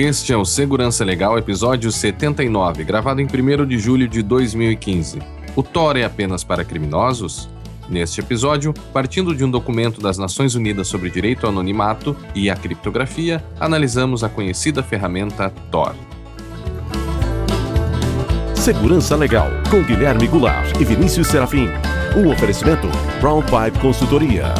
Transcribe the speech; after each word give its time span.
Este 0.00 0.32
é 0.32 0.36
o 0.36 0.44
Segurança 0.44 1.04
Legal, 1.04 1.36
episódio 1.36 1.90
79, 1.90 2.84
gravado 2.84 3.20
em 3.20 3.26
1 3.26 3.66
de 3.66 3.80
julho 3.80 4.06
de 4.06 4.22
2015. 4.22 5.18
O 5.56 5.62
Thor 5.64 5.96
é 5.96 6.04
apenas 6.04 6.44
para 6.44 6.64
criminosos? 6.64 7.50
Neste 7.88 8.20
episódio, 8.20 8.72
partindo 8.92 9.34
de 9.34 9.44
um 9.44 9.50
documento 9.50 10.00
das 10.00 10.16
Nações 10.16 10.54
Unidas 10.54 10.86
sobre 10.86 11.10
direito 11.10 11.46
ao 11.46 11.50
anonimato 11.50 12.16
e 12.32 12.48
a 12.48 12.54
criptografia, 12.54 13.44
analisamos 13.58 14.22
a 14.22 14.28
conhecida 14.28 14.84
ferramenta 14.84 15.52
Tor. 15.68 15.96
Segurança 18.54 19.16
Legal, 19.16 19.48
com 19.68 19.82
Guilherme 19.82 20.28
Goulart 20.28 20.80
e 20.80 20.84
Vinícius 20.84 21.26
Serafim. 21.26 21.66
Um 22.16 22.30
oferecimento 22.30 22.86
Brown 23.20 23.42
Pipe 23.42 23.80
Consultoria. 23.80 24.54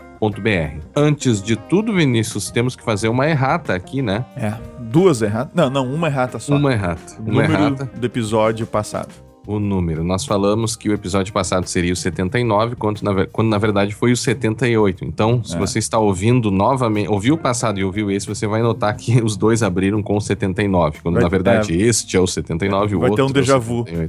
Antes 0.95 1.41
de 1.41 1.55
tudo, 1.55 1.93
Vinícius, 1.93 2.51
temos 2.51 2.75
que 2.75 2.83
fazer 2.83 3.07
uma 3.07 3.27
errata 3.27 3.73
aqui, 3.73 4.01
né? 4.01 4.25
É, 4.35 4.53
duas 4.79 5.21
erratas. 5.21 5.53
Não, 5.53 5.69
não, 5.69 5.93
uma 5.93 6.07
errata 6.07 6.39
só. 6.39 6.55
Uma 6.55 6.73
errata. 6.73 7.19
Uma 7.19 7.43
errata 7.43 7.85
do 7.85 8.05
episódio 8.05 8.67
passado 8.67 9.28
o 9.49 9.59
número. 9.59 10.03
Nós 10.03 10.25
falamos 10.25 10.75
que 10.75 10.89
o 10.89 10.93
episódio 10.93 11.33
passado 11.33 11.65
seria 11.65 11.91
o 11.91 11.95
79, 11.95 12.75
quando 12.75 13.01
na, 13.01 13.25
quando 13.25 13.49
na 13.49 13.57
verdade 13.57 13.95
foi 13.95 14.11
o 14.11 14.17
78. 14.17 15.03
Então, 15.03 15.43
se 15.43 15.55
é. 15.55 15.57
você 15.59 15.79
está 15.79 15.97
ouvindo 15.97 16.51
novamente, 16.51 17.09
ouviu 17.09 17.33
o 17.33 17.37
passado 17.37 17.79
e 17.79 17.83
ouviu 17.83 18.11
esse, 18.11 18.27
você 18.27 18.45
vai 18.45 18.61
notar 18.61 18.95
que 18.95 19.23
os 19.23 19.35
dois 19.35 19.63
abriram 19.63 20.03
com 20.03 20.15
o 20.15 20.21
79, 20.21 20.99
quando 21.01 21.15
vai, 21.15 21.23
na 21.23 21.29
verdade 21.29 21.73
é, 21.73 21.87
este 21.87 22.15
é 22.15 22.19
o 22.19 22.27
79 22.27 22.93
e 22.93 22.95
o 22.95 22.99
outro. 22.99 23.09
Vai 23.09 23.15
ter 23.15 23.23
um 23.23 23.33
déjà 23.33 23.57
vu. 23.57 23.85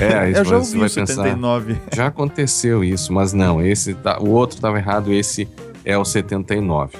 É, 0.00 0.38
Eu 0.38 0.44
já 0.44 0.56
ouvi 0.56 0.78
vai 0.78 0.86
o 0.86 0.90
79. 0.90 1.74
Pensar, 1.74 1.96
já 1.96 2.06
aconteceu 2.06 2.82
isso, 2.82 3.12
mas 3.12 3.32
não, 3.32 3.60
esse 3.60 3.92
tá, 3.94 4.18
o 4.18 4.30
outro 4.30 4.56
estava 4.56 4.78
errado, 4.78 5.12
esse 5.12 5.46
é 5.84 5.98
o 5.98 6.04
79. 6.04 6.96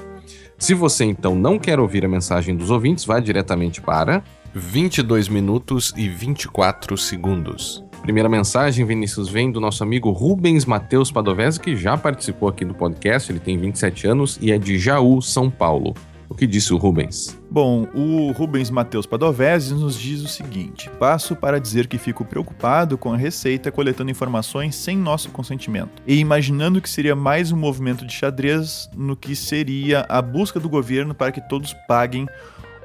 Se 0.58 0.74
você 0.74 1.04
então 1.04 1.34
não 1.34 1.58
quer 1.58 1.80
ouvir 1.80 2.04
a 2.04 2.08
mensagem 2.08 2.54
dos 2.54 2.70
ouvintes, 2.70 3.06
vá 3.06 3.18
diretamente 3.18 3.80
para 3.80 4.22
22 4.54 5.28
minutos 5.28 5.92
e 5.96 6.08
24 6.08 6.96
segundos. 6.96 7.84
Primeira 8.02 8.28
mensagem, 8.28 8.84
Vinícius, 8.84 9.28
vem 9.28 9.52
do 9.52 9.60
nosso 9.60 9.82
amigo 9.82 10.10
Rubens 10.10 10.64
Matheus 10.64 11.12
Padovese, 11.12 11.60
que 11.60 11.76
já 11.76 11.96
participou 11.96 12.48
aqui 12.48 12.64
do 12.64 12.74
podcast. 12.74 13.30
Ele 13.30 13.38
tem 13.38 13.56
27 13.56 14.08
anos 14.08 14.38
e 14.40 14.50
é 14.50 14.58
de 14.58 14.78
Jaú, 14.78 15.22
São 15.22 15.50
Paulo. 15.50 15.94
O 16.28 16.34
que 16.34 16.46
disse 16.46 16.72
o 16.72 16.76
Rubens? 16.76 17.38
Bom, 17.50 17.88
o 17.92 18.30
Rubens 18.30 18.70
Matheus 18.70 19.04
Padovese 19.04 19.74
nos 19.74 19.98
diz 19.98 20.22
o 20.22 20.28
seguinte: 20.28 20.88
passo 20.90 21.34
para 21.34 21.60
dizer 21.60 21.88
que 21.88 21.98
fico 21.98 22.24
preocupado 22.24 22.96
com 22.96 23.12
a 23.12 23.16
Receita 23.16 23.72
coletando 23.72 24.12
informações 24.12 24.76
sem 24.76 24.96
nosso 24.96 25.30
consentimento 25.30 26.00
e 26.06 26.18
imaginando 26.18 26.80
que 26.80 26.88
seria 26.88 27.16
mais 27.16 27.50
um 27.50 27.56
movimento 27.56 28.06
de 28.06 28.12
xadrez 28.12 28.88
no 28.96 29.16
que 29.16 29.34
seria 29.34 30.06
a 30.08 30.22
busca 30.22 30.60
do 30.60 30.68
governo 30.68 31.14
para 31.16 31.32
que 31.32 31.40
todos 31.40 31.74
paguem 31.88 32.28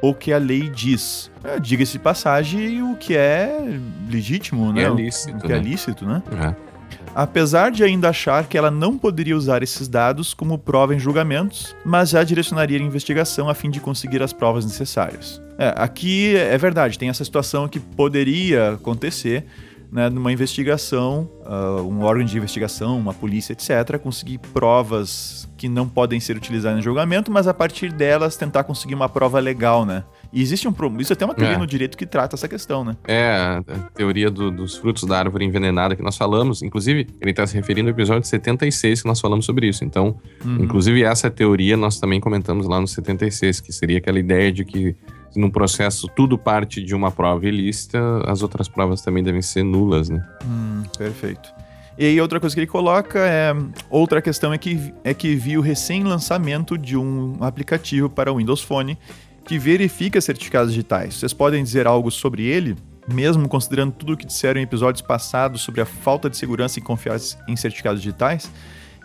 o 0.09 0.13
que 0.13 0.31
a 0.31 0.37
lei 0.37 0.69
diz. 0.69 1.31
É, 1.43 1.59
Diga-se 1.59 1.93
de 1.93 1.99
passagem 1.99 2.81
o 2.81 2.95
que 2.95 3.15
é 3.15 3.79
legítimo, 4.09 4.71
né? 4.71 4.83
É 4.83 4.89
lícito. 4.89 5.37
O 5.37 5.41
que 5.41 5.51
é 5.51 5.55
né? 5.55 5.57
é 5.57 5.63
lícito, 5.63 6.05
né? 6.05 6.23
É. 6.31 6.65
Apesar 7.13 7.71
de 7.71 7.83
ainda 7.83 8.09
achar 8.09 8.45
que 8.45 8.57
ela 8.57 8.69
não 8.69 8.97
poderia 8.97 9.37
usar 9.37 9.63
esses 9.63 9.87
dados 9.87 10.33
como 10.33 10.57
prova 10.57 10.93
em 10.93 10.99
julgamentos, 10.99 11.75
mas 11.85 12.09
já 12.09 12.23
direcionaria 12.23 12.77
a 12.77 12.81
investigação 12.81 13.47
a 13.47 13.53
fim 13.53 13.69
de 13.69 13.79
conseguir 13.79 14.21
as 14.21 14.33
provas 14.33 14.65
necessárias. 14.65 15.41
É, 15.57 15.73
aqui 15.77 16.35
é 16.35 16.57
verdade, 16.57 16.99
tem 16.99 17.07
essa 17.07 17.23
situação 17.23 17.69
que 17.69 17.79
poderia 17.79 18.73
acontecer 18.73 19.45
né, 19.91 20.09
numa 20.09 20.31
investigação, 20.31 21.29
uh, 21.45 21.81
um 21.81 22.03
órgão 22.03 22.25
de 22.25 22.35
investigação, 22.35 22.97
uma 22.97 23.13
polícia, 23.13 23.53
etc., 23.53 23.97
conseguir 23.97 24.39
provas 24.39 25.47
que 25.65 25.69
não 25.69 25.89
podem 25.89 26.19
ser 26.19 26.37
utilizadas 26.37 26.77
em 26.77 26.81
julgamento, 26.83 27.31
mas 27.31 27.47
a 27.47 27.53
partir 27.53 27.91
delas 27.91 28.37
tentar 28.37 28.63
conseguir 28.63 28.93
uma 28.93 29.09
prova 29.09 29.39
legal, 29.39 29.83
né? 29.83 30.03
E 30.31 30.39
existe 30.39 30.67
um 30.67 30.71
problema. 30.71 31.01
Isso 31.01 31.11
é 31.11 31.15
até 31.15 31.25
uma 31.25 31.33
teoria 31.33 31.55
é. 31.55 31.57
no 31.57 31.65
direito 31.65 31.97
que 31.97 32.05
trata 32.05 32.35
essa 32.35 32.47
questão, 32.47 32.83
né? 32.83 32.95
É, 33.07 33.63
a 33.67 33.89
teoria 33.95 34.29
do, 34.29 34.51
dos 34.51 34.77
frutos 34.77 35.05
da 35.05 35.17
árvore 35.17 35.43
envenenada 35.43 35.95
que 35.95 36.03
nós 36.03 36.15
falamos. 36.15 36.61
Inclusive, 36.61 37.07
ele 37.19 37.31
está 37.31 37.47
se 37.47 37.55
referindo 37.55 37.89
ao 37.89 37.95
episódio 37.95 38.27
76 38.27 39.01
que 39.01 39.07
nós 39.07 39.19
falamos 39.19 39.43
sobre 39.43 39.67
isso. 39.67 39.83
Então, 39.83 40.19
uhum. 40.43 40.63
inclusive, 40.63 41.01
essa 41.01 41.31
teoria 41.31 41.75
nós 41.75 41.99
também 41.99 42.19
comentamos 42.19 42.67
lá 42.67 42.79
no 42.79 42.87
76, 42.87 43.59
que 43.59 43.73
seria 43.73 43.97
aquela 43.97 44.19
ideia 44.19 44.51
de 44.51 44.63
que 44.63 44.95
no 45.35 45.51
processo 45.51 46.07
tudo 46.15 46.37
parte 46.37 46.79
de 46.83 46.93
uma 46.93 47.09
prova 47.09 47.47
ilícita, 47.47 47.99
as 48.27 48.43
outras 48.43 48.67
provas 48.67 49.01
também 49.01 49.23
devem 49.23 49.41
ser 49.41 49.63
nulas, 49.63 50.09
né? 50.09 50.23
Hum, 50.45 50.83
perfeito. 50.95 51.64
E 51.97 52.05
aí 52.05 52.19
outra 52.19 52.39
coisa 52.39 52.53
que 52.53 52.59
ele 52.59 52.67
coloca 52.67 53.19
é 53.19 53.53
outra 53.89 54.21
questão 54.21 54.51
é 54.51 54.57
que 54.57 54.93
é 55.03 55.13
que 55.13 55.33
viu 55.35 55.61
o 55.61 55.63
recém-lançamento 55.63 56.77
de 56.77 56.97
um 56.97 57.37
aplicativo 57.39 58.09
para 58.09 58.31
o 58.31 58.37
Windows 58.37 58.61
Phone 58.61 58.97
que 59.45 59.57
verifica 59.57 60.19
certificados 60.19 60.73
digitais. 60.73 61.15
Vocês 61.15 61.31
podem 61.31 61.63
dizer 61.63 61.87
algo 61.87 62.11
sobre 62.11 62.43
ele? 62.43 62.75
Mesmo 63.07 63.47
considerando 63.47 63.93
tudo 63.93 64.13
o 64.13 64.17
que 64.17 64.25
disseram 64.25 64.59
em 64.59 64.63
episódios 64.63 65.01
passados 65.01 65.61
sobre 65.61 65.79
a 65.79 65.85
falta 65.85 66.29
de 66.29 66.35
segurança 66.35 66.79
e 66.79 66.81
confiança 66.81 67.37
em 67.47 67.55
certificados 67.55 68.01
digitais, 68.01 68.51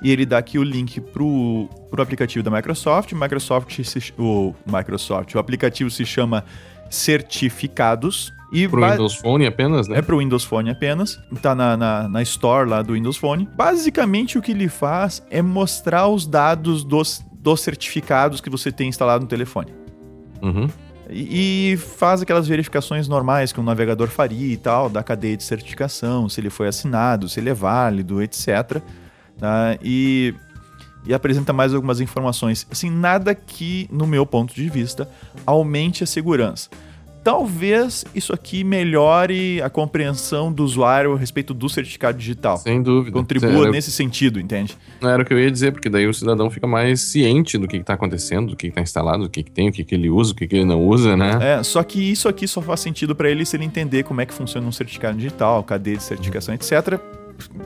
e 0.03 0.11
ele 0.11 0.25
dá 0.25 0.39
aqui 0.39 0.59
o 0.59 0.63
link 0.63 0.99
pro, 1.01 1.69
pro 1.91 2.03
aplicativo 2.03 2.43
da 2.43 2.51
Microsoft. 2.51 3.13
Microsoft 3.13 3.79
o 4.19 4.55
Microsoft, 4.67 5.35
o 5.35 5.39
aplicativo 5.39 5.91
se 5.91 6.07
chama 6.07 6.43
Certificados. 6.89 8.33
E 8.53 8.67
pro 8.67 8.85
Windows 8.85 9.15
Phone 9.15 9.47
apenas, 9.47 9.89
né? 9.89 9.99
É 9.99 10.03
pro 10.03 10.19
Windows 10.19 10.45
Phone 10.45 10.71
apenas. 10.71 11.21
Tá 11.41 11.55
na, 11.55 11.77
na, 11.77 12.09
na, 12.09 12.23
Store 12.23 12.69
lá 12.69 12.83
do 12.83 12.95
Windows 12.95 13.17
Phone. 13.17 13.49
Basicamente, 13.57 14.37
o 14.37 14.43
que 14.43 14.51
ele 14.51 14.69
faz 14.69 15.23
é 15.31 15.41
mostrar 15.41 16.09
os 16.09 16.27
dados 16.27 16.83
dos, 16.83 17.25
dos 17.33 17.61
certificados 17.61 18.41
que 18.41 18.51
você 18.51 18.73
tem 18.73 18.89
instalado 18.89 19.23
no 19.23 19.29
telefone. 19.29 19.73
Uhum. 20.43 20.69
E, 21.09 21.73
e 21.73 21.77
faz 21.77 22.23
aquelas 22.23 22.49
verificações 22.49 23.07
normais 23.07 23.53
que 23.53 23.61
um 23.61 23.65
navegador 23.65 24.09
faria 24.09 24.53
e 24.53 24.57
tal, 24.57 24.89
da 24.89 25.03
cadeia 25.03 25.37
de 25.37 25.45
certificação, 25.45 26.29
se 26.29 26.41
ele 26.41 26.51
foi 26.51 26.67
assinado, 26.67 27.29
se 27.29 27.39
ele 27.39 27.51
é 27.51 27.55
válido, 27.55 28.21
etc. 28.21 28.83
Tá? 29.39 29.79
E, 29.83 30.35
e 31.07 31.15
apresenta 31.15 31.53
mais 31.53 31.73
algumas 31.73 32.01
informações. 32.01 32.67
Assim, 32.71 32.91
nada 32.91 33.33
que, 33.33 33.89
no 33.93 34.09
meu 34.09 34.27
ponto 34.27 34.53
de 34.53 34.69
vista, 34.69 35.09
aumente 35.47 36.03
a 36.03 36.07
segurança. 36.07 36.69
Talvez 37.23 38.05
isso 38.15 38.33
aqui 38.33 38.65
melhore 38.65 39.61
a 39.61 39.69
compreensão 39.69 40.51
do 40.51 40.65
usuário 40.65 41.15
a 41.15 41.19
respeito 41.19 41.53
do 41.53 41.69
certificado 41.69 42.17
digital. 42.17 42.57
Sem 42.57 42.83
dúvida. 42.83 43.13
Contribua 43.13 43.63
era... 43.65 43.71
nesse 43.71 43.93
sentido, 43.93 44.41
entende? 44.41 44.77
Era 45.03 45.23
o 45.23 45.25
que 45.25 45.35
eu 45.35 45.39
ia 45.39 45.51
dizer, 45.51 45.73
porque 45.73 45.91
daí 45.91 46.07
o 46.07 46.15
cidadão 46.15 46.51
fica 46.51 46.67
mais 46.67 47.01
ciente 47.01 47.59
do 47.59 47.69
que 47.69 47.77
está 47.77 47.95
acontecendo, 47.95 48.51
do 48.51 48.57
que 48.57 48.69
está 48.69 48.81
instalado, 48.81 49.25
do 49.25 49.29
que, 49.29 49.43
que 49.43 49.51
tem, 49.51 49.69
o 49.69 49.73
que, 49.73 49.85
que 49.85 49.95
ele 49.95 50.09
usa, 50.09 50.33
o 50.33 50.35
que, 50.35 50.47
que 50.47 50.57
ele 50.57 50.65
não 50.65 50.83
usa, 50.83 51.17
né? 51.17 51.59
É, 51.59 51.63
só 51.63 51.83
que 51.83 52.01
isso 52.01 52.29
aqui 52.29 52.49
só 52.49 52.63
faz 52.63 52.81
sentido 52.81 53.15
para 53.15 53.31
ele 53.31 53.45
se 53.45 53.57
ele 53.57 53.65
entender 53.65 54.03
como 54.05 54.21
é 54.21 54.27
que 54.27 54.33
funciona 54.33 54.67
um 54.67 54.73
certificado 54.73 55.19
digital, 55.19 55.63
cadeia 55.63 55.97
de 55.97 56.03
certificação, 56.03 56.55
etc 56.55 56.99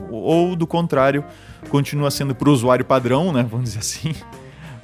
ou 0.09 0.55
do 0.55 0.65
contrário, 0.65 1.23
continua 1.69 2.09
sendo 2.11 2.33
para 2.33 2.49
o 2.49 2.51
usuário 2.53 2.85
padrão, 2.85 3.31
né? 3.33 3.45
Vamos 3.49 3.73
dizer 3.73 3.79
assim, 3.79 4.15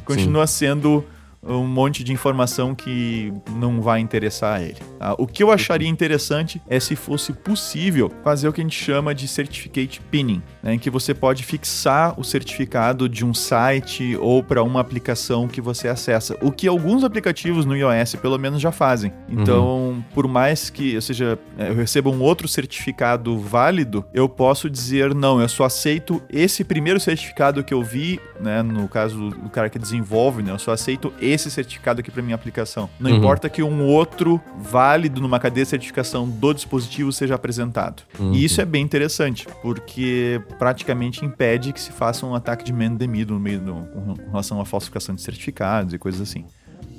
continua 0.03 0.47
Sim. 0.47 0.65
sendo 0.65 1.05
um 1.43 1.65
monte 1.65 2.03
de 2.03 2.13
informação 2.13 2.75
que 2.75 3.33
não 3.55 3.81
vai 3.81 3.99
interessar 3.99 4.57
a 4.57 4.61
ele. 4.61 4.77
Tá? 4.99 5.15
O 5.17 5.25
que 5.25 5.41
eu 5.41 5.51
acharia 5.51 5.87
interessante 5.87 6.61
é 6.67 6.79
se 6.79 6.95
fosse 6.95 7.33
possível 7.33 8.11
fazer 8.23 8.47
o 8.47 8.53
que 8.53 8.61
a 8.61 8.63
gente 8.63 8.77
chama 8.77 9.13
de 9.15 9.27
certificate 9.27 9.99
pinning, 10.11 10.41
né, 10.61 10.75
em 10.75 10.79
que 10.79 10.89
você 10.89 11.13
pode 11.13 11.43
fixar 11.43 12.19
o 12.19 12.23
certificado 12.23 13.09
de 13.09 13.25
um 13.25 13.33
site 13.33 14.15
ou 14.17 14.43
para 14.43 14.63
uma 14.63 14.79
aplicação 14.79 15.47
que 15.47 15.59
você 15.59 15.87
acessa. 15.87 16.37
O 16.41 16.51
que 16.51 16.67
alguns 16.67 17.03
aplicativos 17.03 17.65
no 17.65 17.75
iOS, 17.75 18.15
pelo 18.15 18.37
menos, 18.37 18.61
já 18.61 18.71
fazem. 18.71 19.11
Então, 19.27 19.65
uhum. 19.67 20.03
por 20.13 20.27
mais 20.27 20.69
que, 20.69 20.95
ou 20.95 21.01
seja, 21.01 21.39
eu 21.57 21.75
receba 21.75 22.09
um 22.09 22.21
outro 22.21 22.47
certificado 22.47 23.37
válido, 23.39 24.05
eu 24.13 24.29
posso 24.29 24.69
dizer 24.69 25.15
não, 25.15 25.41
eu 25.41 25.49
só 25.49 25.63
aceito 25.63 26.21
esse 26.29 26.63
primeiro 26.63 26.99
certificado 26.99 27.63
que 27.63 27.73
eu 27.73 27.81
vi, 27.81 28.19
né, 28.39 28.61
no 28.61 28.87
caso 28.87 29.29
do 29.29 29.49
cara 29.49 29.69
que 29.69 29.79
desenvolve, 29.79 30.43
né, 30.43 30.51
eu 30.51 30.59
só 30.59 30.71
aceito 30.71 31.11
esse 31.19 31.30
esse 31.31 31.49
certificado 31.49 31.99
aqui 31.99 32.11
para 32.11 32.21
minha 32.21 32.35
aplicação. 32.35 32.89
Não 32.99 33.11
uhum. 33.11 33.17
importa 33.17 33.49
que 33.49 33.63
um 33.63 33.85
outro 33.85 34.39
válido 34.57 35.21
numa 35.21 35.39
cadeia 35.39 35.63
de 35.63 35.69
certificação 35.69 36.27
do 36.27 36.53
dispositivo 36.53 37.11
seja 37.11 37.35
apresentado. 37.35 38.03
Uhum. 38.19 38.33
E 38.33 38.43
isso 38.43 38.61
é 38.61 38.65
bem 38.65 38.83
interessante, 38.83 39.47
porque 39.61 40.41
praticamente 40.59 41.25
impede 41.25 41.73
que 41.73 41.81
se 41.81 41.91
faça 41.91 42.25
um 42.25 42.35
ataque 42.35 42.63
de 42.63 42.73
man 42.73 42.91
no 42.91 43.39
meio 43.39 43.59
do, 43.59 43.73
com 43.73 44.15
relação 44.31 44.59
à 44.59 44.65
falsificação 44.65 45.15
de 45.15 45.21
certificados 45.21 45.93
e 45.93 45.97
coisas 45.97 46.21
assim. 46.21 46.45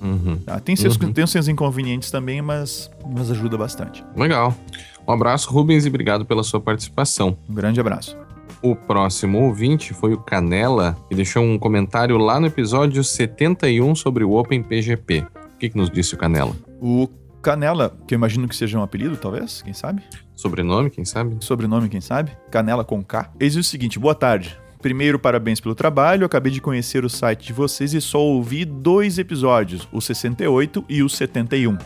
Uhum. 0.00 0.36
Tá? 0.38 0.58
Tem, 0.58 0.74
seus, 0.74 0.96
uhum. 0.96 1.12
tem 1.12 1.26
seus 1.26 1.46
inconvenientes 1.46 2.10
também, 2.10 2.42
mas, 2.42 2.90
mas 3.08 3.30
ajuda 3.30 3.56
bastante. 3.56 4.04
Legal. 4.16 4.54
Um 5.06 5.12
abraço, 5.12 5.50
Rubens, 5.50 5.84
e 5.84 5.88
obrigado 5.88 6.24
pela 6.24 6.42
sua 6.42 6.60
participação. 6.60 7.36
Um 7.48 7.54
grande 7.54 7.80
abraço. 7.80 8.16
O 8.62 8.76
próximo 8.76 9.40
ouvinte 9.40 9.92
foi 9.92 10.14
o 10.14 10.18
Canela, 10.18 10.96
que 11.08 11.16
deixou 11.16 11.42
um 11.42 11.58
comentário 11.58 12.16
lá 12.16 12.38
no 12.38 12.46
episódio 12.46 13.02
71 13.02 13.92
sobre 13.96 14.22
o 14.22 14.34
OpenPGP. 14.34 15.26
O 15.54 15.58
que, 15.58 15.70
que 15.70 15.76
nos 15.76 15.90
disse 15.90 16.14
o 16.14 16.16
Canela? 16.16 16.54
O 16.80 17.08
Canela, 17.42 17.92
que 18.06 18.14
eu 18.14 18.16
imagino 18.16 18.46
que 18.46 18.54
seja 18.54 18.78
um 18.78 18.82
apelido, 18.82 19.16
talvez, 19.16 19.62
quem 19.62 19.72
sabe? 19.72 20.04
Sobrenome, 20.36 20.90
quem 20.90 21.04
sabe? 21.04 21.36
Sobrenome, 21.40 21.88
quem 21.88 22.00
sabe? 22.00 22.30
Canela 22.52 22.84
com 22.84 23.02
K. 23.02 23.32
Eis 23.40 23.56
o 23.56 23.64
seguinte, 23.64 23.98
boa 23.98 24.14
tarde. 24.14 24.56
Primeiro, 24.80 25.18
parabéns 25.18 25.58
pelo 25.58 25.74
trabalho. 25.74 26.24
Acabei 26.24 26.52
de 26.52 26.60
conhecer 26.60 27.04
o 27.04 27.10
site 27.10 27.48
de 27.48 27.52
vocês 27.52 27.92
e 27.94 28.00
só 28.00 28.20
ouvi 28.20 28.64
dois 28.64 29.18
episódios, 29.18 29.88
o 29.90 30.00
68 30.00 30.84
e 30.88 31.02
o 31.02 31.08
71, 31.08 31.78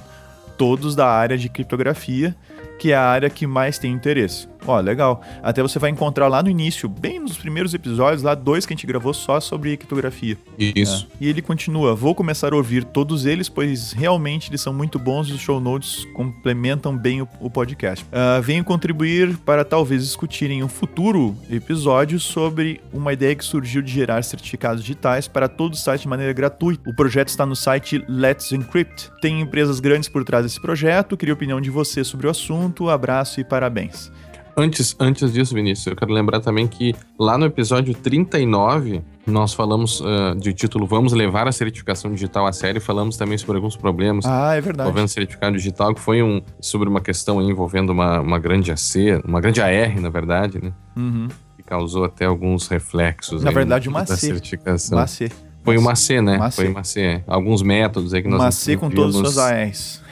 todos 0.58 0.94
da 0.94 1.08
área 1.08 1.38
de 1.38 1.48
criptografia, 1.48 2.36
que 2.78 2.92
é 2.92 2.96
a 2.96 3.02
área 3.02 3.30
que 3.30 3.46
mais 3.46 3.78
tem 3.78 3.92
interesse. 3.92 4.46
Ó, 4.66 4.80
legal. 4.80 5.22
Até 5.42 5.62
você 5.62 5.78
vai 5.78 5.90
encontrar 5.90 6.28
lá 6.28 6.42
no 6.42 6.50
início, 6.50 6.88
bem 6.88 7.20
nos 7.20 7.36
primeiros 7.36 7.72
episódios, 7.72 8.22
lá 8.22 8.34
dois 8.34 8.66
que 8.66 8.72
a 8.72 8.76
gente 8.76 8.86
gravou 8.86 9.14
só 9.14 9.40
sobre 9.40 9.76
criptografia. 9.76 10.36
Isso. 10.58 11.06
É. 11.12 11.24
E 11.24 11.28
ele 11.28 11.40
continua: 11.40 11.94
Vou 11.94 12.14
começar 12.14 12.52
a 12.52 12.56
ouvir 12.56 12.84
todos 12.84 13.26
eles, 13.26 13.48
pois 13.48 13.92
realmente 13.92 14.50
eles 14.50 14.60
são 14.60 14.72
muito 14.72 14.98
bons 14.98 15.28
e 15.28 15.32
os 15.32 15.40
show 15.40 15.60
notes 15.60 16.04
complementam 16.14 16.96
bem 16.96 17.22
o, 17.22 17.28
o 17.40 17.50
podcast. 17.50 18.04
Uh, 18.06 18.42
venho 18.42 18.64
contribuir 18.64 19.36
para 19.38 19.64
talvez 19.64 20.02
discutirem 20.02 20.62
um 20.62 20.68
futuro 20.68 21.36
episódio 21.50 22.18
sobre 22.18 22.80
uma 22.92 23.12
ideia 23.12 23.34
que 23.34 23.44
surgiu 23.44 23.82
de 23.82 23.92
gerar 23.92 24.22
certificados 24.24 24.82
digitais 24.82 25.28
para 25.28 25.48
todo 25.48 25.74
o 25.74 25.76
site 25.76 26.02
de 26.02 26.08
maneira 26.08 26.32
gratuita. 26.32 26.88
O 26.88 26.94
projeto 26.94 27.28
está 27.28 27.46
no 27.46 27.56
site 27.56 28.04
Let's 28.08 28.52
Encrypt. 28.52 29.10
Tem 29.20 29.40
empresas 29.40 29.80
grandes 29.80 30.08
por 30.08 30.24
trás 30.24 30.44
desse 30.44 30.60
projeto. 30.60 31.16
Queria 31.16 31.32
a 31.32 31.36
opinião 31.36 31.60
de 31.60 31.70
você 31.70 32.02
sobre 32.02 32.26
o 32.26 32.30
assunto. 32.30 32.88
Abraço 32.88 33.40
e 33.40 33.44
parabéns. 33.44 34.10
Antes, 34.58 34.96
antes 34.98 35.34
disso, 35.34 35.54
Vinícius, 35.54 35.86
eu 35.86 35.94
quero 35.94 36.10
lembrar 36.14 36.40
também 36.40 36.66
que 36.66 36.94
lá 37.18 37.36
no 37.36 37.44
episódio 37.44 37.92
39, 37.92 39.02
nós 39.26 39.52
falamos 39.52 40.00
uh, 40.00 40.34
de 40.34 40.54
título 40.54 40.86
Vamos 40.86 41.12
levar 41.12 41.46
a 41.46 41.52
certificação 41.52 42.10
digital 42.10 42.46
a 42.46 42.52
sério, 42.54 42.80
falamos 42.80 43.18
também 43.18 43.36
sobre 43.36 43.56
alguns 43.56 43.76
problemas 43.76 44.24
ah, 44.24 44.54
é 44.54 44.60
verdade. 44.62 44.88
envolvendo 44.88 45.08
certificado 45.08 45.58
digital, 45.58 45.94
que 45.94 46.00
foi 46.00 46.22
um 46.22 46.40
sobre 46.58 46.88
uma 46.88 47.02
questão 47.02 47.42
envolvendo 47.42 47.90
uma, 47.90 48.18
uma 48.20 48.38
grande 48.38 48.72
AC, 48.72 49.20
uma 49.26 49.42
grande 49.42 49.60
AR, 49.60 50.00
na 50.00 50.08
verdade, 50.08 50.58
né? 50.62 50.72
Uhum. 50.96 51.28
Que 51.54 51.62
causou 51.62 52.04
até 52.04 52.24
alguns 52.24 52.66
reflexos. 52.66 53.44
Na 53.44 53.50
verdade, 53.50 53.90
uma 53.90 54.06
C. 54.06 54.16
certificação. 54.16 54.96
Uma 54.96 55.06
C. 55.06 55.30
Foi 55.62 55.76
uma 55.76 55.94
C, 55.94 56.22
né? 56.22 56.36
Uma 56.38 56.50
C. 56.50 56.62
Foi 56.62 56.70
uma 56.70 56.84
C. 56.84 57.22
Alguns 57.26 57.60
métodos 57.60 58.14
aí 58.14 58.22
que 58.22 58.28
nós 58.28 58.40
Uma 58.40 58.50
C 58.50 58.74
com 58.78 58.88
todos 58.88 59.16
os 59.16 59.20
seus 59.20 59.38
ARs 59.38 60.05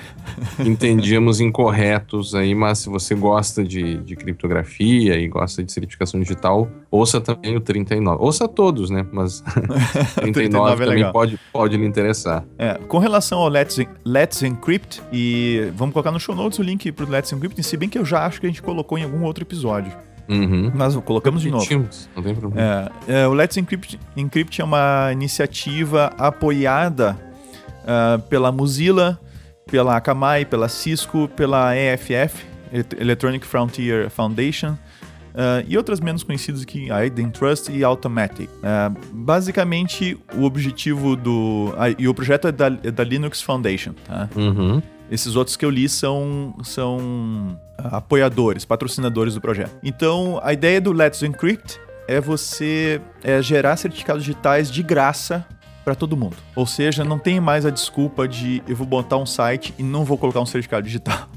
entendíamos 0.59 1.41
incorretos 1.41 2.35
aí, 2.35 2.55
mas 2.55 2.79
se 2.79 2.89
você 2.89 3.15
gosta 3.15 3.63
de, 3.65 3.99
de 3.99 4.17
criptografia 4.17 5.17
e 5.19 5.29
gosta 5.29 5.63
de 5.63 5.73
certificação 5.73 6.21
digital, 6.21 6.69
ouça 6.91 7.21
também 7.21 7.57
o 7.57 7.61
39. 7.61 8.23
Ouça 8.23 8.49
todos, 8.49 8.91
né? 8.91 9.07
Mas 9.13 9.43
39, 10.17 10.33
39 10.33 10.83
é 10.83 10.87
também 10.87 11.13
pode, 11.13 11.41
pode 11.53 11.77
lhe 11.77 11.87
interessar. 11.87 12.45
É, 12.59 12.75
com 12.89 12.99
relação 12.99 13.41
ao 13.41 13.49
Let's, 13.49 13.79
Let's 14.05 14.43
Encrypt, 14.43 15.03
e 15.13 15.71
vamos 15.77 15.93
colocar 15.93 16.11
no 16.11 16.21
show 16.21 16.35
notes 16.35 16.59
o 16.59 16.63
link 16.63 16.91
pro 16.93 17.09
Let's 17.09 17.33
Encrypt, 17.33 17.63
se 17.63 17.77
bem 17.77 17.89
que 17.89 17.99
eu 17.99 18.05
já 18.05 18.27
acho 18.27 18.41
que 18.41 18.47
a 18.47 18.49
gente 18.49 18.63
colocou 18.63 18.99
em 18.99 19.05
algum 19.05 19.23
outro 19.25 19.45
episódio. 19.45 19.93
Uhum. 20.29 20.73
Mas 20.75 20.97
colocamos 20.97 21.43
de 21.43 21.51
novo. 21.51 21.67
Não 22.17 22.23
tem 22.23 22.35
problema. 22.35 22.91
É, 23.07 23.21
é, 23.21 23.29
o 23.29 23.33
Let's 23.33 23.57
Encrypt, 23.57 23.99
Encrypt 24.17 24.61
é 24.61 24.65
uma 24.65 25.11
iniciativa 25.13 26.13
apoiada 26.19 27.19
uh, 27.83 28.21
pela 28.23 28.51
Mozilla, 28.51 29.21
pela 29.67 29.97
Akamai, 29.97 30.45
pela 30.45 30.69
Cisco, 30.69 31.29
pela 31.29 31.75
EFF, 31.77 32.45
Electronic 32.99 33.47
Frontier 33.47 34.11
Foundation, 34.11 34.77
Uh, 35.35 35.67
e 35.67 35.77
outras 35.77 35.99
menos 35.99 36.23
conhecidas 36.23 36.63
aqui, 36.63 36.89
a 36.93 36.99
Trust 37.29 37.69
e 37.73 37.83
Automatic. 37.83 38.49
Uh, 38.49 38.97
basicamente, 39.13 40.17
o 40.33 40.45
objetivo 40.45 41.17
do. 41.17 41.75
E 41.99 42.07
o 42.07 42.15
projeto 42.15 42.47
é 42.47 42.53
da, 42.53 42.67
é 42.67 42.91
da 42.93 43.03
Linux 43.03 43.43
Foundation. 43.43 43.95
Tá? 44.07 44.29
Uhum. 44.37 44.81
Esses 45.11 45.35
outros 45.35 45.57
que 45.57 45.65
eu 45.65 45.71
li 45.71 45.89
são, 45.89 46.55
são 46.63 47.59
apoiadores, 47.77 48.65
patrocinadores 48.65 49.35
do 49.35 49.41
projeto. 49.41 49.77
Então, 49.83 50.41
a 50.43 50.53
ideia 50.53 50.81
do 50.81 50.93
Let's 50.93 51.21
Encrypt 51.23 51.81
é 52.07 52.21
você 52.21 53.01
é 53.23 53.43
gerar 53.43 53.77
certificados 53.77 54.23
digitais 54.23 54.71
de 54.71 54.85
graça 54.85 55.45
para 55.85 55.95
todo 55.95 56.17
mundo. 56.17 56.37
Ou 56.57 56.67
seja, 56.67 57.05
não 57.05 57.19
tem 57.19 57.39
mais 57.41 57.67
a 57.67 57.71
desculpa 57.71 58.27
de 58.27 58.63
eu 58.67 58.75
vou 58.75 58.87
botar 58.87 59.19
um 59.19 59.27
site 59.27 59.75
e 59.79 59.83
não 59.83 60.05
vou 60.05 60.17
colocar 60.17 60.41
um 60.41 60.47
certificado 60.47 60.87
digital. 60.87 61.29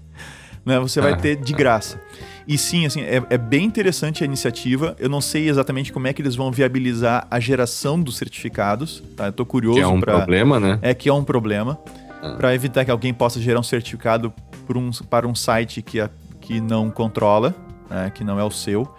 né? 0.64 0.78
Você 0.80 1.00
vai 1.00 1.16
ter 1.16 1.36
de 1.36 1.52
graça. 1.52 2.00
E 2.46 2.58
sim, 2.58 2.84
assim, 2.86 3.02
é, 3.02 3.22
é, 3.30 3.38
bem 3.38 3.64
interessante 3.64 4.22
a 4.22 4.26
iniciativa. 4.26 4.96
Eu 4.98 5.08
não 5.08 5.20
sei 5.20 5.48
exatamente 5.48 5.92
como 5.92 6.06
é 6.06 6.12
que 6.12 6.20
eles 6.20 6.34
vão 6.34 6.50
viabilizar 6.50 7.26
a 7.30 7.38
geração 7.38 8.00
dos 8.00 8.16
certificados. 8.16 9.02
Tá? 9.16 9.26
Eu 9.26 9.32
tô 9.32 9.46
curioso. 9.46 9.78
Que 9.78 9.84
é 9.84 9.86
um 9.86 10.00
pra... 10.00 10.16
problema, 10.16 10.58
né? 10.58 10.78
É 10.82 10.94
que 10.94 11.08
é 11.08 11.12
um 11.12 11.24
problema. 11.24 11.78
Ah. 12.20 12.34
Para 12.36 12.54
evitar 12.54 12.84
que 12.84 12.90
alguém 12.90 13.14
possa 13.14 13.40
gerar 13.40 13.60
um 13.60 13.64
certificado 13.64 14.32
um, 14.68 14.90
para 15.08 15.26
um 15.26 15.34
site 15.34 15.82
que, 15.82 16.00
a, 16.00 16.10
que 16.40 16.60
não 16.60 16.90
controla, 16.90 17.54
né? 17.88 18.10
que 18.14 18.24
não 18.24 18.38
é 18.38 18.44
o 18.44 18.50
seu. 18.50 18.92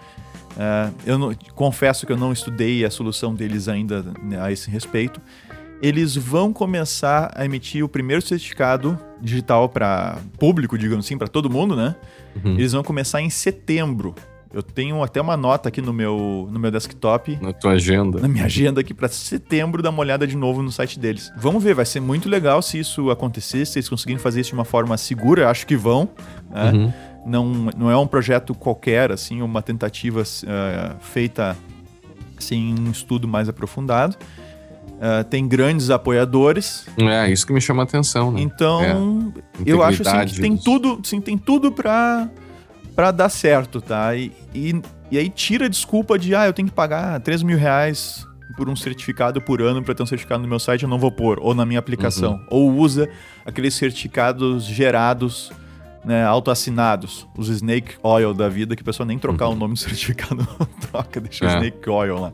Uh, 0.53 0.93
eu 1.05 1.17
não, 1.17 1.33
confesso 1.55 2.05
que 2.05 2.12
eu 2.12 2.17
não 2.17 2.31
estudei 2.31 2.86
a 2.86 2.89
solução 2.89 3.33
deles 3.33 3.67
ainda 3.67 4.05
né, 4.22 4.39
a 4.39 4.51
esse 4.51 4.69
respeito. 4.69 5.19
Eles 5.81 6.15
vão 6.15 6.53
começar 6.53 7.31
a 7.36 7.43
emitir 7.43 7.83
o 7.83 7.89
primeiro 7.89 8.22
certificado 8.22 8.98
digital 9.19 9.67
para 9.67 10.17
público, 10.39 10.77
digamos 10.77 11.05
assim, 11.05 11.17
para 11.17 11.27
todo 11.27 11.50
mundo, 11.50 11.75
né? 11.75 11.95
Uhum. 12.43 12.53
Eles 12.53 12.72
vão 12.72 12.83
começar 12.83 13.22
em 13.22 13.29
setembro. 13.29 14.15
Eu 14.53 14.62
tenho 14.62 15.01
até 15.01 15.19
uma 15.19 15.36
nota 15.36 15.69
aqui 15.69 15.81
no 15.81 15.91
meu, 15.91 16.48
no 16.50 16.60
meu 16.60 16.69
desktop. 16.69 17.38
Na 17.41 17.51
tua 17.51 17.72
agenda. 17.72 18.19
Na 18.19 18.27
minha 18.27 18.45
agenda 18.45 18.79
aqui 18.79 18.93
para 18.93 19.10
setembro, 19.10 19.81
dar 19.81 19.89
uma 19.89 20.00
olhada 20.00 20.27
de 20.27 20.38
novo 20.38 20.62
no 20.62 20.72
site 20.72 21.00
deles. 21.00 21.33
Vamos 21.36 21.62
ver, 21.62 21.74
vai 21.74 21.86
ser 21.86 22.00
muito 22.00 22.29
legal 22.29 22.62
se 22.62 22.79
isso 22.79 23.10
acontecer, 23.10 23.65
se 23.65 23.79
eles 23.79 23.89
conseguirem 23.89 24.22
fazer 24.22 24.41
isso 24.41 24.51
de 24.51 24.55
uma 24.55 24.63
forma 24.63 24.95
segura. 24.95 25.50
Acho 25.50 25.65
que 25.65 25.75
vão. 25.75 26.07
Né? 26.51 26.72
Uhum 26.72 27.12
não, 27.25 27.70
não 27.77 27.92
é 27.92 27.98
um 27.98 28.08
projeto 28.08 28.53
qualquer, 28.53 29.12
assim, 29.12 29.42
uma 29.42 29.62
tentativa 29.62 30.22
uh, 30.22 30.96
feita 31.00 31.58
sem 32.39 32.75
um 32.77 32.92
estudo 32.92 33.27
mais 33.27 33.48
aprofundado. 33.48 34.18
Uh, 34.94 35.24
tem 35.30 35.48
grandes 35.48 35.89
apoiadores. 35.89 36.86
É, 36.98 37.30
isso 37.30 37.46
que 37.46 37.53
me 37.53 37.62
chama 37.62 37.84
a 37.84 37.86
atenção, 37.86 38.32
né? 38.32 38.42
Então, 38.42 39.34
é, 39.60 39.63
eu 39.65 39.82
acho 39.84 40.01
assim, 40.08 40.34
que 40.34 40.42
tem 40.42 40.56
tudo, 40.56 41.00
sim, 41.03 41.20
tem 41.20 41.38
tudo 41.38 41.72
para 41.72 42.30
para 42.96 43.10
dar 43.10 43.30
certo, 43.30 43.82
tá? 43.82 44.15
E, 44.15 44.32
e, 44.53 44.80
e, 45.10 45.18
aí 45.18 45.27
tira 45.27 45.65
a 45.65 45.68
desculpa 45.68 46.18
de, 46.18 46.36
ah, 46.36 46.46
eu 46.46 46.53
tenho 46.53 46.68
que 46.68 46.74
pagar 46.75 47.20
3 47.22 47.42
mil 47.42 47.58
reais 47.58 48.24
por 48.56 48.70
um 48.70 48.75
certificado 48.75 49.42
por 49.42 49.63
ano 49.63 49.82
para 49.82 49.96
ter 49.96 50.03
um 50.03 50.06
certificado 50.06 50.44
no 50.44 50.48
meu 50.48 50.60
site, 50.60 50.84
eu 50.84 50.89
não 50.89 51.00
vou 51.00 51.12
pôr, 51.12 51.39
ou 51.42 51.56
na 51.56 51.65
minha 51.65 51.80
aplicação. 51.80 52.34
Uhum. 52.34 52.46
Ou 52.51 52.72
usa 52.75 53.10
aqueles 53.44 53.74
certificados 53.74 54.63
gerados 54.63 55.51
né, 56.05 56.24
autoassinados, 56.24 57.27
os 57.38 57.50
Snake 57.50 57.95
Oil 58.03 58.33
da 58.33 58.50
vida, 58.50 58.75
que 58.75 58.81
a 58.81 58.86
pessoa 58.86 59.05
nem 59.05 59.17
trocar 59.17 59.48
uhum. 59.48 59.53
o 59.53 59.55
nome 59.55 59.74
do 59.74 59.79
certificado 59.79 60.36
não 60.36 60.65
troca, 60.89 61.19
deixa 61.19 61.45
é. 61.45 61.48
o 61.48 61.51
Snake 61.51 61.89
Oil 61.89 62.19
lá. 62.19 62.33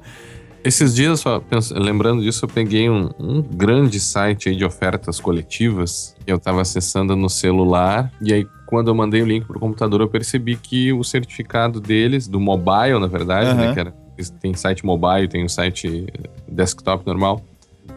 Esses 0.63 0.93
dias, 0.93 1.21
só 1.21 1.41
lembrando 1.71 2.21
disso, 2.21 2.43
eu 2.43 2.49
peguei 2.49 2.89
um, 2.89 3.09
um 3.17 3.41
grande 3.41 3.99
site 3.99 4.53
de 4.53 4.65
ofertas 4.65 5.19
coletivas 5.19 6.15
que 6.25 6.31
eu 6.31 6.35
estava 6.35 6.61
acessando 6.61 7.15
no 7.15 7.29
celular. 7.29 8.11
E 8.21 8.33
aí, 8.33 8.45
quando 8.65 8.89
eu 8.89 8.95
mandei 8.95 9.21
o 9.21 9.25
link 9.25 9.45
pro 9.45 9.57
computador, 9.57 10.01
eu 10.01 10.09
percebi 10.09 10.57
que 10.57 10.91
o 10.91 11.01
certificado 11.01 11.79
deles, 11.79 12.27
do 12.27 12.41
mobile, 12.41 12.99
na 12.99 13.07
verdade, 13.07 13.51
uhum. 13.51 13.55
né? 13.55 13.73
Que 13.73 13.79
era, 13.79 13.93
tem 14.41 14.53
site 14.53 14.85
mobile, 14.85 15.29
tem 15.29 15.45
o 15.45 15.49
site 15.49 16.07
desktop 16.45 17.07
normal, 17.07 17.41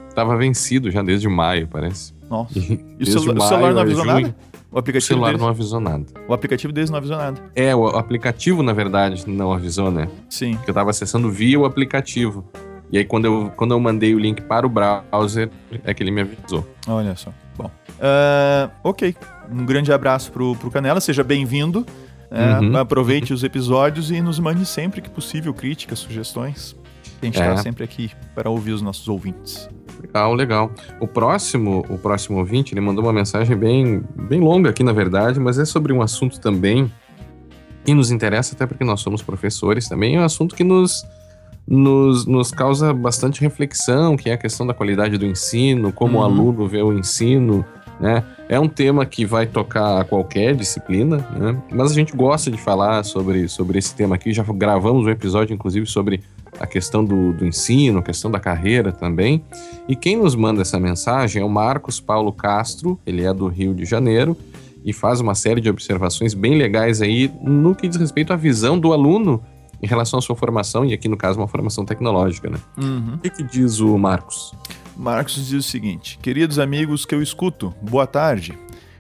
estava 0.09 0.37
vencido 0.37 0.89
já 0.89 1.03
desde 1.03 1.29
maio, 1.29 1.67
parece. 1.67 2.15
Nossa. 2.31 2.57
E, 2.57 2.81
e 3.01 3.03
o, 3.03 3.07
celu 3.07 3.35
maio, 3.35 3.49
celular 3.49 3.75
não 3.75 3.81
avisou 3.81 4.05
nada? 4.05 4.37
O 4.73 4.79
aplicativo 4.79 5.05
o 5.05 5.09
celular 5.09 5.27
deles... 5.29 5.43
não 5.43 5.49
avisou 5.49 5.81
nada. 5.81 6.07
O 6.27 6.33
aplicativo 6.33 6.73
deles 6.73 6.89
não 6.89 6.97
avisou 6.97 7.17
nada. 7.19 7.43
É, 7.55 7.77
o 7.77 7.87
aplicativo, 7.89 8.63
na 8.63 8.73
verdade, 8.73 9.29
não 9.29 9.53
avisou, 9.53 9.91
né? 9.91 10.09
Sim. 10.31 10.55
Porque 10.57 10.71
eu 10.71 10.75
tava 10.75 10.89
acessando 10.89 11.31
via 11.31 11.61
o 11.61 11.67
aplicativo. 11.67 12.43
E 12.91 12.97
aí, 12.97 13.05
quando 13.05 13.27
eu, 13.27 13.53
quando 13.55 13.73
eu 13.73 13.81
mandei 13.81 14.15
o 14.15 14.19
link 14.19 14.41
para 14.41 14.67
o 14.67 14.71
browser, 14.71 15.51
é 15.85 15.93
que 15.93 16.03
ele 16.03 16.11
me 16.11 16.23
avisou. 16.23 16.67
Olha 16.89 17.15
só. 17.17 17.33
Bom. 17.57 17.71
Uh, 17.99 18.71
ok. 18.83 19.15
Um 19.51 19.67
grande 19.67 19.93
abraço 19.93 20.33
pro, 20.33 20.57
pro 20.57 20.71
Canela. 20.71 21.01
Seja 21.01 21.23
bem-vindo. 21.23 21.87
É, 22.31 22.61
uhum. 22.61 22.77
Aproveite 22.79 23.35
os 23.35 23.45
episódios 23.45 24.11
e 24.11 24.23
nos 24.23 24.39
mande 24.39 24.65
sempre 24.65 25.03
que 25.03 25.11
possível 25.11 25.53
críticas, 25.53 25.99
sugestões. 25.99 26.75
A 27.21 27.27
gente 27.27 27.35
está 27.39 27.53
é. 27.53 27.57
sempre 27.59 27.85
aqui 27.85 28.11
para 28.35 28.49
ouvir 28.49 28.73
os 28.73 28.81
nossos 28.81 29.07
ouvintes. 29.07 29.69
Legal, 30.03 30.35
legal. 30.35 30.73
O 31.01 31.07
próximo, 31.07 31.85
o 31.89 31.97
próximo 31.97 32.39
ouvinte, 32.39 32.75
ele 32.75 32.81
mandou 32.81 33.05
uma 33.05 33.13
mensagem 33.13 33.57
bem, 33.57 34.03
bem 34.15 34.41
longa 34.41 34.71
aqui, 34.71 34.83
na 34.83 34.93
verdade, 34.93 35.39
mas 35.39 35.59
é 35.59 35.65
sobre 35.65 35.93
um 35.93 36.03
assunto 36.03 36.41
também 36.41 36.91
que 37.85 37.95
nos 37.95 38.11
interessa, 38.11 38.55
até 38.55 38.67
porque 38.67 38.85
nós 38.85 39.01
somos 39.01 39.23
professores 39.23 39.89
também, 39.89 40.17
é 40.17 40.21
um 40.21 40.25
assunto 40.25 40.55
que 40.55 40.65
nos, 40.65 41.05
nos, 41.67 42.27
nos 42.27 42.51
causa 42.51 42.93
bastante 42.93 43.41
reflexão, 43.41 44.17
que 44.17 44.31
é 44.31 44.35
a 44.35 44.39
questão 44.39 44.67
da 44.67 44.75
qualidade 44.75 45.17
do 45.17 45.27
ensino, 45.27 45.93
como 45.93 46.19
uhum. 46.19 46.23
o 46.23 46.25
aluno 46.25 46.69
vê 46.69 46.83
o 46.83 46.93
ensino, 46.93 47.65
né? 48.01 48.25
É 48.49 48.59
um 48.59 48.69
tema 48.69 49.07
que 49.07 49.25
vai 49.25 49.47
tocar 49.47 50.01
a 50.01 50.05
qualquer 50.05 50.55
disciplina, 50.55 51.19
né? 51.37 51.57
Mas 51.71 51.93
a 51.93 51.95
gente 51.95 52.15
gosta 52.15 52.51
de 52.51 52.59
falar 52.59 53.05
sobre, 53.05 53.49
sobre 53.49 53.79
esse 53.79 53.95
tema 53.95 54.17
aqui, 54.17 54.33
já 54.33 54.43
gravamos 54.43 55.07
um 55.07 55.11
episódio, 55.11 55.55
inclusive, 55.55 55.87
sobre 55.87 56.21
a 56.59 56.67
questão 56.67 57.05
do, 57.05 57.33
do 57.33 57.47
ensino, 57.47 57.99
a 57.99 58.03
questão 58.03 58.31
da 58.31 58.39
carreira 58.39 58.93
também. 58.93 59.45
E 59.89 59.97
quem 59.97 60.17
nos 60.17 60.35
manda 60.35 60.63
essa 60.63 60.79
mensagem 60.79 61.43
é 61.43 61.45
o 61.45 61.49
Marcos 61.49 62.01
Paulo 62.01 62.33
Castro, 62.33 62.99
ele 63.07 63.25
é 63.25 63.33
do 63.33 63.49
Rio 63.49 63.75
de 63.75 63.85
Janeiro 63.85 64.37
e 64.85 64.93
faz 64.93 65.21
uma 65.21 65.35
série 65.35 65.61
de 65.61 65.71
observações 65.71 66.35
bem 66.35 66.57
legais 66.57 67.01
aí 67.01 67.33
no 67.43 67.75
que 67.75 67.89
diz 67.89 67.97
respeito 67.97 68.33
à 68.33 68.37
visão 68.37 68.79
do 68.79 68.93
aluno 68.93 69.43
em 69.83 69.87
relação 69.87 70.19
à 70.19 70.23
sua 70.23 70.37
formação, 70.37 70.85
e 70.85 70.93
aqui 70.93 71.09
no 71.09 71.17
caso 71.17 71.41
uma 71.41 71.49
formação 71.49 71.85
tecnológica, 71.85 72.49
né? 72.49 72.59
Uhum. 72.79 73.15
O 73.15 73.19
que, 73.19 73.31
que 73.31 73.43
diz 73.43 73.81
o 73.81 73.99
Marcos? 73.99 74.53
Marcos 74.97 75.35
diz 75.35 75.67
o 75.67 75.69
seguinte: 75.69 76.19
Queridos 76.23 76.61
amigos 76.61 77.05
que 77.05 77.15
eu 77.15 77.21
escuto, 77.21 77.75
boa 77.83 78.07
tarde. 78.07 78.57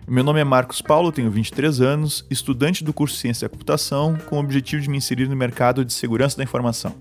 Meu 0.09 0.25
nome 0.25 0.40
é 0.40 0.44
Marcos 0.44 0.82
Paulo, 0.82 1.12
tenho 1.12 1.30
23 1.30 1.80
anos, 1.80 2.26
estudante 2.28 2.82
do 2.82 2.92
curso 2.92 3.16
Ciência 3.16 3.47
da 3.47 3.52
Computação, 3.52 4.18
com 4.28 4.37
o 4.37 4.40
objetivo 4.40 4.82
de 4.82 4.90
me 4.90 4.99
inserir 4.99 5.28
no 5.28 5.37
mercado 5.37 5.85
de 5.85 5.92
segurança 5.92 6.37
da 6.37 6.42
informação. 6.42 6.92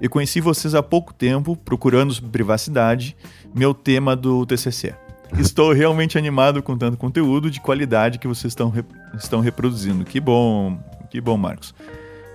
Eu 0.00 0.08
conheci 0.08 0.40
vocês 0.40 0.74
há 0.74 0.82
pouco 0.82 1.12
tempo, 1.12 1.54
procurando 1.54 2.14
privacidade, 2.22 3.14
meu 3.54 3.74
tema 3.74 4.16
do 4.16 4.46
TCC. 4.46 4.94
Estou 5.38 5.72
realmente 5.72 6.16
animado 6.16 6.62
com 6.62 6.76
tanto 6.76 6.96
conteúdo 6.96 7.50
de 7.50 7.60
qualidade 7.60 8.18
que 8.18 8.26
vocês 8.26 8.50
estão, 8.52 8.70
re 8.70 8.82
estão 9.14 9.40
reproduzindo. 9.40 10.04
Que 10.04 10.18
bom, 10.18 10.78
que 11.10 11.20
bom, 11.20 11.36
Marcos. 11.36 11.74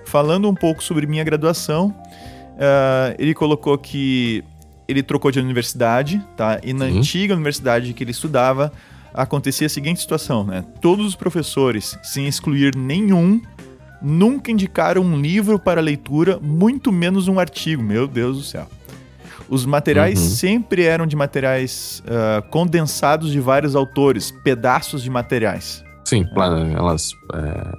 Falando 0.05 0.47
um 0.47 0.53
pouco 0.53 0.83
sobre 0.83 1.07
minha 1.07 1.23
graduação, 1.23 1.87
uh, 1.87 3.15
ele 3.17 3.33
colocou 3.33 3.77
que 3.77 4.43
ele 4.87 5.01
trocou 5.01 5.31
de 5.31 5.39
universidade, 5.39 6.23
tá? 6.37 6.59
E 6.63 6.71
na 6.71 6.85
antiga 6.85 7.33
universidade 7.33 7.91
que 7.93 8.03
ele 8.03 8.11
estudava, 8.11 8.71
acontecia 9.11 9.65
a 9.65 9.69
seguinte 9.69 9.99
situação, 9.99 10.43
né? 10.43 10.63
Todos 10.79 11.07
os 11.07 11.15
professores, 11.15 11.97
sem 12.03 12.27
excluir 12.27 12.75
nenhum, 12.75 13.41
nunca 14.05 14.51
indicaram 14.51 15.01
um 15.01 15.19
livro 15.19 15.57
para 15.57 15.81
leitura, 15.81 16.39
muito 16.39 16.91
menos 16.91 17.27
um 17.27 17.39
artigo. 17.39 17.81
Meu 17.81 18.07
Deus 18.07 18.37
do 18.37 18.43
céu. 18.43 18.67
Os 19.49 19.65
materiais 19.65 20.19
uhum. 20.19 20.29
sempre 20.29 20.83
eram 20.83 21.07
de 21.07 21.15
materiais 21.15 22.03
uh, 22.05 22.47
condensados 22.49 23.31
de 23.31 23.39
vários 23.39 23.75
autores, 23.75 24.31
pedaços 24.43 25.03
de 25.03 25.09
materiais. 25.09 25.83
Sim, 26.03 26.23
é. 26.23 26.73
elas. 26.73 27.11
É, 27.33 27.71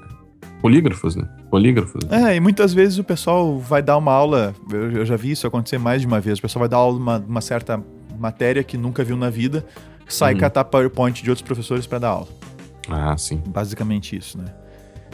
polígrafos, 0.61 1.17
né? 1.17 1.29
Polígrafos. 1.51 2.05
Né? 2.05 2.33
É, 2.33 2.37
e 2.37 2.41
muitas 2.41 2.75
vezes 2.75 2.99
o 2.99 3.05
pessoal 3.05 3.59
vai 3.59 3.83
dar 3.83 3.97
uma 3.97 4.13
aula. 4.13 4.55
Eu, 4.71 4.93
eu 4.93 5.07
já 5.07 5.17
vi 5.17 5.31
isso 5.31 5.47
acontecer 5.47 5.79
mais 5.79 6.01
de 6.01 6.07
uma 6.07 6.21
vez. 6.21 6.39
O 6.39 6.43
pessoal 6.43 6.61
vai 6.61 6.69
dar 6.69 6.79
aula 6.79 6.99
uma, 6.99 7.19
uma 7.19 7.41
certa 7.41 7.83
matéria 8.19 8.65
que 8.65 8.77
nunca 8.77 9.05
viu 9.05 9.17
na 9.17 9.31
vida, 9.31 9.65
sai 10.09 10.35
uhum. 10.35 10.41
catar 10.41 10.65
PowerPoint 10.65 11.23
de 11.23 11.31
outros 11.31 11.47
professores 11.47 11.87
para 11.87 11.99
dar 11.99 12.09
aula. 12.09 12.29
Ah, 12.89 13.17
sim. 13.17 13.43
Basicamente 13.47 14.17
isso, 14.17 14.39
né? 14.39 14.47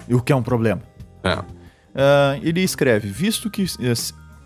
E 0.08 0.14
o 0.14 0.20
que 0.20 0.32
é 0.32 0.36
um 0.36 0.42
problema. 0.42 0.82
É. 1.24 1.38
Uh, 1.38 2.40
ele 2.42 2.60
escreve: 2.60 3.08
visto 3.08 3.50
que, 3.50 3.62
eh, 3.62 3.92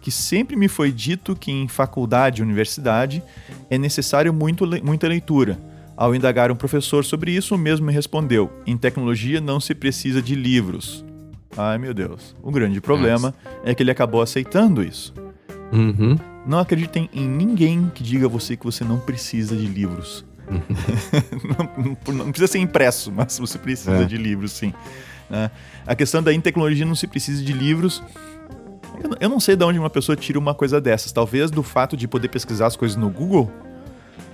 que 0.01 0.11
sempre 0.11 0.57
me 0.57 0.69
foi 0.69 0.91
dito 0.91 1.37
que 1.37 1.51
em 1.51 1.69
faculdade 1.69 2.41
e 2.41 2.45
universidade 2.45 3.23
é 3.71 3.79
necessário 3.79 4.33
muito, 4.33 4.67
muita 4.85 5.09
leitura. 5.09 5.59
Ao 5.97 6.15
indagar 6.15 6.51
um 6.51 6.57
professor 6.57 7.05
sobre 7.05 7.33
isso, 7.33 7.55
o 7.55 7.59
mesmo 7.59 7.87
me 7.87 7.93
respondeu: 7.93 8.51
em 8.67 8.77
tecnologia 8.77 9.41
não 9.41 9.61
se 9.61 9.75
precisa 9.75 10.21
de 10.21 10.35
livros. 10.35 11.05
Ai 11.57 11.79
meu 11.79 11.95
Deus. 11.95 12.37
O 12.43 12.51
grande 12.51 12.81
problema 12.81 13.35
é 13.65 13.75
que 13.75 13.83
ele 13.83 13.91
acabou 13.91 14.21
aceitando 14.21 14.83
isso. 14.83 15.15
Uhum. 15.73 16.17
Não 16.47 16.59
acreditem 16.59 17.09
em 17.13 17.27
ninguém 17.27 17.91
que 17.95 18.03
diga 18.03 18.27
a 18.27 18.29
você 18.29 18.57
que 18.57 18.65
você 18.65 18.85
não 18.85 18.99
precisa 18.99 19.57
de 19.57 19.67
livros. 19.67 20.25
Uhum. 20.49 20.63
não, 22.07 22.15
não, 22.15 22.31
precisa 22.31 22.53
ser 22.53 22.59
impresso, 22.59 23.11
mas 23.11 23.39
você 23.39 23.59
precisa 23.59 24.03
é. 24.03 24.05
de 24.05 24.17
livros, 24.17 24.53
sim. 24.53 24.73
Né? 25.29 25.51
A 25.87 25.95
questão 25.95 26.23
da 26.23 26.33
tecnologia 26.41 26.85
não 26.85 26.95
se 26.95 27.07
precisa 27.07 27.43
de 27.43 27.53
livros. 27.53 28.03
Eu, 29.21 29.29
não 29.29 29.39
sei 29.39 29.57
de 29.57 29.65
onde 29.65 29.79
uma 29.79 29.91
pessoa 29.91 30.17
tira 30.17 30.39
uma 30.39 30.55
coisa 30.55 30.81
dessas. 30.81 31.13
Talvez 31.13 31.51
do 31.51 31.63
fato 31.63 31.97
de 31.97 32.09
poder 32.09 32.29
pesquisar 32.29 32.67
as 32.67 32.77
coisas 32.77 32.97
no 32.97 33.11
Google. 33.11 33.51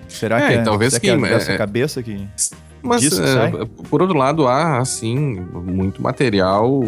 Será 0.09 0.41
é, 0.41 0.49
que 0.49 0.55
é, 0.55 0.63
talvez 0.63 0.93
será 0.93 1.01
que, 1.01 1.21
que 1.21 1.27
é 1.27 1.29
dessa 1.31 1.53
é, 1.53 1.59
cabeça 1.59 2.03
que. 2.03 2.29
Mas, 2.83 3.19
é, 3.19 3.65
por 3.89 4.03
outro 4.03 4.19
lado, 4.19 4.47
há, 4.47 4.79
assim, 4.79 5.17
muito 5.17 6.03
material, 6.03 6.83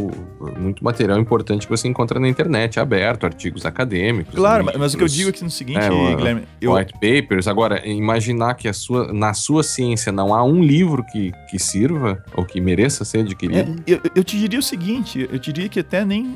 muito 0.58 0.82
material 0.82 1.18
importante 1.18 1.66
que 1.66 1.70
você 1.70 1.86
encontra 1.86 2.18
na 2.18 2.28
internet, 2.28 2.80
aberto, 2.80 3.24
artigos 3.24 3.64
acadêmicos. 3.64 4.34
Claro, 4.34 4.64
livros, 4.64 4.80
mas 4.80 4.94
o 4.94 4.98
que 4.98 5.04
eu 5.04 5.08
digo 5.08 5.30
aqui 5.30 5.44
no 5.44 5.50
seguinte, 5.50 5.78
é, 5.78 6.14
Guilherme... 6.16 6.42
Eu... 6.60 6.72
White 6.72 6.94
papers. 6.94 7.46
Agora, 7.46 7.86
imaginar 7.86 8.54
que 8.54 8.66
a 8.66 8.72
sua, 8.72 9.12
na 9.12 9.34
sua 9.34 9.62
ciência 9.62 10.10
não 10.10 10.34
há 10.34 10.42
um 10.42 10.62
livro 10.62 11.04
que, 11.12 11.32
que 11.48 11.58
sirva 11.58 12.22
ou 12.34 12.44
que 12.44 12.60
mereça 12.60 13.04
ser 13.04 13.20
adquirido... 13.20 13.80
É, 13.86 13.92
eu, 13.92 14.00
eu 14.16 14.24
te 14.24 14.38
diria 14.38 14.58
o 14.58 14.62
seguinte, 14.62 15.28
eu 15.30 15.38
diria 15.38 15.68
que 15.68 15.80
até 15.80 16.04
nem... 16.04 16.34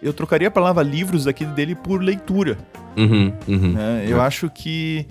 Eu 0.00 0.12
trocaria 0.12 0.46
a 0.46 0.50
palavra 0.50 0.82
livros 0.82 1.26
aqui 1.26 1.44
dele 1.44 1.74
por 1.74 2.00
leitura. 2.00 2.56
Uhum, 2.96 3.32
uhum, 3.48 3.74
é, 3.76 4.04
eu 4.08 4.20
acho 4.20 4.48
que 4.50 5.06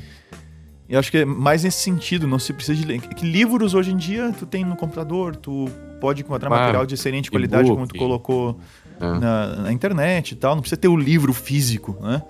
eu 0.90 1.00
acho 1.00 1.12
que 1.12 1.18
é 1.18 1.26
mais 1.26 1.64
nesse 1.64 1.80
sentido, 1.80 2.28
não 2.28 2.40
se 2.40 2.54
precisa 2.54 2.80
de 2.80 2.86
ler. 2.86 3.02
Que 3.02 3.26
livros 3.26 3.74
hoje 3.74 3.92
em 3.92 3.98
dia 3.98 4.34
tu 4.38 4.46
tem 4.46 4.64
no 4.64 4.76
computador, 4.76 5.36
tu 5.36 5.70
pode 6.00 6.22
encontrar 6.22 6.48
ah, 6.48 6.58
material 6.58 6.86
de 6.86 6.94
excelente 6.94 7.30
qualidade, 7.30 7.70
como 7.70 7.86
tu 7.86 7.98
colocou 7.98 8.58
é. 9.00 9.06
na, 9.06 9.56
na, 9.64 9.74
internet 9.74 10.32
e 10.32 10.36
tal. 10.36 10.56
Não 10.56 10.62
precisa 10.62 10.80
ter 10.80 10.88
o 10.88 10.96
livro 10.96 11.34
físico, 11.34 11.98
né? 12.02 12.22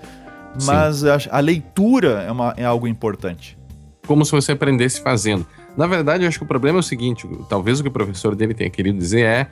Mas 0.66 1.06
a, 1.06 1.18
a, 1.30 1.40
leitura 1.40 2.24
é, 2.24 2.32
uma, 2.32 2.54
é 2.58 2.66
algo 2.66 2.88
importante. 2.88 3.56
Como 4.08 4.26
se 4.26 4.32
você 4.32 4.54
aprendesse 4.54 5.02
fazendo. 5.02 5.46
Na 5.76 5.86
verdade, 5.86 6.24
eu 6.24 6.28
acho 6.28 6.40
que 6.40 6.46
o 6.46 6.48
problema 6.48 6.80
é 6.80 6.82
o 6.82 6.84
seguinte: 6.84 7.30
talvez 7.48 7.80
o 7.80 7.84
que 7.84 7.90
o 7.90 7.92
professor 7.92 8.36
dele 8.36 8.56
tenha 8.56 8.70
querido 8.72 8.98
dizer 8.98 9.24
é 9.24 9.48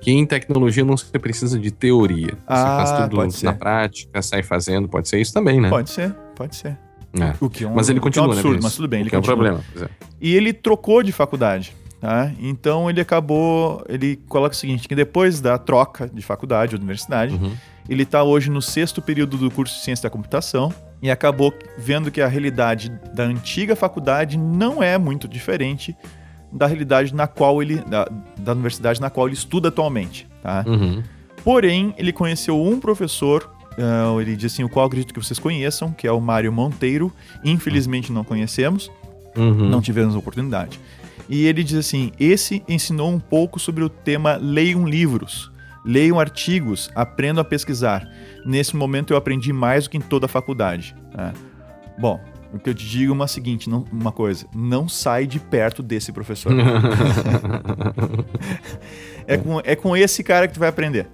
que 0.00 0.10
em 0.10 0.26
tecnologia 0.26 0.84
não 0.84 0.96
se 0.96 1.06
precisa 1.06 1.58
de 1.60 1.70
teoria. 1.70 2.32
Você 2.32 2.36
ah, 2.48 2.84
faz 2.84 3.08
tudo 3.08 3.44
na 3.44 3.52
prática, 3.52 4.20
sai 4.20 4.42
fazendo. 4.42 4.88
Pode 4.88 5.08
ser 5.08 5.20
isso 5.20 5.32
também, 5.32 5.60
né? 5.60 5.68
Pode 5.68 5.90
ser, 5.90 6.12
pode 6.34 6.56
ser. 6.56 6.76
É. 7.12 7.34
O 7.40 7.48
que 7.48 7.64
é 7.64 7.68
um, 7.68 7.74
mas 7.74 7.88
ele 7.88 8.00
continua, 8.00 8.26
é 8.26 8.28
um 8.28 8.32
absurdo, 8.32 8.56
né? 8.56 8.60
Mas 8.62 8.76
tudo 8.76 8.88
bem, 8.88 9.00
ele 9.00 9.10
que 9.10 9.16
é 9.16 9.18
um 9.18 9.22
problema. 9.22 9.60
É. 9.80 9.88
E 10.20 10.34
ele 10.34 10.52
trocou 10.52 11.02
de 11.02 11.12
faculdade. 11.12 11.74
Tá? 12.00 12.30
Então 12.38 12.88
ele 12.88 13.00
acabou. 13.00 13.84
Ele 13.88 14.16
coloca 14.28 14.54
o 14.54 14.56
seguinte: 14.56 14.86
que 14.86 14.94
depois 14.94 15.40
da 15.40 15.58
troca 15.58 16.08
de 16.08 16.22
faculdade, 16.22 16.76
universidade, 16.76 17.34
uhum. 17.34 17.52
ele 17.88 18.04
está 18.04 18.22
hoje 18.22 18.50
no 18.50 18.62
sexto 18.62 19.02
período 19.02 19.36
do 19.36 19.50
curso 19.50 19.74
de 19.74 19.82
ciência 19.82 20.04
da 20.04 20.10
computação 20.10 20.72
e 21.02 21.10
acabou 21.10 21.52
vendo 21.76 22.10
que 22.10 22.20
a 22.20 22.28
realidade 22.28 22.88
da 23.12 23.24
antiga 23.24 23.74
faculdade 23.74 24.38
não 24.38 24.82
é 24.82 24.96
muito 24.96 25.26
diferente 25.26 25.96
da 26.52 26.66
realidade 26.66 27.12
na 27.12 27.26
qual 27.26 27.60
ele. 27.60 27.76
da, 27.80 28.08
da 28.38 28.52
universidade 28.52 29.00
na 29.00 29.10
qual 29.10 29.26
ele 29.26 29.34
estuda 29.34 29.68
atualmente. 29.68 30.28
Tá? 30.40 30.64
Uhum. 30.68 31.02
Porém, 31.42 31.94
ele 31.98 32.12
conheceu 32.12 32.62
um 32.62 32.78
professor 32.78 33.57
Uh, 33.78 34.20
ele 34.20 34.34
diz 34.34 34.52
assim, 34.52 34.64
o 34.64 34.68
qual 34.68 34.86
acredito 34.86 35.14
que 35.14 35.22
vocês 35.22 35.38
conheçam, 35.38 35.92
que 35.92 36.06
é 36.06 36.10
o 36.10 36.20
Mário 36.20 36.52
Monteiro. 36.52 37.12
Infelizmente 37.44 38.10
não 38.10 38.24
conhecemos, 38.24 38.90
uhum. 39.36 39.68
não 39.68 39.80
tivemos 39.80 40.16
oportunidade. 40.16 40.80
E 41.28 41.46
ele 41.46 41.62
diz 41.62 41.76
assim: 41.76 42.10
esse 42.18 42.62
ensinou 42.68 43.10
um 43.10 43.20
pouco 43.20 43.60
sobre 43.60 43.84
o 43.84 43.88
tema 43.88 44.36
leiam 44.36 44.86
livros. 44.86 45.52
Leiam 45.84 46.18
artigos, 46.18 46.90
aprendam 46.94 47.40
a 47.40 47.44
pesquisar. 47.44 48.06
Nesse 48.44 48.74
momento 48.76 49.12
eu 49.12 49.16
aprendi 49.16 49.52
mais 49.52 49.84
do 49.84 49.90
que 49.90 49.96
em 49.96 50.00
toda 50.00 50.26
a 50.26 50.28
faculdade. 50.28 50.94
É. 51.16 51.32
Bom, 51.98 52.20
o 52.52 52.58
que 52.58 52.68
eu 52.68 52.74
te 52.74 52.84
digo 52.86 53.12
é 53.12 53.14
uma 53.14 53.28
seguinte, 53.28 53.70
não, 53.70 53.84
uma 53.92 54.10
coisa, 54.10 54.46
não 54.54 54.88
sai 54.88 55.26
de 55.26 55.38
perto 55.38 55.82
desse 55.82 56.12
professor. 56.12 56.52
é, 59.26 59.36
com, 59.36 59.60
é 59.64 59.76
com 59.76 59.96
esse 59.96 60.22
cara 60.24 60.48
que 60.48 60.54
tu 60.54 60.60
vai 60.60 60.68
aprender. 60.68 61.06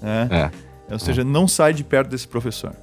Né? 0.00 0.28
É. 0.30 0.50
Ou 0.90 0.98
seja, 0.98 1.24
não 1.24 1.48
sai 1.48 1.72
de 1.72 1.82
perto 1.82 2.10
desse 2.10 2.28
professor. 2.28 2.74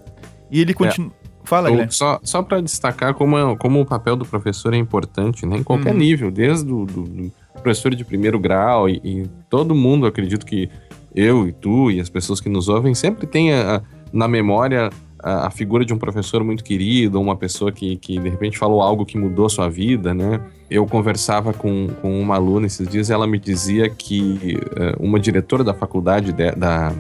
E 0.50 0.60
ele 0.60 0.74
continua. 0.74 1.12
É. 1.17 1.22
Fala, 1.43 1.70
Guilherme. 1.70 1.91
Só, 1.91 2.20
só 2.24 2.43
para 2.43 2.62
destacar 2.62 3.13
como, 3.13 3.58
como 3.58 3.81
o 3.81 3.86
papel 3.86 4.15
do 4.15 4.25
professor 4.25 4.74
é 4.74 4.77
importante, 4.77 5.46
né? 5.46 5.58
Em 5.58 5.63
qualquer 5.63 5.93
uhum. 5.93 6.00
nível, 6.00 6.31
desde 6.31 6.72
o 6.72 6.86
do, 6.86 7.03
do 7.03 7.31
professor 7.62 7.93
de 7.96 8.03
primeiro 8.03 8.39
grau 8.39 8.88
e, 8.88 9.01
e, 9.03 9.29
todo 9.50 9.74
mundo, 9.74 10.05
acredito 10.05 10.46
que 10.46 10.70
eu 11.13 11.48
e 11.48 11.51
tu 11.51 11.91
e 11.91 12.00
as 12.00 12.10
pessoas 12.10 12.39
que 12.39 12.48
nos 12.48 12.70
ouvem 12.70 12.96
sempre 12.96 13.27
tem 13.27 13.53
a, 13.53 13.77
a, 13.77 13.81
na 14.13 14.27
memória 14.27 14.89
a, 15.22 15.48
a, 15.48 15.51
figura 15.51 15.86
de 15.86 15.93
um 15.93 15.98
professor 15.98 16.43
muito 16.43 16.63
querido, 16.63 17.20
uma 17.20 17.36
pessoa 17.36 17.72
que, 17.72 17.98
que 17.98 18.20
de 18.20 18.29
repente 18.29 18.58
falou 18.58 18.81
algo 18.81 19.05
que 19.05 19.17
mudou 19.17 19.50
sua 19.50 19.70
vida, 19.70 20.13
né? 20.13 20.39
Eu 20.70 20.86
conversava 20.86 21.53
com, 21.53 21.88
com 22.01 22.20
uma 22.20 22.36
aluna 22.36 22.65
esses 22.65 22.88
dias 22.88 23.10
e 23.10 23.13
ela 23.13 23.27
me 23.27 23.38
dizia 23.38 23.89
que 23.89 24.58
uh, 24.72 25.05
uma 25.05 25.20
diretora 25.20 25.63
da 25.63 25.74
faculdade 25.74 26.31
de, 26.31 26.51
da, 26.51 26.93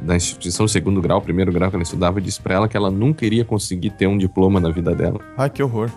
da 0.00 0.16
instituição 0.16 0.66
segundo 0.68 1.00
grau, 1.00 1.20
primeiro 1.20 1.52
grau 1.52 1.70
que 1.70 1.76
ela 1.76 1.82
estudava, 1.82 2.20
disse 2.20 2.40
para 2.40 2.54
ela 2.54 2.68
que 2.68 2.76
ela 2.76 2.90
nunca 2.90 3.24
iria 3.24 3.44
conseguir 3.44 3.90
ter 3.90 4.06
um 4.06 4.18
diploma 4.18 4.60
na 4.60 4.70
vida 4.70 4.94
dela. 4.94 5.20
Ai, 5.36 5.50
que 5.50 5.62
horror. 5.62 5.90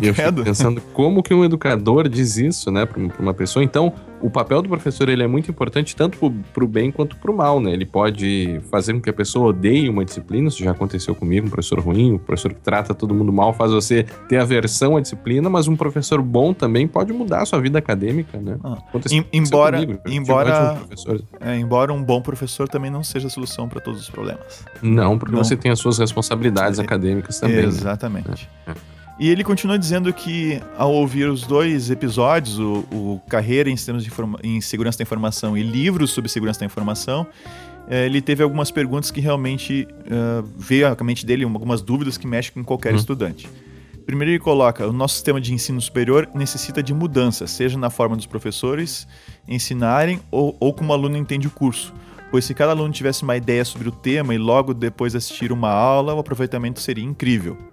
Eu 0.00 0.14
fico 0.14 0.44
pensando 0.44 0.80
como 0.92 1.22
que 1.22 1.32
um 1.32 1.44
educador 1.44 2.08
diz 2.08 2.36
isso, 2.36 2.70
né, 2.70 2.86
para 2.86 3.00
uma 3.18 3.34
pessoa. 3.34 3.64
Então, 3.64 3.92
o 4.20 4.30
papel 4.30 4.60
do 4.62 4.68
professor 4.68 5.08
ele 5.08 5.22
é 5.22 5.26
muito 5.26 5.50
importante 5.50 5.96
tanto 5.96 6.18
para 6.52 6.64
o 6.64 6.68
bem 6.68 6.90
quanto 6.90 7.16
para 7.16 7.30
o 7.30 7.36
mal, 7.36 7.60
né? 7.60 7.72
Ele 7.72 7.86
pode 7.86 8.60
fazer 8.70 8.92
com 8.92 9.00
que 9.00 9.08
a 9.08 9.12
pessoa 9.12 9.48
odeie 9.48 9.88
uma 9.88 10.04
disciplina, 10.04 10.48
isso 10.48 10.62
já 10.62 10.72
aconteceu 10.72 11.14
comigo, 11.14 11.46
um 11.46 11.50
professor 11.50 11.80
ruim, 11.80 12.12
um 12.12 12.18
professor 12.18 12.52
que 12.52 12.60
trata 12.60 12.94
todo 12.94 13.14
mundo 13.14 13.32
mal 13.32 13.52
faz 13.52 13.72
você 13.72 14.04
ter 14.28 14.36
aversão 14.36 14.96
à 14.96 15.00
disciplina, 15.00 15.48
mas 15.48 15.68
um 15.68 15.76
professor 15.76 16.20
bom 16.20 16.52
também 16.52 16.86
pode 16.86 17.12
mudar 17.12 17.42
a 17.42 17.46
sua 17.46 17.60
vida 17.60 17.78
acadêmica, 17.78 18.38
né? 18.38 18.58
Ah, 18.62 18.78
em, 19.10 19.24
embora 19.32 19.80
comigo, 19.80 20.00
embora 20.06 20.78
é, 21.40 21.56
embora 21.56 21.92
um 21.92 22.02
bom 22.02 22.20
professor 22.20 22.68
também 22.68 22.90
não 22.90 23.02
seja 23.02 23.28
a 23.28 23.30
solução 23.30 23.68
para 23.68 23.80
todos 23.80 24.00
os 24.00 24.10
problemas. 24.10 24.64
Não, 24.82 25.18
porque 25.18 25.34
não. 25.34 25.42
você 25.42 25.56
tem 25.56 25.70
as 25.70 25.78
suas 25.78 25.98
responsabilidades 25.98 26.78
é, 26.78 26.82
acadêmicas 26.82 27.40
também. 27.40 27.56
Né? 27.56 27.68
Exatamente. 27.68 28.28
Né? 28.66 28.74
É. 28.74 28.99
E 29.20 29.28
ele 29.28 29.44
continua 29.44 29.78
dizendo 29.78 30.10
que, 30.14 30.58
ao 30.78 30.90
ouvir 30.94 31.28
os 31.28 31.42
dois 31.42 31.90
episódios, 31.90 32.58
o, 32.58 32.86
o 32.90 33.20
Carreira 33.28 33.68
em, 33.68 33.76
Sistemas 33.76 34.02
de 34.02 34.10
em 34.42 34.62
Segurança 34.62 34.96
da 34.96 35.02
Informação 35.02 35.58
e 35.58 35.62
Livros 35.62 36.10
sobre 36.10 36.30
Segurança 36.30 36.60
da 36.60 36.64
Informação, 36.64 37.26
é, 37.86 38.06
ele 38.06 38.22
teve 38.22 38.42
algumas 38.42 38.70
perguntas 38.70 39.10
que 39.10 39.20
realmente 39.20 39.86
uh, 40.06 40.42
veio 40.56 40.88
à 40.88 41.04
mente 41.04 41.26
dele, 41.26 41.44
algumas 41.44 41.82
dúvidas 41.82 42.16
que 42.16 42.26
mexem 42.26 42.54
com 42.54 42.64
qualquer 42.64 42.94
uhum. 42.94 42.98
estudante. 42.98 43.46
Primeiro, 44.06 44.30
ele 44.30 44.38
coloca: 44.38 44.88
o 44.88 44.92
nosso 44.92 45.16
sistema 45.16 45.38
de 45.38 45.52
ensino 45.52 45.82
superior 45.82 46.26
necessita 46.34 46.82
de 46.82 46.94
mudança, 46.94 47.46
seja 47.46 47.78
na 47.78 47.90
forma 47.90 48.16
dos 48.16 48.24
professores 48.24 49.06
ensinarem 49.46 50.18
ou, 50.30 50.56
ou 50.58 50.72
como 50.72 50.92
o 50.92 50.94
aluno 50.94 51.18
entende 51.18 51.46
o 51.46 51.50
curso. 51.50 51.92
Pois 52.30 52.46
se 52.46 52.54
cada 52.54 52.72
aluno 52.72 52.90
tivesse 52.90 53.22
uma 53.22 53.36
ideia 53.36 53.66
sobre 53.66 53.86
o 53.86 53.92
tema 53.92 54.34
e 54.34 54.38
logo 54.38 54.72
depois 54.72 55.14
assistir 55.14 55.52
uma 55.52 55.68
aula, 55.68 56.14
o 56.14 56.20
aproveitamento 56.20 56.80
seria 56.80 57.04
incrível. 57.04 57.69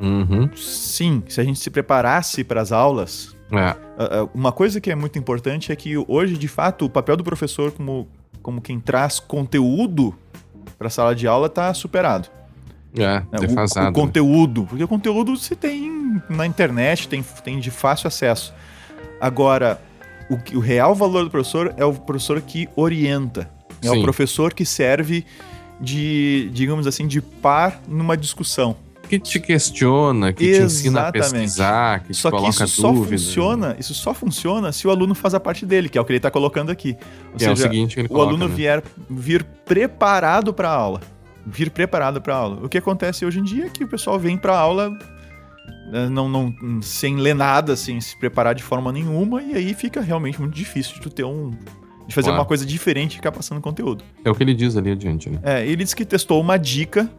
Uhum. 0.00 0.48
Sim, 0.56 1.22
se 1.28 1.40
a 1.40 1.44
gente 1.44 1.58
se 1.58 1.70
preparasse 1.70 2.44
para 2.44 2.60
as 2.60 2.72
aulas. 2.72 3.36
É. 3.50 3.74
Uma 4.34 4.52
coisa 4.52 4.80
que 4.80 4.90
é 4.90 4.94
muito 4.94 5.18
importante 5.18 5.72
é 5.72 5.76
que 5.76 5.96
hoje, 6.06 6.36
de 6.36 6.48
fato, 6.48 6.84
o 6.84 6.90
papel 6.90 7.16
do 7.16 7.24
professor 7.24 7.72
como, 7.72 8.08
como 8.42 8.60
quem 8.60 8.78
traz 8.78 9.18
conteúdo 9.18 10.14
para 10.78 10.88
a 10.88 10.90
sala 10.90 11.14
de 11.14 11.26
aula 11.26 11.46
está 11.46 11.72
superado. 11.74 12.28
É, 12.96 13.22
defasado. 13.38 13.86
O, 13.86 13.90
o 13.90 13.92
conteúdo, 13.92 14.66
porque 14.66 14.84
o 14.84 14.88
conteúdo 14.88 15.36
se 15.36 15.54
tem 15.54 16.22
na 16.28 16.46
internet, 16.46 17.08
tem, 17.08 17.22
tem 17.44 17.58
de 17.58 17.70
fácil 17.70 18.08
acesso. 18.08 18.54
Agora, 19.20 19.80
o, 20.30 20.56
o 20.56 20.60
real 20.60 20.94
valor 20.94 21.24
do 21.24 21.30
professor 21.30 21.74
é 21.76 21.84
o 21.84 21.92
professor 21.92 22.40
que 22.40 22.68
orienta. 22.76 23.50
É 23.82 23.88
Sim. 23.88 23.98
o 23.98 24.02
professor 24.02 24.52
que 24.52 24.64
serve 24.64 25.24
de, 25.80 26.50
digamos 26.52 26.86
assim, 26.86 27.06
de 27.06 27.20
par 27.20 27.80
numa 27.86 28.16
discussão 28.16 28.76
que 29.08 29.18
te 29.18 29.40
questiona, 29.40 30.32
que 30.32 30.44
Exatamente. 30.44 30.68
te 30.68 30.74
ensina 30.74 31.08
a 31.08 31.12
pesquisar, 31.12 32.04
que 32.04 32.14
só 32.14 32.28
te 32.28 32.32
coloca 32.32 32.56
que 32.56 32.64
isso 32.64 32.82
dúvida. 32.82 33.18
Só 33.18 33.24
funciona, 33.24 33.76
isso 33.78 33.94
só 33.94 34.14
funciona 34.14 34.72
se 34.72 34.86
o 34.86 34.90
aluno 34.90 35.14
faz 35.14 35.34
a 35.34 35.40
parte 35.40 35.64
dele, 35.66 35.88
que 35.88 35.98
é 35.98 36.00
o 36.00 36.04
que 36.04 36.12
ele 36.12 36.18
está 36.18 36.30
colocando 36.30 36.70
aqui. 36.70 36.96
Ou 37.32 37.38
seja, 37.38 37.50
é 37.50 37.54
o 37.54 37.56
seguinte 37.56 37.98
ele 37.98 38.08
o 38.10 38.20
aluno 38.20 38.46
né? 38.46 38.54
vier 38.54 38.82
vir 39.08 39.42
preparado 39.64 40.52
para 40.52 40.68
a 40.68 40.74
aula. 40.74 41.00
Vir 41.46 41.70
preparado 41.70 42.20
para 42.20 42.34
a 42.34 42.38
aula. 42.38 42.64
O 42.64 42.68
que 42.68 42.78
acontece 42.78 43.24
hoje 43.24 43.40
em 43.40 43.44
dia 43.44 43.66
é 43.66 43.68
que 43.68 43.82
o 43.82 43.88
pessoal 43.88 44.18
vem 44.18 44.36
para 44.36 44.54
a 44.54 44.58
aula 44.58 44.96
né, 45.90 46.08
não, 46.08 46.28
não, 46.28 46.82
sem 46.82 47.16
ler 47.16 47.34
nada, 47.34 47.74
sem 47.74 48.00
se 48.00 48.16
preparar 48.18 48.54
de 48.54 48.62
forma 48.62 48.92
nenhuma, 48.92 49.42
e 49.42 49.54
aí 49.54 49.74
fica 49.74 50.00
realmente 50.00 50.40
muito 50.40 50.54
difícil 50.54 50.94
de 50.94 51.00
tu 51.00 51.10
ter 51.10 51.24
um. 51.24 51.50
de 52.06 52.14
fazer 52.14 52.26
claro. 52.26 52.40
uma 52.40 52.44
coisa 52.44 52.64
diferente 52.66 53.12
e 53.12 53.16
ficar 53.16 53.32
passando 53.32 53.60
conteúdo. 53.60 54.04
É 54.24 54.30
o 54.30 54.34
que 54.34 54.42
ele 54.42 54.54
diz 54.54 54.76
ali 54.76 54.92
adiante, 54.92 55.30
né? 55.30 55.38
É, 55.42 55.66
ele 55.66 55.82
diz 55.82 55.94
que 55.94 56.04
testou 56.04 56.40
uma 56.40 56.58
dica 56.58 57.10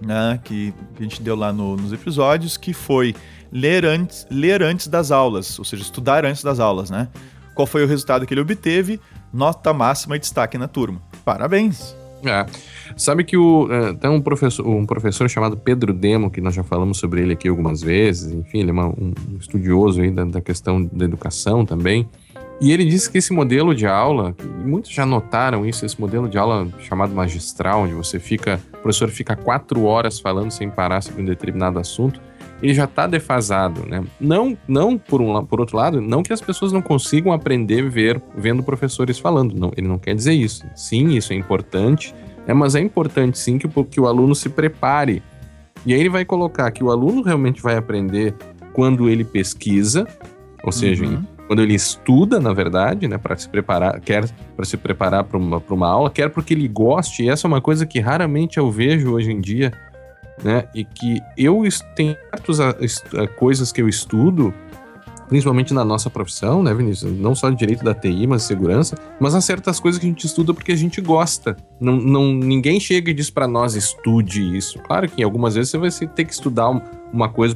né, 0.00 0.40
que, 0.44 0.72
que, 0.94 1.00
a 1.00 1.02
gente 1.02 1.22
deu 1.22 1.36
lá 1.36 1.52
no, 1.52 1.76
nos 1.76 1.92
episódios, 1.92 2.56
que 2.56 2.72
foi 2.72 3.14
ler 3.52 3.84
antes, 3.84 4.26
ler 4.30 4.62
antes 4.62 4.86
das 4.86 5.10
aulas, 5.10 5.58
ou 5.58 5.64
seja, 5.64 5.82
estudar 5.82 6.24
antes 6.24 6.42
das 6.42 6.60
aulas, 6.60 6.90
né? 6.90 7.08
Qual 7.54 7.66
foi 7.66 7.84
o 7.84 7.86
resultado 7.86 8.26
que 8.26 8.32
ele 8.32 8.40
obteve? 8.40 9.00
Nota 9.32 9.72
máxima 9.72 10.16
e 10.16 10.18
destaque 10.18 10.56
na 10.56 10.68
turma. 10.68 11.02
Parabéns! 11.24 11.94
É. 12.24 12.46
Sabe 12.96 13.24
que 13.24 13.36
o, 13.36 13.68
é, 13.72 13.94
tem 13.94 14.10
um 14.10 14.20
professor, 14.20 14.66
um 14.66 14.84
professor 14.84 15.28
chamado 15.28 15.56
Pedro 15.56 15.92
Demo, 15.92 16.30
que 16.30 16.40
nós 16.40 16.54
já 16.54 16.62
falamos 16.62 16.98
sobre 16.98 17.22
ele 17.22 17.32
aqui 17.32 17.48
algumas 17.48 17.80
vezes, 17.80 18.32
enfim, 18.32 18.60
ele 18.60 18.70
é 18.70 18.72
uma, 18.72 18.88
um 18.88 19.12
estudioso 19.38 20.02
aí 20.02 20.10
da, 20.10 20.24
da 20.24 20.40
questão 20.40 20.82
da 20.84 21.04
educação 21.04 21.64
também. 21.64 22.08
E 22.60 22.72
ele 22.72 22.84
disse 22.84 23.10
que 23.10 23.16
esse 23.16 23.32
modelo 23.32 23.74
de 23.74 23.86
aula, 23.86 24.36
e 24.38 24.68
muitos 24.68 24.90
já 24.90 25.06
notaram 25.06 25.64
isso, 25.64 25.86
esse 25.86 25.98
modelo 25.98 26.28
de 26.28 26.36
aula 26.36 26.68
chamado 26.80 27.14
magistral, 27.14 27.84
onde 27.84 27.94
você 27.94 28.18
fica, 28.18 28.60
o 28.74 28.76
professor 28.82 29.08
fica 29.08 29.34
quatro 29.34 29.84
horas 29.84 30.20
falando 30.20 30.50
sem 30.50 30.68
parar 30.68 31.00
sobre 31.00 31.22
um 31.22 31.24
determinado 31.24 31.78
assunto, 31.78 32.20
ele 32.62 32.74
já 32.74 32.84
está 32.84 33.06
defasado, 33.06 33.86
né? 33.88 34.04
Não, 34.20 34.58
não 34.68 34.98
por, 34.98 35.22
um, 35.22 35.42
por 35.46 35.58
outro 35.58 35.78
lado, 35.78 36.02
não 36.02 36.22
que 36.22 36.34
as 36.34 36.42
pessoas 36.42 36.70
não 36.70 36.82
consigam 36.82 37.32
aprender 37.32 37.88
ver, 37.88 38.20
vendo 38.36 38.62
professores 38.62 39.18
falando, 39.18 39.54
não, 39.54 39.72
ele 39.74 39.88
não 39.88 39.98
quer 39.98 40.14
dizer 40.14 40.34
isso. 40.34 40.66
Sim, 40.76 41.16
isso 41.16 41.32
é 41.32 41.36
importante, 41.36 42.14
né? 42.46 42.52
mas 42.52 42.74
é 42.74 42.80
importante 42.80 43.38
sim 43.38 43.56
que, 43.56 43.66
que 43.84 43.98
o 43.98 44.06
aluno 44.06 44.34
se 44.34 44.50
prepare. 44.50 45.22
E 45.86 45.94
aí 45.94 46.00
ele 46.00 46.10
vai 46.10 46.26
colocar 46.26 46.70
que 46.70 46.84
o 46.84 46.90
aluno 46.90 47.22
realmente 47.22 47.62
vai 47.62 47.76
aprender 47.76 48.34
quando 48.74 49.08
ele 49.08 49.24
pesquisa, 49.24 50.06
ou 50.62 50.70
seja, 50.70 51.06
uhum 51.06 51.39
quando 51.50 51.62
ele 51.62 51.74
estuda, 51.74 52.38
na 52.38 52.52
verdade, 52.52 53.08
né, 53.08 53.18
para 53.18 53.36
se 53.36 53.48
preparar, 53.48 53.98
quer 53.98 54.24
para 54.54 54.64
se 54.64 54.76
preparar 54.76 55.24
para 55.24 55.36
uma, 55.36 55.60
uma 55.68 55.88
aula, 55.88 56.08
quer 56.08 56.30
porque 56.30 56.54
ele 56.54 56.68
goste, 56.68 57.24
e 57.24 57.28
essa 57.28 57.44
é 57.44 57.48
uma 57.48 57.60
coisa 57.60 57.84
que 57.84 57.98
raramente 57.98 58.58
eu 58.58 58.70
vejo 58.70 59.10
hoje 59.10 59.32
em 59.32 59.40
dia, 59.40 59.72
né, 60.44 60.68
e 60.72 60.84
que 60.84 61.20
eu 61.36 61.60
tenho 61.96 62.16
certas 62.30 63.02
coisas 63.36 63.72
que 63.72 63.82
eu 63.82 63.88
estudo, 63.88 64.54
principalmente 65.30 65.72
na 65.72 65.84
nossa 65.84 66.10
profissão, 66.10 66.60
né, 66.60 66.74
Vinícius? 66.74 67.16
Não 67.16 67.36
só 67.36 67.48
de 67.48 67.56
direito 67.56 67.84
da 67.84 67.94
TI, 67.94 68.26
mas 68.26 68.42
de 68.42 68.48
segurança, 68.48 68.96
mas 69.20 69.32
há 69.32 69.40
certas 69.40 69.78
coisas 69.78 69.98
que 69.98 70.04
a 70.04 70.08
gente 70.08 70.26
estuda 70.26 70.52
porque 70.52 70.72
a 70.72 70.76
gente 70.76 71.00
gosta. 71.00 71.56
Não, 71.80 71.96
não, 71.96 72.32
ninguém 72.34 72.80
chega 72.80 73.12
e 73.12 73.14
diz 73.14 73.30
para 73.30 73.46
nós 73.46 73.76
estude 73.76 74.56
isso. 74.56 74.80
Claro 74.80 75.08
que 75.08 75.22
algumas 75.22 75.54
vezes 75.54 75.70
você 75.70 75.78
vai 75.78 76.08
ter 76.08 76.24
que 76.24 76.32
estudar 76.32 76.68
uma 77.12 77.28
coisa 77.28 77.54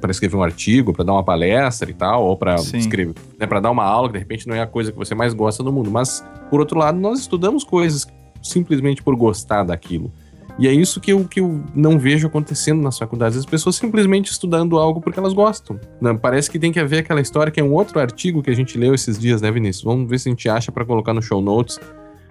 para 0.00 0.10
escrever 0.10 0.34
um 0.34 0.42
artigo, 0.42 0.94
para 0.94 1.04
dar 1.04 1.12
uma 1.12 1.22
palestra 1.22 1.90
e 1.90 1.94
tal, 1.94 2.24
ou 2.24 2.38
para 2.38 2.54
escrever, 2.54 3.14
né, 3.38 3.46
para 3.46 3.60
dar 3.60 3.70
uma 3.70 3.84
aula 3.84 4.08
que 4.08 4.14
de 4.14 4.20
repente 4.20 4.48
não 4.48 4.56
é 4.56 4.62
a 4.62 4.66
coisa 4.66 4.90
que 4.90 4.96
você 4.96 5.14
mais 5.14 5.34
gosta 5.34 5.62
do 5.62 5.70
mundo. 5.70 5.90
Mas, 5.90 6.24
por 6.48 6.58
outro 6.58 6.78
lado, 6.78 6.98
nós 6.98 7.20
estudamos 7.20 7.64
coisas 7.64 8.06
simplesmente 8.42 9.02
por 9.02 9.14
gostar 9.14 9.62
daquilo. 9.62 10.10
E 10.58 10.68
é 10.68 10.72
isso 10.72 11.00
que 11.00 11.12
eu, 11.12 11.24
que 11.24 11.40
eu 11.40 11.62
não 11.74 11.98
vejo 11.98 12.26
acontecendo 12.26 12.82
nas 12.82 12.98
faculdades. 12.98 13.38
As 13.38 13.46
pessoas 13.46 13.76
simplesmente 13.76 14.30
estudando 14.30 14.78
algo 14.78 15.00
porque 15.00 15.18
elas 15.18 15.32
gostam. 15.32 15.78
Né? 16.00 16.16
Parece 16.20 16.50
que 16.50 16.58
tem 16.58 16.70
que 16.70 16.78
haver 16.78 16.98
aquela 16.98 17.20
história 17.20 17.50
que 17.50 17.60
é 17.60 17.64
um 17.64 17.72
outro 17.72 17.98
artigo 17.98 18.42
que 18.42 18.50
a 18.50 18.54
gente 18.54 18.76
leu 18.76 18.94
esses 18.94 19.18
dias, 19.18 19.40
né, 19.40 19.50
Vinícius? 19.50 19.84
Vamos 19.84 20.08
ver 20.08 20.18
se 20.18 20.28
a 20.28 20.32
gente 20.32 20.48
acha 20.48 20.70
para 20.70 20.84
colocar 20.84 21.14
no 21.14 21.22
show 21.22 21.40
notes 21.40 21.78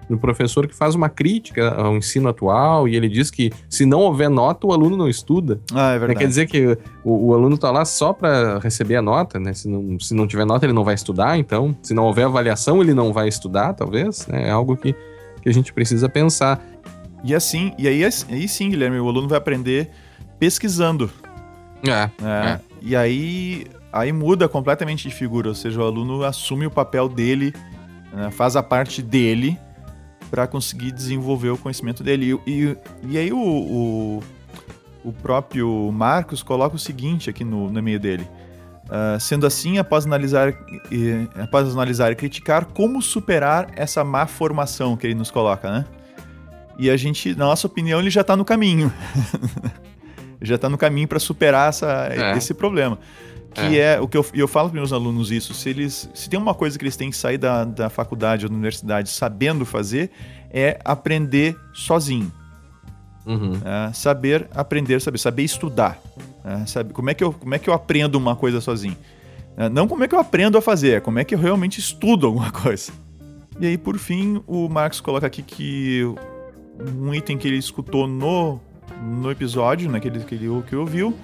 do 0.08 0.18
professor 0.18 0.66
que 0.66 0.74
faz 0.74 0.94
uma 0.94 1.08
crítica 1.08 1.70
ao 1.70 1.96
ensino 1.96 2.28
atual 2.28 2.86
e 2.86 2.96
ele 2.96 3.08
diz 3.08 3.30
que 3.30 3.50
se 3.68 3.86
não 3.86 4.00
houver 4.00 4.28
nota, 4.28 4.66
o 4.66 4.72
aluno 4.72 4.96
não 4.96 5.08
estuda. 5.08 5.60
Ah, 5.74 5.92
é 5.92 5.98
verdade. 5.98 6.18
Quer 6.18 6.28
dizer 6.28 6.46
que 6.46 6.78
o, 7.04 7.28
o 7.28 7.34
aluno 7.34 7.54
está 7.54 7.70
lá 7.70 7.84
só 7.84 8.12
para 8.12 8.58
receber 8.58 8.96
a 8.96 9.02
nota, 9.02 9.38
né? 9.38 9.52
Se 9.54 9.68
não, 9.68 9.98
se 9.98 10.14
não 10.14 10.26
tiver 10.26 10.44
nota, 10.44 10.66
ele 10.66 10.72
não 10.72 10.84
vai 10.84 10.94
estudar, 10.94 11.38
então. 11.38 11.76
Se 11.82 11.94
não 11.94 12.04
houver 12.04 12.26
avaliação, 12.26 12.80
ele 12.82 12.94
não 12.94 13.12
vai 13.12 13.28
estudar, 13.28 13.72
talvez. 13.72 14.26
Né? 14.26 14.48
É 14.48 14.50
algo 14.50 14.76
que, 14.76 14.94
que 15.42 15.48
a 15.48 15.52
gente 15.52 15.72
precisa 15.72 16.08
pensar. 16.08 16.62
E 17.24 17.34
assim, 17.34 17.72
e 17.78 17.86
aí, 17.86 18.04
aí 18.04 18.48
sim, 18.48 18.70
Guilherme, 18.70 18.98
o 18.98 19.08
aluno 19.08 19.28
vai 19.28 19.38
aprender 19.38 19.90
pesquisando. 20.38 21.10
É, 21.86 21.90
é. 21.90 22.10
é. 22.24 22.60
E 22.80 22.96
aí, 22.96 23.66
aí 23.92 24.12
muda 24.12 24.48
completamente 24.48 25.08
de 25.08 25.14
figura, 25.14 25.48
ou 25.48 25.54
seja, 25.54 25.80
o 25.80 25.84
aluno 25.84 26.24
assume 26.24 26.66
o 26.66 26.70
papel 26.70 27.08
dele, 27.08 27.54
né? 28.12 28.30
faz 28.30 28.56
a 28.56 28.62
parte 28.62 29.00
dele 29.00 29.58
para 30.30 30.46
conseguir 30.46 30.90
desenvolver 30.90 31.50
o 31.50 31.58
conhecimento 31.58 32.02
dele. 32.02 32.40
E, 32.46 32.50
e, 32.50 32.76
e 33.10 33.18
aí 33.18 33.32
o, 33.32 33.38
o, 33.38 34.22
o, 35.04 35.12
próprio 35.12 35.92
Marcos 35.92 36.42
coloca 36.42 36.74
o 36.74 36.78
seguinte 36.78 37.28
aqui 37.28 37.44
no, 37.44 37.70
no 37.70 37.78
e-mail 37.78 38.00
dele. 38.00 38.26
Uh, 38.84 39.20
sendo 39.20 39.46
assim, 39.46 39.78
após 39.78 40.06
analisar, 40.06 40.52
e, 40.90 41.28
após 41.40 41.68
analisar 41.70 42.10
e 42.10 42.16
criticar, 42.16 42.64
como 42.64 43.00
superar 43.00 43.68
essa 43.76 44.02
má 44.02 44.26
formação 44.26 44.96
que 44.96 45.06
ele 45.06 45.14
nos 45.14 45.30
coloca, 45.30 45.70
né? 45.70 45.84
E 46.78 46.90
a 46.90 46.96
gente, 46.96 47.34
na 47.34 47.46
nossa 47.46 47.66
opinião, 47.66 48.00
ele 48.00 48.10
já 48.10 48.22
está 48.22 48.36
no 48.36 48.44
caminho. 48.44 48.92
já 50.40 50.56
está 50.56 50.68
no 50.68 50.78
caminho 50.78 51.06
para 51.06 51.18
superar 51.18 51.68
essa, 51.68 52.08
é. 52.10 52.36
esse 52.36 52.54
problema. 52.54 52.98
Que 53.54 53.78
é, 53.78 53.94
é 53.94 54.00
o 54.00 54.08
que 54.08 54.16
eu, 54.16 54.24
eu 54.32 54.48
falo 54.48 54.70
para 54.70 54.78
meus 54.78 54.92
alunos 54.92 55.30
isso, 55.30 55.52
se 55.52 55.68
eles 55.68 56.08
se 56.14 56.28
tem 56.28 56.38
uma 56.38 56.54
coisa 56.54 56.78
que 56.78 56.84
eles 56.84 56.96
têm 56.96 57.10
que 57.10 57.16
sair 57.16 57.36
da, 57.36 57.64
da 57.64 57.90
faculdade 57.90 58.46
ou 58.46 58.48
da 58.48 58.54
universidade 58.54 59.10
sabendo 59.10 59.66
fazer, 59.66 60.10
é 60.50 60.78
aprender 60.84 61.54
sozinho. 61.74 62.32
Uhum. 63.26 63.52
É, 63.64 63.92
saber 63.92 64.48
aprender, 64.54 65.00
saber, 65.00 65.18
saber 65.18 65.42
estudar. 65.42 65.98
É, 66.44 66.66
sabe, 66.66 66.92
como, 66.92 67.10
é 67.10 67.14
que 67.14 67.22
eu, 67.22 67.32
como 67.32 67.54
é 67.54 67.58
que 67.58 67.68
eu 67.68 67.74
aprendo 67.74 68.16
uma 68.16 68.34
coisa 68.34 68.60
sozinho? 68.60 68.96
É, 69.56 69.68
não 69.68 69.86
como 69.86 70.02
é 70.02 70.08
que 70.08 70.14
eu 70.14 70.18
aprendo 70.18 70.56
a 70.56 70.62
fazer, 70.62 70.96
é 70.96 71.00
como 71.00 71.18
é 71.18 71.24
que 71.24 71.34
eu 71.34 71.38
realmente 71.38 71.78
estudo 71.78 72.26
alguma 72.26 72.50
coisa. 72.52 72.90
E 73.60 73.66
aí, 73.66 73.78
por 73.78 73.98
fim, 73.98 74.42
o 74.46 74.68
Marcos 74.68 75.00
coloca 75.00 75.26
aqui 75.26 75.42
que 75.42 76.02
um 76.96 77.14
item 77.14 77.38
que 77.38 77.46
ele 77.48 77.56
escutou 77.56 78.06
no, 78.06 78.60
no 79.02 79.30
episódio, 79.30 79.90
naquele 79.90 80.18
né, 80.18 80.24
que 80.24 80.34
ele 80.34 80.62
que 80.68 80.76
ouviu, 80.76 81.16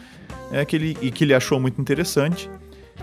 é 0.50 0.64
que 0.64 0.76
ele, 0.76 0.96
e 1.00 1.10
que 1.10 1.24
ele 1.24 1.34
achou 1.34 1.60
muito 1.60 1.80
interessante, 1.80 2.50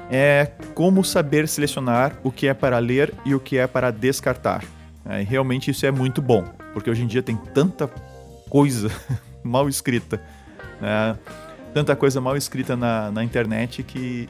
é 0.10 0.52
como 0.74 1.04
saber 1.04 1.48
selecionar 1.48 2.20
o 2.24 2.32
que 2.32 2.48
é 2.48 2.54
para 2.54 2.78
ler 2.80 3.13
e 3.26 3.34
o 3.34 3.39
que 3.39 3.58
é 3.58 3.68
para 3.68 3.91
descartar. 3.91 4.63
É, 5.06 5.22
realmente 5.22 5.72
isso 5.72 5.86
é 5.86 5.91
muito 5.91 6.22
bom, 6.22 6.44
porque 6.74 6.89
hoje 6.89 7.04
em 7.04 7.08
dia 7.08 7.22
tem 7.22 7.36
tanta 7.36 7.88
coisa 8.50 8.89
mal 9.44 9.70
escrita, 9.70 10.22
né? 10.82 11.18
tanta 11.74 11.96
coisa 11.96 12.20
mal 12.22 12.36
escrita 12.36 12.76
na, 12.76 13.12
na 13.12 13.24
internet 13.24 13.84
que 13.84 14.28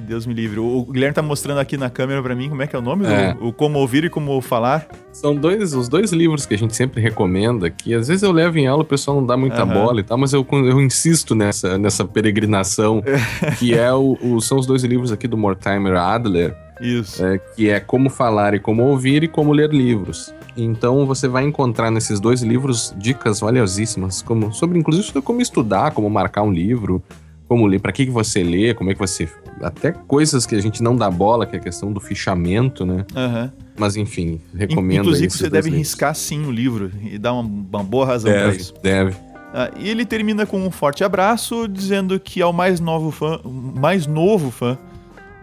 e 0.00 0.02
Deus 0.02 0.26
me 0.26 0.34
livre. 0.34 0.58
O 0.58 0.84
Guilherme 0.84 1.14
tá 1.14 1.22
mostrando 1.22 1.58
aqui 1.58 1.76
na 1.76 1.88
câmera 1.88 2.22
para 2.22 2.34
mim 2.34 2.48
como 2.48 2.62
é 2.62 2.66
que 2.66 2.74
é 2.74 2.78
o 2.78 2.82
nome, 2.82 3.06
é. 3.06 3.36
O, 3.40 3.48
o, 3.48 3.52
Como 3.52 3.78
Ouvir 3.78 4.04
e 4.04 4.10
Como 4.10 4.40
Falar. 4.40 4.88
São 5.12 5.34
dois, 5.34 5.74
os 5.74 5.88
dois 5.88 6.12
livros 6.12 6.46
que 6.46 6.54
a 6.54 6.58
gente 6.58 6.74
sempre 6.74 7.00
recomenda, 7.00 7.70
que 7.70 7.94
às 7.94 8.08
vezes 8.08 8.22
eu 8.22 8.32
levo 8.32 8.58
em 8.58 8.66
aula, 8.66 8.82
o 8.82 8.86
pessoal 8.86 9.18
não 9.18 9.26
dá 9.26 9.36
muita 9.36 9.64
uhum. 9.64 9.72
bola 9.72 10.00
e 10.00 10.02
tal, 10.02 10.18
mas 10.18 10.32
eu, 10.32 10.46
eu 10.50 10.80
insisto 10.80 11.34
nessa, 11.34 11.78
nessa 11.78 12.04
peregrinação, 12.04 13.02
que 13.58 13.74
é 13.74 13.92
o, 13.92 14.18
o, 14.20 14.40
são 14.40 14.58
os 14.58 14.66
dois 14.66 14.82
livros 14.82 15.12
aqui 15.12 15.28
do 15.28 15.36
Mortimer 15.36 15.96
Adler. 15.96 16.56
Isso. 16.80 17.24
É, 17.24 17.38
que 17.38 17.68
é 17.68 17.78
Como 17.78 18.08
Falar 18.08 18.54
e 18.54 18.58
Como 18.58 18.82
Ouvir 18.82 19.22
e 19.22 19.28
Como 19.28 19.52
Ler 19.52 19.70
Livros. 19.70 20.34
Então 20.56 21.04
você 21.06 21.28
vai 21.28 21.44
encontrar 21.44 21.90
nesses 21.90 22.18
dois 22.18 22.42
livros 22.42 22.94
dicas 22.96 23.40
valiosíssimas, 23.40 24.22
como, 24.22 24.52
sobre 24.52 24.78
inclusive 24.78 25.20
como 25.20 25.40
estudar, 25.40 25.92
como 25.92 26.08
marcar 26.08 26.42
um 26.42 26.50
livro, 26.50 27.02
como 27.50 27.66
ler, 27.66 27.80
para 27.80 27.90
que, 27.90 28.06
que 28.06 28.12
você 28.12 28.44
lê, 28.44 28.72
como 28.74 28.92
é 28.92 28.94
que 28.94 29.00
você. 29.00 29.28
Até 29.60 29.90
coisas 29.90 30.46
que 30.46 30.54
a 30.54 30.60
gente 30.60 30.80
não 30.84 30.94
dá 30.94 31.10
bola, 31.10 31.44
que 31.44 31.56
é 31.56 31.58
a 31.58 31.62
questão 31.62 31.92
do 31.92 31.98
fichamento, 31.98 32.86
né? 32.86 33.04
Uhum. 33.12 33.50
Mas 33.76 33.96
enfim, 33.96 34.40
recomendo. 34.54 35.00
Inclusive, 35.00 35.30
você 35.30 35.50
deve 35.50 35.68
livros. 35.68 35.88
riscar 35.88 36.14
sim 36.14 36.46
o 36.46 36.52
livro 36.52 36.92
e 37.02 37.18
dar 37.18 37.32
uma, 37.32 37.42
uma 37.42 37.82
boa 37.82 38.06
razão 38.06 38.30
para 38.30 38.54
isso. 38.54 38.72
Deve. 38.80 39.16
Ah, 39.52 39.68
e 39.76 39.88
ele 39.88 40.06
termina 40.06 40.46
com 40.46 40.64
um 40.64 40.70
forte 40.70 41.02
abraço, 41.02 41.66
dizendo 41.66 42.20
que 42.20 42.40
ao 42.40 42.52
mais 42.52 42.78
novo 42.78 43.10
fã, 43.10 43.40
mais 43.44 44.06
novo 44.06 44.52
fã 44.52 44.78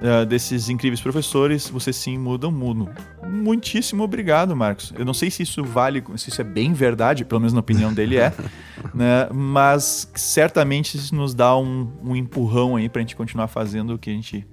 uh, 0.02 0.26
desses 0.26 0.70
incríveis 0.70 1.02
professores, 1.02 1.70
você 1.70 1.92
sim 1.92 2.18
muda 2.18 2.48
o 2.48 2.52
mundo. 2.52 2.90
Muitíssimo 3.28 4.04
obrigado, 4.04 4.56
Marcos. 4.56 4.94
Eu 4.98 5.06
não 5.06 5.14
sei 5.14 5.30
se 5.30 5.44
isso 5.44 5.64
vale, 5.64 6.04
se 6.16 6.30
isso 6.30 6.42
é 6.42 6.44
bem 6.44 6.74
verdade, 6.74 7.26
pelo 7.26 7.42
menos 7.42 7.54
na 7.54 7.60
opinião 7.60 7.94
dele 7.94 8.18
é, 8.18 8.34
né? 8.94 9.28
mas 9.34 10.10
certamente 10.16 10.98
isso 10.98 11.16
nos 11.16 11.34
dá 11.34 11.58
um, 11.58 11.92
um 12.04 12.16
empurrão 12.16 12.76
aí 12.76 12.90
para 12.90 13.00
a 13.00 13.04
gente 13.04 13.16
continuar 13.16 13.48
fazendo 13.48 13.94
o 13.94 13.98
que 13.98 14.10
a 14.10 14.14
gente, 14.14 14.46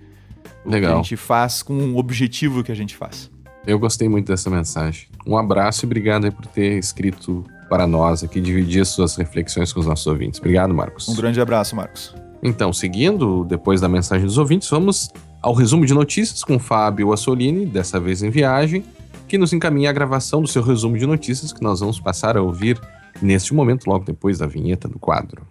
Legal. 0.65 0.93
que 0.93 0.95
a 0.95 1.03
gente 1.03 1.17
faz 1.17 1.63
com 1.63 1.93
o 1.93 1.99
objetivo 1.99 2.63
que 2.63 2.73
a 2.73 2.77
gente 2.77 2.97
faz. 2.97 3.31
Eu 3.67 3.79
gostei 3.79 4.09
muito 4.09 4.27
dessa 4.27 4.51
mensagem. 4.51 5.09
Um 5.27 5.39
abraço 5.39 5.85
e 5.85 5.87
obrigado 5.87 6.31
por 6.31 6.47
ter 6.47 6.79
escrito 6.79 7.45
para 7.69 7.87
nós 7.87 8.23
aqui, 8.23 8.41
dividir 8.41 8.85
suas 8.85 9.17
reflexões 9.17 9.73
com 9.73 9.81
os 9.81 9.87
nossos 9.87 10.07
ouvintes. 10.07 10.39
Obrigado, 10.39 10.75
Marcos. 10.75 11.09
Um 11.09 11.15
grande 11.15 11.41
abraço, 11.41 11.75
Marcos. 11.75 12.15
Então, 12.47 12.75
seguindo, 12.75 13.43
depois 13.43 13.81
da 13.81 13.89
mensagem 13.89 14.27
dos 14.27 14.37
ouvintes, 14.37 14.69
vamos 14.69 15.11
ao 15.41 15.55
resumo 15.55 15.87
de 15.87 15.95
notícias 15.95 16.45
com 16.45 16.59
Fábio 16.59 17.11
Assolini, 17.11 17.65
dessa 17.65 17.99
vez 17.99 18.23
em 18.23 18.29
viagem, 18.29 18.85
que 19.27 19.39
nos 19.39 19.55
encaminha 19.55 19.89
a 19.89 19.93
gravação 19.95 20.43
do 20.43 20.47
seu 20.47 20.63
resumo 20.63 20.99
de 20.99 21.07
notícias 21.07 21.55
que 21.55 21.63
nós 21.63 21.81
vamos 21.81 21.99
passar 21.99 22.37
a 22.37 22.43
ouvir 22.43 22.79
neste 23.23 23.55
momento, 23.55 23.87
logo 23.87 24.05
depois 24.05 24.39
da 24.39 24.47
vinheta 24.47 24.87
do 24.87 24.99
quadro. 24.99 25.43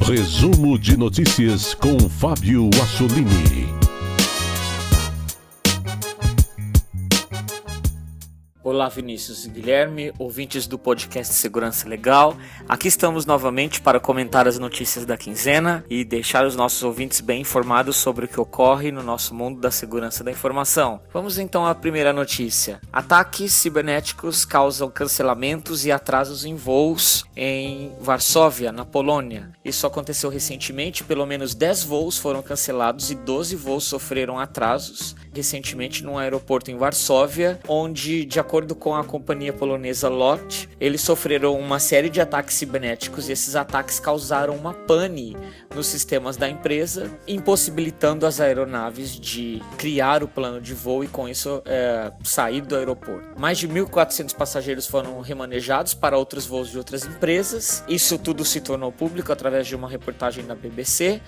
Resumo 0.00 0.78
de 0.78 0.96
notícias 0.96 1.74
com 1.74 1.98
Fábio 2.08 2.70
Assolini. 2.80 3.91
Olá, 8.72 8.88
Vinícius 8.88 9.44
e 9.44 9.50
Guilherme, 9.50 10.14
ouvintes 10.18 10.66
do 10.66 10.78
podcast 10.78 11.34
Segurança 11.34 11.86
Legal. 11.86 12.34
Aqui 12.66 12.88
estamos 12.88 13.26
novamente 13.26 13.82
para 13.82 14.00
comentar 14.00 14.48
as 14.48 14.58
notícias 14.58 15.04
da 15.04 15.14
quinzena 15.14 15.84
e 15.90 16.06
deixar 16.06 16.46
os 16.46 16.56
nossos 16.56 16.82
ouvintes 16.82 17.20
bem 17.20 17.42
informados 17.42 17.96
sobre 17.96 18.24
o 18.24 18.28
que 18.28 18.40
ocorre 18.40 18.90
no 18.90 19.02
nosso 19.02 19.34
mundo 19.34 19.60
da 19.60 19.70
segurança 19.70 20.24
da 20.24 20.30
informação. 20.30 21.02
Vamos 21.12 21.36
então 21.36 21.66
à 21.66 21.74
primeira 21.74 22.14
notícia. 22.14 22.80
Ataques 22.90 23.52
cibernéticos 23.52 24.46
causam 24.46 24.90
cancelamentos 24.90 25.84
e 25.84 25.92
atrasos 25.92 26.46
em 26.46 26.56
voos 26.56 27.26
em 27.36 27.92
Varsóvia, 28.00 28.72
na 28.72 28.86
Polônia. 28.86 29.52
Isso 29.62 29.86
aconteceu 29.86 30.30
recentemente, 30.30 31.04
pelo 31.04 31.26
menos 31.26 31.54
10 31.54 31.84
voos 31.84 32.16
foram 32.16 32.40
cancelados 32.40 33.10
e 33.10 33.14
12 33.16 33.54
voos 33.54 33.84
sofreram 33.84 34.38
atrasos 34.38 35.14
recentemente 35.34 36.04
num 36.04 36.18
aeroporto 36.18 36.70
em 36.70 36.76
Varsóvia, 36.76 37.58
onde, 37.66 38.24
de 38.24 38.38
acordo 38.38 38.74
com 38.74 38.94
a 38.94 39.04
companhia 39.04 39.52
polonesa 39.52 40.08
LOT, 40.08 40.68
eles 40.80 41.00
sofreram 41.00 41.58
uma 41.58 41.78
série 41.78 42.08
de 42.08 42.20
ataques 42.20 42.56
cibernéticos 42.56 43.28
e 43.28 43.32
esses 43.32 43.56
ataques 43.56 43.98
causaram 43.98 44.54
uma 44.54 44.74
pane 44.74 45.36
nos 45.74 45.86
sistemas 45.86 46.36
da 46.36 46.48
empresa, 46.48 47.10
impossibilitando 47.26 48.26
as 48.26 48.40
aeronaves 48.40 49.18
de 49.18 49.62
criar 49.78 50.22
o 50.22 50.28
plano 50.28 50.60
de 50.60 50.74
voo 50.74 51.02
e, 51.04 51.08
com 51.08 51.28
isso, 51.28 51.62
é, 51.64 52.12
sair 52.22 52.60
do 52.60 52.76
aeroporto. 52.76 53.38
Mais 53.38 53.58
de 53.58 53.68
1.400 53.68 54.34
passageiros 54.34 54.86
foram 54.86 55.20
remanejados 55.20 55.94
para 55.94 56.16
outros 56.16 56.46
voos 56.46 56.70
de 56.70 56.78
outras 56.78 57.04
empresas. 57.04 57.82
Isso 57.88 58.18
tudo 58.18 58.44
se 58.44 58.60
tornou 58.60 58.92
público 58.92 59.32
através 59.32 59.66
de 59.66 59.74
uma 59.74 59.88
reportagem 59.88 60.44
da 60.44 60.54
BBC. 60.54 61.20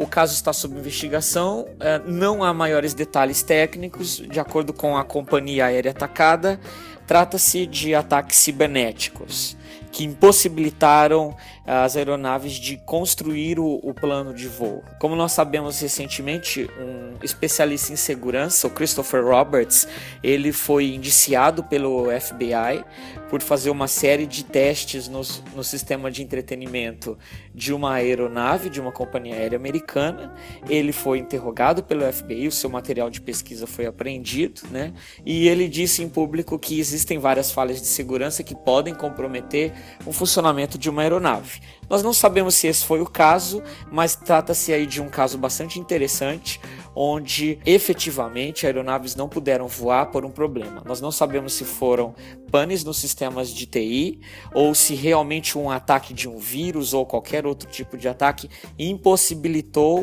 O 0.00 0.06
caso 0.06 0.32
está 0.32 0.50
sob 0.50 0.78
investigação, 0.78 1.68
é, 1.78 2.00
não 2.06 2.42
há 2.42 2.54
maiores 2.54 2.94
detalhes 2.94 3.42
técnicos, 3.42 4.16
de 4.16 4.40
acordo 4.40 4.72
com 4.72 4.96
a 4.96 5.04
companhia 5.04 5.66
aérea 5.66 5.90
atacada, 5.90 6.58
trata-se 7.06 7.66
de 7.66 7.94
ataques 7.94 8.38
cibernéticos 8.38 9.58
que 9.92 10.02
impossibilitaram 10.02 11.36
as 11.66 11.96
aeronaves 11.96 12.54
de 12.54 12.76
construir 12.78 13.58
o, 13.58 13.80
o, 13.82 13.94
plano 13.94 14.34
de 14.34 14.48
voo. 14.48 14.82
Como 14.98 15.14
nós 15.14 15.32
sabemos 15.32 15.80
recentemente, 15.80 16.68
um 16.78 17.14
especialista 17.22 17.92
em 17.92 17.96
segurança, 17.96 18.66
o 18.66 18.70
Christopher 18.70 19.24
Roberts, 19.24 19.86
ele 20.22 20.52
foi 20.52 20.94
indiciado 20.94 21.62
pelo 21.62 22.06
FBI 22.20 22.84
por 23.28 23.40
fazer 23.42 23.70
uma 23.70 23.86
série 23.86 24.26
de 24.26 24.44
testes 24.44 25.06
no, 25.06 25.20
no 25.54 25.62
sistema 25.62 26.10
de 26.10 26.22
entretenimento 26.22 27.16
de 27.54 27.72
uma 27.72 27.94
aeronave 27.94 28.70
de 28.70 28.80
uma 28.80 28.90
companhia 28.90 29.34
aérea 29.34 29.56
americana. 29.56 30.34
Ele 30.68 30.92
foi 30.92 31.18
interrogado 31.18 31.82
pelo 31.82 32.10
FBI, 32.10 32.48
o 32.48 32.52
seu 32.52 32.70
material 32.70 33.10
de 33.10 33.20
pesquisa 33.20 33.66
foi 33.66 33.86
apreendido, 33.86 34.62
né? 34.70 34.92
E 35.24 35.46
ele 35.48 35.68
disse 35.68 36.02
em 36.02 36.08
público 36.08 36.58
que 36.58 36.80
existem 36.80 37.18
várias 37.18 37.52
falhas 37.52 37.80
de 37.80 37.86
segurança 37.86 38.42
que 38.42 38.54
podem 38.54 38.94
comprometer 38.94 39.72
o 40.06 40.12
funcionamento 40.12 40.78
de 40.78 40.88
uma 40.88 41.02
aeronave. 41.02 41.49
Nós 41.88 42.02
não 42.02 42.12
sabemos 42.12 42.54
se 42.54 42.66
esse 42.66 42.84
foi 42.84 43.00
o 43.00 43.06
caso, 43.06 43.62
mas 43.90 44.14
trata-se 44.14 44.72
aí 44.72 44.86
de 44.86 45.02
um 45.02 45.08
caso 45.08 45.36
bastante 45.36 45.80
interessante, 45.80 46.60
onde 46.94 47.58
efetivamente 47.66 48.66
aeronaves 48.66 49.16
não 49.16 49.28
puderam 49.28 49.66
voar 49.66 50.06
por 50.06 50.24
um 50.24 50.30
problema. 50.30 50.82
Nós 50.86 51.00
não 51.00 51.10
sabemos 51.10 51.52
se 51.52 51.64
foram 51.64 52.14
panes 52.50 52.84
nos 52.84 52.98
sistemas 52.98 53.52
de 53.52 53.66
TI 53.66 54.20
ou 54.54 54.74
se 54.74 54.94
realmente 54.94 55.58
um 55.58 55.70
ataque 55.70 56.14
de 56.14 56.28
um 56.28 56.38
vírus 56.38 56.94
ou 56.94 57.06
qualquer 57.06 57.46
outro 57.46 57.68
tipo 57.68 57.96
de 57.96 58.08
ataque 58.08 58.48
impossibilitou 58.78 60.02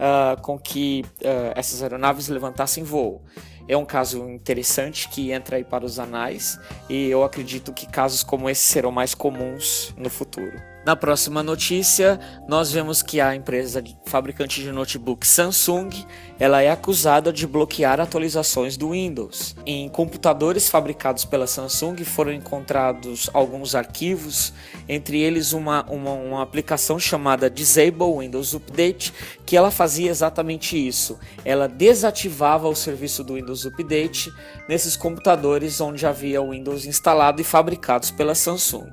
uh, 0.00 0.40
com 0.42 0.58
que 0.58 1.04
uh, 1.20 1.52
essas 1.54 1.82
aeronaves 1.82 2.28
levantassem 2.28 2.82
voo. 2.82 3.22
É 3.68 3.76
um 3.76 3.84
caso 3.84 4.28
interessante 4.28 5.08
que 5.08 5.30
entra 5.30 5.56
aí 5.56 5.62
para 5.64 5.84
os 5.84 6.00
anais 6.00 6.58
e 6.88 7.06
eu 7.06 7.22
acredito 7.22 7.72
que 7.72 7.86
casos 7.86 8.24
como 8.24 8.50
esse 8.50 8.62
serão 8.62 8.90
mais 8.90 9.14
comuns 9.14 9.94
no 9.96 10.10
futuro. 10.10 10.60
Na 10.84 10.96
próxima 10.96 11.42
notícia, 11.42 12.18
nós 12.48 12.72
vemos 12.72 13.02
que 13.02 13.20
a 13.20 13.34
empresa 13.36 13.84
fabricante 14.06 14.62
de 14.62 14.72
notebook 14.72 15.26
Samsung, 15.26 15.90
ela 16.38 16.62
é 16.62 16.70
acusada 16.70 17.30
de 17.30 17.46
bloquear 17.46 18.00
atualizações 18.00 18.78
do 18.78 18.92
Windows. 18.92 19.54
Em 19.66 19.90
computadores 19.90 20.70
fabricados 20.70 21.26
pela 21.26 21.46
Samsung 21.46 22.02
foram 22.02 22.32
encontrados 22.32 23.28
alguns 23.34 23.74
arquivos, 23.74 24.54
entre 24.88 25.20
eles 25.20 25.52
uma, 25.52 25.84
uma, 25.84 26.12
uma 26.12 26.42
aplicação 26.42 26.98
chamada 26.98 27.50
Disable 27.50 28.18
Windows 28.18 28.54
Update, 28.54 29.12
que 29.44 29.58
ela 29.58 29.70
fazia 29.70 30.10
exatamente 30.10 30.76
isso. 30.78 31.18
Ela 31.44 31.68
desativava 31.68 32.68
o 32.68 32.74
serviço 32.74 33.22
do 33.22 33.34
Windows 33.34 33.66
Update 33.66 34.32
nesses 34.66 34.96
computadores 34.96 35.78
onde 35.78 36.06
havia 36.06 36.40
o 36.40 36.52
Windows 36.52 36.86
instalado 36.86 37.42
e 37.42 37.44
fabricados 37.44 38.10
pela 38.10 38.34
Samsung. 38.34 38.90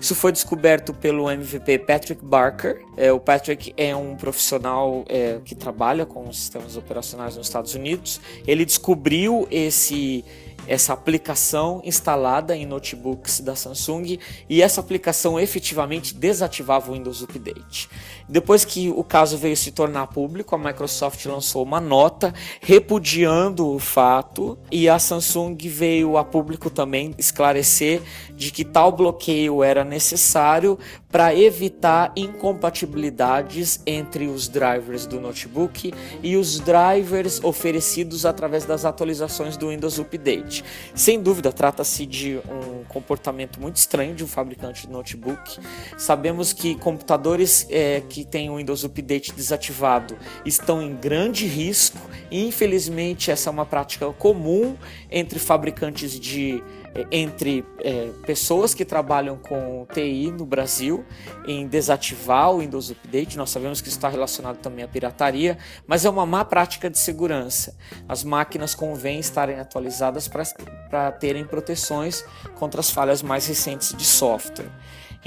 Isso 0.00 0.14
foi 0.14 0.32
descoberto 0.32 0.94
pelo 0.94 1.26
MVP 1.36 1.80
Patrick 1.80 2.24
Barker. 2.24 2.82
É, 2.96 3.12
o 3.12 3.20
Patrick 3.20 3.72
é 3.76 3.94
um 3.94 4.16
profissional 4.16 5.04
é, 5.08 5.38
que 5.44 5.54
trabalha 5.54 6.04
com 6.04 6.32
sistemas 6.32 6.76
operacionais 6.76 7.36
nos 7.36 7.46
Estados 7.46 7.74
Unidos. 7.74 8.20
Ele 8.46 8.64
descobriu 8.64 9.46
esse 9.50 10.24
essa 10.66 10.92
aplicação 10.92 11.80
instalada 11.84 12.56
em 12.56 12.66
notebooks 12.66 13.40
da 13.40 13.54
Samsung 13.54 14.18
e 14.48 14.62
essa 14.62 14.80
aplicação 14.80 15.38
efetivamente 15.38 16.14
desativava 16.14 16.90
o 16.90 16.94
Windows 16.94 17.22
Update. 17.22 17.88
Depois 18.28 18.64
que 18.64 18.90
o 18.90 19.04
caso 19.04 19.38
veio 19.38 19.56
se 19.56 19.70
tornar 19.70 20.08
público, 20.08 20.54
a 20.54 20.58
Microsoft 20.58 21.24
lançou 21.26 21.62
uma 21.62 21.80
nota 21.80 22.34
repudiando 22.60 23.68
o 23.68 23.78
fato 23.78 24.58
e 24.70 24.88
a 24.88 24.98
Samsung 24.98 25.56
veio 25.68 26.16
a 26.16 26.24
público 26.24 26.68
também 26.68 27.14
esclarecer 27.18 28.02
de 28.34 28.50
que 28.50 28.64
tal 28.64 28.90
bloqueio 28.90 29.62
era 29.62 29.84
necessário 29.84 30.78
para 31.16 31.34
evitar 31.34 32.12
incompatibilidades 32.14 33.80
entre 33.86 34.26
os 34.26 34.48
drivers 34.48 35.06
do 35.06 35.18
notebook 35.18 35.94
e 36.22 36.36
os 36.36 36.60
drivers 36.60 37.42
oferecidos 37.42 38.26
através 38.26 38.66
das 38.66 38.84
atualizações 38.84 39.56
do 39.56 39.70
Windows 39.70 39.98
Update. 39.98 40.62
Sem 40.94 41.22
dúvida, 41.22 41.50
trata-se 41.50 42.04
de 42.04 42.36
um 42.36 42.84
comportamento 42.84 43.58
muito 43.58 43.76
estranho 43.76 44.14
de 44.14 44.24
um 44.24 44.26
fabricante 44.26 44.86
de 44.86 44.92
notebook. 44.92 45.58
Sabemos 45.96 46.52
que 46.52 46.74
computadores 46.74 47.66
é, 47.70 48.02
que 48.06 48.22
têm 48.22 48.50
o 48.50 48.56
Windows 48.58 48.84
Update 48.84 49.32
desativado 49.32 50.18
estão 50.44 50.82
em 50.82 50.94
grande 50.94 51.46
risco 51.46 51.98
e, 52.30 52.46
infelizmente, 52.46 53.30
essa 53.30 53.48
é 53.48 53.52
uma 53.52 53.64
prática 53.64 54.12
comum 54.12 54.76
entre 55.10 55.38
fabricantes 55.38 56.20
de 56.20 56.62
entre 57.10 57.64
é, 57.80 58.10
pessoas 58.24 58.74
que 58.74 58.84
trabalham 58.84 59.36
com 59.36 59.86
TI 59.92 60.30
no 60.30 60.46
Brasil 60.46 61.04
em 61.46 61.66
desativar 61.66 62.52
o 62.52 62.60
Windows 62.60 62.90
Update. 62.90 63.36
Nós 63.36 63.50
sabemos 63.50 63.80
que 63.80 63.88
isso 63.88 63.98
está 63.98 64.08
relacionado 64.08 64.58
também 64.58 64.84
à 64.84 64.88
pirataria, 64.88 65.58
mas 65.86 66.04
é 66.04 66.10
uma 66.10 66.24
má 66.24 66.44
prática 66.44 66.88
de 66.88 66.98
segurança. 66.98 67.76
As 68.08 68.24
máquinas 68.24 68.74
convém 68.74 69.18
estarem 69.18 69.58
atualizadas 69.58 70.28
para 70.28 71.12
terem 71.12 71.44
proteções 71.44 72.24
contra 72.54 72.80
as 72.80 72.90
falhas 72.90 73.22
mais 73.22 73.46
recentes 73.46 73.94
de 73.94 74.04
software. 74.04 74.70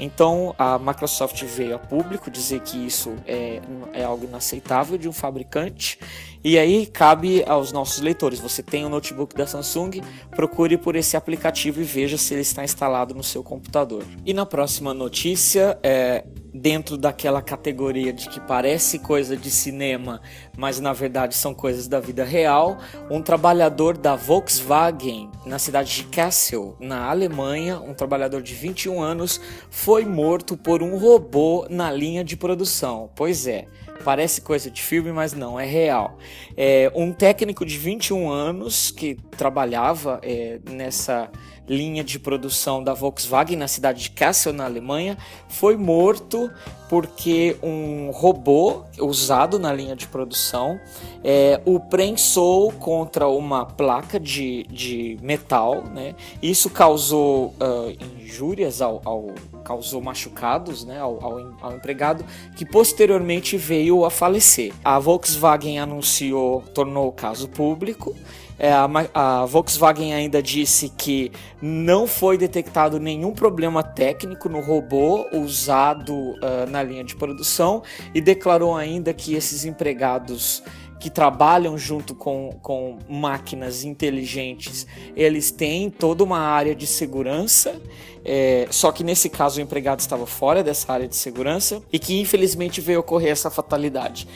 Então 0.02 0.54
a 0.58 0.78
Microsoft 0.78 1.44
veio 1.44 1.74
a 1.74 1.78
público 1.78 2.30
dizer 2.30 2.60
que 2.60 2.86
isso 2.86 3.14
é, 3.26 3.60
é 3.92 4.02
algo 4.02 4.24
inaceitável 4.24 4.96
de 4.96 5.06
um 5.06 5.12
fabricante. 5.12 5.98
E 6.42 6.58
aí 6.58 6.86
cabe 6.86 7.44
aos 7.46 7.70
nossos 7.70 8.00
leitores: 8.00 8.40
você 8.40 8.62
tem 8.62 8.86
um 8.86 8.88
notebook 8.88 9.36
da 9.36 9.46
Samsung, 9.46 10.00
procure 10.30 10.78
por 10.78 10.96
esse 10.96 11.18
aplicativo 11.18 11.82
e 11.82 11.84
veja 11.84 12.16
se 12.16 12.32
ele 12.32 12.40
está 12.40 12.64
instalado 12.64 13.14
no 13.14 13.22
seu 13.22 13.42
computador. 13.42 14.02
E 14.24 14.32
na 14.32 14.46
próxima 14.46 14.94
notícia, 14.94 15.78
é, 15.82 16.24
dentro 16.52 16.96
daquela 16.96 17.40
categoria 17.40 18.12
de 18.12 18.28
que 18.28 18.40
parece 18.40 18.98
coisa 18.98 19.36
de 19.36 19.50
cinema, 19.50 20.20
mas 20.56 20.80
na 20.80 20.92
verdade 20.92 21.34
são 21.34 21.54
coisas 21.54 21.86
da 21.88 22.00
vida 22.00 22.24
real, 22.24 22.78
um 23.10 23.22
trabalhador 23.22 23.96
da 23.96 24.16
Volkswagen 24.16 25.30
na 25.46 25.58
cidade 25.58 25.94
de 25.94 26.04
Kassel, 26.04 26.76
na 26.80 27.08
Alemanha, 27.08 27.80
um 27.80 27.94
trabalhador 27.94 28.42
de 28.42 28.54
21 28.54 29.00
anos, 29.00 29.40
foi 29.70 30.04
morto 30.04 30.56
por 30.56 30.82
um 30.82 30.96
robô 30.98 31.66
na 31.70 31.90
linha 31.90 32.24
de 32.24 32.36
produção. 32.36 33.10
Pois 33.14 33.46
é, 33.46 33.66
Parece 34.04 34.40
coisa 34.40 34.70
de 34.70 34.80
filme, 34.80 35.12
mas 35.12 35.34
não, 35.34 35.60
é 35.60 35.66
real. 35.66 36.18
É, 36.56 36.90
um 36.94 37.12
técnico 37.12 37.66
de 37.66 37.76
21 37.76 38.30
anos 38.30 38.90
que 38.90 39.14
trabalhava 39.36 40.18
é, 40.22 40.58
nessa 40.70 41.30
linha 41.70 42.02
de 42.02 42.18
produção 42.18 42.82
da 42.82 42.92
Volkswagen 42.92 43.56
na 43.56 43.68
cidade 43.68 44.02
de 44.02 44.10
Kassel, 44.10 44.52
na 44.52 44.64
Alemanha, 44.64 45.16
foi 45.48 45.76
morto 45.76 46.50
porque 46.88 47.56
um 47.62 48.10
robô 48.10 48.82
usado 48.98 49.56
na 49.56 49.72
linha 49.72 49.94
de 49.94 50.08
produção 50.08 50.80
é, 51.22 51.60
o 51.64 51.78
prensou 51.78 52.72
contra 52.72 53.28
uma 53.28 53.64
placa 53.64 54.18
de, 54.18 54.64
de 54.64 55.16
metal. 55.22 55.84
Né? 55.84 56.16
Isso 56.42 56.68
causou 56.68 57.54
uh, 57.60 58.20
injúrias 58.20 58.82
ao, 58.82 59.00
ao, 59.04 59.26
causou 59.62 60.02
machucados 60.02 60.84
né, 60.84 60.98
ao, 60.98 61.24
ao, 61.24 61.54
ao 61.62 61.76
empregado, 61.76 62.24
que 62.56 62.66
posteriormente 62.66 63.56
veio 63.56 64.04
a 64.04 64.10
falecer. 64.10 64.72
A 64.84 64.98
Volkswagen 64.98 65.78
anunciou, 65.78 66.62
tornou 66.74 67.06
o 67.06 67.12
caso 67.12 67.48
público 67.48 68.16
é, 68.60 68.70
a, 68.70 68.86
a, 69.14 69.46
Volkswagen 69.46 70.12
ainda 70.12 70.42
disse 70.42 70.90
que 70.90 71.32
não 71.62 72.06
foi 72.06 72.36
detectado 72.36 73.00
nenhum 73.00 73.32
problema 73.32 73.82
técnico 73.82 74.50
no 74.50 74.60
robô 74.60 75.26
usado 75.32 76.14
uh, 76.14 76.68
na 76.68 76.82
linha 76.82 77.02
de 77.02 77.16
produção 77.16 77.82
e 78.14 78.20
declarou 78.20 78.76
ainda 78.76 79.14
que 79.14 79.34
esses 79.34 79.64
empregados 79.64 80.62
que 81.00 81.08
trabalham 81.08 81.78
junto 81.78 82.14
com, 82.14 82.58
com 82.60 82.98
máquinas 83.08 83.82
inteligentes, 83.82 84.86
eles 85.16 85.50
têm 85.50 85.88
toda 85.88 86.22
uma 86.22 86.40
área 86.40 86.74
de 86.74 86.86
segurança 86.86 87.80
é, 88.24 88.66
só 88.70 88.92
que 88.92 89.02
nesse 89.02 89.28
caso 89.28 89.58
o 89.58 89.62
empregado 89.62 90.00
estava 90.00 90.26
fora 90.26 90.62
dessa 90.62 90.92
área 90.92 91.08
de 91.08 91.16
segurança 91.16 91.82
e 91.92 91.98
que 91.98 92.20
infelizmente 92.20 92.80
veio 92.80 93.00
ocorrer 93.00 93.30
essa 93.30 93.50
fatalidade. 93.50 94.26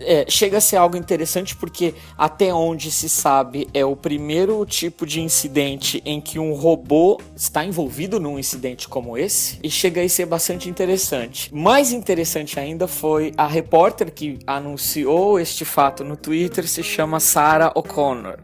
É, 0.00 0.24
chega 0.28 0.58
a 0.58 0.60
ser 0.60 0.76
algo 0.76 0.96
interessante 0.96 1.54
porque 1.54 1.94
até 2.16 2.52
onde 2.52 2.90
se 2.90 3.08
sabe 3.08 3.68
é 3.72 3.84
o 3.84 3.94
primeiro 3.94 4.64
tipo 4.66 5.06
de 5.06 5.20
incidente 5.20 6.02
em 6.04 6.20
que 6.20 6.38
um 6.38 6.54
robô 6.54 7.20
está 7.34 7.64
envolvido 7.64 8.18
num 8.18 8.38
incidente 8.38 8.88
como 8.88 9.16
esse 9.16 9.58
e 9.62 9.70
chega 9.70 10.02
a 10.02 10.08
ser 10.08 10.26
bastante 10.26 10.68
interessante. 10.68 11.54
Mais 11.54 11.92
interessante 11.92 12.58
ainda 12.58 12.88
foi 12.88 13.32
a 13.36 13.46
repórter 13.46 14.10
que 14.12 14.38
anunciou 14.46 15.38
este 15.38 15.64
fato 15.64 16.02
no 16.02 16.16
Twitter 16.16 16.66
se 16.66 16.82
chama 16.82 17.20
Sarah 17.20 17.72
O'Connor 17.74 18.38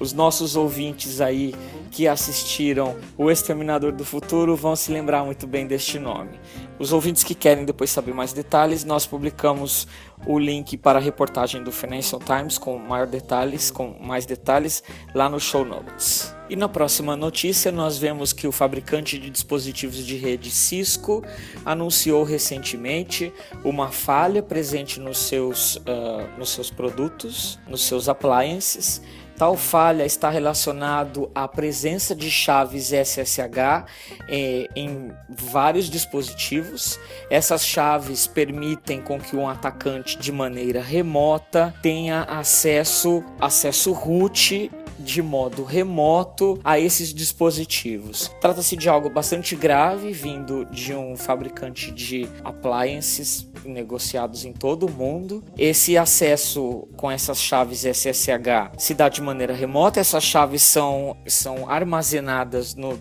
os 0.00 0.12
nossos 0.12 0.56
ouvintes 0.56 1.20
aí 1.20 1.54
que 1.90 2.06
assistiram 2.06 2.96
O 3.16 3.30
Exterminador 3.30 3.92
do 3.92 4.04
Futuro 4.04 4.54
vão 4.54 4.76
se 4.76 4.92
lembrar 4.92 5.24
muito 5.24 5.46
bem 5.46 5.66
deste 5.66 5.98
nome. 5.98 6.38
Os 6.78 6.92
ouvintes 6.92 7.24
que 7.24 7.34
querem 7.34 7.64
depois 7.64 7.90
saber 7.90 8.14
mais 8.14 8.32
detalhes, 8.32 8.84
nós 8.84 9.04
publicamos 9.04 9.88
o 10.26 10.38
link 10.38 10.76
para 10.76 10.98
a 10.98 11.02
reportagem 11.02 11.62
do 11.62 11.72
Financial 11.72 12.20
Times 12.20 12.58
com 12.58 12.78
maior 12.78 13.06
detalhes, 13.06 13.70
com 13.70 13.96
mais 14.00 14.26
detalhes 14.26 14.82
lá 15.14 15.28
no 15.28 15.40
show 15.40 15.64
notes. 15.64 16.34
E 16.48 16.56
na 16.56 16.68
próxima 16.68 17.14
notícia 17.16 17.70
nós 17.70 17.98
vemos 17.98 18.32
que 18.32 18.46
o 18.46 18.52
fabricante 18.52 19.18
de 19.18 19.28
dispositivos 19.28 19.96
de 19.96 20.16
rede 20.16 20.50
Cisco 20.50 21.22
anunciou 21.64 22.24
recentemente 22.24 23.32
uma 23.64 23.90
falha 23.90 24.42
presente 24.42 24.98
nos 24.98 25.18
seus, 25.18 25.76
uh, 25.76 26.38
nos 26.38 26.50
seus 26.50 26.70
produtos, 26.70 27.58
nos 27.68 27.82
seus 27.82 28.08
appliances 28.08 29.02
Tal 29.38 29.56
falha 29.56 30.04
está 30.04 30.28
relacionado 30.28 31.30
à 31.32 31.46
presença 31.46 32.12
de 32.12 32.28
chaves 32.28 32.90
SSH 32.90 33.86
eh, 34.28 34.68
em 34.74 35.12
vários 35.28 35.88
dispositivos. 35.88 36.98
Essas 37.30 37.64
chaves 37.64 38.26
permitem 38.26 39.00
com 39.00 39.20
que 39.20 39.36
um 39.36 39.48
atacante 39.48 40.18
de 40.18 40.32
maneira 40.32 40.82
remota 40.82 41.72
tenha 41.80 42.22
acesso 42.22 43.24
acesso 43.40 43.92
root 43.92 44.72
de 44.98 45.22
modo 45.22 45.64
remoto 45.64 46.58
a 46.64 46.78
esses 46.78 47.12
dispositivos. 47.12 48.30
Trata-se 48.40 48.76
de 48.76 48.88
algo 48.88 49.10
bastante 49.10 49.54
grave 49.54 50.12
vindo 50.12 50.64
de 50.66 50.94
um 50.94 51.16
fabricante 51.16 51.90
de 51.90 52.28
appliances 52.44 53.48
negociados 53.64 54.44
em 54.44 54.52
todo 54.52 54.86
o 54.86 54.90
mundo. 54.90 55.44
Esse 55.56 55.96
acesso 55.96 56.88
com 56.96 57.10
essas 57.10 57.40
chaves 57.40 57.84
SSH 57.84 58.72
se 58.78 58.94
dá 58.94 59.08
de 59.08 59.20
maneira 59.20 59.54
remota. 59.54 60.00
Essas 60.00 60.24
chaves 60.24 60.62
são, 60.62 61.16
são 61.26 61.68
armazenadas 61.68 62.74
no 62.74 62.98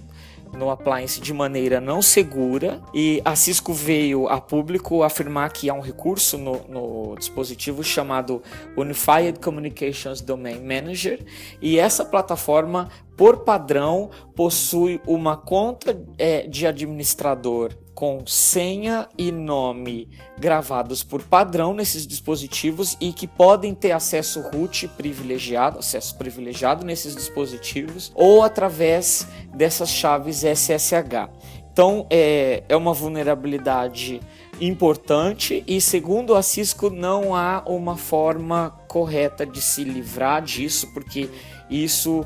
no 0.54 0.70
appliance 0.70 1.20
de 1.20 1.34
maneira 1.34 1.80
não 1.80 2.02
segura 2.02 2.82
e 2.94 3.22
a 3.26 3.36
Cisco 3.36 3.74
veio 3.74 4.28
a 4.28 4.40
público 4.40 5.04
afirmar 5.04 5.52
que 5.52 5.70
há 5.70 5.74
um 5.74 5.82
recurso 5.82 6.38
no, 6.38 6.62
no, 6.68 7.16
dispositivo 7.18 7.84
chamado 7.84 8.42
Unified 8.76 9.40
Communications 9.40 10.22
Domain 10.22 10.62
Manager 10.62 11.24
e 11.62 11.80
essa 11.80 12.06
plataforma 12.06 12.90
por 13.18 13.40
padrão, 13.40 14.12
possui 14.36 15.02
uma 15.08 15.36
conta 15.36 16.00
é, 16.20 16.48
de 16.48 16.68
administrador 16.68 17.74
com 17.98 18.22
senha 18.28 19.10
e 19.18 19.32
nome 19.32 20.08
gravados 20.38 21.02
por 21.02 21.24
padrão 21.24 21.74
nesses 21.74 22.06
dispositivos 22.06 22.96
e 23.02 23.12
que 23.12 23.26
podem 23.26 23.74
ter 23.74 23.92
acesso 23.92 24.40
root 24.40 24.88
privilegiado, 24.90 25.80
acesso 25.80 26.16
privilegiado 26.16 26.86
nesses 26.86 27.16
dispositivos 27.16 28.12
ou 28.14 28.44
através 28.44 29.28
dessas 29.52 29.90
chaves 29.90 30.44
SSH. 30.44 31.28
Então 31.74 32.06
é, 32.12 32.64
é 32.70 32.76
uma 32.76 32.94
vulnerabilidade 32.94 34.22
importante 34.62 35.64
e 35.66 35.82
segundo 35.82 36.36
a 36.36 36.44
Cisco 36.44 36.92
não 36.92 37.36
há 37.36 37.64
uma 37.66 37.98
forma 37.98 38.80
correta 38.88 39.44
de 39.44 39.60
se 39.60 39.84
livrar 39.84 40.44
disso 40.44 40.94
porque 40.94 41.32
isso 41.70 42.26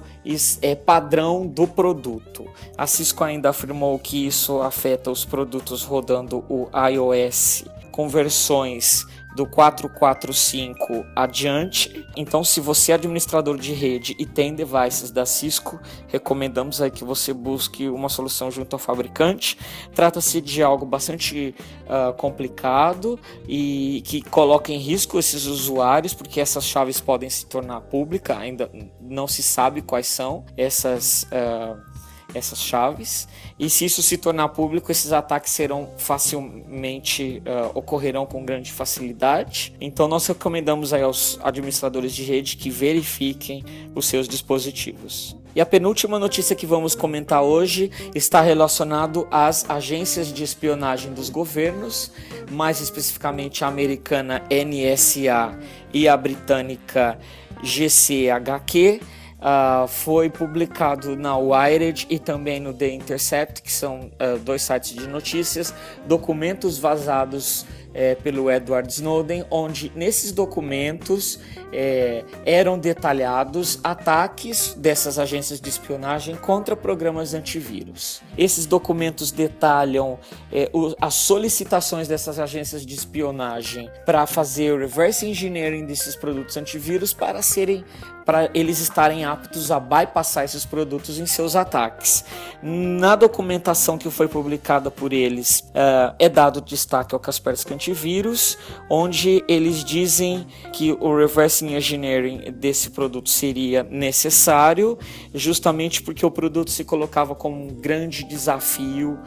é 0.62 0.76
padrão 0.76 1.48
do 1.48 1.68
produto. 1.68 2.46
A 2.78 2.86
Cisco 2.86 3.24
ainda 3.24 3.50
afirmou 3.50 3.98
que 3.98 4.26
isso 4.26 4.62
afeta 4.62 5.10
os 5.12 5.26
produtos 5.26 5.84
rodando 5.84 6.44
o 6.50 6.68
iOS 6.90 7.66
com 7.92 8.08
versões 8.08 9.06
do 9.36 9.46
445 9.46 11.06
adiante. 11.16 12.06
Então, 12.16 12.44
se 12.44 12.60
você 12.60 12.92
é 12.92 12.96
administrador 12.96 13.58
de 13.58 13.74
rede 13.74 14.16
e 14.20 14.26
tem 14.26 14.54
devices 14.54 15.12
da 15.12 15.26
Cisco, 15.26 15.80
recomendamos 16.08 16.82
aí 16.82 16.92
que 16.92 17.04
você 17.04 17.34
busque 17.34 17.90
uma 17.90 18.10
solução 18.10 18.52
junto 18.52 18.74
ao 18.76 18.80
fabricante. 18.80 19.58
Trata-se 19.94 20.42
de 20.42 20.62
algo 20.62 20.86
bastante 20.86 21.56
uh, 21.86 22.14
complicado 22.14 23.20
e 23.48 24.02
que 24.06 24.22
coloca 24.22 24.72
em 24.72 24.78
risco 24.78 25.18
esses 25.18 25.46
usuários, 25.46 26.14
porque 26.14 26.42
essas 26.42 26.66
chaves 26.66 27.00
podem 27.00 27.30
se 27.30 27.46
tornar 27.46 27.82
públicas, 27.82 28.38
ainda 28.38 28.70
não 29.00 29.28
se 29.28 29.42
sabe 29.42 29.82
quais 29.82 30.08
são 30.08 30.46
essas. 30.58 31.24
Uh, 31.24 31.91
essas 32.34 32.60
chaves. 32.60 33.28
E 33.60 33.70
se 33.70 33.86
isso 33.86 34.02
se 34.02 34.18
tornar 34.18 34.50
público, 34.50 34.92
esses 34.92 35.12
ataques 35.12 35.52
serão 35.52 35.90
facilmente 35.98 37.42
uh, 37.46 37.78
ocorrerão 37.78 38.26
com 38.26 38.44
grande 38.44 38.72
facilidade. 38.72 39.74
Então 39.80 40.08
nós 40.08 40.26
recomendamos 40.28 40.94
aí 40.94 41.04
aos 41.04 41.40
administradores 41.44 42.14
de 42.14 42.24
rede 42.24 42.58
que 42.58 42.70
verifiquem 42.70 43.64
os 43.94 44.06
seus 44.06 44.28
dispositivos. 44.28 45.36
E 45.54 45.60
a 45.60 45.66
penúltima 45.66 46.18
notícia 46.18 46.56
que 46.56 46.66
vamos 46.66 46.96
comentar 46.96 47.44
hoje 47.44 47.92
está 48.16 48.40
relacionado 48.40 49.28
às 49.30 49.70
agências 49.70 50.32
de 50.32 50.44
espionagem 50.44 51.14
dos 51.14 51.30
governos, 51.30 52.12
mais 52.50 52.80
especificamente 52.80 53.66
a 53.66 53.68
americana 53.68 54.42
NSA 54.50 55.60
e 55.94 56.08
a 56.08 56.16
britânica 56.16 57.20
GCHQ 57.62 59.02
Uh, 59.42 59.88
foi 59.88 60.30
publicado 60.30 61.16
na 61.16 61.36
Wired 61.36 62.06
e 62.12 62.20
também 62.20 62.60
no 62.60 62.76
The 62.76 62.90
Intercept, 62.90 63.64
que 63.64 63.72
são 63.72 64.02
uh, 64.02 64.38
dois 64.40 64.62
sites 64.62 64.94
de 64.94 65.08
notícias, 65.08 65.74
documentos 66.06 66.78
vazados 66.78 67.66
é, 67.94 68.16
pelo 68.16 68.50
Edward 68.50 68.92
Snowden, 68.92 69.46
onde 69.50 69.92
nesses 69.96 70.32
documentos 70.32 71.40
é, 71.74 72.24
eram 72.46 72.78
detalhados 72.78 73.80
ataques 73.84 74.74
dessas 74.74 75.20
agências 75.20 75.60
de 75.60 75.70
espionagem 75.70 76.36
contra 76.36 76.76
programas 76.76 77.34
antivírus. 77.34 78.22
Esses 78.38 78.66
documentos 78.66 79.32
detalham 79.32 80.20
é, 80.52 80.70
o, 80.74 80.96
as 81.02 81.16
solicitações 81.16 82.08
dessas 82.08 82.40
agências 82.40 82.86
de 82.86 82.94
espionagem 82.96 83.90
para 84.06 84.26
fazer 84.26 84.72
o 84.74 84.78
reverse 84.78 85.26
engineering 85.26 85.86
desses 85.86 86.16
produtos 86.16 86.58
antivírus 86.58 87.14
para 87.14 87.42
serem 87.42 87.84
para 88.32 88.50
eles 88.54 88.80
estarem 88.80 89.26
aptos 89.26 89.72
a 89.72 89.78
bypassar 89.78 90.46
esses 90.46 90.64
produtos 90.64 91.20
em 91.20 91.26
seus 91.26 91.54
ataques. 91.54 92.24
Na 92.64 93.14
documentação 93.14 93.98
que 93.98 94.10
foi 94.10 94.30
publicada 94.30 94.90
por 94.90 95.12
eles, 95.12 95.70
uh, 95.72 96.16
é 96.18 96.30
dado 96.30 96.62
destaque 96.62 97.14
ao 97.14 97.20
Kaspersky 97.20 97.74
Antivírus, 97.74 98.58
onde 98.90 99.44
eles 99.50 99.84
dizem 99.84 100.48
que 100.72 100.94
o 100.94 101.14
reverse 101.14 101.66
engineering 101.66 102.54
desse 102.54 102.92
produto 102.92 103.30
seria 103.30 103.84
necessário, 103.84 104.98
justamente 105.34 106.02
porque 106.02 106.26
o 106.26 106.32
produto 106.32 106.72
se 106.72 106.86
colocava 106.86 107.36
como 107.36 107.62
um 107.62 107.68
grande 107.68 108.24
desafio 108.24 109.20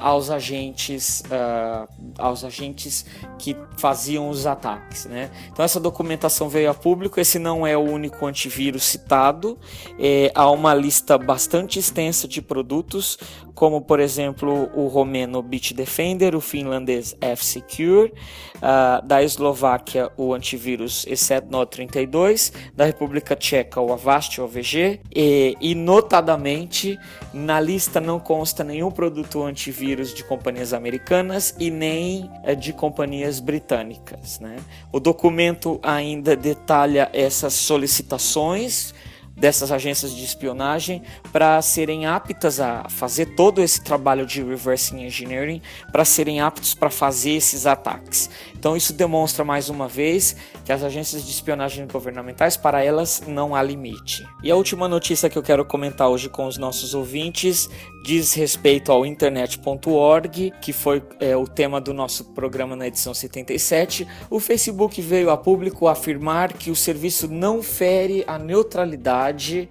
aos 0.00 0.30
agentes, 0.30 1.22
uh, 1.26 1.88
aos 2.18 2.44
agentes 2.44 3.04
que 3.38 3.56
faziam 3.76 4.28
os 4.30 4.46
ataques, 4.46 5.04
né? 5.06 5.30
Então 5.52 5.64
essa 5.64 5.78
documentação 5.78 6.48
veio 6.48 6.70
a 6.70 6.74
público. 6.74 7.20
Esse 7.20 7.38
não 7.38 7.66
é 7.66 7.76
o 7.76 7.82
único 7.82 8.24
antivírus 8.26 8.84
citado. 8.84 9.58
É, 9.98 10.32
há 10.34 10.50
uma 10.50 10.74
lista 10.74 11.18
bastante 11.18 11.78
extensa 11.78 12.26
de 12.26 12.40
produtos, 12.40 13.18
como 13.54 13.80
por 13.80 14.00
exemplo 14.00 14.70
o 14.74 14.88
romeno 14.88 15.40
Bitdefender, 15.42 16.34
o 16.34 16.40
finlandês 16.40 17.16
F-Secure, 17.20 18.12
uh, 18.56 19.06
da 19.06 19.22
Eslováquia 19.22 20.10
o 20.16 20.34
antivírus 20.34 21.06
ESETNO 21.06 21.64
32, 21.64 22.52
da 22.74 22.84
República 22.84 23.36
Tcheca 23.36 23.80
o 23.80 23.92
Avast 23.92 24.40
OVG 24.40 25.00
e, 25.14 25.56
e 25.60 25.74
notadamente 25.74 26.98
na 27.32 27.60
lista 27.60 28.00
não 28.00 28.18
consta 28.18 28.64
nenhum 28.64 28.90
produto 28.90 29.42
antivírus 29.42 30.12
de 30.12 30.24
companhias 30.24 30.72
americanas 30.72 31.54
e 31.58 31.70
nem 31.70 32.30
uh, 32.46 32.56
de 32.56 32.72
companhias 32.72 33.38
britânicas. 33.40 34.40
Né? 34.40 34.56
O 34.92 34.98
documento 34.98 35.78
ainda 35.82 36.34
detalha 36.34 37.08
essas 37.12 37.54
solicitações 37.54 38.94
dessas 39.36 39.72
agências 39.72 40.14
de 40.14 40.24
espionagem 40.24 41.02
para 41.32 41.60
serem 41.60 42.06
aptas 42.06 42.60
a 42.60 42.88
fazer 42.88 43.34
todo 43.34 43.60
esse 43.60 43.82
trabalho 43.82 44.24
de 44.24 44.42
reverse 44.42 44.94
engineering, 44.94 45.60
para 45.90 46.04
serem 46.04 46.40
aptos 46.40 46.74
para 46.74 46.90
fazer 46.90 47.32
esses 47.32 47.66
ataques. 47.66 48.30
Então 48.56 48.76
isso 48.76 48.92
demonstra 48.92 49.44
mais 49.44 49.68
uma 49.68 49.88
vez 49.88 50.36
que 50.64 50.72
as 50.72 50.82
agências 50.82 51.24
de 51.24 51.30
espionagem 51.30 51.86
governamentais 51.86 52.56
para 52.56 52.82
elas 52.82 53.22
não 53.26 53.54
há 53.54 53.62
limite. 53.62 54.26
E 54.42 54.50
a 54.50 54.56
última 54.56 54.88
notícia 54.88 55.28
que 55.28 55.36
eu 55.36 55.42
quero 55.42 55.64
comentar 55.64 56.08
hoje 56.08 56.28
com 56.28 56.46
os 56.46 56.56
nossos 56.56 56.94
ouvintes 56.94 57.68
diz 58.04 58.34
respeito 58.34 58.92
ao 58.92 59.04
internet.org, 59.04 60.52
que 60.60 60.72
foi 60.72 61.02
é, 61.20 61.36
o 61.36 61.46
tema 61.46 61.80
do 61.80 61.94
nosso 61.94 62.24
programa 62.34 62.76
na 62.76 62.86
edição 62.86 63.14
77. 63.14 64.06
O 64.28 64.38
Facebook 64.38 65.00
veio 65.00 65.30
a 65.30 65.36
público 65.36 65.88
afirmar 65.88 66.52
que 66.52 66.70
o 66.70 66.76
serviço 66.76 67.28
não 67.28 67.62
fere 67.62 68.22
a 68.26 68.38
neutralidade 68.38 69.23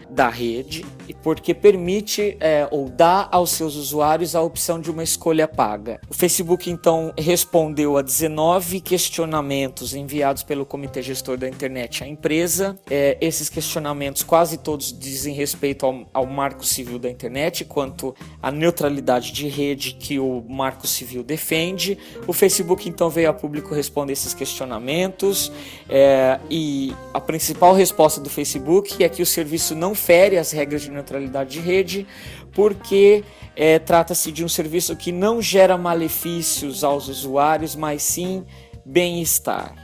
da 0.10 0.30
rede 0.30 0.86
e 1.08 1.14
porque 1.14 1.54
permite 1.54 2.38
é, 2.40 2.68
ou 2.72 2.90
dá 2.90 3.28
aos 3.32 3.52
seus 3.52 3.76
usuários 3.76 4.36
a 4.36 4.42
opção 4.42 4.80
de 4.80 4.90
uma 4.90 5.04
escolha 5.04 5.48
paga. 5.48 6.00
O 6.10 6.14
Facebook 6.14 6.70
então 6.70 7.14
respondeu 7.18 7.98
a 7.98 8.02
19 8.02 8.80
questionamentos 8.80 9.94
enviados 9.94 10.44
pelo 10.44 10.66
Comitê 10.66 11.02
Gestor 11.02 11.38
da 11.38 11.48
Internet 11.48 12.04
à 12.04 12.08
empresa. 12.08 12.78
É, 12.90 13.18
esses 13.20 13.50
questionamentos 13.50 14.24
quase 14.24 14.58
todos 14.58 14.98
dizem 14.98 15.34
respeito 15.34 15.86
ao, 15.86 16.06
ao 16.14 16.26
Marco 16.26 16.66
Civil 16.66 16.98
da 16.98 17.10
Internet, 17.10 17.66
quanto 17.66 18.16
à 18.42 18.52
neutralidade 18.52 19.32
de 19.32 19.48
rede 19.48 19.94
que 20.00 20.20
o 20.20 20.44
Marco 20.48 20.88
Civil 20.88 21.24
defende. 21.24 21.98
O 22.28 22.34
Facebook 22.34 22.88
então 22.88 23.10
veio 23.10 23.30
a 23.30 23.34
público 23.34 23.74
responder 23.74 24.14
esses 24.14 24.34
questionamentos 24.34 25.52
é, 25.90 26.40
e 26.50 26.94
a 27.14 27.20
principal 27.20 27.74
resposta 27.74 28.22
do 28.22 28.30
Facebook 28.30 29.04
é 29.04 29.10
que 29.10 29.22
o 29.22 29.26
serviço 29.44 29.76
não 29.76 29.94
fere 29.94 30.38
as 30.38 30.52
regras 30.52 30.84
de 30.84 30.90
neutralidade 30.90 31.52
de 31.52 31.60
rede, 31.60 32.08
porque 32.54 33.24
é, 33.56 33.78
trata-se 33.78 34.32
de 34.32 34.44
um 34.44 34.48
serviço 34.48 34.96
que 34.96 35.12
não 35.12 35.42
gera 35.42 35.78
malefícios 35.78 36.84
aos 36.84 37.10
usuários, 37.10 37.76
mas 37.76 38.02
sim 38.04 38.46
bem-estar. 38.86 39.76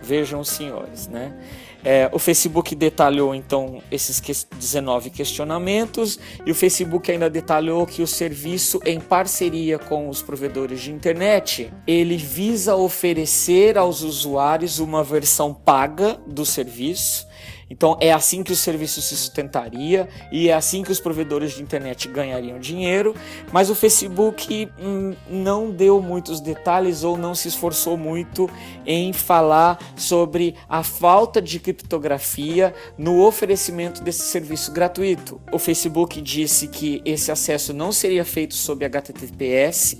Vejam 0.00 0.40
os 0.40 0.48
senhores, 0.48 1.08
né? 1.08 1.36
É, 1.84 2.08
o 2.12 2.18
Facebook 2.20 2.76
detalhou 2.76 3.34
então 3.34 3.82
esses 3.90 4.20
que 4.20 4.32
19 4.56 5.10
questionamentos 5.10 6.16
e 6.46 6.52
o 6.52 6.54
Facebook 6.54 7.10
ainda 7.10 7.28
detalhou 7.28 7.84
que 7.84 8.02
o 8.02 8.06
serviço, 8.06 8.80
em 8.86 9.00
parceria 9.00 9.80
com 9.80 10.08
os 10.08 10.22
provedores 10.22 10.80
de 10.80 10.92
internet, 10.92 11.72
ele 11.84 12.16
visa 12.16 12.76
oferecer 12.76 13.76
aos 13.76 14.02
usuários 14.02 14.78
uma 14.78 15.02
versão 15.02 15.52
paga 15.52 16.20
do 16.24 16.46
serviço 16.46 17.26
então 17.72 17.96
é 18.02 18.12
assim 18.12 18.42
que 18.42 18.52
o 18.52 18.56
serviço 18.56 19.00
se 19.00 19.16
sustentaria 19.16 20.06
e 20.30 20.50
é 20.50 20.52
assim 20.52 20.82
que 20.82 20.92
os 20.92 21.00
provedores 21.00 21.52
de 21.52 21.62
internet 21.62 22.06
ganhariam 22.06 22.58
dinheiro, 22.58 23.14
mas 23.50 23.70
o 23.70 23.74
Facebook 23.74 24.68
hum, 24.78 25.14
não 25.26 25.70
deu 25.70 26.02
muitos 26.02 26.38
detalhes 26.38 27.02
ou 27.02 27.16
não 27.16 27.34
se 27.34 27.48
esforçou 27.48 27.96
muito 27.96 28.48
em 28.86 29.14
falar 29.14 29.78
sobre 29.96 30.54
a 30.68 30.82
falta 30.82 31.40
de 31.40 31.58
criptografia 31.58 32.74
no 32.98 33.24
oferecimento 33.24 34.02
desse 34.02 34.24
serviço 34.24 34.70
gratuito. 34.70 35.40
O 35.50 35.58
Facebook 35.58 36.20
disse 36.20 36.68
que 36.68 37.00
esse 37.06 37.32
acesso 37.32 37.72
não 37.72 37.90
seria 37.90 38.24
feito 38.24 38.54
sob 38.54 38.84
HTTPS. 38.84 39.96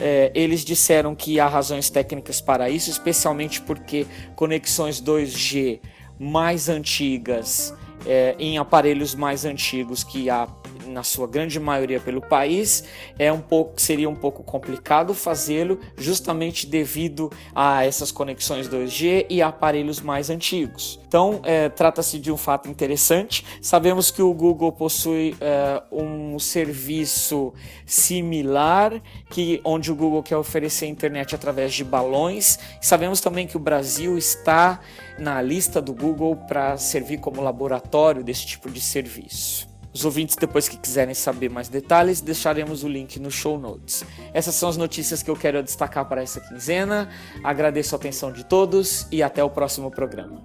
É, 0.00 0.32
eles 0.34 0.64
disseram 0.64 1.14
que 1.14 1.38
há 1.38 1.46
razões 1.46 1.88
técnicas 1.88 2.40
para 2.40 2.68
isso, 2.68 2.90
especialmente 2.90 3.60
porque 3.60 4.06
conexões 4.34 5.00
2G 5.00 5.78
mais 6.22 6.68
antigas 6.68 7.74
é, 8.06 8.36
em 8.38 8.56
aparelhos 8.56 9.14
mais 9.14 9.44
antigos 9.44 10.04
que 10.04 10.30
há 10.30 10.46
na 10.86 11.02
sua 11.02 11.26
grande 11.26 11.58
maioria 11.58 12.00
pelo 12.00 12.20
país, 12.20 12.84
é 13.18 13.32
um 13.32 13.40
pouco 13.40 13.80
seria 13.80 14.08
um 14.08 14.14
pouco 14.14 14.42
complicado 14.42 15.14
fazê-lo 15.14 15.78
justamente 15.96 16.66
devido 16.66 17.30
a 17.54 17.84
essas 17.84 18.10
conexões 18.10 18.68
2G 18.68 19.26
e 19.28 19.42
aparelhos 19.42 20.00
mais 20.00 20.30
antigos. 20.30 21.00
Então, 21.06 21.40
é, 21.44 21.68
trata-se 21.68 22.18
de 22.18 22.32
um 22.32 22.38
fato 22.38 22.70
interessante. 22.70 23.44
Sabemos 23.60 24.10
que 24.10 24.22
o 24.22 24.32
Google 24.32 24.72
possui 24.72 25.36
é, 25.40 25.82
um 25.92 26.38
serviço 26.38 27.52
similar, 27.84 28.98
que 29.28 29.60
onde 29.62 29.92
o 29.92 29.94
Google 29.94 30.22
quer 30.22 30.38
oferecer 30.38 30.86
internet 30.86 31.34
através 31.34 31.74
de 31.74 31.84
balões. 31.84 32.58
Sabemos 32.80 33.20
também 33.20 33.46
que 33.46 33.56
o 33.56 33.60
Brasil 33.60 34.16
está 34.16 34.80
na 35.18 35.42
lista 35.42 35.82
do 35.82 35.92
Google 35.92 36.36
para 36.36 36.76
servir 36.78 37.18
como 37.18 37.42
laboratório 37.42 38.24
desse 38.24 38.46
tipo 38.46 38.70
de 38.70 38.80
serviço. 38.80 39.71
Os 39.94 40.06
ouvintes, 40.06 40.36
depois 40.36 40.68
que 40.68 40.78
quiserem 40.78 41.14
saber 41.14 41.50
mais 41.50 41.68
detalhes, 41.68 42.22
deixaremos 42.22 42.82
o 42.82 42.88
link 42.88 43.20
no 43.20 43.30
show 43.30 43.58
notes. 43.58 44.04
Essas 44.32 44.54
são 44.54 44.68
as 44.68 44.76
notícias 44.76 45.22
que 45.22 45.30
eu 45.30 45.36
quero 45.36 45.62
destacar 45.62 46.08
para 46.08 46.22
essa 46.22 46.40
quinzena. 46.40 47.10
Agradeço 47.44 47.94
a 47.94 47.98
atenção 47.98 48.32
de 48.32 48.42
todos 48.44 49.06
e 49.12 49.22
até 49.22 49.44
o 49.44 49.50
próximo 49.50 49.90
programa. 49.90 50.42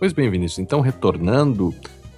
Pois 0.00 0.12
bem, 0.12 0.28
Vinícius, 0.28 0.58
então 0.58 0.80
retornando, 0.80 1.72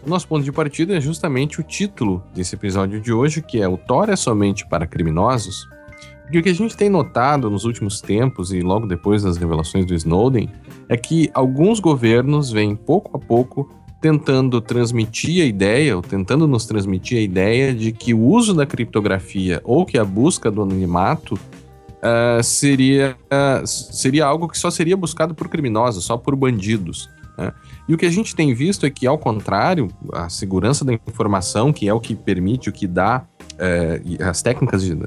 o 0.05 0.09
nosso 0.09 0.27
ponto 0.27 0.43
de 0.43 0.51
partida 0.51 0.97
é 0.97 1.01
justamente 1.03 1.61
o 1.61 1.63
título 1.63 2.25
desse 2.35 2.55
episódio 2.55 2.99
de 2.99 3.13
hoje, 3.13 3.43
que 3.43 3.61
é 3.61 3.69
O 3.69 3.77
Thor 3.77 4.09
é 4.09 4.17
somente 4.17 4.67
para 4.67 4.87
criminosos. 4.87 5.69
E 6.33 6.39
o 6.39 6.43
que 6.43 6.49
a 6.49 6.55
gente 6.55 6.75
tem 6.75 6.89
notado 6.89 7.51
nos 7.51 7.65
últimos 7.65 8.01
tempos 8.01 8.55
e 8.55 8.61
logo 8.61 8.87
depois 8.87 9.23
das 9.23 9.37
revelações 9.37 9.85
do 9.85 9.95
Snowden 9.95 10.49
é 10.89 10.97
que 10.97 11.31
alguns 11.35 11.79
governos 11.79 12.51
vêm 12.51 12.75
pouco 12.75 13.15
a 13.15 13.21
pouco 13.21 13.71
tentando 14.05 14.61
transmitir 14.61 15.43
a 15.43 15.47
ideia, 15.47 15.97
ou 15.97 16.03
tentando 16.03 16.47
nos 16.47 16.67
transmitir 16.67 17.17
a 17.17 17.23
ideia 17.23 17.73
de 17.73 17.91
que 17.91 18.13
o 18.13 18.21
uso 18.21 18.53
da 18.53 18.67
criptografia 18.67 19.63
ou 19.65 19.87
que 19.87 19.97
a 19.97 20.05
busca 20.05 20.51
do 20.51 20.61
anonimato 20.61 21.37
uh, 21.37 22.43
seria, 22.43 23.17
uh, 23.33 23.67
seria 23.67 24.27
algo 24.27 24.47
que 24.47 24.59
só 24.59 24.71
seria 24.71 24.95
buscado 24.95 25.35
por 25.35 25.49
criminosos, 25.49 26.05
só 26.05 26.19
por 26.19 26.37
bandidos. 26.37 27.09
Né? 27.39 27.51
E 27.89 27.95
o 27.95 27.97
que 27.97 28.05
a 28.05 28.11
gente 28.11 28.37
tem 28.37 28.53
visto 28.53 28.85
é 28.85 28.91
que, 28.91 29.07
ao 29.07 29.17
contrário, 29.17 29.89
a 30.13 30.29
segurança 30.29 30.85
da 30.85 30.93
informação, 30.93 31.73
que 31.73 31.89
é 31.89 31.95
o 31.95 31.99
que 31.99 32.15
permite, 32.15 32.69
o 32.69 32.73
que 32.75 32.87
dá, 32.87 33.25
é, 33.59 34.03
as 34.21 34.43
técnicas, 34.43 34.85
de, 34.85 34.99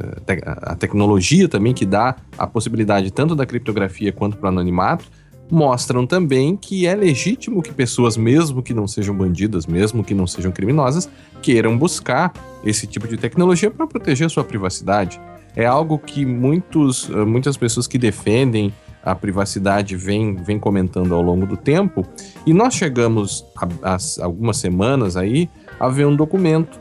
a 0.44 0.74
tecnologia 0.74 1.48
também 1.48 1.72
que 1.72 1.86
dá 1.86 2.16
a 2.36 2.48
possibilidade 2.48 3.12
tanto 3.12 3.36
da 3.36 3.46
criptografia 3.46 4.12
quanto 4.12 4.38
para 4.38 4.48
o 4.48 4.50
anonimato, 4.50 5.06
mostram 5.50 6.06
também 6.06 6.56
que 6.56 6.86
é 6.86 6.96
legítimo 6.96 7.62
que 7.62 7.72
pessoas, 7.72 8.18
mesmo 8.18 8.62
que 8.62 8.74
não 8.74 8.88
sejam 8.88 9.16
bandidas, 9.16 9.66
mesmo 9.66 10.04
que 10.04 10.14
não 10.14 10.28
sejam 10.28 10.52
criminosas, 10.52 11.10
queiram 11.42 11.78
buscar 11.78 12.34
esse 12.66 12.86
tipo 12.88 13.08
de 13.08 13.18
tecnologia 13.18 13.72
para 13.72 13.88
proteger 13.88 14.28
a 14.28 14.30
sua 14.30 14.44
privacidade. 14.44 15.20
É 15.56 15.66
algo 15.66 15.98
que 15.98 16.26
muitos, 16.26 17.10
muitas 17.10 17.58
pessoas 17.58 17.88
que 17.88 17.98
defendem 17.98 18.74
a 19.04 19.16
privacidade 19.16 19.96
vem, 19.96 20.36
vem 20.36 20.60
comentando 20.60 21.16
ao 21.16 21.22
longo 21.22 21.46
do 21.46 21.56
tempo. 21.56 22.06
E 22.46 22.54
nós 22.54 22.74
chegamos 22.74 23.46
há 23.82 23.98
algumas 24.22 24.58
semanas 24.58 25.16
aí 25.16 25.50
a 25.80 25.88
ver 25.88 26.06
um 26.06 26.16
documento 26.16 26.80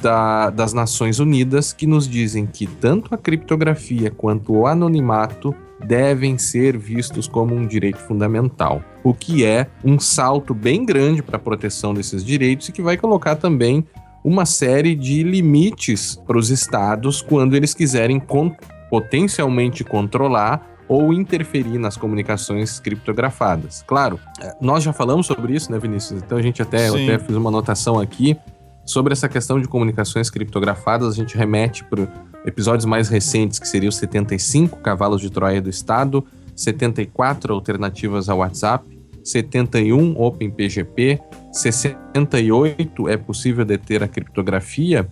da, 0.00 0.50
das 0.50 0.72
Nações 0.72 1.18
Unidas 1.18 1.72
que 1.72 1.86
nos 1.86 2.08
dizem 2.08 2.46
que 2.46 2.66
tanto 2.66 3.14
a 3.14 3.18
criptografia 3.18 4.10
quanto 4.10 4.52
o 4.52 4.66
anonimato 4.66 5.54
devem 5.86 6.38
ser 6.38 6.76
vistos 6.76 7.26
como 7.26 7.54
um 7.54 7.66
direito 7.66 7.98
fundamental, 7.98 8.82
o 9.02 9.12
que 9.12 9.44
é 9.44 9.66
um 9.84 9.98
salto 9.98 10.54
bem 10.54 10.84
grande 10.84 11.22
para 11.22 11.36
a 11.36 11.40
proteção 11.40 11.94
desses 11.94 12.24
direitos 12.24 12.68
e 12.68 12.72
que 12.72 12.82
vai 12.82 12.96
colocar 12.96 13.36
também 13.36 13.84
uma 14.24 14.46
série 14.46 14.94
de 14.94 15.22
limites 15.22 16.20
para 16.26 16.38
os 16.38 16.50
estados 16.50 17.20
quando 17.20 17.54
eles 17.54 17.74
quiserem 17.74 18.18
con 18.18 18.52
potencialmente 18.88 19.84
controlar 19.84 20.74
ou 20.86 21.12
interferir 21.12 21.78
nas 21.78 21.96
comunicações 21.96 22.78
criptografadas. 22.78 23.82
Claro, 23.86 24.20
é, 24.40 24.54
nós 24.60 24.84
já 24.84 24.92
falamos 24.92 25.26
sobre 25.26 25.54
isso, 25.54 25.72
né, 25.72 25.78
Vinícius? 25.78 26.22
Então 26.22 26.38
a 26.38 26.42
gente 26.42 26.62
até, 26.62 26.88
até 26.88 27.18
fiz 27.18 27.36
uma 27.36 27.48
anotação 27.48 27.98
aqui 27.98 28.36
sobre 28.84 29.12
essa 29.12 29.28
questão 29.28 29.60
de 29.60 29.68
comunicações 29.68 30.30
criptografadas. 30.30 31.08
A 31.08 31.16
gente 31.16 31.36
remete 31.36 31.84
para 31.84 32.08
episódios 32.44 32.84
mais 32.84 33.08
recentes, 33.08 33.58
que 33.58 33.66
seriam 33.66 33.90
75 33.90 34.78
cavalos 34.78 35.20
de 35.20 35.30
Troia 35.30 35.60
do 35.60 35.70
Estado, 35.70 36.24
74 36.54 37.52
alternativas 37.52 38.28
ao 38.28 38.38
WhatsApp, 38.38 38.84
71 39.22 40.20
OpenPGP, 40.20 41.18
68 41.50 43.08
é 43.08 43.16
possível 43.16 43.64
deter 43.64 44.02
a 44.02 44.08
criptografia. 44.08 45.08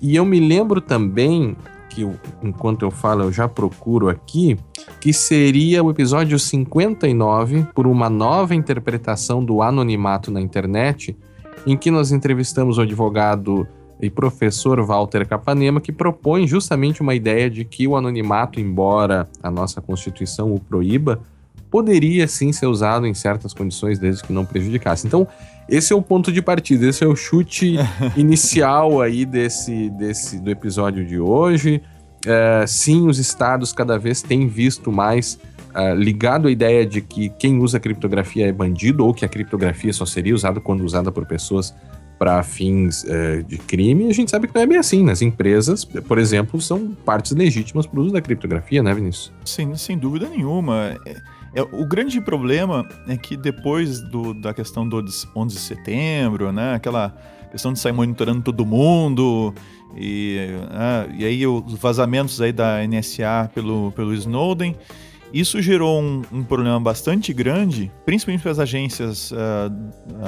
E 0.00 0.16
eu 0.16 0.24
me 0.24 0.40
lembro 0.40 0.80
também 0.80 1.54
que 1.90 2.08
enquanto 2.42 2.82
eu 2.82 2.90
falo 2.90 3.24
eu 3.24 3.32
já 3.32 3.46
procuro 3.46 4.08
aqui, 4.08 4.56
que 4.98 5.12
seria 5.12 5.84
o 5.84 5.90
episódio 5.90 6.38
59 6.38 7.66
por 7.74 7.86
uma 7.86 8.08
nova 8.08 8.54
interpretação 8.54 9.44
do 9.44 9.60
anonimato 9.60 10.30
na 10.30 10.40
internet, 10.40 11.14
em 11.66 11.76
que 11.76 11.90
nós 11.90 12.12
entrevistamos 12.12 12.78
o 12.78 12.82
advogado 12.82 13.66
e 14.00 14.10
professor 14.10 14.84
Walter 14.84 15.26
Capanema, 15.26 15.80
que 15.80 15.92
propõe 15.92 16.46
justamente 16.46 17.00
uma 17.00 17.14
ideia 17.14 17.48
de 17.48 17.64
que 17.64 17.86
o 17.86 17.96
anonimato, 17.96 18.58
embora 18.58 19.28
a 19.40 19.50
nossa 19.50 19.80
Constituição 19.80 20.52
o 20.52 20.58
proíba, 20.58 21.20
poderia 21.70 22.26
sim 22.26 22.52
ser 22.52 22.66
usado 22.66 23.06
em 23.06 23.14
certas 23.14 23.54
condições, 23.54 23.98
desde 23.98 24.24
que 24.24 24.32
não 24.32 24.44
prejudicasse. 24.44 25.06
Então, 25.06 25.26
esse 25.68 25.92
é 25.92 25.96
o 25.96 26.02
ponto 26.02 26.32
de 26.32 26.42
partida, 26.42 26.86
esse 26.86 27.04
é 27.04 27.06
o 27.06 27.14
chute 27.14 27.76
inicial 28.16 29.00
aí 29.00 29.24
desse, 29.24 29.88
desse 29.90 30.40
do 30.40 30.50
episódio 30.50 31.06
de 31.06 31.18
hoje. 31.18 31.80
É, 32.26 32.64
sim, 32.66 33.06
os 33.06 33.18
estados 33.18 33.72
cada 33.72 33.98
vez 33.98 34.20
têm 34.20 34.46
visto 34.46 34.92
mais 34.92 35.38
uh, 35.74 35.94
ligado 35.94 36.48
à 36.48 36.50
ideia 36.50 36.86
de 36.86 37.00
que 37.00 37.28
quem 37.30 37.58
usa 37.58 37.80
criptografia 37.80 38.48
é 38.48 38.52
bandido 38.52 39.04
ou 39.04 39.12
que 39.12 39.24
a 39.24 39.28
criptografia 39.28 39.92
só 39.92 40.06
seria 40.06 40.34
usada 40.34 40.60
quando 40.60 40.82
usada 40.84 41.10
por 41.10 41.26
pessoas 41.26 41.74
para 42.18 42.40
fins 42.44 43.02
uh, 43.02 43.42
de 43.42 43.58
crime, 43.58 44.08
a 44.08 44.14
gente 44.14 44.30
sabe 44.30 44.46
que 44.46 44.54
não 44.54 44.62
é 44.62 44.66
bem 44.66 44.78
assim. 44.78 45.02
Né? 45.02 45.10
As 45.10 45.22
empresas, 45.22 45.84
por 45.84 46.18
exemplo, 46.18 46.60
são 46.60 46.94
partes 47.04 47.32
legítimas 47.32 47.84
para 47.84 47.98
o 47.98 48.02
uso 48.04 48.12
da 48.12 48.20
criptografia, 48.20 48.80
né, 48.80 48.94
Vinícius? 48.94 49.32
Sim, 49.44 49.74
sem 49.74 49.98
dúvida 49.98 50.28
nenhuma. 50.28 50.96
É, 51.04 51.16
é, 51.56 51.62
o 51.62 51.84
grande 51.84 52.20
problema 52.20 52.88
é 53.08 53.16
que 53.16 53.36
depois 53.36 54.00
do, 54.00 54.34
da 54.34 54.54
questão 54.54 54.88
do 54.88 55.04
11 55.34 55.54
de 55.54 55.60
setembro, 55.60 56.52
né, 56.52 56.74
aquela 56.74 57.12
questão 57.50 57.72
de 57.72 57.80
sair 57.80 57.92
monitorando 57.92 58.40
todo 58.40 58.64
mundo, 58.64 59.52
e, 59.96 60.38
uh, 60.70 61.12
e 61.18 61.24
aí 61.24 61.46
os 61.46 61.74
vazamentos 61.74 62.40
aí 62.40 62.52
da 62.52 62.86
NSA 62.86 63.50
pelo, 63.52 63.92
pelo 63.92 64.14
Snowden, 64.14 64.76
isso 65.32 65.60
gerou 65.62 66.00
um, 66.00 66.22
um 66.30 66.42
problema 66.42 66.78
bastante 66.78 67.32
grande, 67.32 67.90
principalmente 68.04 68.42
para 68.42 68.50
as 68.50 68.58
agências 68.58 69.30
uh, 69.30 69.36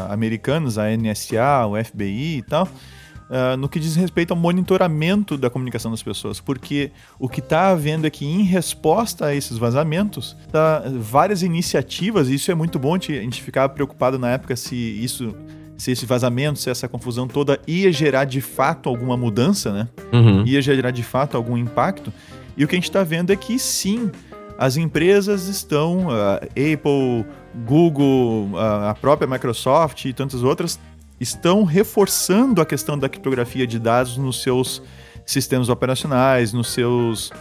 americanas, 0.08 0.78
a 0.78 0.84
NSA, 0.96 1.66
o 1.66 1.84
FBI 1.84 2.38
e 2.38 2.42
tal, 2.42 2.64
uh, 2.64 3.56
no 3.58 3.68
que 3.68 3.78
diz 3.78 3.96
respeito 3.96 4.32
ao 4.32 4.36
monitoramento 4.36 5.36
da 5.36 5.50
comunicação 5.50 5.90
das 5.90 6.02
pessoas, 6.02 6.40
porque 6.40 6.90
o 7.18 7.28
que 7.28 7.40
está 7.40 7.68
havendo 7.68 8.06
é 8.06 8.10
que, 8.10 8.24
em 8.24 8.42
resposta 8.42 9.26
a 9.26 9.34
esses 9.34 9.58
vazamentos, 9.58 10.36
tá, 10.50 10.82
várias 10.98 11.42
iniciativas, 11.42 12.28
e 12.28 12.34
isso 12.34 12.50
é 12.50 12.54
muito 12.54 12.78
bom, 12.78 12.94
a 12.94 12.98
gente 12.98 13.42
ficava 13.42 13.68
preocupado 13.72 14.18
na 14.18 14.30
época 14.30 14.56
se 14.56 14.76
isso 14.76 15.34
se 15.76 15.90
esse 15.90 16.06
vazamento, 16.06 16.60
se 16.60 16.70
essa 16.70 16.88
confusão 16.88 17.26
toda 17.26 17.60
ia 17.66 17.90
gerar 17.92 18.24
de 18.24 18.40
fato 18.40 18.88
alguma 18.88 19.16
mudança, 19.16 19.72
né? 19.72 19.88
Uhum. 20.12 20.46
Ia 20.46 20.62
gerar 20.62 20.92
de 20.92 21.02
fato 21.02 21.36
algum 21.36 21.56
impacto. 21.56 22.12
E 22.56 22.64
o 22.64 22.68
que 22.68 22.74
a 22.74 22.78
gente 22.78 22.88
está 22.88 23.02
vendo 23.02 23.32
é 23.32 23.36
que 23.36 23.58
sim, 23.58 24.10
as 24.58 24.76
empresas 24.76 25.48
estão, 25.48 26.10
a 26.10 26.36
Apple, 26.36 27.26
Google, 27.66 28.50
a 28.58 28.94
própria 28.94 29.26
Microsoft 29.26 30.04
e 30.04 30.12
tantas 30.12 30.42
outras, 30.42 30.78
estão 31.20 31.64
reforçando 31.64 32.60
a 32.60 32.66
questão 32.66 32.98
da 32.98 33.08
criptografia 33.08 33.66
de 33.66 33.78
dados 33.78 34.16
nos 34.16 34.42
seus 34.42 34.82
sistemas 35.24 35.68
operacionais, 35.68 36.52
nos 36.52 36.72
seus 36.72 37.32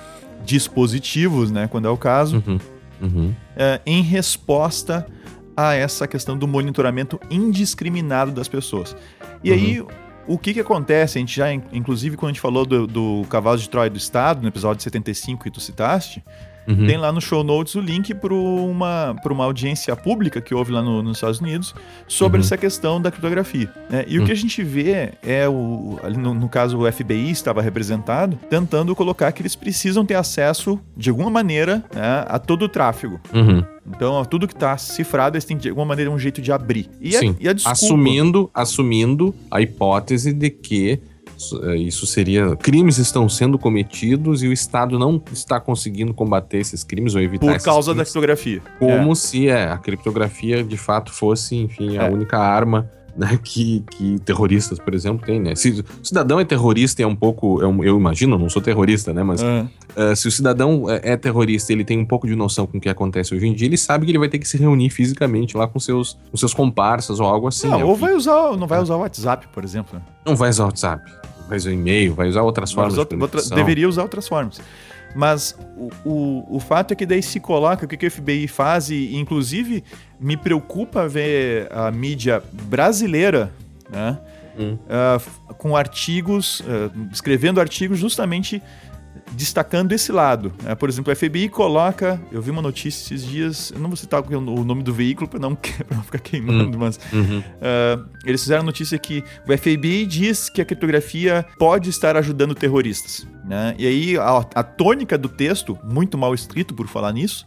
dispositivos, 0.45 1.51
né, 1.51 1.67
quando 1.67 1.87
é 1.87 1.89
o 1.89 1.97
caso, 1.97 2.43
uhum, 2.45 2.59
uhum. 3.01 3.35
É, 3.55 3.81
em 3.85 4.01
resposta 4.01 5.05
a 5.55 5.73
essa 5.73 6.07
questão 6.07 6.37
do 6.37 6.47
monitoramento 6.47 7.19
indiscriminado 7.29 8.31
das 8.31 8.47
pessoas. 8.47 8.95
E 9.43 9.51
uhum. 9.51 9.55
aí, 9.55 9.85
o 10.27 10.37
que 10.37 10.53
que 10.53 10.59
acontece? 10.59 11.17
A 11.17 11.21
gente 11.21 11.35
já, 11.35 11.51
inclusive, 11.53 12.17
quando 12.17 12.31
a 12.31 12.33
gente 12.33 12.41
falou 12.41 12.65
do, 12.65 12.87
do 12.87 13.25
cavalo 13.29 13.57
de 13.57 13.69
Troia 13.69 13.89
do 13.89 13.97
Estado, 13.97 14.41
no 14.41 14.47
episódio 14.47 14.81
75 14.81 15.43
que 15.43 15.51
tu 15.51 15.59
citaste, 15.59 16.23
uhum. 16.67 16.87
tem 16.87 16.97
lá 16.97 17.11
no 17.11 17.21
show 17.21 17.43
notes 17.43 17.75
o 17.75 17.81
link 17.81 18.13
para 18.13 18.33
uma, 18.33 19.15
uma 19.25 19.45
audiência 19.45 19.95
pública 19.95 20.41
que 20.41 20.53
houve 20.53 20.71
lá 20.71 20.81
no, 20.81 21.01
nos 21.01 21.17
Estados 21.17 21.39
Unidos 21.39 21.73
sobre 22.07 22.39
uhum. 22.39 22.45
essa 22.45 22.57
questão 22.57 23.01
da 23.01 23.11
criptografia. 23.11 23.71
Né? 23.89 24.05
E 24.07 24.19
o 24.19 24.25
que 24.25 24.31
a 24.31 24.35
gente 24.35 24.63
vê 24.63 25.13
é, 25.23 25.47
o, 25.47 25.99
no, 26.17 26.33
no 26.33 26.49
caso, 26.49 26.77
o 26.77 26.91
FBI 26.91 27.31
estava 27.31 27.61
representado, 27.61 28.37
tentando 28.49 28.95
colocar 28.95 29.31
que 29.31 29.41
eles 29.41 29.55
precisam 29.55 30.05
ter 30.05 30.15
acesso, 30.15 30.79
de 30.95 31.09
alguma 31.09 31.29
maneira, 31.29 31.83
né, 31.93 32.25
a 32.27 32.39
todo 32.39 32.63
o 32.63 32.69
tráfego. 32.69 33.19
Uhum. 33.33 33.63
Então, 33.85 34.23
tudo 34.25 34.47
que 34.47 34.53
está 34.53 34.77
cifrado, 34.77 35.35
eles 35.35 35.45
têm 35.45 35.57
de 35.57 35.69
alguma 35.69 35.85
maneira 35.85 36.09
um 36.09 36.17
jeito 36.17 36.41
de 36.41 36.51
abrir. 36.51 36.89
E 37.01 37.11
Sim. 37.13 37.35
A, 37.39 37.43
e 37.43 37.49
a 37.49 37.53
desculpa... 37.53 37.71
assumindo, 37.71 38.49
assumindo 38.53 39.35
a 39.51 39.61
hipótese 39.61 40.33
de 40.33 40.49
que 40.49 40.99
isso 41.75 42.05
seria. 42.05 42.55
Crimes 42.55 42.97
estão 42.97 43.27
sendo 43.27 43.57
cometidos 43.57 44.43
e 44.43 44.47
o 44.47 44.53
Estado 44.53 44.97
não 44.97 45.21
está 45.31 45.59
conseguindo 45.59 46.13
combater 46.13 46.57
esses 46.57 46.83
crimes 46.83 47.15
ou 47.15 47.21
evitar 47.21 47.45
Por 47.45 47.63
causa 47.63 47.91
crimes, 47.91 47.97
da 47.97 48.03
criptografia. 48.03 48.61
Como 48.79 49.11
é. 49.11 49.15
se 49.15 49.47
é, 49.47 49.71
a 49.71 49.77
criptografia 49.77 50.63
de 50.63 50.77
fato 50.77 51.11
fosse, 51.11 51.55
enfim, 51.55 51.97
a 51.97 52.03
é. 52.03 52.09
única 52.09 52.37
arma 52.37 52.89
né, 53.15 53.39
que, 53.43 53.83
que 53.91 54.19
terroristas, 54.19 54.79
por 54.79 54.93
exemplo, 54.93 55.25
têm, 55.25 55.39
né? 55.39 55.55
Se 55.55 55.69
o 56.01 56.05
cidadão 56.05 56.39
é 56.39 56.45
terrorista 56.45 57.01
e 57.01 57.03
é 57.03 57.07
um 57.07 57.15
pouco, 57.15 57.61
é 57.61 57.67
um, 57.67 57.83
eu 57.83 57.97
imagino, 57.97 58.37
não 58.37 58.49
sou 58.49 58.61
terrorista, 58.61 59.13
né? 59.13 59.23
Mas 59.23 59.41
uh, 59.41 60.15
se 60.15 60.27
o 60.27 60.31
cidadão 60.31 60.89
é, 60.89 61.13
é, 61.13 61.17
terrorista, 61.17 61.71
ele 61.71 61.85
tem 61.85 61.99
um 61.99 62.05
pouco 62.05 62.27
de 62.27 62.35
noção 62.35 62.65
com 62.65 62.77
o 62.77 62.81
que 62.81 62.89
acontece 62.89 63.35
hoje 63.35 63.47
em 63.47 63.53
dia, 63.53 63.67
ele 63.67 63.77
sabe 63.77 64.05
que 64.05 64.11
ele 64.11 64.19
vai 64.19 64.29
ter 64.29 64.39
que 64.39 64.47
se 64.47 64.57
reunir 64.57 64.89
fisicamente 64.89 65.55
lá 65.55 65.67
com 65.67 65.79
seus, 65.79 66.17
com 66.31 66.37
seus 66.37 66.53
comparsas 66.53 67.19
ou 67.19 67.27
algo 67.27 67.47
assim. 67.47 67.67
Não, 67.67 67.81
é 67.81 67.85
ou 67.85 67.95
vai 67.95 68.13
usar, 68.13 68.57
não 68.57 68.67
vai 68.67 68.81
usar 68.81 68.95
o 68.95 68.99
WhatsApp, 68.99 69.47
por 69.53 69.63
exemplo. 69.63 69.99
Né? 69.99 70.01
Não 70.25 70.35
vai 70.35 70.49
usar 70.49 70.63
o 70.63 70.67
WhatsApp 70.67 71.22
vai 71.47 71.57
usar 71.57 71.71
e-mail, 71.71 72.13
vai 72.13 72.27
usar 72.27 72.41
outras 72.41 72.71
formas. 72.71 72.93
Usar, 72.93 73.07
outra, 73.19 73.41
deveria 73.55 73.87
usar 73.87 74.03
outras 74.03 74.27
formas. 74.27 74.61
Mas 75.15 75.55
o, 75.77 76.09
o, 76.09 76.57
o, 76.57 76.59
fato 76.59 76.91
é 76.91 76.95
que 76.95 77.05
daí 77.05 77.21
se 77.21 77.39
coloca 77.39 77.85
o 77.85 77.87
que, 77.87 77.95
que 77.95 78.07
o 78.07 78.11
FBI 78.11 78.47
faz, 78.47 78.89
e 78.89 79.15
inclusive 79.15 79.83
me 80.19 80.35
preocupa 80.35 81.07
ver 81.07 81.71
a 81.71 81.91
mídia 81.91 82.41
brasileira, 82.63 83.53
né? 83.89 84.17
Hum. 84.57 84.77
Uh, 84.85 85.53
com 85.55 85.75
artigos, 85.75 86.59
uh, 86.61 86.91
escrevendo 87.11 87.59
artigos 87.59 87.97
justamente 87.97 88.61
destacando 89.33 89.91
esse 89.91 90.11
lado. 90.11 90.53
Né? 90.63 90.75
Por 90.75 90.89
exemplo, 90.89 91.11
a 91.11 91.15
FBI 91.15 91.49
coloca. 91.49 92.21
Eu 92.31 92.41
vi 92.41 92.51
uma 92.51 92.61
notícia 92.61 93.03
esses 93.03 93.25
dias, 93.25 93.71
eu 93.71 93.79
não 93.79 93.89
vou 93.89 93.97
citar 93.97 94.21
o 94.21 94.63
nome 94.63 94.83
do 94.83 94.93
veículo 94.93 95.27
para 95.27 95.39
não, 95.39 95.57
não 95.91 96.03
ficar 96.03 96.19
queimando, 96.19 96.77
uhum. 96.77 96.79
mas. 96.79 96.99
Uhum. 97.11 97.39
Uh, 97.39 98.05
eles 98.25 98.41
fizeram 98.41 98.63
notícia 98.63 98.97
que 98.97 99.23
o 99.47 99.57
FBI 99.57 100.05
diz 100.05 100.49
que 100.49 100.61
a 100.61 100.65
criptografia 100.65 101.45
pode 101.57 101.89
estar 101.89 102.15
ajudando 102.15 102.55
terroristas. 102.55 103.27
Né? 103.45 103.75
E 103.77 103.85
aí 103.87 104.17
a, 104.17 104.45
a 104.55 104.63
tônica 104.63 105.17
do 105.17 105.29
texto, 105.29 105.77
muito 105.83 106.17
mal 106.17 106.33
escrito 106.33 106.73
por 106.73 106.87
falar 106.87 107.11
nisso, 107.11 107.45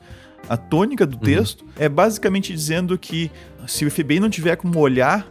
a 0.49 0.57
tônica 0.57 1.07
do 1.07 1.17
uhum. 1.17 1.23
texto 1.23 1.65
é 1.77 1.89
basicamente 1.89 2.53
dizendo 2.53 2.97
que 2.97 3.31
se 3.67 3.85
o 3.85 3.91
FBI 3.91 4.21
não 4.21 4.31
tiver 4.31 4.57
como 4.57 4.79
olhar 4.79 5.27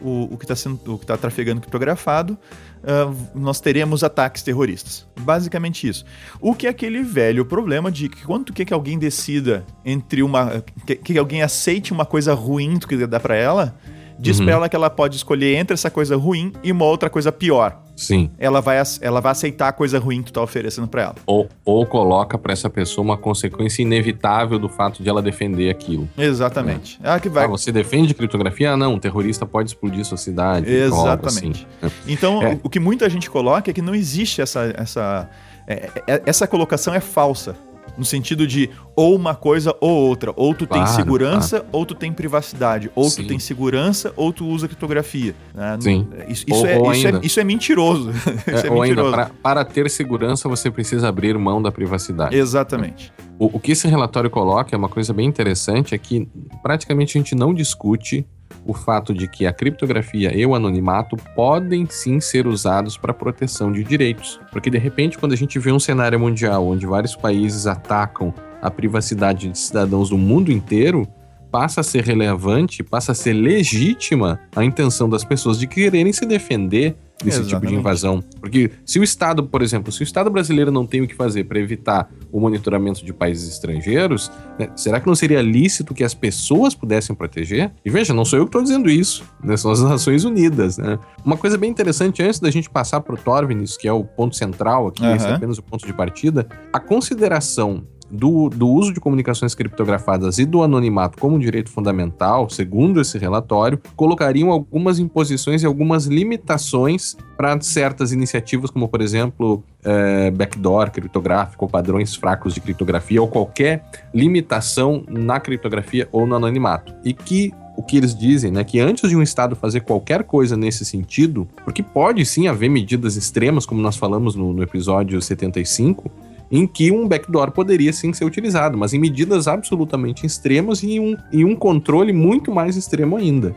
o, 0.00 0.34
o 0.34 0.38
que 0.38 0.44
está 0.44 0.70
que 0.70 1.04
está 1.04 1.16
trafegando 1.16 1.60
criptografado, 1.60 2.38
uh, 2.82 3.16
nós 3.34 3.60
teremos 3.60 4.04
ataques 4.04 4.42
terroristas. 4.42 5.06
Basicamente 5.20 5.88
isso. 5.88 6.04
O 6.40 6.54
que 6.54 6.66
é 6.66 6.70
aquele 6.70 7.02
velho 7.02 7.44
problema 7.44 7.90
de 7.90 8.08
que 8.08 8.24
quando 8.24 8.52
quer 8.52 8.64
que 8.64 8.74
alguém 8.74 8.98
decida 8.98 9.64
entre 9.84 10.22
uma. 10.22 10.62
que, 10.86 10.96
que 10.96 11.18
alguém 11.18 11.42
aceite 11.42 11.92
uma 11.92 12.04
coisa 12.04 12.34
ruim 12.34 12.78
do 12.78 12.86
que 12.86 13.06
dá 13.06 13.18
para 13.18 13.36
ela, 13.36 13.74
diz 14.22 14.38
uhum. 14.38 14.44
pra 14.44 14.54
ela 14.54 14.68
que 14.68 14.76
ela 14.76 14.88
pode 14.88 15.16
escolher 15.16 15.56
entre 15.56 15.74
essa 15.74 15.90
coisa 15.90 16.16
ruim 16.16 16.52
e 16.62 16.70
uma 16.70 16.84
outra 16.84 17.10
coisa 17.10 17.32
pior. 17.32 17.82
Sim. 17.96 18.30
Ela 18.38 18.60
vai, 18.60 18.80
ela 19.00 19.20
vai 19.20 19.32
aceitar 19.32 19.68
a 19.68 19.72
coisa 19.72 19.98
ruim 19.98 20.22
que 20.22 20.30
tu 20.30 20.34
tá 20.34 20.42
oferecendo 20.42 20.86
para 20.86 21.02
ela. 21.02 21.14
Ou, 21.26 21.48
ou 21.64 21.84
coloca 21.84 22.38
para 22.38 22.52
essa 22.52 22.70
pessoa 22.70 23.04
uma 23.04 23.16
consequência 23.16 23.82
inevitável 23.82 24.58
do 24.58 24.68
fato 24.68 25.02
de 25.02 25.08
ela 25.08 25.20
defender 25.20 25.68
aquilo. 25.68 26.08
Exatamente. 26.16 26.98
É. 27.02 27.08
Ela 27.08 27.20
que 27.20 27.28
vai. 27.28 27.44
Ah, 27.44 27.48
você 27.48 27.72
defende 27.72 28.14
criptografia? 28.14 28.72
Ah, 28.72 28.76
não, 28.76 28.94
um 28.94 28.98
terrorista 28.98 29.44
pode 29.44 29.70
explodir 29.70 30.04
sua 30.04 30.16
cidade. 30.16 30.72
Exatamente. 30.72 31.66
Assim. 31.82 31.94
Então, 32.06 32.42
é. 32.42 32.54
o, 32.54 32.60
o 32.64 32.70
que 32.70 32.78
muita 32.78 33.10
gente 33.10 33.28
coloca 33.28 33.70
é 33.70 33.74
que 33.74 33.82
não 33.82 33.94
existe 33.94 34.40
essa. 34.40 34.72
essa 34.76 35.28
é, 35.66 35.90
é 36.06 36.22
essa 36.24 36.46
colocação 36.46 36.94
é 36.94 37.00
falsa. 37.00 37.56
No 37.96 38.04
sentido 38.04 38.46
de 38.46 38.70
ou 38.96 39.14
uma 39.14 39.34
coisa 39.34 39.74
ou 39.80 39.90
outra. 39.90 40.32
Ou 40.34 40.54
tu 40.54 40.66
claro, 40.66 40.84
tem 40.84 40.94
segurança, 40.94 41.60
claro. 41.60 41.68
ou 41.72 41.86
tu 41.86 41.94
tem 41.94 42.12
privacidade. 42.12 42.90
Ou 42.94 43.04
Sim. 43.04 43.22
tu 43.22 43.28
tem 43.28 43.38
segurança, 43.38 44.12
ou 44.16 44.32
tu 44.32 44.46
usa 44.46 44.66
criptografia. 44.66 45.34
Né? 45.54 45.78
Sim. 45.80 46.08
Isso, 46.28 46.44
isso, 46.46 46.60
ou, 46.60 46.66
é, 46.66 46.78
ou 46.78 46.92
isso, 46.92 47.06
é, 47.06 47.20
isso, 47.22 47.40
é, 47.40 47.44
mentiroso. 47.44 48.10
É, 48.10 48.54
isso 48.56 48.66
é, 48.66 48.70
ou 48.70 48.80
mentiroso. 48.80 49.14
Ainda, 49.14 49.28
para, 49.28 49.30
para, 49.42 49.64
ter 49.64 49.90
segurança, 49.90 50.48
você 50.48 50.70
precisa 50.70 51.08
abrir 51.08 51.36
mão 51.36 51.60
da 51.60 51.70
privacidade. 51.70 52.36
Exatamente. 52.36 53.12
O, 53.38 53.56
o 53.56 53.60
que 53.60 53.72
esse 53.72 53.88
relatório 53.88 54.30
coloca 54.30 54.74
é 54.74 54.78
uma 54.78 54.88
coisa 54.88 55.12
bem 55.12 55.26
interessante, 55.26 55.94
é 55.94 55.98
que 55.98 56.28
praticamente 56.62 57.16
a 57.16 57.20
gente 57.20 57.34
não 57.34 57.52
discute 57.52 58.26
o 58.64 58.72
fato 58.72 59.12
de 59.12 59.26
que 59.26 59.46
a 59.46 59.52
criptografia 59.52 60.36
e 60.36 60.44
o 60.46 60.54
anonimato 60.54 61.16
podem 61.34 61.86
sim 61.88 62.20
ser 62.20 62.46
usados 62.46 62.96
para 62.96 63.12
proteção 63.12 63.72
de 63.72 63.82
direitos. 63.82 64.40
Porque 64.50 64.70
de 64.70 64.78
repente, 64.78 65.18
quando 65.18 65.32
a 65.32 65.36
gente 65.36 65.58
vê 65.58 65.72
um 65.72 65.80
cenário 65.80 66.18
mundial 66.18 66.66
onde 66.66 66.86
vários 66.86 67.16
países 67.16 67.66
atacam 67.66 68.32
a 68.60 68.70
privacidade 68.70 69.48
de 69.48 69.58
cidadãos 69.58 70.10
do 70.10 70.18
mundo 70.18 70.52
inteiro, 70.52 71.08
passa 71.52 71.82
a 71.82 71.84
ser 71.84 72.02
relevante, 72.02 72.82
passa 72.82 73.12
a 73.12 73.14
ser 73.14 73.34
legítima 73.34 74.40
a 74.56 74.64
intenção 74.64 75.08
das 75.08 75.22
pessoas 75.22 75.58
de 75.58 75.66
quererem 75.66 76.12
se 76.12 76.24
defender 76.24 76.96
desse 77.22 77.40
Exatamente. 77.40 77.60
tipo 77.60 77.66
de 77.66 77.74
invasão. 77.78 78.24
Porque 78.40 78.70
se 78.84 78.98
o 78.98 79.04
Estado, 79.04 79.44
por 79.44 79.62
exemplo, 79.62 79.92
se 79.92 80.02
o 80.02 80.02
Estado 80.02 80.30
brasileiro 80.30 80.72
não 80.72 80.86
tem 80.86 81.02
o 81.02 81.06
que 81.06 81.14
fazer 81.14 81.44
para 81.44 81.58
evitar 81.58 82.10
o 82.32 82.40
monitoramento 82.40 83.04
de 83.04 83.12
países 83.12 83.48
estrangeiros, 83.48 84.30
né, 84.58 84.70
será 84.74 84.98
que 84.98 85.06
não 85.06 85.14
seria 85.14 85.40
lícito 85.40 85.94
que 85.94 86.02
as 86.02 86.14
pessoas 86.14 86.74
pudessem 86.74 87.14
proteger? 87.14 87.70
E 87.84 87.90
veja, 87.90 88.12
não 88.12 88.24
sou 88.24 88.38
eu 88.38 88.44
que 88.44 88.48
estou 88.48 88.62
dizendo 88.62 88.90
isso, 88.90 89.22
né, 89.44 89.56
são 89.56 89.70
as 89.70 89.82
Nações 89.82 90.24
Unidas. 90.24 90.78
Né? 90.78 90.98
Uma 91.24 91.36
coisa 91.36 91.56
bem 91.56 91.70
interessante, 91.70 92.22
antes 92.22 92.40
da 92.40 92.50
gente 92.50 92.68
passar 92.68 93.00
para 93.00 93.14
o 93.14 93.18
Torvinis, 93.18 93.76
que 93.76 93.86
é 93.86 93.92
o 93.92 94.02
ponto 94.04 94.34
central 94.34 94.88
aqui, 94.88 95.02
uhum. 95.02 95.14
esse 95.14 95.26
é 95.26 95.34
apenas 95.34 95.58
o 95.58 95.62
ponto 95.62 95.86
de 95.86 95.92
partida, 95.92 96.46
a 96.72 96.80
consideração 96.80 97.86
do, 98.12 98.50
do 98.50 98.68
uso 98.68 98.92
de 98.92 99.00
comunicações 99.00 99.54
criptografadas 99.54 100.38
e 100.38 100.44
do 100.44 100.62
anonimato 100.62 101.18
como 101.18 101.38
direito 101.38 101.70
fundamental, 101.70 102.50
segundo 102.50 103.00
esse 103.00 103.16
relatório, 103.16 103.80
colocariam 103.96 104.50
algumas 104.50 104.98
imposições 104.98 105.62
e 105.62 105.66
algumas 105.66 106.04
limitações 106.04 107.16
para 107.38 107.58
certas 107.62 108.12
iniciativas, 108.12 108.70
como 108.70 108.86
por 108.86 109.00
exemplo, 109.00 109.64
é, 109.82 110.30
backdoor 110.30 110.90
criptográfico, 110.90 111.64
ou 111.64 111.70
padrões 111.70 112.14
fracos 112.14 112.52
de 112.52 112.60
criptografia, 112.60 113.20
ou 113.22 113.26
qualquer 113.26 113.82
limitação 114.12 115.04
na 115.08 115.40
criptografia 115.40 116.06
ou 116.12 116.26
no 116.26 116.34
anonimato. 116.34 116.94
E 117.02 117.14
que 117.14 117.52
o 117.74 117.82
que 117.82 117.96
eles 117.96 118.14
dizem, 118.14 118.50
né, 118.50 118.62
que 118.62 118.78
antes 118.78 119.08
de 119.08 119.16
um 119.16 119.22
Estado 119.22 119.56
fazer 119.56 119.80
qualquer 119.80 120.24
coisa 120.24 120.54
nesse 120.54 120.84
sentido, 120.84 121.48
porque 121.64 121.82
pode 121.82 122.24
sim 122.26 122.46
haver 122.46 122.68
medidas 122.68 123.16
extremas, 123.16 123.64
como 123.64 123.80
nós 123.80 123.96
falamos 123.96 124.34
no, 124.34 124.52
no 124.52 124.62
episódio 124.62 125.20
75, 125.20 126.10
em 126.52 126.66
que 126.66 126.92
um 126.92 127.08
backdoor 127.08 127.50
poderia 127.50 127.94
sim 127.94 128.12
ser 128.12 128.26
utilizado, 128.26 128.76
mas 128.76 128.92
em 128.92 128.98
medidas 128.98 129.48
absolutamente 129.48 130.26
extremas 130.26 130.82
e 130.82 131.00
um, 131.00 131.16
e 131.32 131.46
um 131.46 131.56
controle 131.56 132.12
muito 132.12 132.52
mais 132.52 132.76
extremo 132.76 133.16
ainda. 133.16 133.56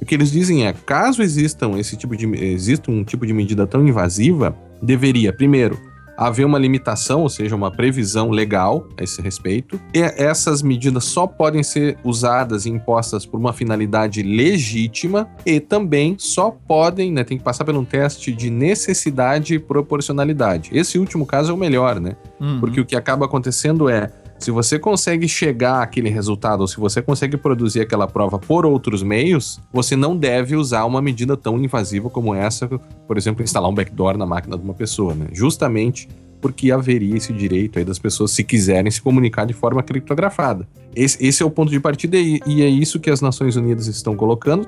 O 0.00 0.06
que 0.06 0.14
eles 0.14 0.30
dizem 0.30 0.66
é, 0.66 0.72
caso 0.72 1.22
existam 1.22 1.78
esse 1.78 1.94
tipo 1.98 2.16
de 2.16 2.26
exista 2.42 2.90
um 2.90 3.04
tipo 3.04 3.26
de 3.26 3.34
medida 3.34 3.66
tão 3.66 3.86
invasiva, 3.86 4.56
deveria 4.82 5.34
primeiro 5.34 5.78
haver 6.20 6.44
uma 6.44 6.58
limitação, 6.58 7.22
ou 7.22 7.30
seja, 7.30 7.56
uma 7.56 7.70
previsão 7.70 8.28
legal 8.28 8.86
a 8.98 9.02
esse 9.02 9.22
respeito. 9.22 9.80
E 9.94 10.00
essas 10.00 10.60
medidas 10.60 11.04
só 11.04 11.26
podem 11.26 11.62
ser 11.62 11.96
usadas 12.04 12.66
e 12.66 12.68
impostas 12.68 13.24
por 13.24 13.40
uma 13.40 13.54
finalidade 13.54 14.22
legítima 14.22 15.26
e 15.46 15.58
também 15.58 16.16
só 16.18 16.50
podem, 16.50 17.10
né, 17.10 17.24
tem 17.24 17.38
que 17.38 17.42
passar 17.42 17.64
por 17.64 17.74
um 17.74 17.86
teste 17.86 18.32
de 18.32 18.50
necessidade 18.50 19.54
e 19.54 19.58
proporcionalidade. 19.58 20.68
Esse 20.74 20.98
último 20.98 21.24
caso 21.24 21.52
é 21.52 21.54
o 21.54 21.56
melhor, 21.56 21.98
né? 21.98 22.16
Uhum. 22.38 22.60
Porque 22.60 22.82
o 22.82 22.84
que 22.84 22.94
acaba 22.94 23.24
acontecendo 23.24 23.88
é 23.88 24.10
se 24.40 24.50
você 24.50 24.78
consegue 24.78 25.28
chegar 25.28 25.82
àquele 25.82 26.08
resultado, 26.08 26.62
ou 26.62 26.66
se 26.66 26.78
você 26.78 27.02
consegue 27.02 27.36
produzir 27.36 27.82
aquela 27.82 28.06
prova 28.06 28.38
por 28.38 28.64
outros 28.64 29.02
meios, 29.02 29.60
você 29.72 29.94
não 29.94 30.16
deve 30.16 30.56
usar 30.56 30.84
uma 30.86 31.02
medida 31.02 31.36
tão 31.36 31.58
invasiva 31.58 32.08
como 32.08 32.34
essa, 32.34 32.66
por 33.06 33.18
exemplo, 33.18 33.42
instalar 33.44 33.70
um 33.70 33.74
backdoor 33.74 34.16
na 34.16 34.24
máquina 34.24 34.56
de 34.56 34.64
uma 34.64 34.74
pessoa, 34.74 35.14
né? 35.14 35.26
Justamente 35.32 36.08
porque 36.40 36.72
haveria 36.72 37.16
esse 37.16 37.34
direito 37.34 37.78
aí 37.78 37.84
das 37.84 37.98
pessoas 37.98 38.30
se 38.30 38.42
quiserem 38.42 38.90
se 38.90 39.02
comunicar 39.02 39.44
de 39.44 39.52
forma 39.52 39.82
criptografada. 39.82 40.66
Esse, 40.96 41.22
esse 41.24 41.42
é 41.42 41.46
o 41.46 41.50
ponto 41.50 41.70
de 41.70 41.78
partida 41.78 42.16
e, 42.16 42.40
e 42.46 42.62
é 42.62 42.68
isso 42.68 42.98
que 42.98 43.10
as 43.10 43.20
Nações 43.20 43.56
Unidas 43.56 43.86
estão 43.86 44.16
colocando 44.16 44.66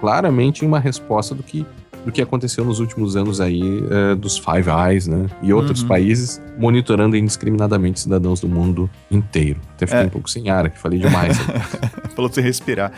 claramente 0.00 0.64
em 0.64 0.68
uma 0.68 0.80
resposta 0.80 1.32
do 1.32 1.44
que 1.44 1.64
do 2.04 2.10
que 2.10 2.20
aconteceu 2.20 2.64
nos 2.64 2.80
últimos 2.80 3.16
anos 3.16 3.40
aí 3.40 3.82
é, 3.90 4.14
dos 4.14 4.36
Five 4.38 4.68
Eyes, 4.68 5.06
né? 5.06 5.26
E 5.42 5.52
outros 5.52 5.82
uhum. 5.82 5.88
países 5.88 6.40
monitorando 6.58 7.16
indiscriminadamente 7.16 8.00
cidadãos 8.00 8.40
do 8.40 8.48
mundo 8.48 8.90
inteiro. 9.10 9.60
Até 9.74 9.86
fiquei 9.86 10.02
é. 10.02 10.06
um 10.06 10.10
pouco 10.10 10.28
sem 10.28 10.50
ar, 10.50 10.68
que 10.68 10.78
falei 10.78 10.98
demais. 10.98 11.38
Falou 12.14 12.32
sem 12.32 12.42
respirar. 12.42 12.92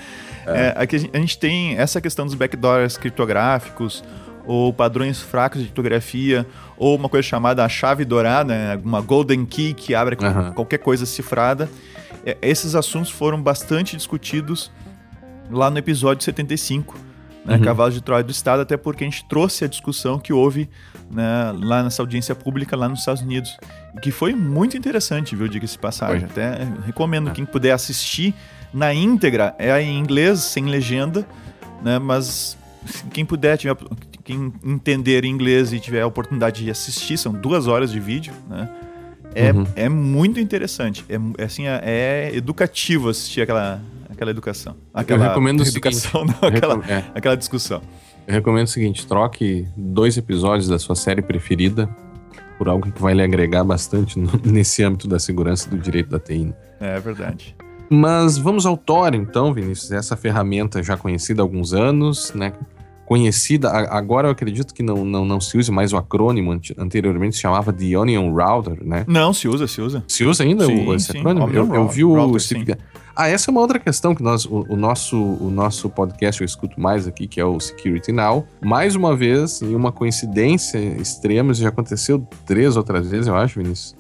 É. 0.47 0.67
É, 0.67 0.75
aqui 0.77 0.97
a 1.13 1.19
gente 1.19 1.39
tem 1.39 1.77
essa 1.77 2.01
questão 2.01 2.25
dos 2.25 2.35
backdoors 2.35 2.97
criptográficos, 2.97 4.03
ou 4.47 4.73
padrões 4.73 5.21
fracos 5.21 5.61
de 5.61 5.67
criptografia, 5.67 6.47
ou 6.77 6.97
uma 6.97 7.09
coisa 7.09 7.27
chamada 7.27 7.65
a 7.65 7.69
chave 7.69 8.05
dourada, 8.05 8.53
né? 8.53 8.81
uma 8.83 9.01
golden 9.01 9.45
key 9.45 9.75
que 9.75 9.95
abre 9.95 10.17
uhum. 10.21 10.53
qualquer 10.53 10.79
coisa 10.79 11.07
cifrada. 11.07 11.69
É, 12.25 12.37
esses 12.43 12.75
assuntos 12.75 13.11
foram 13.11 13.41
bastante 13.41 13.97
discutidos 13.97 14.71
lá 15.51 15.71
no 15.71 15.79
episódio 15.79 16.25
75, 16.25 16.97
né, 17.45 17.57
uhum. 17.57 17.62
Cavalos 17.62 17.95
de 17.95 18.03
Troia 18.03 18.22
do 18.22 18.30
Estado, 18.30 18.62
até 18.62 18.76
porque 18.76 19.05
a 19.05 19.07
gente 19.07 19.24
trouxe 19.26 19.64
a 19.64 19.68
discussão 19.68 20.18
que 20.18 20.32
houve 20.32 20.68
né, 21.11 21.53
lá 21.62 21.82
nessa 21.82 22.03
audiência 22.03 22.34
pública 22.34 22.76
lá 22.76 22.88
nos 22.88 23.01
Estados 23.01 23.22
Unidos, 23.22 23.57
que 24.01 24.11
foi 24.11 24.34
muito 24.34 24.76
interessante, 24.76 25.36
viu, 25.36 25.47
diga-se 25.49 25.78
passagem. 25.78 26.28
Foi. 26.28 26.45
Até 26.45 26.66
recomendo 26.84 27.30
é. 27.30 27.32
quem 27.32 27.45
puder 27.45 27.72
assistir 27.72 28.34
na 28.72 28.92
íntegra, 28.92 29.55
é 29.59 29.80
em 29.80 29.99
inglês, 29.99 30.40
sem 30.40 30.64
legenda, 30.64 31.26
né, 31.82 31.99
mas 31.99 32.57
quem 33.12 33.24
puder, 33.24 33.57
tiver, 33.57 33.76
quem 34.24 34.53
entender 34.64 35.24
inglês 35.24 35.72
e 35.72 35.78
tiver 35.78 36.01
a 36.01 36.07
oportunidade 36.07 36.64
de 36.64 36.70
assistir, 36.70 37.18
são 37.18 37.32
duas 37.32 37.66
horas 37.66 37.92
de 37.92 38.01
vídeo, 38.01 38.32
né? 38.49 38.68
É, 39.34 39.53
uhum. 39.53 39.66
é 39.74 39.88
muito 39.88 40.38
interessante. 40.38 41.05
É, 41.09 41.16
é 41.42 41.45
assim, 41.45 41.66
é, 41.66 41.80
é, 41.82 42.30
educativo 42.34 43.09
assistir 43.09 43.42
aquela, 43.42 43.82
aquela 44.15 44.31
educação. 44.31 44.77
Aquela 44.93 45.25
Eu 45.25 45.29
recomendo 45.29 45.62
educação, 45.62 46.23
o 46.23 46.27
seguinte, 46.27 46.39
não, 46.43 46.49
aquela, 46.49 46.85
é. 46.89 47.05
aquela 47.15 47.37
discussão. 47.37 47.83
Eu 48.27 48.35
recomendo 48.35 48.67
o 48.67 48.71
seguinte: 48.71 49.07
troque 49.07 49.67
dois 49.77 50.17
episódios 50.17 50.69
da 50.69 50.79
sua 50.79 50.97
série 50.97 51.23
preferida 51.23 51.89
por 52.57 52.69
algo 52.69 52.91
que 52.91 53.03
vai 53.03 53.15
lhe 53.15 53.23
agregar 53.23 53.65
bastante 53.65 54.19
no, 54.19 54.31
nesse 54.45 54.83
âmbito 54.83 55.09
da 55.09 55.19
segurança 55.19 55.69
e 55.69 55.71
do 55.71 55.79
direito 55.79 56.11
da 56.11 56.19
TI. 56.19 56.47
Né? 56.47 56.55
É 56.81 57.01
verdade. 57.01 57.55
Mas 57.91 58.39
vamos 58.39 58.65
ao 58.65 58.77
Tor, 58.77 59.15
então, 59.15 59.53
Vinícius. 59.53 59.93
Essa 59.93 60.17
ferramenta 60.17 60.83
já 60.83 60.97
conhecida 60.97 61.43
há 61.43 61.45
alguns 61.45 61.75
anos, 61.75 62.33
né? 62.35 62.53
Conhecida, 63.07 63.71
agora 63.71 64.29
eu 64.29 64.33
acredito 64.33 64.73
que 64.73 64.83
não, 64.83 65.05
não, 65.05 65.25
não 65.25 65.41
se 65.41 65.59
use 65.59 65.71
mais 65.71 65.93
o 65.93 65.97
acrônimo, 65.97 66.59
anteriormente 66.79 67.37
se 67.37 67.43
chamava 67.43 67.73
The 67.73 67.99
Onion 67.99 68.33
Router, 68.33 68.79
né? 68.83 69.05
Não, 69.07 69.33
se 69.33 69.47
usa, 69.47 69.67
se 69.67 69.81
usa. 69.81 70.03
Se 70.09 70.25
usa 70.25 70.43
ainda 70.43 70.65
sim, 70.67 70.87
o, 70.87 70.95
esse 70.95 71.13
sim. 71.13 71.19
acrônimo? 71.19 71.49
Eu, 71.51 71.75
eu, 71.75 71.89
vi 71.89 72.05
o 72.05 72.15
router, 72.15 72.41
Steve... 72.41 72.77
Ah, 73.17 73.29
essa 73.29 73.49
é 73.49 73.53
uma 73.53 73.61
outra 73.61 73.79
questão 73.79 74.13
que 74.13 74.23
nós, 74.25 74.45
o, 74.45 74.67
o, 74.69 74.77
nosso, 74.77 75.17
o 75.17 75.49
nosso 75.49 75.89
podcast 75.89 76.41
eu 76.41 76.45
escuto 76.45 76.81
mais 76.81 77.07
aqui, 77.07 77.29
que 77.29 77.39
é 77.39 77.45
o 77.45 77.61
Security 77.61 78.11
Now. 78.11 78.45
Mais 78.61 78.97
uma 78.97 79.15
vez, 79.15 79.63
em 79.63 79.73
uma 79.77 79.93
coincidência 79.93 80.79
extrema, 80.79 81.53
isso 81.53 81.63
já 81.63 81.69
aconteceu 81.69 82.27
três 82.45 82.77
outras 82.77 83.09
vezes, 83.09 83.29
eu 83.29 83.37
acho, 83.37 83.61
Vinícius 83.61 83.95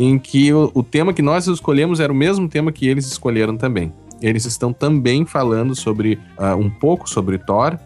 em 0.00 0.18
que 0.18 0.50
o, 0.52 0.70
o 0.72 0.82
tema 0.82 1.12
que 1.12 1.20
nós 1.20 1.46
escolhemos 1.46 2.00
era 2.00 2.10
o 2.10 2.16
mesmo 2.16 2.48
tema 2.48 2.72
que 2.72 2.88
eles 2.88 3.06
escolheram 3.06 3.56
também. 3.56 3.92
Eles 4.20 4.46
estão 4.46 4.72
também 4.72 5.26
falando 5.26 5.74
sobre 5.74 6.18
uh, 6.38 6.56
um 6.56 6.70
pouco 6.70 7.08
sobre 7.08 7.38
Tor, 7.38 7.78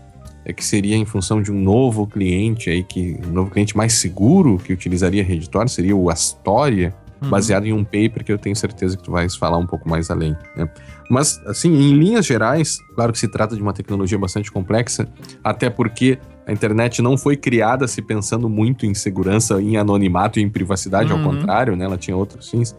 é 0.44 0.52
que 0.52 0.64
seria 0.64 0.96
em 0.96 1.04
função 1.04 1.40
de 1.40 1.50
um 1.50 1.60
novo 1.60 2.06
cliente 2.06 2.68
aí 2.70 2.82
que 2.82 3.18
um 3.26 3.32
novo 3.32 3.50
cliente 3.50 3.76
mais 3.76 3.94
seguro 3.94 4.58
que 4.58 4.72
utilizaria 4.72 5.22
a 5.22 5.24
rede 5.24 5.48
Tor 5.48 5.68
seria 5.68 5.96
o 5.96 6.10
Astoria, 6.10 6.94
uhum. 7.22 7.30
baseado 7.30 7.66
em 7.66 7.72
um 7.72 7.82
paper 7.82 8.24
que 8.24 8.32
eu 8.32 8.38
tenho 8.38 8.54
certeza 8.54 8.96
que 8.96 9.02
tu 9.02 9.10
vais 9.10 9.34
falar 9.34 9.56
um 9.56 9.66
pouco 9.66 9.88
mais 9.88 10.10
além. 10.10 10.36
Né? 10.56 10.68
Mas 11.10 11.40
assim, 11.46 11.72
em 11.72 11.94
linhas 11.94 12.26
gerais, 12.26 12.78
claro 12.94 13.12
que 13.12 13.18
se 13.18 13.28
trata 13.28 13.56
de 13.56 13.62
uma 13.62 13.72
tecnologia 13.72 14.18
bastante 14.18 14.52
complexa, 14.52 15.08
até 15.42 15.70
porque 15.70 16.18
a 16.46 16.52
internet 16.52 17.00
não 17.00 17.16
foi 17.16 17.36
criada 17.36 17.88
se 17.88 18.02
pensando 18.02 18.48
muito 18.48 18.84
em 18.84 18.94
segurança, 18.94 19.60
em 19.60 19.76
anonimato 19.76 20.38
e 20.38 20.42
em 20.42 20.48
privacidade, 20.48 21.12
uhum. 21.12 21.18
ao 21.18 21.24
contrário, 21.24 21.74
né? 21.74 21.86
Ela 21.86 21.96
tinha 21.96 22.16
outros 22.16 22.50
fins. 22.50 22.76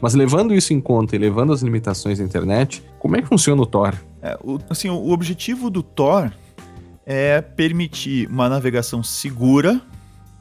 Mas 0.00 0.14
levando 0.14 0.52
isso 0.54 0.72
em 0.72 0.80
conta 0.80 1.14
e 1.14 1.18
levando 1.18 1.52
as 1.52 1.62
limitações 1.62 2.18
da 2.18 2.24
internet, 2.24 2.82
como 2.98 3.16
é 3.16 3.22
que 3.22 3.28
funciona 3.28 3.62
o 3.62 3.66
Tor? 3.66 3.94
É, 4.20 4.36
o, 4.42 4.58
assim, 4.68 4.88
o 4.88 5.10
objetivo 5.10 5.70
do 5.70 5.82
Tor 5.82 6.32
é 7.06 7.40
permitir 7.40 8.28
uma 8.28 8.48
navegação 8.48 9.02
segura, 9.02 9.80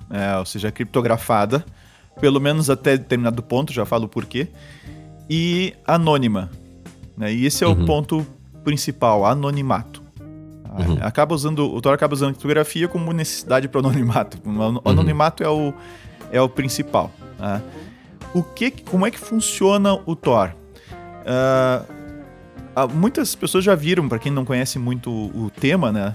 é, 0.09 0.37
ou 0.37 0.45
seja, 0.45 0.71
criptografada, 0.71 1.65
pelo 2.19 2.39
menos 2.39 2.69
até 2.69 2.97
determinado 2.97 3.41
ponto, 3.41 3.73
já 3.73 3.85
falo 3.85 4.07
por 4.07 4.25
quê, 4.25 4.47
e 5.29 5.73
anônima. 5.87 6.51
Né? 7.17 7.33
E 7.33 7.45
esse 7.45 7.63
é 7.63 7.67
uhum. 7.67 7.83
o 7.83 7.85
ponto 7.85 8.27
principal, 8.63 9.25
anonimato. 9.25 10.01
Uhum. 10.71 10.97
Acaba 11.01 11.35
usando, 11.35 11.69
o 11.73 11.81
Tor 11.81 11.93
acaba 11.93 12.13
usando 12.13 12.29
criptografia 12.29 12.87
como 12.87 13.11
necessidade 13.11 13.67
para 13.67 13.81
o 13.81 13.85
anonimato. 13.85 14.37
O 14.45 14.49
uhum. 14.49 14.81
anonimato 14.85 15.43
uhum. 15.43 15.49
é, 15.49 15.51
o, 15.51 15.73
é 16.37 16.41
o 16.41 16.49
principal. 16.49 17.11
Tá? 17.37 17.61
O 18.33 18.41
que, 18.43 18.71
como 18.71 19.05
é 19.05 19.11
que 19.11 19.19
funciona 19.19 19.93
o 20.05 20.15
Tor? 20.15 20.55
Uh, 21.21 22.01
muitas 22.93 23.35
pessoas 23.35 23.63
já 23.63 23.75
viram, 23.75 24.07
para 24.07 24.19
quem 24.19 24.31
não 24.31 24.45
conhece 24.45 24.79
muito 24.79 25.11
o 25.11 25.49
tema, 25.49 25.91
né? 25.91 26.13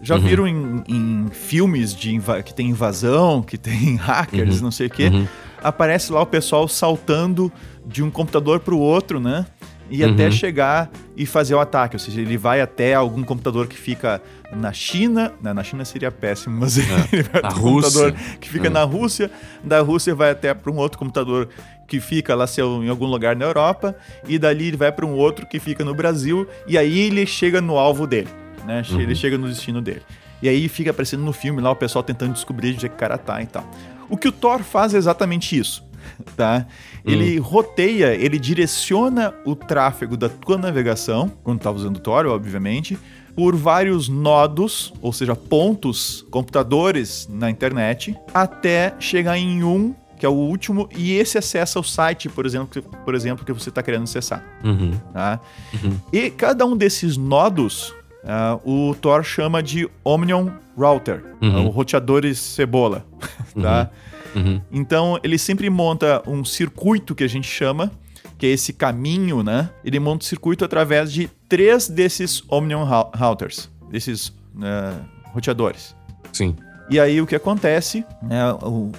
Já 0.00 0.14
uhum. 0.14 0.20
viram 0.20 0.46
em, 0.46 0.84
em, 0.88 1.28
filmes 1.32 1.94
de 1.94 2.20
que 2.44 2.54
tem 2.54 2.68
invasão, 2.68 3.42
que 3.42 3.58
tem 3.58 3.96
hackers, 4.00 4.56
uhum. 4.56 4.64
não 4.64 4.70
sei 4.70 4.86
o 4.86 4.90
quê. 4.90 5.08
Uhum. 5.08 5.26
Aparece 5.62 6.12
lá 6.12 6.22
o 6.22 6.26
pessoal 6.26 6.68
saltando 6.68 7.52
de 7.84 8.02
um 8.02 8.10
computador 8.10 8.60
para 8.60 8.74
o 8.74 8.78
outro, 8.78 9.18
né? 9.18 9.44
e 9.90 10.04
uhum. 10.04 10.12
até 10.12 10.30
chegar 10.30 10.90
e 11.16 11.26
fazer 11.26 11.54
o 11.54 11.60
ataque. 11.60 11.96
Ou 11.96 12.00
seja, 12.00 12.20
ele 12.20 12.36
vai 12.36 12.60
até 12.60 12.94
algum 12.94 13.22
computador 13.22 13.66
que 13.66 13.76
fica 13.76 14.20
na 14.52 14.72
China. 14.72 15.32
Não, 15.42 15.54
na 15.54 15.64
China 15.64 15.84
seria 15.84 16.10
péssimo, 16.10 16.58
mas 16.58 16.78
é. 16.78 16.82
ele 17.12 17.22
vai 17.22 17.40
para 17.40 17.56
um 17.56 17.62
computador 17.62 18.14
que 18.40 18.48
fica 18.48 18.66
é. 18.66 18.70
na 18.70 18.84
Rússia. 18.84 19.30
Da 19.62 19.80
Rússia 19.80 20.14
vai 20.14 20.30
até 20.30 20.52
para 20.54 20.70
um 20.70 20.76
outro 20.76 20.98
computador 20.98 21.48
que 21.86 22.00
fica 22.00 22.34
lá 22.34 22.46
seu, 22.46 22.84
em 22.84 22.88
algum 22.88 23.06
lugar 23.06 23.34
na 23.34 23.46
Europa. 23.46 23.96
E 24.26 24.38
dali 24.38 24.68
ele 24.68 24.76
vai 24.76 24.92
para 24.92 25.06
um 25.06 25.14
outro 25.14 25.46
que 25.46 25.58
fica 25.58 25.84
no 25.84 25.94
Brasil. 25.94 26.46
E 26.66 26.76
aí 26.76 26.98
ele 26.98 27.26
chega 27.26 27.60
no 27.60 27.78
alvo 27.78 28.06
dele. 28.06 28.28
Né? 28.68 28.82
Uhum. 28.90 29.00
Ele 29.00 29.14
chega 29.14 29.38
no 29.38 29.48
destino 29.48 29.80
dele. 29.80 30.02
E 30.42 30.48
aí 30.48 30.68
fica 30.68 30.90
aparecendo 30.90 31.22
no 31.22 31.32
filme 31.32 31.62
lá 31.62 31.70
o 31.70 31.76
pessoal 31.76 32.02
tentando 32.02 32.34
descobrir 32.34 32.74
onde 32.74 32.84
é 32.84 32.88
que 32.90 32.94
o 32.94 32.98
cara 32.98 33.16
tá 33.16 33.42
e 33.42 33.46
tal. 33.46 33.68
O 34.10 34.16
que 34.16 34.28
o 34.28 34.32
Thor 34.32 34.62
faz 34.62 34.92
é 34.92 34.98
exatamente 34.98 35.58
isso. 35.58 35.82
tá? 36.36 36.66
Ele 37.02 37.40
hum. 37.40 37.42
roteia, 37.42 38.14
ele 38.14 38.38
direciona 38.38 39.32
o 39.46 39.56
tráfego 39.56 40.18
da 40.18 40.28
tua 40.28 40.58
navegação, 40.58 41.32
quando 41.42 41.60
tá 41.60 41.70
usando 41.70 41.96
o 41.96 42.00
Tor, 42.00 42.26
obviamente, 42.26 42.98
por 43.34 43.56
vários 43.56 44.06
nodos, 44.06 44.92
ou 45.00 45.12
seja, 45.14 45.34
pontos, 45.34 46.26
computadores 46.30 47.26
na 47.30 47.48
internet, 47.48 48.14
até 48.34 48.94
chegar 48.98 49.38
em 49.38 49.64
um 49.64 49.94
que 50.18 50.26
é 50.26 50.28
o 50.28 50.32
último, 50.32 50.88
e 50.96 51.12
esse 51.12 51.38
acessa 51.38 51.78
o 51.78 51.84
site, 51.84 52.28
por 52.28 52.44
exemplo, 52.44 52.68
que, 52.68 52.80
por 52.80 53.14
exemplo, 53.14 53.44
que 53.44 53.52
você 53.52 53.68
está 53.68 53.82
querendo 53.82 54.02
acessar. 54.02 54.44
Uhum. 54.64 54.90
Tá? 55.12 55.40
Uhum. 55.72 55.96
E 56.12 56.28
cada 56.28 56.66
um 56.66 56.76
desses 56.76 57.16
nodos, 57.16 57.94
uh, 58.28 58.90
o 58.90 58.94
Tor 58.94 59.24
chama 59.24 59.62
de 59.62 59.88
Omnium 60.04 60.52
Router, 60.76 61.24
uhum. 61.40 61.66
o 61.66 61.70
roteadores 61.70 62.38
cebola. 62.38 63.04
tá? 63.60 63.90
Uhum. 64.34 64.42
Uhum. 64.42 64.60
Então, 64.70 65.18
ele 65.22 65.38
sempre 65.38 65.68
monta 65.70 66.22
um 66.26 66.44
circuito 66.44 67.14
que 67.14 67.24
a 67.24 67.28
gente 67.28 67.48
chama, 67.48 67.90
que 68.36 68.46
é 68.46 68.50
esse 68.50 68.72
caminho, 68.72 69.42
né? 69.42 69.70
Ele 69.84 69.98
monta 69.98 70.24
o 70.24 70.28
circuito 70.28 70.64
através 70.64 71.12
de 71.12 71.28
três 71.48 71.88
desses 71.88 72.42
Omnium 72.48 72.84
routers, 72.84 73.68
desses 73.90 74.28
uh, 74.28 75.02
roteadores. 75.32 75.96
Sim. 76.32 76.54
E 76.90 76.98
aí 76.98 77.20
o 77.20 77.26
que 77.26 77.34
acontece, 77.34 78.04
né, 78.22 78.40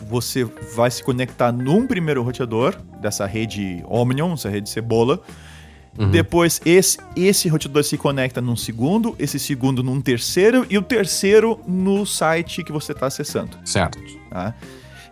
você 0.07 0.43
vai 0.75 0.91
se 0.91 1.03
conectar 1.03 1.51
num 1.51 1.87
primeiro 1.87 2.21
roteador 2.21 2.75
dessa 3.01 3.25
rede 3.25 3.83
Omnium, 3.87 4.33
essa 4.33 4.47
rede 4.47 4.69
cebola. 4.69 5.19
Uhum. 5.97 6.11
Depois 6.11 6.61
esse, 6.65 6.97
esse 7.15 7.49
roteador 7.49 7.83
se 7.83 7.97
conecta 7.97 8.39
num 8.39 8.55
segundo, 8.55 9.15
esse 9.19 9.39
segundo 9.39 9.83
num 9.83 9.99
terceiro 9.99 10.65
e 10.69 10.77
o 10.77 10.81
terceiro 10.81 11.59
no 11.67 12.05
site 12.05 12.63
que 12.63 12.71
você 12.71 12.91
está 12.91 13.07
acessando. 13.07 13.57
Certo. 13.65 13.99
Tá? 14.29 14.53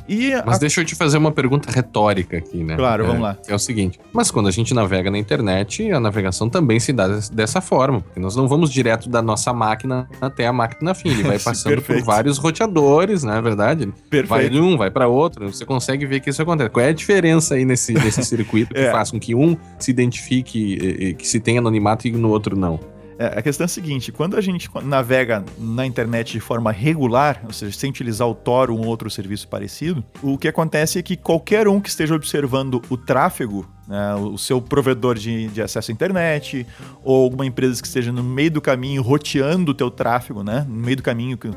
E 0.08 0.32
mas 0.46 0.58
a... 0.58 0.60
deixa 0.60 0.82
eu 0.82 0.86
te 0.86 0.96
fazer 0.96 1.18
uma 1.18 1.32
pergunta 1.32 1.72
retórica 1.72 2.38
aqui, 2.38 2.64
né? 2.64 2.76
Claro, 2.76 3.04
é, 3.04 3.08
vamos 3.08 3.22
lá. 3.22 3.38
É 3.48 3.54
o 3.54 3.60
seguinte: 3.60 4.00
mas 4.14 4.32
quando 4.32 4.48
a 4.48 4.52
gente 4.52 4.74
navega 4.74 5.12
na 5.12 5.18
internet, 5.18 5.92
a 5.92 6.00
navegação 6.00 6.50
também 6.50 6.80
se 6.80 6.94
dá 6.94 7.08
dessa 7.32 7.62
forma, 7.62 8.02
porque 8.02 8.20
nós 8.20 8.36
não 8.36 8.48
vamos 8.48 8.72
direto 8.72 9.10
da 9.10 9.22
nossa 9.22 9.54
máquina 9.54 10.08
até 10.22 10.48
a 10.48 10.54
máquina 10.54 10.94
fim. 10.94 11.10
Ele 11.10 11.24
vai 11.24 11.40
passando 11.40 11.82
por 11.82 12.02
vários 12.02 12.38
roteadores, 12.38 13.24
não 13.24 13.34
é 13.34 13.42
verdade? 13.42 13.88
Perfeito. 14.10 14.30
Vai 14.30 14.50
de 14.50 14.60
um, 14.60 14.78
vai 14.78 14.90
para 14.90 15.08
outro. 15.08 15.52
Você 15.52 15.66
consegue 15.66 16.06
ver 16.06 16.20
que 16.20 16.30
isso 16.30 16.42
acontece. 16.42 16.70
Qual 16.70 16.86
é 16.86 16.90
a 16.90 16.94
diferença 16.94 17.56
aí 17.56 17.66
nesse, 17.66 17.94
nesse 17.94 18.24
circuito 18.26 18.74
que 18.74 18.80
é. 18.80 18.92
faz 18.92 19.12
com 19.12 19.20
que 19.20 19.36
um 19.36 19.58
se 19.80 19.92
identifique, 19.92 21.16
que 21.18 21.28
se 21.28 21.40
tem 21.40 21.58
anonimato 21.58 22.08
e 22.08 22.12
no 22.12 22.30
outro 22.30 22.56
não? 22.56 22.80
É, 23.20 23.40
a 23.40 23.42
questão 23.42 23.64
é 23.64 23.66
a 23.66 23.70
seguinte: 23.70 24.12
quando 24.12 24.38
a 24.38 24.42
gente 24.42 24.70
navega 24.84 25.44
na 25.58 25.86
internet 25.86 26.32
de 26.32 26.40
forma 26.40 26.72
regular, 26.72 27.42
ou 27.46 27.52
seja, 27.52 27.78
sem 27.78 27.90
utilizar 27.90 28.28
o 28.28 28.36
Tor 28.36 28.70
ou 28.70 28.80
um 28.80 28.88
outro 28.88 29.10
serviço 29.10 29.48
parecido, 29.48 30.04
o 30.22 30.38
que 30.38 30.48
acontece 30.48 31.00
é 31.00 31.02
que 31.02 31.18
qualquer 31.18 31.68
um 31.68 31.80
que 31.80 31.90
esteja 31.90 32.14
observando 32.16 32.82
o 32.90 32.98
tráfego, 32.98 33.68
né, 33.88 34.16
o 34.16 34.38
seu 34.38 34.62
provedor 34.62 35.16
de, 35.16 35.48
de, 35.48 35.62
acesso 35.62 35.90
à 35.90 35.94
internet, 35.94 36.66
ou 37.04 37.24
alguma 37.24 37.46
empresa 37.46 37.82
que 37.82 37.88
esteja 37.88 38.12
no 38.12 38.24
meio 38.24 38.52
do 38.52 38.62
caminho 38.62 39.02
roteando 39.02 39.72
o 39.72 39.74
teu 39.74 39.90
tráfego, 39.90 40.44
né, 40.44 40.66
no 40.68 40.76
meio 40.76 40.98
do 40.98 41.04
caminho 41.04 41.38
que, 41.38 41.48
uh, 41.48 41.56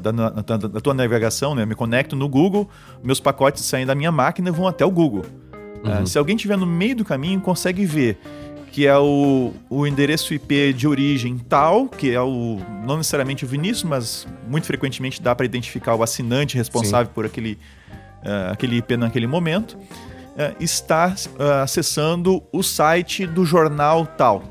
da, 0.00 0.10
da, 0.10 0.56
da, 0.56 0.80
tua 0.80 0.94
navegação, 0.94 1.54
né, 1.54 1.62
eu 1.62 1.66
me 1.66 1.74
conecto 1.74 2.16
no 2.16 2.28
Google, 2.28 2.68
meus 3.02 3.20
pacotes 3.20 3.64
saem 3.64 3.84
da 3.84 3.94
minha 3.94 4.12
máquina 4.12 4.48
e 4.48 4.52
vão 4.52 4.66
até 4.66 4.86
o 4.86 4.90
Google. 4.90 5.24
Uhum. 5.84 6.02
Uh, 6.02 6.06
se 6.06 6.16
alguém 6.16 6.36
estiver 6.36 6.56
no 6.56 6.66
meio 6.66 6.96
do 6.96 7.04
caminho, 7.04 7.40
consegue 7.40 7.84
ver 7.84 8.18
que 8.78 8.86
é 8.86 8.96
o, 8.96 9.52
o 9.68 9.88
endereço 9.88 10.32
IP 10.32 10.72
de 10.72 10.86
origem 10.86 11.36
tal, 11.36 11.88
que 11.88 12.12
é 12.12 12.20
o 12.22 12.60
não 12.86 12.96
necessariamente 12.96 13.44
o 13.44 13.48
Vinícius, 13.48 13.82
mas 13.82 14.24
muito 14.48 14.68
frequentemente 14.68 15.20
dá 15.20 15.34
para 15.34 15.44
identificar 15.44 15.96
o 15.96 16.02
assinante 16.04 16.56
responsável 16.56 17.06
Sim. 17.06 17.12
por 17.12 17.26
aquele, 17.26 17.58
uh, 18.22 18.52
aquele 18.52 18.76
IP 18.76 18.96
naquele 18.96 19.26
momento, 19.26 19.72
uh, 19.72 20.54
está 20.60 21.08
uh, 21.08 21.42
acessando 21.64 22.40
o 22.52 22.62
site 22.62 23.26
do 23.26 23.44
jornal 23.44 24.06
tal. 24.06 24.44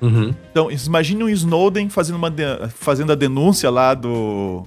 Uhum. 0.00 0.32
Então, 0.52 0.70
imagine 0.70 1.24
um 1.24 1.28
Snowden 1.28 1.88
fazendo, 1.88 2.14
uma 2.14 2.32
fazendo 2.68 3.10
a 3.10 3.16
denúncia 3.16 3.68
lá 3.68 3.94
do, 3.94 4.62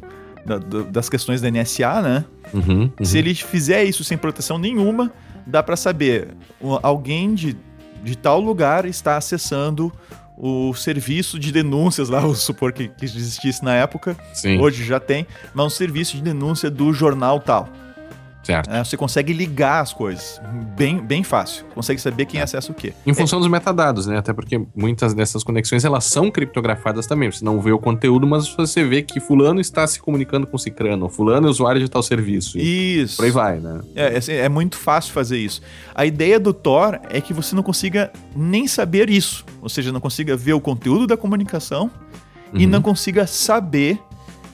da, 0.46 0.58
do, 0.58 0.84
das 0.84 1.08
questões 1.08 1.40
da 1.40 1.50
NSA, 1.50 2.02
né? 2.02 2.26
Uhum, 2.54 2.92
uhum. 3.00 3.06
Se 3.06 3.18
ele 3.18 3.34
fizer 3.34 3.86
isso 3.86 4.04
sem 4.04 4.18
proteção 4.18 4.58
nenhuma, 4.58 5.10
dá 5.48 5.64
para 5.64 5.78
saber 5.78 6.36
alguém 6.84 7.34
de 7.34 7.56
de 8.04 8.18
tal 8.18 8.40
lugar 8.40 8.86
está 8.86 9.18
acessando 9.18 9.92
o 10.38 10.74
serviço 10.74 11.38
de 11.38 11.52
denúncias 11.52 12.08
lá, 12.08 12.24
o 12.28 12.34
supor 12.34 12.72
que, 12.72 12.88
que 12.88 13.06
existisse 13.06 13.64
na 13.64 13.76
época, 13.76 14.16
Sim. 14.34 14.60
hoje 14.60 14.86
já 14.86 15.00
tem, 15.00 15.28
mas 15.54 15.66
um 15.66 15.70
serviço 15.70 16.16
de 16.16 16.24
denúncia 16.24 16.70
do 16.70 16.94
jornal 16.94 17.40
tal. 17.40 17.70
Certo. 18.50 18.72
É, 18.72 18.84
você 18.84 18.98
consegue 18.98 19.32
ligar 19.32 19.82
as 19.82 19.94
coisas. 19.94 20.42
Bem, 20.76 20.98
bem 21.00 21.24
fácil. 21.24 21.66
Consegue 21.76 22.02
saber 22.02 22.26
quem 22.26 22.40
é. 22.40 22.44
acessa 22.44 22.72
o 22.72 22.76
quê. 22.76 22.94
Em 23.06 23.14
função 23.14 23.40
dos 23.40 23.48
metadados, 23.48 24.08
né? 24.08 24.18
Até 24.18 24.34
porque 24.34 24.60
muitas 24.76 25.14
dessas 25.14 25.44
conexões 25.44 25.86
elas 25.86 26.06
são 26.06 26.32
criptografadas 26.32 27.06
também. 27.06 27.32
Você 27.32 27.46
não 27.46 27.62
vê 27.62 27.72
o 27.72 27.78
conteúdo, 27.78 28.26
mas 28.26 28.50
você 28.50 28.84
vê 28.84 29.04
que 29.04 29.20
fulano 29.20 29.62
está 29.62 29.86
se 29.86 30.00
comunicando 30.00 30.48
com 30.48 30.58
cicrano, 30.58 31.08
fulano 31.10 31.46
é 31.46 31.50
usuário 31.50 31.80
de 31.80 31.88
tal 31.88 32.02
serviço. 32.02 32.58
Isso. 32.58 33.18
Por 33.18 33.26
aí 33.26 33.32
vai, 33.32 33.60
né? 33.60 33.82
É, 33.96 34.18
é, 34.18 34.36
é 34.46 34.50
muito 34.50 34.78
fácil 34.78 35.14
fazer 35.14 35.38
isso. 35.38 35.62
A 35.94 36.04
ideia 36.04 36.40
do 36.40 36.52
Tor 36.52 37.00
é 37.10 37.22
que 37.22 37.34
você 37.34 37.56
não 37.56 37.62
consiga 37.62 38.12
nem 38.36 38.68
saber 38.68 39.12
isso. 39.12 39.46
Ou 39.62 39.70
seja, 39.70 39.92
não 39.92 40.02
consiga 40.02 40.36
ver 40.36 40.54
o 40.54 40.62
conteúdo 40.62 41.06
da 41.06 41.16
comunicação 41.16 41.92
uhum. 42.52 42.60
e 42.60 42.66
não 42.66 42.82
consiga 42.82 43.28
saber 43.28 44.00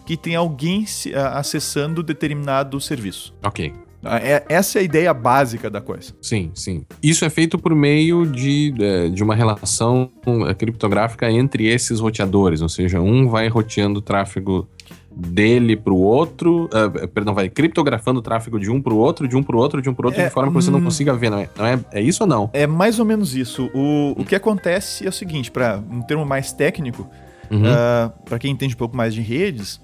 que 0.05 0.17
tem 0.17 0.35
alguém 0.35 0.85
acessando 1.33 2.03
determinado 2.03 2.79
serviço. 2.79 3.33
Ok. 3.43 3.73
Ah, 4.05 4.19
é, 4.19 4.45
essa 4.47 4.77
é 4.77 4.81
a 4.81 4.83
ideia 4.83 5.13
básica 5.13 5.69
da 5.69 5.81
coisa. 5.81 6.13
Sim, 6.21 6.51
sim. 6.53 6.85
Isso 7.01 7.25
é 7.25 7.29
feito 7.29 7.57
por 7.57 7.73
meio 7.73 8.25
de, 8.25 8.73
é, 8.79 9.09
de 9.09 9.23
uma 9.23 9.35
relação 9.35 10.11
é, 10.47 10.53
criptográfica 10.53 11.29
entre 11.29 11.67
esses 11.67 11.99
roteadores, 11.99 12.61
ou 12.61 12.69
seja, 12.69 13.01
um 13.01 13.27
vai 13.27 13.47
roteando 13.47 13.99
o 13.99 14.01
tráfego 14.01 14.69
dele 15.15 15.77
para 15.77 15.93
o 15.93 15.97
outro, 15.97 16.65
uh, 16.65 17.07
perdão, 17.07 17.33
vai 17.33 17.47
criptografando 17.47 18.19
o 18.19 18.21
tráfego 18.21 18.59
de 18.59 18.69
um 18.69 18.81
para 18.81 18.93
o 18.93 18.97
outro, 18.97 19.27
de 19.27 19.37
um 19.37 19.41
para 19.41 19.55
o 19.55 19.59
outro, 19.59 19.81
de 19.81 19.89
um 19.89 19.93
para 19.93 20.05
o 20.05 20.07
outro, 20.07 20.21
é, 20.21 20.25
de 20.25 20.29
forma 20.29 20.49
que 20.49 20.55
você 20.55 20.69
não 20.69 20.79
hum. 20.79 20.83
consiga 20.83 21.13
ver, 21.13 21.29
não 21.29 21.39
é? 21.39 21.49
Não 21.57 21.65
é, 21.65 21.79
é 21.93 22.01
isso 22.01 22.23
ou 22.23 22.27
não? 22.27 22.49
É 22.51 22.67
mais 22.67 22.99
ou 22.99 23.05
menos 23.05 23.33
isso. 23.33 23.71
O, 23.73 24.13
o 24.17 24.25
que 24.25 24.35
acontece 24.35 25.05
é 25.05 25.09
o 25.09 25.13
seguinte, 25.13 25.49
para 25.49 25.81
um 25.89 26.01
termo 26.01 26.25
mais 26.25 26.51
técnico, 26.51 27.09
uhum. 27.49 27.61
uh, 27.61 28.11
para 28.25 28.37
quem 28.37 28.51
entende 28.51 28.75
um 28.75 28.77
pouco 28.77 28.95
mais 28.95 29.13
de 29.13 29.21
redes, 29.21 29.79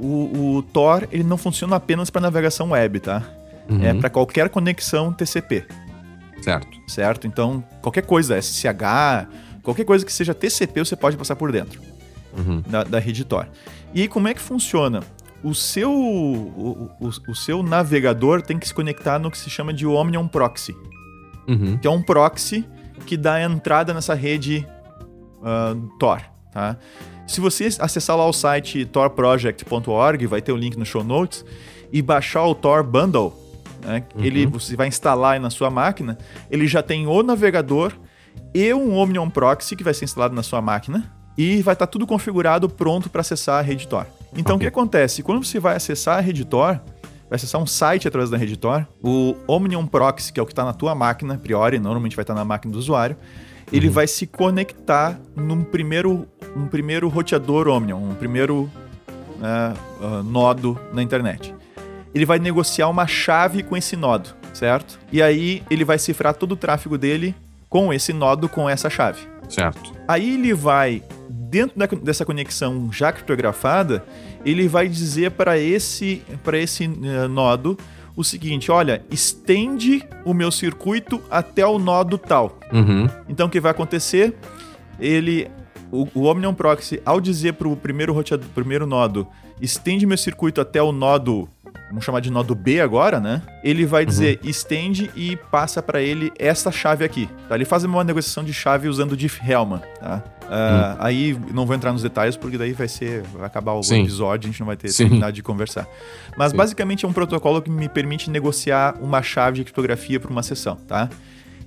o, 0.00 0.56
o 0.56 0.62
Tor 0.62 1.08
ele 1.12 1.24
não 1.24 1.36
funciona 1.36 1.76
apenas 1.76 2.10
para 2.10 2.20
navegação 2.20 2.70
web, 2.70 2.98
tá? 3.00 3.22
Uhum. 3.68 3.84
É 3.84 3.94
para 3.94 4.08
qualquer 4.08 4.48
conexão 4.48 5.12
TCP. 5.12 5.66
Certo. 6.40 6.78
Certo? 6.86 7.26
Então, 7.26 7.62
qualquer 7.82 8.02
coisa, 8.02 8.40
SSH, 8.40 9.28
qualquer 9.62 9.84
coisa 9.84 10.04
que 10.04 10.12
seja 10.12 10.32
TCP, 10.32 10.84
você 10.84 10.96
pode 10.96 11.16
passar 11.16 11.36
por 11.36 11.52
dentro 11.52 11.80
uhum. 12.36 12.62
da, 12.66 12.84
da 12.84 12.98
rede 12.98 13.24
Tor. 13.24 13.48
E 13.94 14.02
aí, 14.02 14.08
como 14.08 14.28
é 14.28 14.34
que 14.34 14.40
funciona? 14.40 15.02
O 15.42 15.54
seu, 15.54 15.92
o, 15.92 16.90
o, 17.00 17.10
o, 17.28 17.34
seu 17.34 17.62
navegador 17.62 18.42
tem 18.42 18.58
que 18.58 18.66
se 18.66 18.74
conectar 18.74 19.18
no 19.18 19.30
que 19.30 19.38
se 19.38 19.48
chama 19.48 19.72
de 19.72 19.86
Omnium 19.86 20.26
Proxy, 20.26 20.74
uhum. 21.46 21.78
que 21.78 21.86
é 21.86 21.90
um 21.90 22.02
proxy 22.02 22.64
que 23.06 23.16
dá 23.16 23.40
entrada 23.40 23.94
nessa 23.94 24.14
rede 24.14 24.66
uh, 25.38 25.80
Tor. 25.98 26.20
Tá? 26.52 26.76
Se 27.26 27.40
você 27.40 27.68
acessar 27.78 28.16
lá 28.16 28.26
o 28.26 28.32
site 28.32 28.84
torproject.org, 28.86 30.26
vai 30.26 30.42
ter 30.42 30.50
o 30.50 30.56
link 30.56 30.76
no 30.76 30.84
show 30.84 31.04
notes, 31.04 31.44
e 31.92 32.02
baixar 32.02 32.44
o 32.44 32.54
Tor 32.54 32.82
Bundle, 32.82 33.32
né? 33.88 34.04
Uhum. 34.14 34.24
Ele 34.24 34.46
você 34.46 34.76
vai 34.76 34.86
instalar 34.86 35.40
na 35.40 35.48
sua 35.48 35.70
máquina, 35.70 36.18
ele 36.50 36.66
já 36.66 36.82
tem 36.82 37.06
o 37.06 37.22
navegador 37.22 37.92
e 38.54 38.72
um 38.74 38.94
Omnium 38.94 39.30
Proxy 39.30 39.74
que 39.74 39.82
vai 39.82 39.94
ser 39.94 40.04
instalado 40.04 40.34
na 40.34 40.42
sua 40.42 40.60
máquina 40.60 41.10
e 41.36 41.62
vai 41.62 41.72
estar 41.72 41.86
tá 41.86 41.90
tudo 41.90 42.06
configurado 42.06 42.68
pronto 42.68 43.08
para 43.08 43.22
acessar 43.22 43.58
a 43.58 43.62
rede 43.62 43.88
Tor. 43.88 44.06
Então 44.36 44.56
okay. 44.56 44.68
o 44.68 44.70
que 44.70 44.78
acontece? 44.78 45.22
Quando 45.22 45.42
você 45.44 45.58
vai 45.58 45.76
acessar 45.76 46.18
a 46.18 46.20
rede 46.20 46.44
Tor, 46.44 46.80
vai 47.28 47.36
acessar 47.36 47.60
um 47.60 47.66
site 47.66 48.06
através 48.06 48.30
da 48.30 48.36
rede 48.36 48.56
Tor, 48.56 48.86
o 49.02 49.34
Omnium 49.46 49.86
Proxy, 49.86 50.32
que 50.32 50.38
é 50.38 50.42
o 50.42 50.46
que 50.46 50.52
está 50.52 50.64
na 50.64 50.74
tua 50.74 50.94
máquina, 50.94 51.34
a 51.34 51.38
priori, 51.38 51.78
normalmente 51.78 52.14
vai 52.14 52.24
estar 52.24 52.34
tá 52.34 52.38
na 52.38 52.44
máquina 52.44 52.72
do 52.72 52.78
usuário, 52.78 53.16
ele 53.72 53.86
uhum. 53.88 53.92
vai 53.92 54.06
se 54.06 54.26
conectar 54.26 55.18
num 55.34 55.62
primeiro, 55.62 56.26
um 56.54 56.66
primeiro 56.66 57.08
roteador 57.08 57.68
Omnium, 57.68 58.10
um 58.10 58.14
primeiro 58.14 58.70
uh, 59.38 60.04
uh, 60.04 60.22
nodo 60.22 60.78
na 60.92 61.02
internet 61.02 61.54
ele 62.14 62.24
vai 62.24 62.38
negociar 62.38 62.88
uma 62.88 63.06
chave 63.06 63.62
com 63.62 63.76
esse 63.76 63.96
nodo, 63.96 64.30
certo? 64.52 64.98
E 65.12 65.22
aí 65.22 65.62
ele 65.70 65.84
vai 65.84 65.98
cifrar 65.98 66.34
todo 66.34 66.52
o 66.52 66.56
tráfego 66.56 66.96
dele 66.96 67.34
com 67.68 67.92
esse 67.92 68.12
nodo, 68.12 68.48
com 68.48 68.68
essa 68.68 68.88
chave. 68.88 69.20
Certo. 69.48 69.92
Aí 70.06 70.34
ele 70.34 70.52
vai, 70.52 71.02
dentro 71.28 71.78
da, 71.78 71.86
dessa 71.86 72.24
conexão 72.24 72.90
já 72.92 73.12
criptografada, 73.12 74.04
ele 74.44 74.68
vai 74.68 74.88
dizer 74.88 75.32
para 75.32 75.58
esse, 75.58 76.22
esse 76.54 76.86
uh, 76.86 77.28
nodo 77.28 77.78
o 78.16 78.24
seguinte: 78.24 78.70
olha, 78.70 79.02
estende 79.10 80.04
o 80.24 80.34
meu 80.34 80.50
circuito 80.50 81.22
até 81.30 81.64
o 81.64 81.78
nodo 81.78 82.18
tal. 82.18 82.58
Uhum. 82.72 83.08
Então 83.28 83.46
o 83.46 83.50
que 83.50 83.60
vai 83.60 83.70
acontecer? 83.70 84.34
Ele. 84.98 85.48
O, 85.90 86.06
o 86.14 86.24
Omnium 86.24 86.52
Proxy, 86.52 87.00
ao 87.02 87.18
dizer 87.18 87.54
para 87.54 87.66
o 87.66 87.74
primeiro 87.74 88.12
roteador, 88.12 88.46
primeiro 88.54 88.86
nodo, 88.86 89.26
estende 89.58 90.04
meu 90.04 90.18
circuito 90.18 90.60
até 90.60 90.82
o 90.82 90.92
nodo 90.92 91.48
vamos 91.88 92.04
chamar 92.04 92.20
de 92.20 92.30
nodo 92.30 92.54
B 92.54 92.80
agora, 92.80 93.18
né? 93.18 93.42
Ele 93.62 93.86
vai 93.86 94.04
dizer 94.04 94.38
uhum. 94.42 94.50
estende 94.50 95.10
e 95.16 95.36
passa 95.36 95.82
para 95.82 96.00
ele 96.00 96.30
essa 96.38 96.70
chave 96.70 97.04
aqui. 97.04 97.28
Tá? 97.48 97.54
Ele 97.54 97.64
faz 97.64 97.84
uma 97.84 98.04
negociação 98.04 98.44
de 98.44 98.52
chave 98.52 98.88
usando 98.88 99.12
o 99.12 99.16
diffie-Hellman, 99.16 99.80
tá? 99.98 100.22
Uh, 100.42 100.50
uhum. 100.50 100.96
Aí 100.98 101.40
não 101.52 101.66
vou 101.66 101.74
entrar 101.74 101.92
nos 101.92 102.02
detalhes 102.02 102.36
porque 102.36 102.56
daí 102.56 102.72
vai 102.72 102.88
ser 102.88 103.22
vai 103.22 103.46
acabar 103.46 103.72
o 103.72 103.82
Sim. 103.82 104.02
episódio, 104.02 104.48
a 104.48 104.50
gente 104.50 104.60
não 104.60 104.66
vai 104.66 104.76
ter 104.76 104.92
terminado 104.94 105.32
de 105.32 105.42
conversar. 105.42 105.86
Mas 106.36 106.52
Sim. 106.52 106.56
basicamente 106.56 107.04
é 107.04 107.08
um 107.08 107.12
protocolo 107.12 107.60
que 107.60 107.70
me 107.70 107.88
permite 107.88 108.30
negociar 108.30 108.96
uma 109.00 109.22
chave 109.22 109.58
de 109.58 109.64
criptografia 109.64 110.20
para 110.20 110.30
uma 110.30 110.42
sessão, 110.42 110.76
tá? 110.76 111.08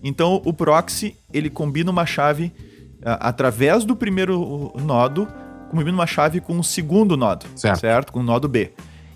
Então 0.04 0.42
o 0.46 0.54
proxy 0.54 1.16
ele 1.32 1.50
combina 1.50 1.92
uma 1.92 2.06
chave 2.06 2.52
uh, 3.00 3.18
através 3.20 3.86
do 3.86 3.96
primeiro 3.96 4.74
nodo, 4.84 5.28
combina 5.70 5.92
uma 5.92 6.08
chave 6.08 6.40
com 6.40 6.60
o 6.60 6.64
segundo 6.64 7.16
nodo, 7.16 7.46
certo? 7.56 7.80
certo? 7.80 8.14
Com 8.14 8.20
o 8.20 8.24
nodo 8.24 8.48
B. 8.48 8.72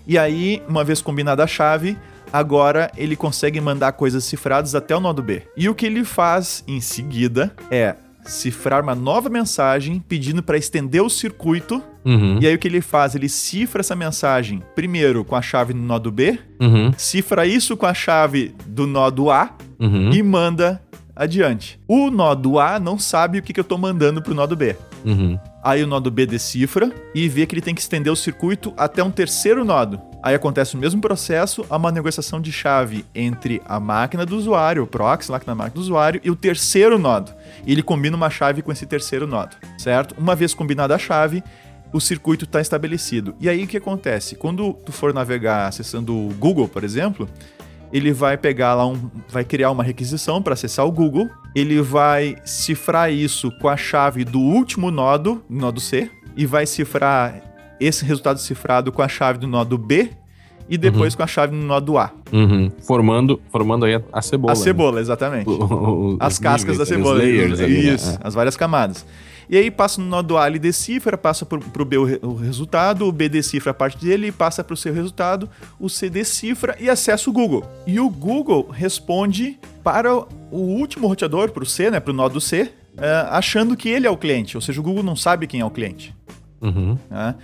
E 0.06 0.16
aí, 0.16 0.62
uma 0.68 0.84
vez 0.84 1.02
combinada 1.02 1.42
a 1.42 1.46
chave, 1.46 1.96
agora 2.32 2.90
ele 2.96 3.16
consegue 3.16 3.60
mandar 3.60 3.92
coisas 3.92 4.24
cifradas 4.24 4.74
até 4.74 4.94
o 4.94 5.00
nodo 5.00 5.22
B. 5.22 5.42
E 5.56 5.68
o 5.68 5.74
que 5.74 5.86
ele 5.86 6.04
faz 6.04 6.62
em 6.66 6.80
seguida 6.80 7.52
é 7.70 7.96
cifrar 8.24 8.82
uma 8.82 8.94
nova 8.94 9.28
mensagem 9.28 10.02
pedindo 10.06 10.42
para 10.42 10.58
estender 10.58 11.02
o 11.02 11.08
circuito. 11.08 11.82
Uhum. 12.04 12.38
E 12.40 12.46
aí 12.46 12.54
o 12.54 12.58
que 12.58 12.68
ele 12.68 12.80
faz? 12.80 13.14
Ele 13.14 13.28
cifra 13.28 13.80
essa 13.80 13.96
mensagem 13.96 14.62
primeiro 14.74 15.24
com 15.24 15.34
a 15.34 15.42
chave 15.42 15.72
do 15.72 15.80
nodo 15.80 16.10
B, 16.10 16.38
uhum. 16.60 16.92
cifra 16.96 17.46
isso 17.46 17.76
com 17.76 17.86
a 17.86 17.94
chave 17.94 18.54
do 18.66 18.86
nodo 18.86 19.30
A 19.30 19.50
uhum. 19.78 20.12
e 20.12 20.22
manda 20.22 20.80
adiante. 21.14 21.80
O 21.88 22.10
nodo 22.10 22.58
A 22.58 22.78
não 22.78 22.98
sabe 22.98 23.38
o 23.38 23.42
que, 23.42 23.52
que 23.52 23.60
eu 23.60 23.62
estou 23.62 23.78
mandando 23.78 24.20
para 24.20 24.32
o 24.32 24.36
nodo 24.36 24.54
B. 24.54 24.76
Uhum. 25.04 25.38
Aí 25.66 25.82
o 25.82 25.86
nodo 25.88 26.12
B 26.12 26.26
decifra 26.26 26.92
e 27.12 27.28
vê 27.28 27.44
que 27.44 27.52
ele 27.52 27.60
tem 27.60 27.74
que 27.74 27.80
estender 27.80 28.12
o 28.12 28.14
circuito 28.14 28.72
até 28.76 29.02
um 29.02 29.10
terceiro 29.10 29.64
nodo. 29.64 30.00
Aí 30.22 30.32
acontece 30.32 30.76
o 30.76 30.78
mesmo 30.78 31.00
processo, 31.00 31.66
há 31.68 31.76
uma 31.76 31.90
negociação 31.90 32.40
de 32.40 32.52
chave 32.52 33.04
entre 33.12 33.60
a 33.66 33.80
máquina 33.80 34.24
do 34.24 34.36
usuário, 34.36 34.84
o 34.84 34.86
proxy 34.86 35.28
lá 35.28 35.40
que 35.40 35.46
na 35.48 35.56
máquina 35.56 35.74
do 35.74 35.80
usuário, 35.80 36.20
e 36.22 36.30
o 36.30 36.36
terceiro 36.36 37.00
nodo. 37.00 37.34
E 37.66 37.72
ele 37.72 37.82
combina 37.82 38.16
uma 38.16 38.30
chave 38.30 38.62
com 38.62 38.70
esse 38.70 38.86
terceiro 38.86 39.26
nodo, 39.26 39.56
certo? 39.76 40.14
Uma 40.16 40.36
vez 40.36 40.54
combinada 40.54 40.94
a 40.94 40.98
chave, 40.98 41.42
o 41.92 42.00
circuito 42.00 42.44
está 42.44 42.60
estabelecido. 42.60 43.34
E 43.40 43.48
aí 43.48 43.64
o 43.64 43.66
que 43.66 43.76
acontece? 43.76 44.36
Quando 44.36 44.72
tu 44.72 44.92
for 44.92 45.12
navegar 45.12 45.66
acessando 45.66 46.16
o 46.16 46.32
Google, 46.34 46.68
por 46.68 46.84
exemplo, 46.84 47.28
ele 47.92 48.12
vai 48.12 48.36
pegar 48.36 48.74
lá 48.74 48.86
um, 48.86 49.10
vai 49.28 49.44
criar 49.44 49.70
uma 49.70 49.82
requisição 49.82 50.42
para 50.42 50.54
acessar 50.54 50.86
o 50.86 50.92
Google, 50.92 51.28
ele 51.54 51.80
vai 51.80 52.36
cifrar 52.44 53.12
isso 53.12 53.50
com 53.60 53.68
a 53.68 53.76
chave 53.76 54.24
do 54.24 54.40
último 54.40 54.90
nodo, 54.90 55.42
nodo 55.48 55.80
C, 55.80 56.10
e 56.36 56.44
vai 56.44 56.66
cifrar 56.66 57.42
esse 57.80 58.04
resultado 58.04 58.38
cifrado 58.38 58.90
com 58.90 59.02
a 59.02 59.08
chave 59.08 59.38
do 59.38 59.46
nodo 59.46 59.78
B 59.78 60.10
e 60.68 60.76
depois 60.76 61.12
uhum. 61.12 61.18
com 61.18 61.22
a 61.22 61.26
chave 61.26 61.54
no 61.54 61.64
nodo 61.64 61.96
A. 61.96 62.10
Uhum. 62.32 62.70
Formando, 62.82 63.40
formando 63.50 63.84
aí 63.84 64.02
a, 64.12 64.22
cebola. 64.22 64.52
A 64.52 64.56
cebola, 64.56 64.96
né? 64.96 65.00
exatamente. 65.00 65.46
O, 65.56 66.14
o, 66.14 66.16
as 66.20 66.38
cascas 66.38 66.76
níveis, 66.76 66.78
da 66.78 66.86
cebola. 66.86 67.18
Layers 67.18 67.60
isso, 67.60 67.62
ali, 67.62 67.90
né? 67.90 68.18
as 68.22 68.34
várias 68.34 68.56
camadas. 68.56 69.06
E 69.48 69.56
aí 69.56 69.70
passa 69.70 70.00
no 70.00 70.06
nodo 70.06 70.36
A, 70.36 70.46
ele 70.46 70.58
decifra, 70.58 71.16
passa 71.16 71.46
para 71.46 71.82
o 71.82 71.84
B 71.84 71.96
o, 71.96 72.34
resultado, 72.34 73.06
o 73.06 73.12
B 73.12 73.28
decifra 73.28 73.70
a 73.70 73.74
parte 73.74 73.98
dele, 73.98 74.32
passa 74.32 74.64
para 74.64 74.74
o 74.74 74.76
o 74.76 74.92
resultado, 74.92 75.48
o 75.80 75.88
C 75.88 76.08
decifra 76.08 76.76
e 76.78 76.88
acessa 76.88 77.28
o 77.28 77.32
Google. 77.32 77.64
E 77.86 77.98
o 77.98 78.08
Google 78.08 78.68
responde 78.70 79.58
para 79.82 80.14
o 80.14 80.26
último 80.50 81.06
roteador, 81.06 81.50
para 81.50 81.62
o 81.62 81.66
C, 81.66 81.90
né, 81.90 81.98
para 81.98 82.12
o 82.12 82.14
nodo 82.14 82.40
C, 82.40 82.72
uh, 82.94 83.30
achando 83.30 83.76
que 83.76 83.88
ele 83.88 84.06
é 84.06 84.10
o 84.10 84.16
cliente, 84.16 84.56
ou 84.56 84.60
seja, 84.60 84.80
o 84.80 84.82
Google 84.82 85.02
não 85.02 85.16
sabe 85.16 85.46
quem 85.46 85.60
é 85.60 85.64
o 85.64 85.70
cliente. 85.70 86.14
Uhum. 86.60 86.98
Né? 87.10 87.34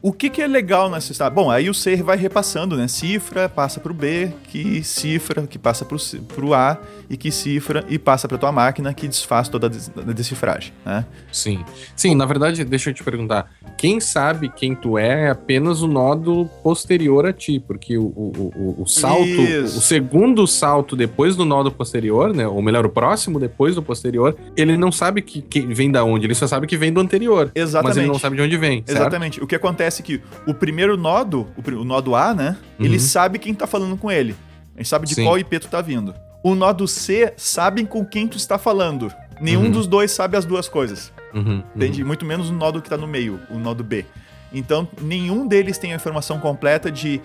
O 0.00 0.12
que, 0.12 0.30
que 0.30 0.40
é 0.40 0.46
legal 0.46 0.90
nessa 0.90 1.12
história? 1.12 1.34
Bom, 1.34 1.50
aí 1.50 1.68
o 1.68 1.74
C 1.74 1.96
vai 1.96 2.16
repassando, 2.16 2.76
né? 2.76 2.86
Cifra, 2.88 3.48
passa 3.48 3.80
para 3.80 3.90
o 3.92 3.94
B, 3.94 4.32
que 4.44 4.82
cifra, 4.82 5.46
que 5.46 5.58
passa 5.58 5.84
para 5.84 6.44
o 6.44 6.54
A, 6.54 6.78
e 7.10 7.16
que 7.16 7.30
cifra 7.30 7.84
e 7.88 7.98
passa 7.98 8.28
para 8.28 8.38
tua 8.38 8.52
máquina, 8.52 8.94
que 8.94 9.08
desfaz 9.08 9.48
toda 9.48 9.66
a 9.66 10.12
decifragem, 10.12 10.72
né? 10.84 11.04
Sim. 11.32 11.64
Sim, 11.96 12.14
na 12.14 12.24
verdade, 12.24 12.64
deixa 12.64 12.90
eu 12.90 12.94
te 12.94 13.02
perguntar. 13.02 13.50
Quem 13.76 14.00
sabe 14.00 14.48
quem 14.48 14.74
tu 14.74 14.96
é 14.96 15.08
é 15.08 15.30
apenas 15.30 15.82
o 15.82 15.88
nodo 15.88 16.48
posterior 16.62 17.26
a 17.26 17.32
ti, 17.32 17.58
porque 17.58 17.96
o, 17.96 18.04
o, 18.04 18.52
o, 18.56 18.82
o 18.82 18.86
salto, 18.86 19.24
Isso. 19.24 19.78
o 19.78 19.80
segundo 19.80 20.46
salto 20.46 20.94
depois 20.94 21.34
do 21.34 21.44
nodo 21.44 21.70
posterior, 21.72 22.34
né? 22.34 22.46
Ou 22.46 22.60
melhor, 22.60 22.84
o 22.86 22.90
próximo 22.90 23.40
depois 23.40 23.74
do 23.74 23.82
posterior, 23.82 24.36
ele 24.56 24.76
não 24.76 24.92
sabe 24.92 25.22
que, 25.22 25.40
que 25.40 25.60
vem 25.60 25.90
da 25.90 26.04
onde, 26.04 26.26
ele 26.26 26.34
só 26.34 26.46
sabe 26.46 26.66
que 26.66 26.76
vem 26.76 26.92
do 26.92 27.00
anterior. 27.00 27.50
Exatamente. 27.54 27.88
Mas 27.88 27.96
ele 27.96 28.06
não 28.06 28.18
sabe 28.18 28.36
de 28.36 28.42
onde 28.42 28.56
vem. 28.56 28.84
Exatamente. 28.86 29.34
Certo? 29.34 29.44
O 29.44 29.46
que 29.46 29.54
acontece 29.54 29.87
acontece 29.88 30.02
que 30.02 30.20
o 30.46 30.54
primeiro 30.54 30.96
nodo, 30.96 31.48
o, 31.56 31.84
nodo 31.84 32.14
A, 32.14 32.34
né? 32.34 32.56
Uhum. 32.78 32.84
Ele 32.84 33.00
sabe 33.00 33.38
quem 33.38 33.54
tá 33.54 33.66
falando 33.66 33.96
com 33.96 34.10
ele. 34.10 34.36
Ele 34.76 34.84
sabe 34.84 35.06
de 35.06 35.14
Sim. 35.14 35.24
qual 35.24 35.38
IP 35.38 35.58
tu 35.58 35.68
tá 35.68 35.80
vindo. 35.80 36.14
O 36.44 36.54
nodo 36.54 36.86
C 36.86 37.32
sabe 37.36 37.84
com 37.84 38.04
quem 38.04 38.28
tu 38.28 38.36
está 38.36 38.58
falando. 38.58 39.12
Nenhum 39.40 39.64
uhum. 39.64 39.70
dos 39.70 39.86
dois 39.86 40.12
sabe 40.12 40.36
as 40.36 40.44
duas 40.44 40.68
coisas. 40.68 41.12
Uhum. 41.34 41.42
uhum. 41.42 41.62
Entende? 41.74 42.04
Muito 42.04 42.24
menos 42.24 42.50
o 42.50 42.52
nodo 42.52 42.80
que 42.80 42.88
tá 42.88 42.96
no 42.96 43.08
meio, 43.08 43.40
o 43.50 43.58
nodo 43.58 43.82
B. 43.82 44.04
Então, 44.52 44.88
nenhum 45.00 45.46
deles 45.46 45.78
tem 45.78 45.92
a 45.92 45.96
informação 45.96 46.38
completa 46.38 46.90
de 46.90 47.20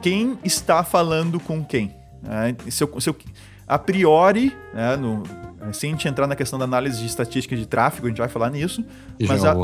quem 0.00 0.38
está 0.42 0.82
falando 0.82 1.38
com 1.38 1.64
quem. 1.64 1.94
Né? 2.22 2.56
Se 2.70 2.82
eu, 2.82 3.00
se 3.00 3.08
eu, 3.08 3.16
a 3.66 3.78
priori, 3.78 4.52
né, 4.72 4.96
no, 4.96 5.22
sem 5.72 5.90
a 5.90 5.92
gente 5.92 6.08
entrar 6.08 6.26
na 6.26 6.34
questão 6.34 6.58
da 6.58 6.64
análise 6.64 6.98
de 6.98 7.06
estatística 7.06 7.56
de 7.56 7.66
tráfego, 7.66 8.06
a 8.06 8.10
gente 8.10 8.18
vai 8.18 8.28
falar 8.28 8.50
nisso. 8.50 8.84
E 9.20 9.26
mas 9.26 9.44
é 9.44 9.48
a, 9.48 9.54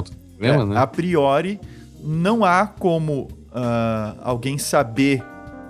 é, 0.41 0.65
né? 0.65 0.79
a 0.79 0.87
priori, 0.87 1.61
não 2.03 2.45
há 2.45 2.67
como 2.67 3.23
uh, 3.23 4.21
alguém 4.23 4.59
saber 4.59 5.23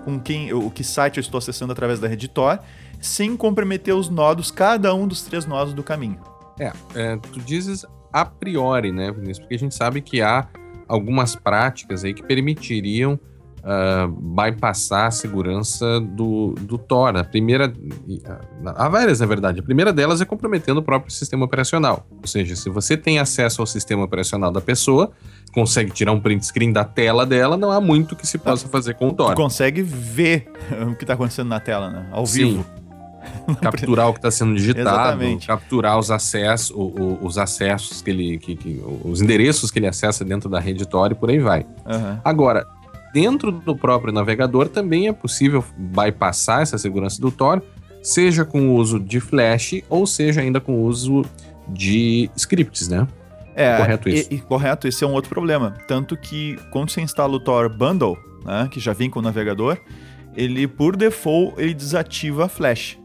com 0.03 0.19
quem, 0.19 0.53
o 0.53 0.69
que 0.69 0.83
site 0.83 1.17
eu 1.17 1.21
estou 1.21 1.37
acessando 1.37 1.71
através 1.71 1.99
da 1.99 2.07
Redditor, 2.07 2.59
sem 2.99 3.35
comprometer 3.35 3.93
os 3.95 4.09
nodos, 4.09 4.51
cada 4.51 4.93
um 4.93 5.07
dos 5.07 5.21
três 5.21 5.45
nodos 5.45 5.73
do 5.73 5.83
caminho. 5.83 6.19
É, 6.59 6.71
é 6.95 7.17
tu 7.17 7.39
dizes 7.39 7.85
a 8.11 8.25
priori, 8.25 8.91
né, 8.91 9.11
Vinícius? 9.11 9.39
Porque 9.39 9.55
a 9.55 9.59
gente 9.59 9.75
sabe 9.75 10.01
que 10.01 10.21
há 10.21 10.47
algumas 10.87 11.35
práticas 11.35 12.03
aí 12.03 12.13
que 12.13 12.21
permitiriam 12.21 13.19
uh, 13.61 14.07
bypassar 14.07 15.07
a 15.07 15.11
segurança 15.11 15.99
do, 15.99 16.53
do 16.59 16.77
Tor. 16.77 17.15
A 17.15 17.23
primeira. 17.23 17.73
Há 18.65 18.89
várias, 18.89 19.19
na 19.19 19.25
verdade. 19.25 19.59
A 19.59 19.63
primeira 19.63 19.93
delas 19.93 20.21
é 20.21 20.25
comprometendo 20.25 20.77
o 20.77 20.83
próprio 20.83 21.11
sistema 21.11 21.45
operacional. 21.45 22.05
Ou 22.09 22.27
seja, 22.27 22.55
se 22.55 22.69
você 22.69 22.97
tem 22.97 23.19
acesso 23.19 23.61
ao 23.61 23.65
sistema 23.65 24.03
operacional 24.03 24.51
da 24.51 24.61
pessoa, 24.61 25.11
consegue 25.51 25.91
tirar 25.91 26.11
um 26.11 26.19
print 26.19 26.45
screen 26.45 26.71
da 26.71 26.83
tela 26.83 27.25
dela, 27.25 27.57
não 27.57 27.71
há 27.71 27.81
muito 27.81 28.15
que 28.15 28.25
se 28.25 28.37
possa 28.37 28.67
fazer 28.67 28.95
com 28.95 29.09
o 29.09 29.13
Tor. 29.13 29.33
Tu 29.33 29.37
consegue 29.37 29.81
ver 29.81 30.51
o 30.89 30.95
que 30.95 31.03
está 31.03 31.13
acontecendo 31.13 31.47
na 31.47 31.59
tela, 31.59 31.89
né? 31.89 32.07
Ao 32.11 32.25
Sim. 32.25 32.51
vivo. 32.51 32.65
capturar 33.61 34.09
o 34.09 34.13
que 34.13 34.19
está 34.19 34.31
sendo 34.31 34.55
digitado, 34.55 34.89
Exatamente. 34.89 35.47
capturar 35.47 35.99
os 35.99 36.09
acessos, 36.09 36.71
o, 36.71 36.81
o, 36.81 37.19
os 37.25 37.37
acessos 37.37 38.01
que 38.01 38.09
ele, 38.09 38.37
que, 38.39 38.55
que, 38.55 38.83
os 39.03 39.21
endereços 39.21 39.69
que 39.69 39.79
ele 39.79 39.87
acessa 39.87 40.25
dentro 40.25 40.49
da 40.49 40.59
rede 40.59 40.87
Tor 40.87 41.11
e 41.11 41.15
por 41.15 41.29
aí 41.29 41.39
vai. 41.39 41.65
Uhum. 41.85 42.17
Agora, 42.23 42.65
dentro 43.13 43.51
do 43.51 43.75
próprio 43.75 44.11
navegador 44.11 44.69
também 44.69 45.07
é 45.07 45.13
possível 45.13 45.63
bypassar 45.77 46.61
essa 46.61 46.77
segurança 46.77 47.21
do 47.21 47.29
Tor, 47.31 47.61
seja 48.01 48.43
com 48.43 48.69
o 48.69 48.75
uso 48.75 48.99
de 48.99 49.19
Flash 49.19 49.81
ou 49.89 50.07
seja 50.07 50.41
ainda 50.41 50.59
com 50.59 50.73
o 50.73 50.83
uso 50.83 51.23
de 51.67 52.29
scripts, 52.35 52.87
né? 52.87 53.07
É, 53.55 53.77
correto 53.77 54.09
isso. 54.09 54.27
E, 54.31 54.35
e, 54.35 54.39
correto, 54.39 54.87
esse 54.87 55.03
é 55.03 55.07
um 55.07 55.13
outro 55.13 55.29
problema. 55.29 55.75
Tanto 55.87 56.15
que 56.17 56.57
quando 56.71 56.89
você 56.89 57.01
instala 57.01 57.33
o 57.33 57.39
Tor 57.39 57.69
Bundle, 57.69 58.17
né, 58.45 58.67
que 58.71 58.79
já 58.79 58.93
vem 58.93 59.09
com 59.09 59.19
o 59.19 59.21
navegador, 59.21 59.77
ele 60.35 60.67
por 60.67 60.95
default 60.95 61.53
ele 61.57 61.73
desativa 61.73 62.47
Flash. 62.47 62.97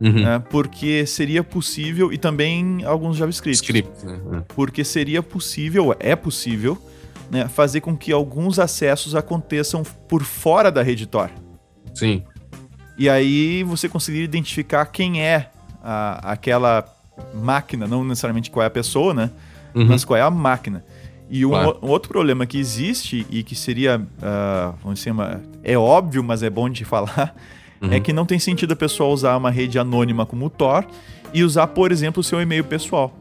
Uhum. 0.00 0.22
Né, 0.22 0.42
porque 0.50 1.06
seria 1.06 1.42
possível, 1.42 2.12
e 2.12 2.18
também 2.18 2.84
alguns 2.84 3.16
JavaScript. 3.16 3.62
Script, 3.62 4.04
né? 4.04 4.20
É. 4.32 4.40
Porque 4.54 4.84
seria 4.84 5.22
possível, 5.22 5.94
é 5.98 6.16
possível, 6.16 6.76
né, 7.30 7.48
fazer 7.48 7.80
com 7.80 7.96
que 7.96 8.12
alguns 8.12 8.58
acessos 8.58 9.14
aconteçam 9.14 9.82
por 10.08 10.22
fora 10.22 10.70
da 10.70 10.82
rede 10.82 11.06
Tor. 11.06 11.30
Sim. 11.94 12.22
E 12.98 13.08
aí 13.08 13.62
você 13.62 13.88
conseguir 13.88 14.22
identificar 14.22 14.86
quem 14.86 15.22
é 15.22 15.50
a, 15.82 16.32
aquela 16.32 16.84
máquina, 17.34 17.86
não 17.86 18.04
necessariamente 18.04 18.50
qual 18.50 18.62
é 18.62 18.66
a 18.66 18.70
pessoa, 18.70 19.14
né? 19.14 19.30
Uhum. 19.74 19.86
Mas 19.86 20.04
qual 20.04 20.16
é 20.16 20.22
a 20.22 20.30
máquina. 20.30 20.84
E 21.28 21.44
um, 21.44 21.50
claro. 21.50 21.78
um, 21.82 21.88
outro 21.88 22.08
problema 22.08 22.46
que 22.46 22.58
existe 22.58 23.26
e 23.30 23.42
que 23.42 23.54
seria, 23.54 23.98
uh, 23.98 24.74
vamos 24.82 24.98
dizer, 24.98 25.10
uma, 25.10 25.40
é 25.62 25.76
óbvio, 25.76 26.22
mas 26.22 26.42
é 26.42 26.50
bom 26.50 26.68
de 26.68 26.84
falar, 26.86 27.34
uhum. 27.80 27.92
é 27.92 28.00
que 28.00 28.12
não 28.12 28.26
tem 28.26 28.38
sentido 28.38 28.72
a 28.72 28.76
pessoa 28.76 29.12
usar 29.12 29.36
uma 29.36 29.50
rede 29.50 29.78
anônima 29.78 30.26
como 30.26 30.46
o 30.46 30.50
Tor 30.50 30.86
e 31.32 31.42
usar, 31.42 31.66
por 31.68 31.90
exemplo, 31.90 32.20
o 32.20 32.24
seu 32.24 32.40
e-mail 32.40 32.64
pessoal. 32.64 33.12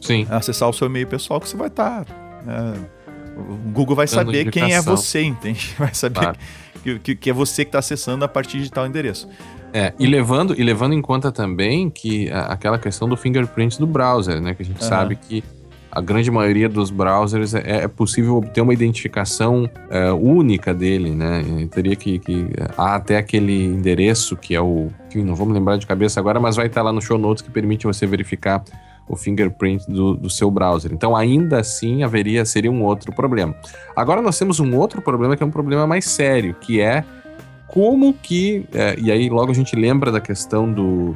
Sim. 0.00 0.26
Acessar 0.30 0.68
o 0.68 0.72
seu 0.72 0.86
e-mail 0.86 1.06
pessoal 1.06 1.40
que 1.40 1.48
você 1.48 1.56
vai 1.56 1.68
estar. 1.68 2.04
Tá, 2.04 2.14
uh, 2.46 2.98
o 3.38 3.70
Google 3.70 3.94
vai 3.94 4.06
Dando 4.06 4.14
saber 4.14 4.50
quem 4.50 4.72
é 4.72 4.82
você, 4.82 5.22
entende? 5.22 5.74
Vai 5.78 5.94
saber 5.94 6.20
claro. 6.20 6.36
que, 6.36 6.44
que, 6.78 7.16
que, 7.16 7.30
é 7.30 7.32
você 7.32 7.64
que 7.64 7.68
está 7.68 7.78
acessando 7.78 8.24
a 8.24 8.28
partir 8.28 8.60
de 8.60 8.70
tal 8.70 8.86
endereço. 8.86 9.28
É, 9.72 9.92
e 9.98 10.06
levando, 10.06 10.58
e 10.58 10.62
levando 10.62 10.94
em 10.94 11.02
conta 11.02 11.30
também 11.30 11.90
que 11.90 12.30
a, 12.30 12.46
aquela 12.46 12.78
questão 12.78 13.08
do 13.08 13.16
fingerprint 13.16 13.78
do 13.78 13.86
browser, 13.86 14.40
né? 14.40 14.54
Que 14.54 14.62
a 14.62 14.64
gente 14.64 14.82
uhum. 14.82 14.88
sabe 14.88 15.16
que 15.16 15.44
a 15.90 16.00
grande 16.00 16.30
maioria 16.30 16.68
dos 16.68 16.90
browsers 16.90 17.54
é, 17.54 17.84
é 17.84 17.88
possível 17.88 18.36
obter 18.36 18.60
uma 18.60 18.72
identificação 18.72 19.68
é, 19.90 20.10
única 20.12 20.72
dele, 20.72 21.10
né? 21.10 21.42
E 21.42 21.66
teria 21.66 21.96
que, 21.96 22.18
que. 22.18 22.46
Há 22.76 22.94
até 22.94 23.16
aquele 23.16 23.64
endereço 23.64 24.36
que 24.36 24.54
é 24.54 24.60
o. 24.60 24.88
Que 25.10 25.22
não 25.22 25.34
vamos 25.34 25.54
lembrar 25.54 25.76
de 25.76 25.86
cabeça 25.86 26.20
agora, 26.20 26.38
mas 26.38 26.56
vai 26.56 26.66
estar 26.66 26.82
lá 26.82 26.92
no 26.92 27.00
show 27.00 27.18
notes 27.18 27.42
que 27.42 27.50
permite 27.50 27.86
você 27.86 28.06
verificar 28.06 28.62
o 29.08 29.16
fingerprint 29.16 29.86
do, 29.88 30.14
do 30.14 30.30
seu 30.30 30.50
browser. 30.50 30.92
Então, 30.92 31.16
ainda 31.16 31.60
assim, 31.60 32.02
haveria 32.02 32.44
seria 32.44 32.70
um 32.70 32.82
outro 32.84 33.12
problema. 33.12 33.54
Agora 33.96 34.20
nós 34.20 34.38
temos 34.38 34.60
um 34.60 34.76
outro 34.76 35.00
problema 35.00 35.36
que 35.36 35.42
é 35.42 35.46
um 35.46 35.50
problema 35.50 35.86
mais 35.86 36.04
sério, 36.04 36.54
que 36.60 36.80
é 36.80 37.04
como 37.68 38.14
que. 38.14 38.66
É, 38.72 38.98
e 38.98 39.12
aí 39.12 39.28
logo 39.28 39.52
a 39.52 39.54
gente 39.54 39.76
lembra 39.76 40.10
da 40.10 40.20
questão 40.20 40.70
do, 40.72 41.14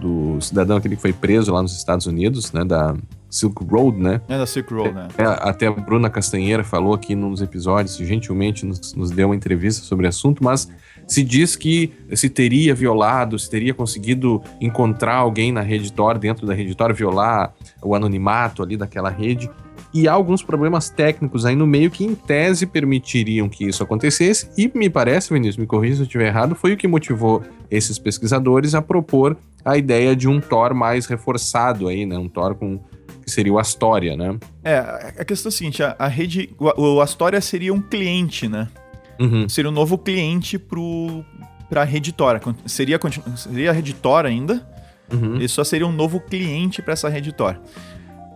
do 0.00 0.40
cidadão 0.40 0.76
aquele 0.76 0.96
que 0.96 1.02
foi 1.02 1.12
preso 1.12 1.52
lá 1.52 1.62
nos 1.62 1.76
Estados 1.76 2.06
Unidos, 2.06 2.52
né? 2.52 2.64
Da 2.64 2.94
Silk 3.30 3.64
Road, 3.64 3.98
né? 3.98 4.20
É 4.28 4.38
da 4.38 4.46
Silk 4.46 4.72
Road, 4.72 4.92
né? 4.92 5.08
É, 5.18 5.24
até 5.24 5.66
a 5.66 5.72
Bruna 5.72 6.08
Castanheira 6.10 6.62
falou 6.62 6.94
aqui 6.94 7.14
nos 7.14 7.42
episódios, 7.42 7.96
gentilmente 7.96 8.64
nos, 8.64 8.94
nos 8.94 9.10
deu 9.10 9.28
uma 9.28 9.34
entrevista 9.34 9.84
sobre 9.84 10.06
o 10.06 10.08
assunto, 10.08 10.44
mas 10.44 10.68
se 11.06 11.22
diz 11.22 11.56
que 11.56 11.92
se 12.14 12.28
teria 12.28 12.74
violado, 12.74 13.38
se 13.38 13.50
teria 13.50 13.74
conseguido 13.74 14.42
encontrar 14.60 15.16
alguém 15.16 15.52
na 15.52 15.60
rede 15.60 15.92
Tor, 15.92 16.18
dentro 16.18 16.46
da 16.46 16.54
rede 16.54 16.74
Tor, 16.74 16.92
violar 16.92 17.52
o 17.82 17.94
anonimato 17.94 18.62
ali 18.62 18.76
daquela 18.76 19.10
rede 19.10 19.50
e 19.94 20.08
há 20.08 20.12
alguns 20.12 20.42
problemas 20.42 20.90
técnicos 20.90 21.46
aí 21.46 21.54
no 21.54 21.68
meio 21.68 21.88
que, 21.88 22.04
em 22.04 22.16
tese, 22.16 22.66
permitiriam 22.66 23.48
que 23.48 23.64
isso 23.64 23.80
acontecesse. 23.80 24.50
E 24.58 24.68
me 24.76 24.90
parece, 24.90 25.32
Vinícius, 25.32 25.56
me 25.56 25.66
corrija 25.66 25.94
se 25.94 26.00
eu 26.02 26.06
estiver 26.06 26.26
errado, 26.26 26.56
foi 26.56 26.72
o 26.72 26.76
que 26.76 26.88
motivou 26.88 27.44
esses 27.70 27.96
pesquisadores 27.96 28.74
a 28.74 28.82
propor 28.82 29.36
a 29.64 29.78
ideia 29.78 30.16
de 30.16 30.26
um 30.28 30.40
Tor 30.40 30.74
mais 30.74 31.06
reforçado 31.06 31.86
aí, 31.86 32.04
né? 32.04 32.18
Um 32.18 32.28
Tor 32.28 32.56
com 32.56 32.80
que 33.24 33.30
seria 33.30 33.52
o 33.52 33.58
Astoria, 33.58 34.16
né? 34.16 34.36
É, 34.64 34.78
a 35.18 35.24
questão 35.24 35.48
é 35.48 35.52
a 35.54 35.56
seguinte, 35.56 35.82
a, 35.82 35.94
a 35.96 36.08
rede, 36.08 36.50
o, 36.58 36.96
o, 36.96 37.00
Astoria 37.00 37.40
seria 37.40 37.72
um 37.72 37.80
cliente, 37.80 38.48
né? 38.48 38.68
Uhum. 39.18 39.48
Seria 39.48 39.70
um 39.70 39.74
novo 39.74 39.98
cliente 39.98 40.58
pro 40.58 41.24
para 41.68 41.82
a 41.82 41.84
rede 41.84 42.12
Tor. 42.12 42.40
Seria, 42.66 43.00
seria 43.36 43.70
a 43.70 43.72
rede 43.72 43.94
Tor 43.94 44.26
ainda, 44.26 44.66
uhum. 45.12 45.36
ele 45.36 45.48
só 45.48 45.64
seria 45.64 45.86
um 45.86 45.92
novo 45.92 46.20
cliente 46.20 46.82
para 46.82 46.92
essa 46.92 47.08
rede 47.08 47.32
Tor. 47.32 47.58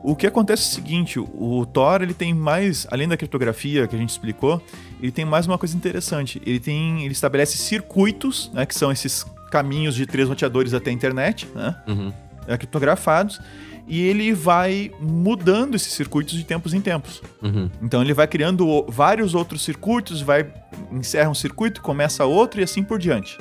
O 0.03 0.14
que 0.16 0.26
acontece 0.26 0.62
é 0.62 0.66
o 0.66 0.74
seguinte, 0.74 1.18
o 1.18 1.66
Tor 1.66 2.03
ele 2.03 2.14
tem 2.14 2.33
mais, 2.33 2.87
além 2.91 3.09
da 3.09 3.16
criptografia 3.16 3.87
que 3.87 3.95
a 3.95 3.99
gente 3.99 4.11
explicou, 4.11 4.62
ele 5.01 5.12
tem 5.12 5.24
mais 5.24 5.47
uma 5.47 5.59
coisa 5.59 5.76
interessante. 5.76 6.41
Ele 6.47 6.61
tem, 6.61 7.05
ele 7.05 7.12
estabelece 7.12 7.59
circuitos, 7.59 8.51
né, 8.55 8.64
que 8.64 8.74
são 8.74 8.91
esses 8.93 9.24
caminhos 9.51 9.95
de 9.95 10.07
três 10.07 10.29
roteadores 10.29 10.72
até 10.72 10.91
a 10.91 10.93
internet, 10.93 11.49
né, 11.55 11.76
uhum. 11.87 12.12
é, 12.47 12.57
criptografados, 12.57 13.41
e 13.89 14.03
ele 14.03 14.34
vai 14.34 14.93
mudando 15.01 15.74
esses 15.74 15.93
circuitos 15.93 16.34
de 16.34 16.45
tempos 16.45 16.74
em 16.74 16.80
tempos. 16.80 17.22
Uhum. 17.43 17.70
Então 17.82 18.03
ele 18.03 18.12
vai 18.12 18.28
criando 18.28 18.84
vários 18.89 19.34
outros 19.34 19.62
circuitos, 19.62 20.20
vai 20.20 20.47
encerra 20.93 21.30
um 21.30 21.34
circuito, 21.34 21.80
começa 21.80 22.24
outro 22.24 22.61
e 22.61 22.64
assim 22.64 22.84
por 22.84 22.99
diante. 22.99 23.39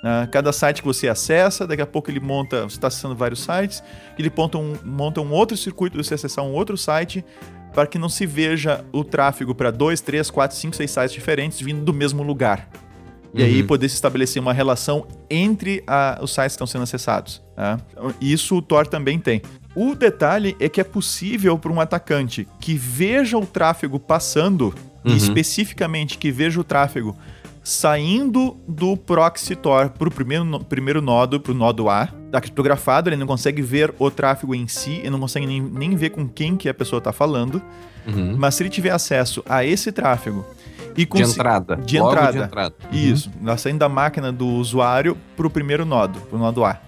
Uh, 0.00 0.30
cada 0.30 0.50
site 0.50 0.80
que 0.80 0.86
você 0.86 1.08
acessa, 1.08 1.66
daqui 1.66 1.82
a 1.82 1.86
pouco 1.86 2.10
ele 2.10 2.20
monta, 2.20 2.62
você 2.62 2.76
está 2.76 2.86
acessando 2.86 3.14
vários 3.14 3.40
sites, 3.40 3.82
ele 4.18 4.32
monta 4.34 4.56
um, 4.56 4.74
monta 4.82 5.20
um 5.20 5.30
outro 5.30 5.56
circuito 5.56 6.02
você 6.02 6.14
acessar 6.14 6.42
um 6.42 6.52
outro 6.52 6.78
site, 6.78 7.22
para 7.74 7.86
que 7.86 7.98
não 7.98 8.08
se 8.08 8.26
veja 8.26 8.84
o 8.92 9.04
tráfego 9.04 9.54
para 9.54 9.70
dois, 9.70 10.00
três, 10.00 10.30
quatro, 10.30 10.56
cinco, 10.56 10.74
seis 10.74 10.90
sites 10.90 11.12
diferentes 11.12 11.60
vindo 11.60 11.84
do 11.84 11.92
mesmo 11.92 12.22
lugar. 12.22 12.68
E 13.34 13.42
uhum. 13.42 13.46
aí 13.46 13.62
poder 13.62 13.88
se 13.88 13.94
estabelecer 13.94 14.42
uma 14.42 14.52
relação 14.52 15.06
entre 15.28 15.84
a, 15.86 16.18
os 16.20 16.32
sites 16.32 16.52
que 16.52 16.56
estão 16.56 16.66
sendo 16.66 16.82
acessados. 16.82 17.42
Tá? 17.54 17.78
Isso 18.20 18.56
o 18.56 18.62
Tor 18.62 18.86
também 18.86 19.20
tem. 19.20 19.42
O 19.74 19.94
detalhe 19.94 20.56
é 20.58 20.68
que 20.68 20.80
é 20.80 20.84
possível 20.84 21.58
para 21.58 21.72
um 21.72 21.80
atacante 21.80 22.48
que 22.58 22.74
veja 22.74 23.38
o 23.38 23.46
tráfego 23.46 23.98
passando, 24.00 24.74
uhum. 25.04 25.12
e 25.12 25.16
especificamente 25.16 26.18
que 26.18 26.32
veja 26.32 26.60
o 26.60 26.64
tráfego 26.64 27.16
saindo 27.62 28.56
do 28.66 28.96
proxy 28.96 29.54
Tor 29.54 29.90
para 29.90 30.08
o 30.08 30.10
primeiro, 30.10 30.60
primeiro 30.64 31.00
nodo, 31.02 31.38
para 31.38 31.52
o 31.52 31.54
nodo 31.54 31.88
A, 31.88 32.08
tá 32.30 32.40
criptografado, 32.40 33.08
ele 33.08 33.16
não 33.16 33.26
consegue 33.26 33.62
ver 33.62 33.94
o 33.98 34.10
tráfego 34.10 34.54
em 34.54 34.66
si, 34.66 34.92
ele 34.98 35.10
não 35.10 35.20
consegue 35.20 35.46
nem, 35.46 35.60
nem 35.60 35.94
ver 35.94 36.10
com 36.10 36.26
quem 36.28 36.56
que 36.56 36.68
a 36.68 36.74
pessoa 36.74 36.98
está 36.98 37.12
falando, 37.12 37.62
uhum. 38.06 38.34
mas 38.38 38.54
se 38.54 38.62
ele 38.62 38.70
tiver 38.70 38.90
acesso 38.90 39.42
a 39.48 39.64
esse 39.64 39.92
tráfego 39.92 40.44
e 40.96 41.04
de 41.04 41.22
entrada, 41.22 41.76
de 41.76 41.96
entrada, 41.96 42.32
de 42.32 42.44
entrada. 42.44 42.74
Uhum. 42.90 42.98
isso, 42.98 43.30
uhum. 43.40 43.56
saindo 43.56 43.78
da 43.78 43.88
máquina 43.88 44.32
do 44.32 44.46
usuário 44.46 45.16
para 45.36 45.46
o 45.46 45.50
primeiro 45.50 45.84
nodo, 45.84 46.18
para 46.20 46.36
o 46.36 46.38
nodo 46.38 46.64
A. 46.64 46.80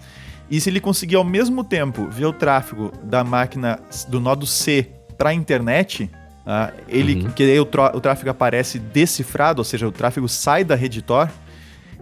E 0.52 0.60
se 0.60 0.68
ele 0.68 0.80
conseguir 0.80 1.16
ao 1.16 1.24
mesmo 1.24 1.64
tempo 1.64 2.10
ver 2.10 2.26
o 2.26 2.32
tráfego 2.32 2.92
da 3.02 3.24
máquina 3.24 3.80
do 4.08 4.20
nodo 4.20 4.46
C 4.46 4.86
para 5.16 5.30
a 5.30 5.34
internet, 5.34 6.10
Uh, 6.42 6.74
ele, 6.88 7.22
uhum. 7.22 7.30
Que 7.30 7.44
aí 7.44 7.60
o, 7.60 7.62
o, 7.62 8.00
tráfego 8.00 8.28
aparece 8.28 8.76
decifrado, 8.76 9.60
ou 9.60 9.64
seja, 9.64 9.86
o 9.86 9.92
tráfego 9.92 10.28
sai 10.28 10.64
da 10.64 10.74
rede 10.74 11.00
Tor, 11.00 11.30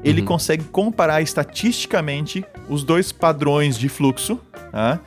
ele 0.02 0.22
uhum. 0.22 0.28
consegue 0.28 0.64
comparar 0.64 1.20
estatisticamente 1.20 2.42
os 2.66 2.82
dois 2.82 3.12
padrões 3.12 3.78
de 3.78 3.86
fluxo, 3.90 4.40
uh, 4.72 4.98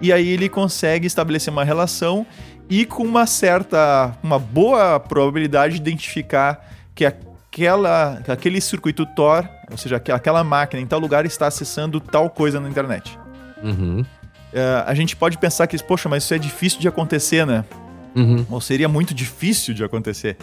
e 0.00 0.10
aí 0.10 0.26
ele 0.26 0.48
consegue 0.48 1.06
estabelecer 1.06 1.52
uma 1.52 1.64
relação 1.64 2.26
e 2.66 2.86
com 2.86 3.02
uma 3.02 3.26
certa, 3.26 4.16
uma 4.22 4.38
boa 4.38 4.98
probabilidade 4.98 5.74
de 5.74 5.80
identificar 5.82 6.66
que 6.94 7.04
aquela, 7.62 8.20
que 8.24 8.30
aquele 8.30 8.60
circuito 8.60 9.06
Tor, 9.06 9.48
ou 9.70 9.76
seja, 9.76 9.96
aquela 9.96 10.44
máquina 10.44 10.80
em 10.80 10.86
tal 10.86 10.98
lugar 10.98 11.26
está 11.26 11.46
acessando 11.46 12.00
tal 12.00 12.30
coisa 12.30 12.60
na 12.60 12.68
internet. 12.68 13.18
Uhum. 13.62 14.00
Uh, 14.00 14.84
a 14.86 14.94
gente 14.94 15.14
pode 15.14 15.36
pensar 15.38 15.66
que, 15.66 15.82
poxa, 15.82 16.08
mas 16.08 16.24
isso 16.24 16.34
é 16.34 16.38
difícil 16.38 16.80
de 16.80 16.88
acontecer, 16.88 17.46
né? 17.46 17.64
uhum. 18.18 18.44
ou 18.50 18.60
seria 18.60 18.88
muito 18.88 19.14
difícil 19.14 19.74
de 19.74 19.84
acontecer, 19.84 20.36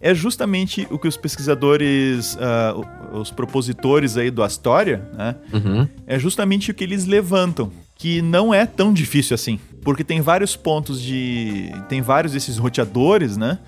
é 0.00 0.14
justamente 0.14 0.86
o 0.90 0.98
que 0.98 1.08
os 1.08 1.16
pesquisadores, 1.16 2.34
uh, 2.36 3.18
os 3.18 3.30
propositores 3.30 4.16
aí 4.16 4.30
do 4.30 4.42
Astoria, 4.42 5.08
né, 5.14 5.34
uhum. 5.52 5.88
é 6.06 6.18
justamente 6.18 6.70
o 6.70 6.74
que 6.74 6.84
eles 6.84 7.06
levantam, 7.06 7.72
que 7.96 8.20
não 8.20 8.52
é 8.52 8.66
tão 8.66 8.92
difícil 8.92 9.34
assim, 9.34 9.58
porque 9.82 10.04
tem 10.04 10.20
vários 10.20 10.54
pontos 10.54 11.00
de, 11.00 11.70
tem 11.88 12.02
vários 12.02 12.32
desses 12.32 12.58
roteadores, 12.58 13.36
né, 13.36 13.58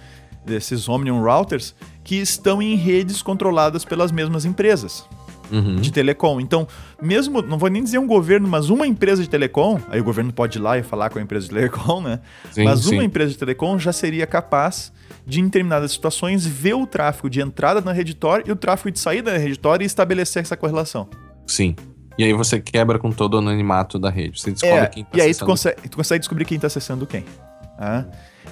desses 0.49 0.89
Omnium 0.89 1.23
routers 1.23 1.75
que 2.03 2.17
estão 2.17 2.61
em 2.63 2.75
redes 2.75 3.23
controladas 3.23 3.85
pelas 3.85 4.11
mesmas 4.11 4.45
empresas 4.45 5.07
uhum. 5.51 5.77
de 5.77 5.93
telecom. 5.93 6.41
Então, 6.41 6.67
mesmo, 7.03 7.43
não 7.43 7.59
vou 7.59 7.69
nem 7.69 7.83
dizer 7.83 7.99
um 7.99 8.07
governo, 8.07 8.49
mas 8.49 8.71
uma 8.71 8.87
empresa 8.87 9.23
de 9.23 9.29
telecom, 9.29 9.81
aí 9.89 10.01
o 10.01 10.05
governo 10.05 10.33
pode 10.33 10.59
ir 10.59 10.61
lá 10.61 10.79
e 10.79 10.83
falar 10.83 11.11
com 11.11 11.19
a 11.19 11.23
empresa 11.23 11.49
de 11.49 11.55
telecom, 11.55 12.01
né? 12.01 12.21
Sim, 12.51 12.65
mas 12.65 12.81
sim. 12.81 12.95
uma 12.95 13.05
empresa 13.05 13.33
de 13.33 13.39
telecom 13.39 13.79
já 13.79 13.93
seria 13.93 14.27
capaz 14.27 14.93
de, 15.27 15.41
em 15.41 15.45
determinadas 15.45 15.93
situações, 15.93 16.47
ver 16.47 16.75
o 16.75 16.87
tráfego 16.87 17.29
de 17.29 17.41
entrada 17.41 17.81
na 17.81 17.93
rede 17.93 18.15
Tor 18.15 18.43
e 18.47 18.53
o 18.53 18.57
tráfego 18.57 18.91
de 18.91 18.99
saída 18.99 19.33
da 19.33 19.39
rede 19.39 19.59
Tor 19.59 19.83
e 19.83 19.85
estabelecer 19.85 20.43
essa 20.43 20.57
correlação. 20.57 21.09
Sim. 21.47 21.75
E 22.17 22.25
aí 22.25 22.33
você 22.33 22.61
quebra 22.61 22.99
com 22.99 23.13
todo 23.13 23.35
o 23.35 23.39
anonimato 23.39 23.99
da 23.99 24.11
rede. 24.11 24.41
Você 24.41 24.51
descobre 24.51 24.79
é, 24.79 24.87
quem 24.87 25.03
está 25.05 25.19
E 25.19 25.21
aí 25.21 25.35
tu 25.35 25.45
consegue, 25.45 25.89
tu 25.89 25.97
consegue 25.97 26.19
descobrir 26.19 26.45
quem 26.45 26.57
está 26.57 26.67
acessando 26.67 27.07
quem. 27.07 27.25
Ah. 27.79 28.05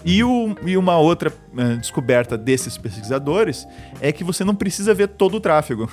E, 0.05 0.23
o, 0.23 0.55
e, 0.65 0.77
uma 0.77 0.99
outra 0.99 1.31
uh, 1.31 1.77
descoberta 1.79 2.37
desses 2.37 2.77
pesquisadores 2.77 3.67
é 4.01 4.13
que 4.13 4.23
você 4.23 4.45
não 4.45 4.55
precisa 4.55 4.95
ver 4.95 5.09
todo 5.09 5.37
o 5.37 5.41
tráfego. 5.41 5.91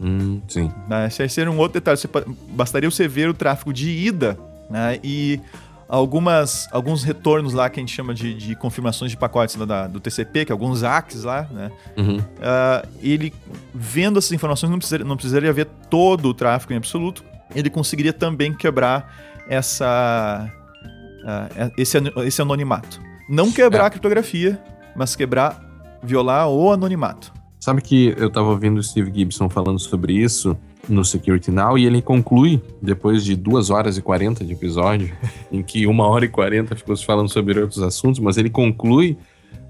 Hum, 0.00 0.40
sim. 0.48 0.70
Né? 0.88 1.06
Esse 1.06 1.28
seria 1.28 1.50
um 1.50 1.58
outro 1.58 1.80
detalhe. 1.80 1.96
Você, 1.96 2.08
bastaria 2.50 2.90
você 2.90 3.08
ver 3.08 3.28
o 3.28 3.34
tráfego 3.34 3.72
de 3.72 3.88
ida 3.90 4.38
né? 4.68 4.98
e 5.02 5.40
algumas, 5.88 6.68
alguns 6.72 7.04
retornos 7.04 7.52
lá 7.52 7.68
que 7.70 7.78
a 7.78 7.82
gente 7.82 7.94
chama 7.94 8.14
de, 8.14 8.34
de 8.34 8.56
confirmações 8.56 9.10
de 9.10 9.16
pacotes 9.16 9.56
da, 9.56 9.86
do 9.86 10.00
TCP, 10.00 10.46
que 10.46 10.52
é 10.52 10.54
alguns 10.54 10.82
ACs 10.82 11.24
lá, 11.24 11.46
né? 11.50 11.70
Uhum. 11.96 12.18
Uh, 12.18 12.88
ele, 13.00 13.32
vendo 13.74 14.18
essas 14.18 14.32
informações, 14.32 14.70
não 14.70 14.78
precisaria, 14.78 15.06
não 15.06 15.16
precisaria 15.16 15.52
ver 15.52 15.66
todo 15.88 16.28
o 16.28 16.34
tráfego 16.34 16.72
em 16.72 16.76
absoluto. 16.76 17.24
Ele 17.54 17.70
conseguiria 17.70 18.12
também 18.12 18.52
quebrar 18.52 19.14
essa, 19.48 20.50
uh, 21.22 21.72
esse, 21.76 21.98
esse 22.24 22.42
anonimato. 22.42 23.00
Não 23.28 23.50
quebrar 23.50 23.84
é. 23.84 23.86
a 23.86 23.90
criptografia, 23.90 24.60
mas 24.94 25.16
quebrar, 25.16 25.60
violar 26.02 26.48
o 26.48 26.70
anonimato. 26.72 27.32
Sabe 27.58 27.80
que 27.80 28.14
eu 28.18 28.28
estava 28.28 28.48
ouvindo 28.48 28.78
o 28.78 28.82
Steve 28.82 29.10
Gibson 29.12 29.48
falando 29.48 29.78
sobre 29.78 30.12
isso 30.12 30.56
no 30.86 31.02
Security 31.02 31.50
Now 31.50 31.78
e 31.78 31.86
ele 31.86 32.02
conclui, 32.02 32.62
depois 32.82 33.24
de 33.24 33.34
2 33.34 33.70
horas 33.70 33.96
e 33.96 34.02
40 34.02 34.44
de 34.44 34.52
episódio, 34.52 35.10
em 35.50 35.62
que 35.62 35.86
uma 35.86 36.06
hora 36.06 36.26
e 36.26 36.28
40 36.28 36.76
ficou 36.76 36.94
se 36.94 37.06
falando 37.06 37.30
sobre 37.30 37.58
outros 37.58 37.82
assuntos, 37.82 38.20
mas 38.20 38.36
ele 38.36 38.50
conclui 38.50 39.16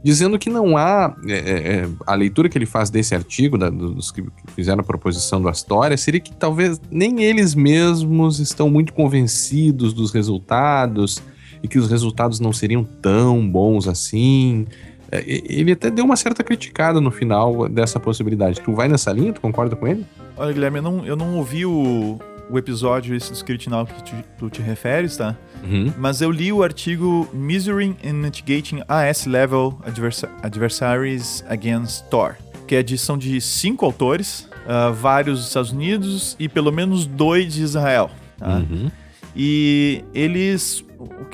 dizendo 0.03 0.39
que 0.39 0.51
não 0.51 0.77
há. 0.77 1.17
É, 1.27 1.33
é, 1.33 1.77
é, 1.77 1.89
a 2.07 2.15
leitura 2.15 2.49
que 2.49 2.59
ele 2.59 2.67
faz 2.67 2.91
desse 2.91 3.15
artigo, 3.15 3.57
da, 3.57 3.71
dos 3.71 4.11
que 4.11 4.23
fizeram 4.55 4.81
a 4.81 4.85
proposição 4.85 5.41
do 5.41 5.49
Astoria, 5.49 5.97
seria 5.97 6.21
que 6.21 6.33
talvez 6.35 6.81
nem 6.91 7.23
eles 7.23 7.55
mesmos 7.55 8.39
estão 8.39 8.69
muito 8.69 8.93
convencidos 8.93 9.95
dos 9.95 10.13
resultados 10.13 11.23
e 11.65 11.69
que 11.69 11.79
os 11.79 11.91
resultados 11.91 12.39
não 12.39 12.53
seriam 12.53 12.85
tão 12.85 13.49
bons 13.49 13.89
assim. 13.89 14.67
É, 15.11 15.25
ele 15.27 15.73
até 15.73 15.91
deu 15.91 16.05
uma 16.05 16.15
certa 16.15 16.45
criticada 16.45 17.01
no 17.01 17.11
final 17.11 17.67
dessa 17.71 17.99
possibilidade. 17.99 18.61
Tu 18.61 18.71
vai 18.75 18.87
nessa 18.87 19.11
linha? 19.11 19.33
Tu 19.33 19.41
concorda 19.41 19.75
com 19.75 19.89
ele? 19.89 20.05
Olha, 20.37 20.53
Guilherme, 20.53 20.77
eu 20.77 20.83
não, 20.83 21.07
eu 21.07 21.17
não 21.17 21.39
ouvi 21.39 21.65
o, 21.65 22.19
o 22.51 22.59
episódio 22.59 23.17
esse 23.17 23.31
do 23.31 23.37
Scriptinal 23.37 23.87
que 23.87 24.03
tu, 24.03 24.12
tu, 24.39 24.51
te 24.51 24.61
referes, 24.61 25.17
tá? 25.17 25.35
Uhum. 25.65 25.91
Mas 25.97 26.21
eu 26.21 26.31
li 26.31 26.53
o 26.53 26.62
artigo 26.62 27.27
Measuring 27.33 27.97
and 28.05 28.12
Mitigating 28.12 28.83
AS 28.87 29.25
Level 29.25 29.81
Advers 29.87 30.23
Adversaries 30.43 31.43
Against 31.49 32.05
Tor, 32.11 32.37
que 32.69 32.75
é 32.75 32.81
edição 32.81 33.17
de 33.17 33.41
cinco 33.41 33.87
autores, 33.87 34.51
uh, 34.67 34.93
vários 34.93 35.39
dos 35.39 35.49
Estados 35.49 35.73
Unidos 35.73 36.37
e 36.39 36.47
pelo 36.47 36.71
menos 36.71 37.07
dois 37.07 37.55
de 37.55 37.62
Israel. 37.62 38.11
Tá? 38.37 38.57
Uhum. 38.59 38.91
E 39.35 40.05
eles 40.15 40.85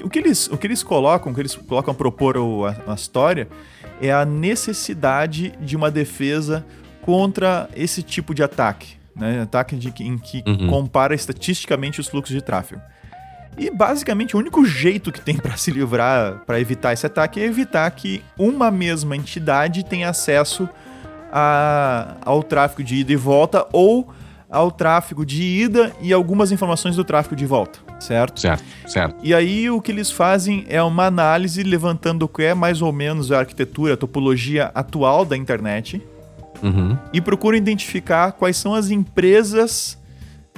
o 0.05 0.11
que, 0.11 0.19
eles, 0.19 0.49
o 0.49 0.57
que 0.57 0.67
eles 0.67 0.83
colocam, 0.83 1.33
o 1.33 1.35
que 1.35 1.41
eles 1.41 1.55
colocam 1.55 1.93
a 1.93 1.95
propor 1.95 2.37
a, 2.37 2.93
a 2.93 2.95
história 2.95 3.49
é 4.01 4.13
a 4.13 4.25
necessidade 4.25 5.53
de 5.61 5.77
uma 5.77 5.91
defesa 5.91 6.65
contra 7.03 7.69
esse 7.75 8.03
tipo 8.03 8.35
de 8.35 8.43
ataque, 8.43 8.97
né? 9.15 9.43
Ataque 9.43 9.77
de, 9.77 9.93
em 10.03 10.19
que 10.19 10.43
uhum. 10.47 10.69
compara 10.69 11.15
estatisticamente 11.15 12.01
os 12.01 12.09
fluxos 12.09 12.35
de 12.35 12.43
tráfego. 12.43 12.81
E 13.59 13.71
basicamente 13.71 14.37
o 14.37 14.39
único 14.39 14.65
jeito 14.65 15.11
que 15.11 15.21
tem 15.21 15.37
para 15.39 15.57
se 15.57 15.71
livrar, 15.71 16.43
para 16.47 16.61
evitar 16.61 16.93
esse 16.93 17.07
ataque, 17.07 17.41
é 17.41 17.45
evitar 17.45 17.91
que 17.91 18.23
uma 18.39 18.71
mesma 18.71 19.17
entidade 19.17 19.85
tenha 19.85 20.09
acesso 20.09 20.69
a, 21.33 22.17
ao 22.25 22.43
tráfego 22.43 22.83
de 22.83 22.97
ida 22.97 23.13
e 23.13 23.17
volta 23.17 23.67
ou 23.73 24.13
ao 24.51 24.71
tráfego 24.71 25.25
de 25.25 25.43
ida 25.43 25.93
e 26.01 26.13
algumas 26.13 26.51
informações 26.51 26.97
do 26.97 27.05
tráfego 27.05 27.37
de 27.37 27.47
volta, 27.47 27.79
certo? 28.01 28.41
Certo, 28.41 28.65
certo. 28.87 29.17
E 29.23 29.35
aí 29.35 29.71
o 29.71 29.81
que 29.81 29.93
eles 29.93 30.11
fazem 30.11 30.65
é 30.69 30.83
uma 30.83 31.07
análise 31.07 31.63
levantando 31.63 32.25
o 32.25 32.29
que 32.29 32.43
é 32.43 32.55
mais 32.55 32.83
ou 32.83 32.93
menos 32.93 33.31
a 33.31 33.41
arquitetura, 33.41 33.95
a 33.95 33.97
topologia 33.97 34.71
atual 34.75 35.25
da 35.25 35.37
internet 35.37 36.03
uhum. 36.63 36.97
e 37.13 37.21
procuram 37.21 37.57
identificar 37.57 38.33
quais 38.33 38.57
são 38.57 38.75
as 38.75 38.91
empresas, 38.91 39.99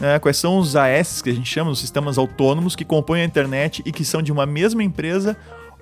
né, 0.00 0.18
quais 0.18 0.36
são 0.36 0.58
os 0.58 0.76
AS 0.76 1.22
que 1.22 1.30
a 1.30 1.34
gente 1.34 1.48
chama, 1.48 1.70
os 1.70 1.80
sistemas 1.80 2.18
autônomos 2.18 2.76
que 2.76 2.84
compõem 2.84 3.22
a 3.22 3.24
internet 3.24 3.82
e 3.84 3.92
que 3.92 4.04
são 4.04 4.22
de 4.22 4.32
uma 4.32 4.46
mesma 4.46 4.82
empresa 4.82 5.36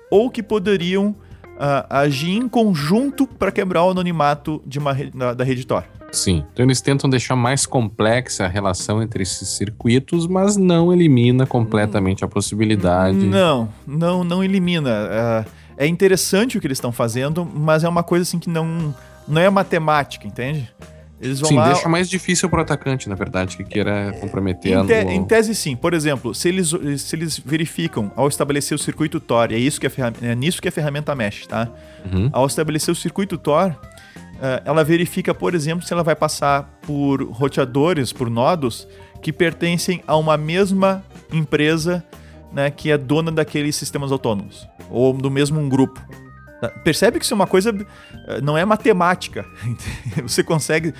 ou 0.09 0.29
que 0.29 0.43
poderiam 0.43 1.15
uh, 1.61 1.85
agir 1.89 2.35
em 2.35 2.49
conjunto 2.49 3.25
para 3.25 3.51
quebrar 3.51 3.85
o 3.85 3.91
anonimato 3.91 4.61
de 4.65 4.79
uma, 4.79 4.93
da, 4.93 5.33
da 5.33 5.43
rede 5.43 5.65
Tor. 5.65 5.85
Sim. 6.11 6.43
Então 6.51 6.65
eles 6.65 6.81
tentam 6.81 7.09
deixar 7.09 7.35
mais 7.35 7.65
complexa 7.65 8.45
a 8.45 8.47
relação 8.47 9.01
entre 9.01 9.23
esses 9.23 9.47
circuitos, 9.49 10.27
mas 10.27 10.57
não 10.57 10.91
elimina 10.91 11.45
completamente 11.45 12.23
a 12.23 12.27
possibilidade. 12.27 13.17
Não, 13.17 13.69
não, 13.87 14.23
não 14.23 14.43
elimina. 14.43 14.89
É, 15.77 15.85
é 15.85 15.87
interessante 15.87 16.57
o 16.57 16.61
que 16.61 16.67
eles 16.67 16.77
estão 16.77 16.91
fazendo, 16.91 17.45
mas 17.45 17.83
é 17.83 17.89
uma 17.89 18.03
coisa 18.03 18.23
assim 18.23 18.39
que 18.39 18.49
não, 18.49 18.93
não 19.27 19.41
é 19.41 19.49
matemática, 19.49 20.27
entende? 20.27 20.69
Eles 21.21 21.39
vão 21.39 21.49
sim, 21.49 21.55
lá... 21.55 21.71
deixa 21.71 21.87
mais 21.87 22.09
difícil 22.09 22.49
para 22.49 22.59
o 22.59 22.61
atacante, 22.63 23.07
na 23.07 23.13
verdade, 23.13 23.55
que 23.55 23.63
queira 23.63 24.11
comprometer. 24.19 24.75
Em, 24.75 24.85
te, 24.85 24.93
em, 24.93 25.23
tese, 25.23 25.53
sim. 25.53 25.75
Por 25.75 25.93
exemplo, 25.93 26.33
se 26.33 26.49
eles, 26.49 26.73
se 26.97 27.15
eles 27.15 27.37
verificam 27.37 28.11
ao 28.15 28.27
estabelecer 28.27 28.75
o 28.75 28.79
circuito 28.79 29.19
Tor, 29.19 29.51
é, 29.51 29.57
isso 29.57 29.79
que 29.79 29.85
é, 29.85 29.91
é 30.23 30.35
nisso 30.35 30.59
que 30.59 30.67
a 30.67 30.71
ferramenta 30.71 31.13
mexe, 31.13 31.47
tá? 31.47 31.69
Uhum. 32.11 32.29
Ao 32.33 32.47
estabelecer 32.47 32.91
o 32.91 32.95
circuito 32.95 33.37
Tor, 33.37 33.75
ela 34.65 34.83
verifica, 34.83 35.33
por 35.33 35.53
exemplo, 35.53 35.85
se 35.85 35.93
ela 35.93 36.03
vai 36.03 36.15
passar 36.15 36.63
por 36.81 37.21
roteadores, 37.23 38.11
por 38.11 38.29
nodos 38.29 38.87
que 39.21 39.31
pertencem 39.31 40.03
a 40.07 40.17
uma 40.17 40.35
mesma 40.35 41.03
empresa 41.31 42.03
né, 42.51 42.69
que 42.69 42.91
é 42.91 42.97
dona 42.97 43.31
daqueles 43.31 43.75
sistemas 43.75 44.11
autônomos, 44.11 44.67
ou 44.89 45.13
do 45.13 45.29
mesmo 45.29 45.67
grupo. 45.69 46.01
Percebe 46.83 47.17
que 47.17 47.25
isso 47.25 47.33
é 47.33 47.35
uma 47.35 47.47
coisa. 47.47 47.73
Eh, 48.27 48.41
não 48.41 48.55
é 48.55 48.63
matemática. 48.63 49.43
Você 50.21 50.43
consegue. 50.43 50.93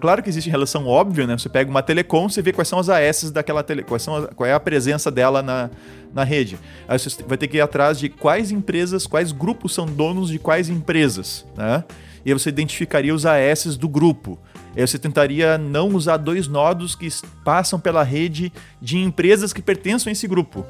Claro 0.00 0.22
que 0.22 0.28
existe 0.28 0.48
relação 0.48 0.86
óbvia, 0.86 1.26
né? 1.26 1.36
Você 1.36 1.48
pega 1.48 1.68
uma 1.68 1.82
telecom, 1.82 2.28
você 2.28 2.40
vê 2.40 2.52
quais 2.52 2.68
são 2.68 2.78
as 2.78 2.88
AS 2.88 3.32
daquela 3.32 3.64
tele, 3.64 3.82
quais 3.82 4.02
são, 4.02 4.28
qual 4.36 4.48
é 4.48 4.52
a 4.52 4.60
presença 4.60 5.10
dela 5.10 5.42
na, 5.42 5.70
na 6.14 6.22
rede. 6.22 6.56
Aí 6.86 6.96
você 6.96 7.20
vai 7.24 7.36
ter 7.36 7.48
que 7.48 7.56
ir 7.56 7.60
atrás 7.60 7.98
de 7.98 8.08
quais 8.08 8.52
empresas, 8.52 9.04
quais 9.04 9.32
grupos 9.32 9.74
são 9.74 9.86
donos 9.86 10.28
de 10.28 10.38
quais 10.38 10.68
empresas, 10.68 11.44
né? 11.56 11.82
E 12.24 12.30
aí 12.30 12.32
você 12.32 12.48
identificaria 12.48 13.14
os 13.14 13.26
AS 13.26 13.76
do 13.76 13.88
grupo. 13.88 14.38
Aí 14.76 14.86
você 14.86 14.98
tentaria 14.98 15.58
não 15.58 15.88
usar 15.88 16.16
dois 16.16 16.48
nodos 16.48 16.94
que 16.94 17.08
passam 17.44 17.78
pela 17.78 18.02
rede 18.02 18.52
de 18.80 18.98
empresas 18.98 19.52
que 19.52 19.60
pertencem 19.60 20.10
a 20.10 20.12
esse 20.12 20.26
grupo. 20.26 20.64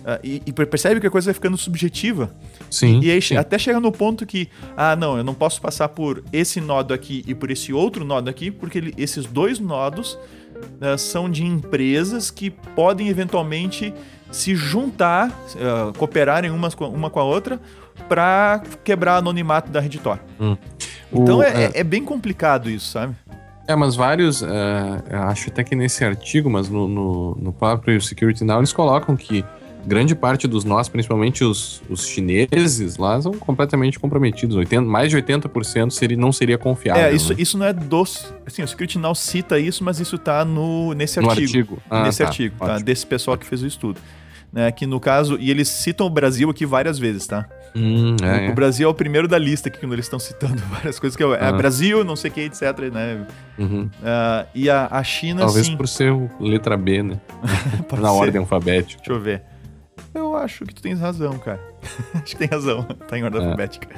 Uh, 0.00 0.18
e, 0.24 0.42
e, 0.46 0.52
percebe 0.52 1.00
que 1.00 1.06
a 1.06 1.10
coisa 1.10 1.26
vai 1.26 1.34
ficando 1.34 1.56
subjetiva. 1.56 2.34
Sim. 2.70 3.00
E 3.02 3.10
aí 3.10 3.20
sim. 3.20 3.36
até 3.36 3.58
chega 3.58 3.78
no 3.78 3.92
ponto 3.92 4.24
que, 4.24 4.48
ah, 4.76 4.96
não, 4.96 5.16
eu 5.18 5.24
não 5.24 5.34
posso 5.34 5.60
passar 5.60 5.88
por 5.90 6.24
esse 6.32 6.60
nodo 6.60 6.94
aqui 6.94 7.22
e 7.26 7.34
por 7.34 7.50
esse 7.50 7.72
outro 7.72 8.04
nodo 8.04 8.28
aqui, 8.30 8.50
porque 8.50 8.78
ele, 8.78 8.94
esses 8.96 9.26
dois 9.26 9.58
nodos 9.58 10.14
uh, 10.80 10.96
são 10.96 11.30
de 11.30 11.44
empresas 11.44 12.30
que 12.30 12.50
podem 12.50 13.08
eventualmente 13.08 13.92
se 14.30 14.54
juntar, 14.54 15.28
uh, 15.28 15.96
cooperarem 15.98 16.50
umas 16.50 16.74
com, 16.74 16.88
uma 16.88 17.10
com 17.10 17.20
a 17.20 17.24
outra, 17.24 17.60
para 18.12 18.60
quebrar 18.84 19.16
anonimato 19.16 19.70
da 19.70 19.80
Redditor. 19.80 20.18
Hum. 20.38 20.54
Então 21.10 21.38
o, 21.38 21.42
é, 21.42 21.64
é, 21.64 21.70
é, 21.76 21.82
bem 21.82 22.04
complicado 22.04 22.68
isso, 22.68 22.90
sabe? 22.90 23.14
É, 23.66 23.74
mas 23.74 23.96
vários, 23.96 24.42
uh, 24.42 24.46
acho 25.28 25.48
até 25.48 25.64
que 25.64 25.74
nesse 25.74 26.04
artigo, 26.04 26.50
mas 26.50 26.68
no, 26.68 26.86
no, 26.86 27.34
no 27.36 27.52
próprio 27.54 27.98
Security 28.02 28.44
Now, 28.44 28.58
eles 28.58 28.70
colocam 28.70 29.16
que 29.16 29.42
grande 29.86 30.14
parte 30.14 30.46
dos 30.46 30.62
nós, 30.62 30.90
principalmente 30.90 31.42
os, 31.42 31.82
os 31.88 32.06
chineses 32.06 32.98
lá, 32.98 33.18
são 33.18 33.32
completamente 33.32 33.98
comprometidos. 33.98 34.56
80, 34.56 34.82
mais 34.82 35.08
de 35.08 35.16
80% 35.16 35.90
seria, 35.90 36.16
não 36.18 36.32
seria 36.32 36.58
confiável. 36.58 37.04
É, 37.04 37.14
isso, 37.14 37.32
né? 37.32 37.36
isso 37.38 37.56
não 37.56 37.64
é 37.64 37.72
dos. 37.72 38.30
Assim, 38.44 38.62
o 38.62 38.68
Security 38.68 38.98
Now 38.98 39.14
cita 39.14 39.58
isso, 39.58 39.82
mas 39.82 40.00
isso 40.00 40.18
tá 40.18 40.44
no, 40.44 40.92
nesse 40.92 41.18
no 41.18 41.30
artigo. 41.30 41.46
artigo. 41.46 41.82
Ah, 41.88 42.02
nesse 42.02 42.18
tá, 42.18 42.28
artigo, 42.28 42.56
tá? 42.58 42.78
Desse 42.78 43.06
pessoal 43.06 43.38
que 43.38 43.46
fez 43.46 43.62
o 43.62 43.66
estudo. 43.66 43.98
Né, 44.52 44.70
que 44.70 44.84
no 44.84 45.00
caso, 45.00 45.38
e 45.40 45.50
eles 45.50 45.66
citam 45.66 46.06
o 46.06 46.10
Brasil 46.10 46.50
aqui 46.50 46.66
várias 46.66 46.98
vezes, 46.98 47.26
tá? 47.26 47.48
Hum, 47.74 48.16
é, 48.22 48.24
o, 48.24 48.26
é. 48.26 48.50
o, 48.50 48.54
Brasil 48.54 48.86
é 48.86 48.90
o 48.90 48.94
primeiro 48.94 49.26
da 49.26 49.38
lista 49.38 49.68
aqui 49.68 49.80
quando 49.80 49.94
eles 49.94 50.04
estão 50.04 50.18
citando 50.20 50.60
várias 50.70 50.98
coisas 50.98 51.16
que 51.16 51.22
é, 51.22 51.26
é 51.26 51.46
ah. 51.46 51.52
Brasil, 51.52 52.04
não 52.04 52.16
sei 52.16 52.30
o 52.30 52.34
que, 52.34 52.40
etc, 52.42 52.62
né? 52.92 53.26
Uhum. 53.58 53.84
Uh, 53.84 54.48
e 54.54 54.68
a, 54.68 54.88
a 54.90 55.02
China, 55.02 55.40
Talvez 55.40 55.66
sim. 55.66 55.76
por 55.76 55.88
ser 55.88 56.12
letra 56.38 56.76
B, 56.76 57.02
né? 57.02 57.20
Na 57.92 58.08
ser. 58.10 58.14
ordem 58.14 58.40
alfabética. 58.40 59.02
Deixa 59.02 59.12
eu 59.12 59.20
ver. 59.20 59.42
Eu 60.14 60.36
acho 60.36 60.64
que 60.64 60.74
tu 60.74 60.82
tens 60.82 61.00
razão, 61.00 61.38
cara. 61.38 61.60
acho 62.14 62.24
que 62.24 62.36
tem 62.36 62.48
razão. 62.48 62.82
tá 62.82 63.18
em 63.18 63.24
ordem 63.24 63.40
é. 63.40 63.44
alfabética. 63.44 63.88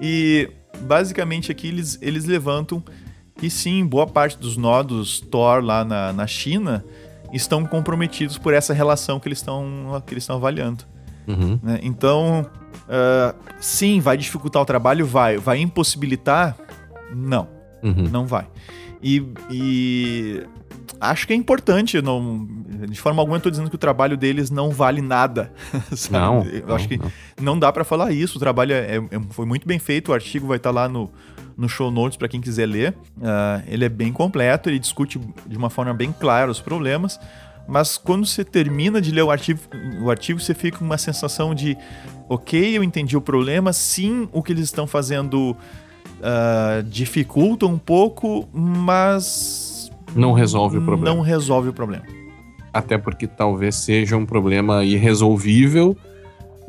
E 0.00 0.50
basicamente 0.80 1.52
aqui 1.52 1.68
eles, 1.68 1.98
eles 2.02 2.24
levantam 2.24 2.82
que 3.36 3.48
sim, 3.50 3.84
boa 3.86 4.06
parte 4.06 4.38
dos 4.38 4.56
nodos 4.56 5.20
Tor 5.20 5.62
lá 5.62 5.84
na, 5.84 6.12
na 6.12 6.26
China 6.26 6.84
estão 7.32 7.64
comprometidos 7.66 8.38
por 8.38 8.54
essa 8.54 8.72
relação 8.72 9.18
que 9.18 9.28
eles 9.28 9.38
estão 9.38 10.02
que 10.06 10.14
eles 10.14 10.22
estão 10.22 10.36
avaliando. 10.36 10.84
Uhum. 11.26 11.58
Né? 11.62 11.80
Então, 11.82 12.46
uh, 12.88 13.34
sim, 13.58 14.00
vai 14.00 14.16
dificultar 14.16 14.62
o 14.62 14.64
trabalho? 14.64 15.06
Vai. 15.06 15.36
Vai 15.38 15.58
impossibilitar? 15.58 16.56
Não. 17.14 17.48
Uhum. 17.82 18.08
Não 18.10 18.26
vai. 18.26 18.46
E, 19.02 19.22
e, 19.50 20.46
acho 21.00 21.26
que 21.26 21.32
é 21.32 21.36
importante. 21.36 22.00
Não, 22.00 22.48
de 22.88 22.98
forma 22.98 23.20
alguma, 23.20 23.36
eu 23.36 23.38
estou 23.38 23.50
dizendo 23.50 23.68
que 23.68 23.76
o 23.76 23.78
trabalho 23.78 24.16
deles 24.16 24.50
não 24.50 24.70
vale 24.70 25.02
nada. 25.02 25.52
Não. 26.10 26.42
Eu 26.44 26.66
não, 26.66 26.74
acho 26.74 26.88
que 26.88 26.98
não, 26.98 27.10
não 27.40 27.58
dá 27.58 27.72
para 27.72 27.84
falar 27.84 28.12
isso. 28.12 28.38
O 28.38 28.40
trabalho 28.40 28.72
é, 28.72 28.96
é, 28.96 29.00
foi 29.30 29.44
muito 29.44 29.66
bem 29.66 29.78
feito. 29.78 30.10
O 30.10 30.14
artigo 30.14 30.46
vai 30.46 30.56
estar 30.56 30.70
tá 30.70 30.74
lá 30.74 30.88
no, 30.88 31.10
no 31.56 31.68
show 31.68 31.90
notes 31.90 32.16
para 32.16 32.28
quem 32.28 32.40
quiser 32.40 32.66
ler. 32.66 32.94
Uh, 33.18 33.62
ele 33.66 33.84
é 33.84 33.88
bem 33.88 34.12
completo, 34.12 34.68
ele 34.68 34.78
discute 34.78 35.18
de 35.46 35.56
uma 35.56 35.70
forma 35.70 35.94
bem 35.94 36.12
clara 36.12 36.50
os 36.50 36.60
problemas. 36.60 37.18
Mas 37.66 37.96
quando 37.96 38.26
você 38.26 38.44
termina 38.44 39.00
de 39.00 39.10
ler 39.10 39.22
o 39.22 39.30
artigo, 39.30 39.60
o 40.02 40.10
artigo, 40.10 40.38
você 40.38 40.54
fica 40.54 40.78
com 40.78 40.84
uma 40.84 40.98
sensação 40.98 41.54
de, 41.54 41.76
ok, 42.28 42.76
eu 42.76 42.84
entendi 42.84 43.16
o 43.16 43.20
problema, 43.20 43.72
sim, 43.72 44.28
o 44.32 44.42
que 44.42 44.52
eles 44.52 44.64
estão 44.64 44.86
fazendo 44.86 45.56
uh, 46.20 46.82
dificulta 46.82 47.66
um 47.66 47.78
pouco, 47.78 48.48
mas 48.52 49.90
não 50.14 50.32
resolve 50.32 50.78
o 50.78 50.82
problema. 50.82 51.16
Não 51.16 51.22
resolve 51.22 51.68
o 51.70 51.72
problema. 51.72 52.04
Até 52.72 52.98
porque 52.98 53.26
talvez 53.26 53.76
seja 53.76 54.16
um 54.16 54.26
problema 54.26 54.84
irresolvível 54.84 55.96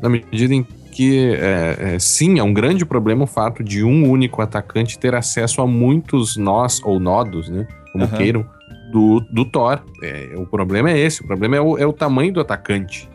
na 0.00 0.08
medida 0.08 0.54
em 0.54 0.66
que, 0.92 1.34
é, 1.34 1.94
é, 1.94 1.98
sim, 1.98 2.38
é 2.38 2.42
um 2.42 2.54
grande 2.54 2.86
problema 2.86 3.24
o 3.24 3.26
fato 3.26 3.62
de 3.62 3.84
um 3.84 4.08
único 4.08 4.40
atacante 4.40 4.98
ter 4.98 5.14
acesso 5.14 5.60
a 5.60 5.66
muitos 5.66 6.36
nós 6.38 6.80
ou 6.82 6.98
nodos, 6.98 7.50
né? 7.50 7.66
Como 7.92 8.04
uhum. 8.04 8.10
queiram, 8.10 8.46
do, 8.96 9.20
do 9.20 9.44
Thor. 9.44 9.82
É, 10.02 10.32
o 10.36 10.46
problema 10.46 10.90
é 10.90 10.98
esse, 10.98 11.20
o 11.22 11.26
problema 11.26 11.56
é 11.56 11.60
o, 11.60 11.76
é 11.76 11.86
o 11.86 11.92
tamanho 11.92 12.32
do 12.32 12.40
atacante. 12.40 13.06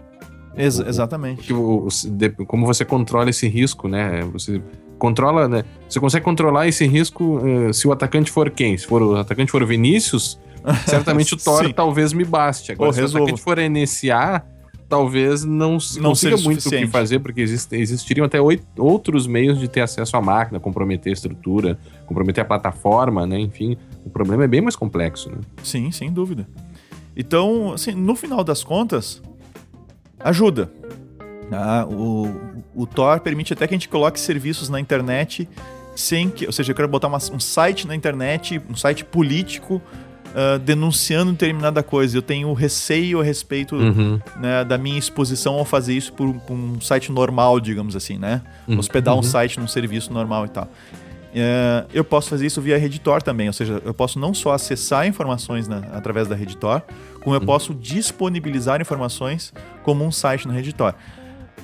Ex 0.56 0.78
o, 0.78 0.88
exatamente. 0.88 1.52
O, 1.52 1.88
de, 2.06 2.30
como 2.30 2.68
você 2.68 2.86
controla 2.86 3.32
esse 3.32 3.48
risco, 3.48 3.88
né? 3.88 4.22
Você 4.32 4.62
controla, 5.00 5.48
né? 5.48 5.64
Você 5.90 6.00
consegue 6.00 6.24
controlar 6.24 6.68
esse 6.68 6.86
risco 6.86 7.40
uh, 7.40 7.74
se 7.74 7.88
o 7.88 7.92
atacante 7.92 8.30
for 8.30 8.52
quem? 8.52 8.78
Se 8.78 8.86
for 8.86 9.02
o 9.02 9.18
atacante 9.18 9.52
for 9.52 9.64
o 9.64 9.66
Vinícius, 9.66 10.40
certamente 10.86 11.34
o 11.34 11.38
Thor 11.38 11.74
talvez 11.74 12.14
me 12.14 12.24
baste. 12.24 12.72
Agora, 12.72 12.94
se 12.94 13.02
o 13.02 13.06
atacante 13.08 13.42
for 13.42 13.58
NSA, 13.58 14.44
talvez 14.88 15.44
não, 15.44 15.78
não 15.98 16.10
consiga 16.10 16.38
muito 16.38 16.68
o 16.68 16.70
que 16.70 16.86
fazer, 16.86 17.20
porque 17.20 17.42
existe, 17.42 17.76
existiriam 17.76 18.26
até 18.26 18.40
oito, 18.40 18.68
outros 18.78 19.26
meios 19.26 19.58
de 19.58 19.68
ter 19.68 19.82
acesso 19.82 20.16
à 20.16 20.22
máquina, 20.22 20.60
comprometer 20.60 21.10
a 21.10 21.14
estrutura, 21.14 21.80
comprometer 22.06 22.44
a 22.44 22.46
plataforma, 22.46 23.26
né? 23.26 23.40
Enfim, 23.40 23.78
o 24.06 24.10
problema 24.10 24.44
é 24.44 24.48
bem 24.48 24.62
mais 24.62 24.76
complexo, 24.76 25.30
né? 25.30 25.38
Sim, 25.64 25.92
sem 25.92 26.12
dúvida. 26.12 26.48
Então, 27.16 27.74
assim, 27.74 27.92
no 27.92 28.16
final 28.16 28.44
das 28.44 28.64
contas, 28.64 29.22
ajuda. 30.20 30.72
Ah, 31.52 31.86
o, 31.86 32.34
o 32.74 32.86
Tor 32.88 33.20
permite 33.20 33.54
até 33.54 33.68
que 33.68 33.74
a 33.74 33.78
gente 33.78 33.90
coloque 33.90 34.20
serviços 34.20 34.70
na 34.70 34.80
internet 34.80 35.48
sem 35.96 36.30
que. 36.30 36.46
Ou 36.46 36.52
seja, 36.52 36.72
eu 36.72 36.76
quero 36.76 36.88
botar 36.88 37.08
uma, 37.08 37.18
um 37.18 37.40
site 37.40 37.86
na 37.86 37.96
internet, 37.96 38.62
um 38.70 38.76
site 38.76 39.04
político 39.04 39.82
uh, 40.32 40.60
denunciando 40.60 41.32
determinada 41.32 41.84
coisa. 41.84 42.18
Eu 42.18 42.22
tenho 42.22 42.52
receio 42.54 43.20
a 43.20 43.24
respeito 43.24 43.76
uhum. 43.76 44.20
né, 44.40 44.64
da 44.64 44.78
minha 44.78 44.98
exposição 44.98 45.56
ao 45.56 45.66
fazer 45.66 45.94
isso 45.94 46.14
por, 46.14 46.34
por, 46.34 46.54
um 46.54 46.80
site 46.80 47.12
normal, 47.12 47.60
digamos 47.60 47.96
assim, 47.96 48.18
né? 48.18 48.42
Uhum. 48.68 48.80
Hospedar 48.80 49.14
um 49.14 49.18
uhum. 49.18 49.24
site 49.24 49.60
num 49.60 49.68
serviço 49.68 50.14
normal 50.14 50.46
e 50.46 50.50
tal. 50.50 50.70
Uh, 51.32 51.88
eu 51.94 52.04
posso 52.04 52.30
fazer 52.30 52.46
isso 52.46 52.62
via 52.62 52.78
Redditor 52.78 53.22
também, 53.22 53.48
ou 53.48 53.54
seja, 53.54 53.82
eu 53.86 53.94
posso 53.94 54.20
não 54.20 54.34
só 54.34 54.52
acessar 54.52 55.08
informações 55.08 55.66
na, 55.66 55.78
através 55.94 56.28
da 56.28 56.36
Redditor, 56.36 56.82
como 57.22 57.36
eu 57.36 57.40
uhum. 57.40 57.46
posso 57.46 57.74
disponibilizar 57.74 58.82
informações 58.82 59.54
como 59.82 60.04
um 60.04 60.12
site 60.12 60.46
no 60.46 60.54
Redditor. 60.54 60.94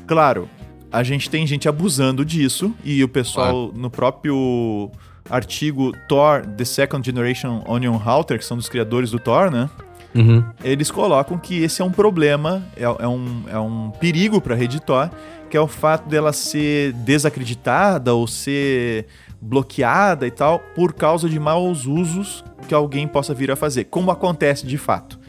Claro, 0.06 0.48
a 0.90 1.04
gente 1.04 1.30
tem 1.30 1.46
gente 1.46 1.68
abusando 1.68 2.24
disso 2.24 2.74
e 2.84 3.04
o 3.04 3.10
pessoal 3.10 3.72
no 3.76 3.90
próprio 3.90 4.90
artigo 5.30 5.92
Thor 6.08 6.46
The 6.46 6.64
Second 6.64 7.06
Generation 7.06 7.62
Onion 7.68 7.98
Router, 7.98 8.40
que 8.40 8.46
são 8.46 8.56
dos 8.56 8.70
criadores 8.70 9.12
do 9.12 9.20
Thor, 9.20 9.52
né? 9.52 9.70
Uhum. 10.16 10.44
Eles 10.64 10.90
colocam 10.90 11.38
que 11.38 11.62
esse 11.62 11.82
é 11.82 11.86
um 11.86 11.92
problema, 11.92 12.66
é, 12.76 12.84
é 12.84 13.08
um, 13.08 13.44
é 13.50 13.60
um 13.60 13.92
perigo 13.92 14.40
para 14.40 14.56
a 14.56 14.58
rede 14.58 14.80
Thor, 14.82 15.10
que 15.50 15.58
é 15.58 15.62
o 15.62 15.68
fato 15.68 16.08
dela 16.08 16.34
ser 16.34 16.94
desacreditada 16.94 18.14
ou 18.14 18.26
ser 18.28 19.06
bloqueada 19.42 20.26
e 20.26 20.32
tal 20.32 20.60
por 20.76 20.94
causa 20.94 21.30
de 21.30 21.40
maus 21.40 21.86
usos 21.86 22.44
que 22.68 22.74
alguém 22.74 23.08
possa 23.08 23.34
vir 23.34 23.52
a 23.52 23.56
fazer, 23.56 23.86
como 23.86 24.12
acontece 24.12 24.66
de 24.66 24.78
fato. 24.78 25.20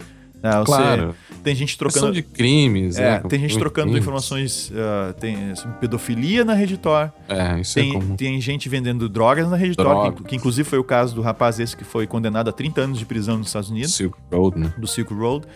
Ah, 0.42 0.62
claro. 0.64 1.14
Tem 1.42 1.54
gente 1.54 1.76
trocando. 1.76 2.12
de 2.12 2.22
crimes, 2.22 2.96
é, 2.96 3.02
né? 3.02 3.22
Tem 3.28 3.40
gente 3.40 3.58
trocando 3.58 3.88
crimes. 3.88 4.02
informações 4.02 4.70
uh, 4.70 5.12
tem, 5.14 5.54
sobre 5.54 5.78
pedofilia 5.78 6.44
na 6.44 6.54
Redditor. 6.54 7.10
É, 7.28 7.60
isso 7.60 7.74
tem, 7.74 7.90
é 7.90 7.92
comum. 7.94 8.16
Tem 8.16 8.40
gente 8.40 8.68
vendendo 8.68 9.08
drogas 9.08 9.48
na 9.48 9.56
Redditor, 9.56 10.12
que, 10.12 10.22
que, 10.24 10.36
inclusive 10.36 10.68
foi 10.68 10.78
o 10.78 10.84
caso 10.84 11.14
do 11.14 11.22
rapaz 11.22 11.58
esse 11.58 11.76
que 11.76 11.84
foi 11.84 12.06
condenado 12.06 12.48
a 12.48 12.52
30 12.52 12.80
anos 12.80 12.98
de 12.98 13.06
prisão 13.06 13.38
nos 13.38 13.48
Estados 13.48 13.70
Unidos. 13.70 13.94
Silk 13.94 14.16
Road, 14.32 14.58
né? 14.58 14.72
Do 14.78 14.86
Silk 14.86 15.12
Road. 15.12 15.46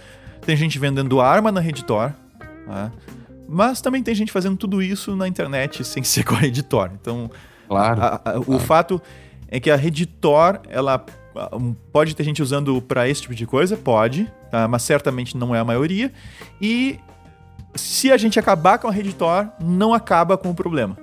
Tem 0.45 0.57
gente 0.57 0.79
vendendo 0.79 1.21
arma 1.21 1.53
na 1.53 1.61
Redditor. 1.61 2.13
Tá? 2.67 2.91
Mas 3.49 3.81
também 3.81 4.03
tem 4.03 4.15
gente 4.15 4.33
fazendo 4.33 4.57
tudo 4.57 4.83
isso 4.83 5.15
na 5.15 5.29
internet 5.29 5.85
sem 5.87 6.03
ser 6.03 6.25
com 6.25 6.35
a 6.35 6.39
Redditor. 6.39 6.91
Então, 7.01 7.31
claro, 7.69 8.03
a, 8.03 8.07
a, 8.07 8.19
claro. 8.19 8.45
o 8.47 8.59
fato 8.59 9.03
é 9.49 9.61
que 9.61 9.71
a 9.71 9.77
Redditor, 9.77 10.61
ela 10.69 11.05
Pode 11.93 12.15
ter 12.15 12.25
gente 12.25 12.43
usando 12.43 12.81
para 12.83 13.09
esse 13.09 13.23
tipo 13.23 13.35
de 13.35 13.47
coisa? 13.47 13.77
Pode, 13.77 14.31
tá? 14.51 14.69
mas 14.69 14.83
certamente 14.83 15.37
não 15.37 15.55
é 15.55 15.59
a 15.59 15.65
maioria. 15.65 16.13
E 16.61 16.99
se 17.75 18.13
a 18.13 18.17
gente 18.17 18.39
acabar 18.39 18.79
com 18.79 18.87
a 18.87 18.93
Redditor, 18.93 19.49
não 19.59 19.95
acaba 19.95 20.37
com 20.37 20.51
o 20.51 20.55
problema. 20.55 20.97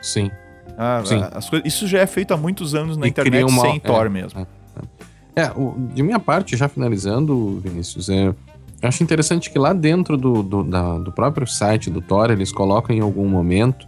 Sim. 0.00 0.30
Ah, 0.76 1.02
Sim. 1.04 1.20
Coisas, 1.48 1.66
isso 1.66 1.86
já 1.86 2.00
é 2.00 2.06
feito 2.06 2.34
há 2.34 2.36
muitos 2.36 2.74
anos 2.74 2.96
na 2.96 3.06
e 3.06 3.10
internet 3.10 3.44
uma, 3.44 3.62
sem 3.62 3.76
é, 3.76 3.78
Tor 3.78 4.10
mesmo. 4.10 4.40
É, 4.40 5.42
é. 5.42 5.44
é 5.44 5.52
o, 5.52 5.74
de 5.94 6.02
minha 6.02 6.18
parte, 6.18 6.56
já 6.56 6.66
finalizando, 6.66 7.60
Vinícius, 7.60 8.08
é, 8.08 8.26
eu 8.28 8.34
acho 8.82 9.04
interessante 9.04 9.50
que 9.50 9.58
lá 9.58 9.72
dentro 9.72 10.16
do, 10.16 10.42
do, 10.42 10.64
da, 10.64 10.98
do 10.98 11.12
próprio 11.12 11.46
site 11.46 11.90
do 11.90 12.00
Tor, 12.00 12.30
eles 12.30 12.50
colocam 12.50 12.96
em 12.96 13.00
algum 13.00 13.28
momento 13.28 13.86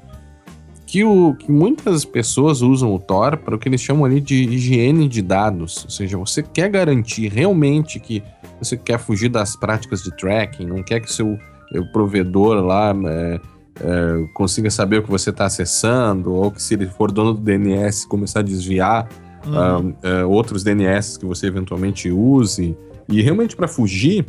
que, 0.94 1.02
o, 1.02 1.34
que 1.34 1.50
muitas 1.50 2.04
pessoas 2.04 2.62
usam 2.62 2.94
o 2.94 3.00
Tor 3.00 3.36
para 3.38 3.56
o 3.56 3.58
que 3.58 3.68
eles 3.68 3.80
chamam 3.80 4.04
ali 4.04 4.20
de 4.20 4.44
higiene 4.44 5.08
de 5.08 5.22
dados. 5.22 5.82
Ou 5.82 5.90
seja, 5.90 6.16
você 6.16 6.40
quer 6.40 6.70
garantir 6.70 7.26
realmente 7.26 7.98
que 7.98 8.22
você 8.60 8.76
quer 8.76 9.00
fugir 9.00 9.28
das 9.28 9.56
práticas 9.56 10.04
de 10.04 10.16
tracking, 10.16 10.66
não 10.66 10.84
quer 10.84 11.00
que 11.00 11.12
seu 11.12 11.36
provedor 11.92 12.64
lá 12.64 12.94
é, 13.08 13.40
é, 13.80 14.26
consiga 14.34 14.70
saber 14.70 14.98
o 14.98 15.02
que 15.02 15.10
você 15.10 15.30
está 15.30 15.46
acessando, 15.46 16.32
ou 16.32 16.52
que 16.52 16.62
se 16.62 16.74
ele 16.74 16.86
for 16.86 17.10
dono 17.10 17.34
do 17.34 17.40
DNS 17.40 18.06
começar 18.06 18.38
a 18.38 18.42
desviar 18.44 19.08
uhum. 19.44 19.88
uh, 19.88 20.24
uh, 20.24 20.30
outros 20.30 20.62
DNS 20.62 21.18
que 21.18 21.26
você 21.26 21.48
eventualmente 21.48 22.08
use. 22.08 22.76
E 23.08 23.20
realmente 23.20 23.56
para 23.56 23.66
fugir 23.66 24.26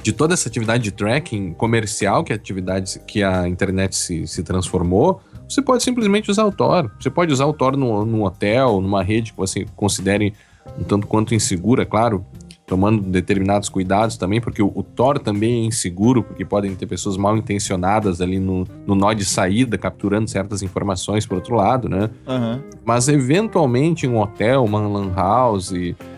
de 0.00 0.12
toda 0.12 0.34
essa 0.34 0.48
atividade 0.48 0.84
de 0.84 0.92
tracking 0.92 1.52
comercial 1.54 2.22
que 2.22 2.32
a 2.32 2.36
atividade 2.36 3.00
que 3.04 3.20
a 3.24 3.48
internet 3.48 3.96
se, 3.96 4.28
se 4.28 4.44
transformou, 4.44 5.20
você 5.52 5.62
pode 5.62 5.82
simplesmente 5.82 6.30
usar 6.30 6.44
o 6.44 6.52
Tor. 6.52 6.90
Você 6.98 7.10
pode 7.10 7.32
usar 7.32 7.46
o 7.46 7.52
Tor 7.52 7.76
num, 7.76 8.04
num 8.04 8.22
hotel, 8.24 8.80
numa 8.80 9.02
rede 9.02 9.32
que 9.32 9.38
você 9.38 9.66
considere 9.76 10.34
um 10.78 10.84
tanto 10.84 11.06
quanto 11.06 11.34
insegura, 11.34 11.84
claro, 11.84 12.24
tomando 12.66 13.02
determinados 13.02 13.68
cuidados 13.68 14.16
também, 14.16 14.40
porque 14.40 14.62
o, 14.62 14.72
o 14.74 14.82
Tor 14.82 15.18
também 15.18 15.64
é 15.64 15.66
inseguro, 15.66 16.22
porque 16.22 16.44
podem 16.44 16.74
ter 16.74 16.86
pessoas 16.86 17.16
mal 17.16 17.36
intencionadas 17.36 18.20
ali 18.20 18.38
no, 18.38 18.66
no 18.86 18.94
nó 18.94 19.12
de 19.12 19.24
saída, 19.24 19.76
capturando 19.76 20.30
certas 20.30 20.62
informações 20.62 21.26
por 21.26 21.34
outro 21.34 21.54
lado, 21.54 21.88
né? 21.88 22.08
Uhum. 22.26 22.62
Mas 22.84 23.08
eventualmente 23.08 24.06
em 24.06 24.08
um 24.08 24.20
hotel, 24.20 24.64
uma 24.64 24.80
lan 24.80 25.12
house, 25.14 25.74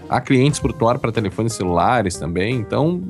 há 0.08 0.20
clientes 0.20 0.60
por 0.60 0.72
Tor 0.72 0.98
para 0.98 1.10
telefones 1.10 1.54
celulares 1.54 2.16
também, 2.16 2.54
então 2.54 3.02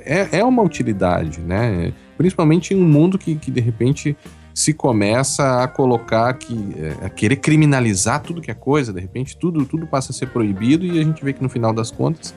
é, 0.00 0.38
é 0.38 0.44
uma 0.44 0.62
utilidade, 0.62 1.40
né? 1.40 1.92
Principalmente 2.16 2.74
em 2.74 2.76
um 2.76 2.86
mundo 2.86 3.18
que, 3.18 3.34
que 3.34 3.50
de 3.50 3.60
repente 3.60 4.16
se 4.54 4.72
começa 4.72 5.62
a 5.62 5.68
colocar 5.68 6.32
que 6.34 6.74
é, 6.78 7.06
a 7.06 7.10
querer 7.10 7.36
criminalizar 7.36 8.22
tudo 8.22 8.40
que 8.40 8.50
é 8.50 8.54
coisa, 8.54 8.92
de 8.92 9.00
repente 9.00 9.36
tudo 9.36 9.66
tudo 9.66 9.86
passa 9.86 10.12
a 10.12 10.14
ser 10.14 10.28
proibido 10.28 10.86
e 10.86 11.00
a 11.00 11.02
gente 11.02 11.24
vê 11.24 11.32
que 11.32 11.42
no 11.42 11.48
final 11.48 11.72
das 11.72 11.90
contas 11.90 12.34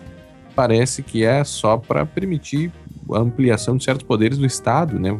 parece 0.55 1.03
que 1.03 1.23
é 1.23 1.43
só 1.43 1.77
para 1.77 2.03
permitir 2.03 2.71
a 3.13 3.19
ampliação 3.19 3.77
de 3.77 3.83
certos 3.83 4.03
poderes 4.03 4.39
do 4.39 4.45
Estado, 4.45 4.99
né? 4.99 5.15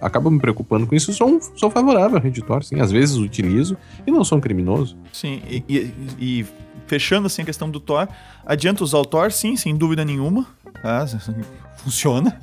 Acaba 0.00 0.30
me 0.30 0.40
preocupando 0.40 0.86
com 0.86 0.94
isso. 0.94 1.12
Sou, 1.12 1.38
sou 1.54 1.70
favorável 1.70 2.16
ao 2.16 2.22
Redditor, 2.22 2.64
sim. 2.64 2.80
Às 2.80 2.90
vezes 2.90 3.16
utilizo 3.16 3.76
e 4.06 4.10
não 4.10 4.24
sou 4.24 4.38
um 4.38 4.40
criminoso. 4.40 4.96
Sim, 5.12 5.42
e, 5.48 5.62
e, 5.68 5.94
e 6.18 6.46
fechando 6.86 7.26
assim 7.26 7.42
a 7.42 7.44
questão 7.44 7.70
do 7.70 7.78
Thor, 7.78 8.08
adianta 8.44 8.82
usar 8.82 8.98
o 8.98 9.04
Thor, 9.04 9.30
sim, 9.30 9.54
sem 9.54 9.76
dúvida 9.76 10.04
nenhuma. 10.04 10.46
Tá? 10.82 11.06
Funciona. 11.76 12.40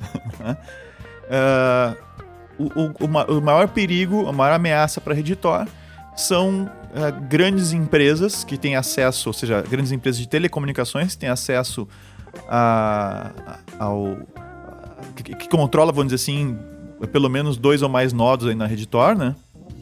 uh, 1.24 2.08
o, 2.58 2.64
o, 2.64 3.36
o, 3.38 3.40
maior 3.40 3.68
perigo, 3.68 4.26
a 4.26 4.32
maior 4.32 4.54
ameaça 4.54 5.00
para 5.00 5.14
Redditor 5.14 5.66
são 6.16 6.64
uh, 6.64 7.28
grandes 7.28 7.72
empresas 7.72 8.42
que 8.42 8.58
têm 8.58 8.74
acesso, 8.74 9.28
ou 9.28 9.32
seja, 9.32 9.62
grandes 9.62 9.92
empresas 9.92 10.20
de 10.20 10.28
telecomunicações 10.28 11.14
que 11.14 11.18
têm 11.18 11.28
acesso 11.28 11.86
a, 12.48 13.30
ao. 13.78 14.18
Que, 15.14 15.34
que, 15.34 15.48
controla, 15.48 15.92
vamos 15.92 16.12
dizer 16.12 16.22
assim, 16.22 16.58
pelo 17.12 17.28
menos 17.28 17.56
dois 17.56 17.82
ou 17.82 17.88
mais 17.88 18.12
nodos 18.12 18.48
aí 18.48 18.54
na 18.54 18.66
rede 18.66 18.86
Tor, 18.86 19.16
né? 19.16 19.34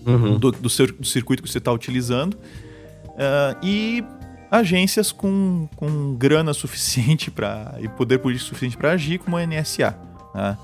Uhum. 0.06 0.38
Do, 0.38 0.52
do, 0.52 0.60
do, 0.60 1.04
circuito 1.04 1.42
que 1.42 1.50
você 1.50 1.58
está 1.58 1.72
utilizando. 1.72 2.34
Uh, 2.34 3.56
e 3.62 4.04
agências 4.50 5.10
com, 5.10 5.68
com 5.74 6.14
grana 6.14 6.52
suficiente 6.54 7.30
para 7.30 7.74
e 7.80 7.88
poder 7.88 8.18
político 8.18 8.48
suficiente 8.48 8.76
para 8.76 8.92
agir, 8.92 9.18
como 9.18 9.36
a 9.36 9.46
NSA. 9.46 9.98
Né? 10.34 10.58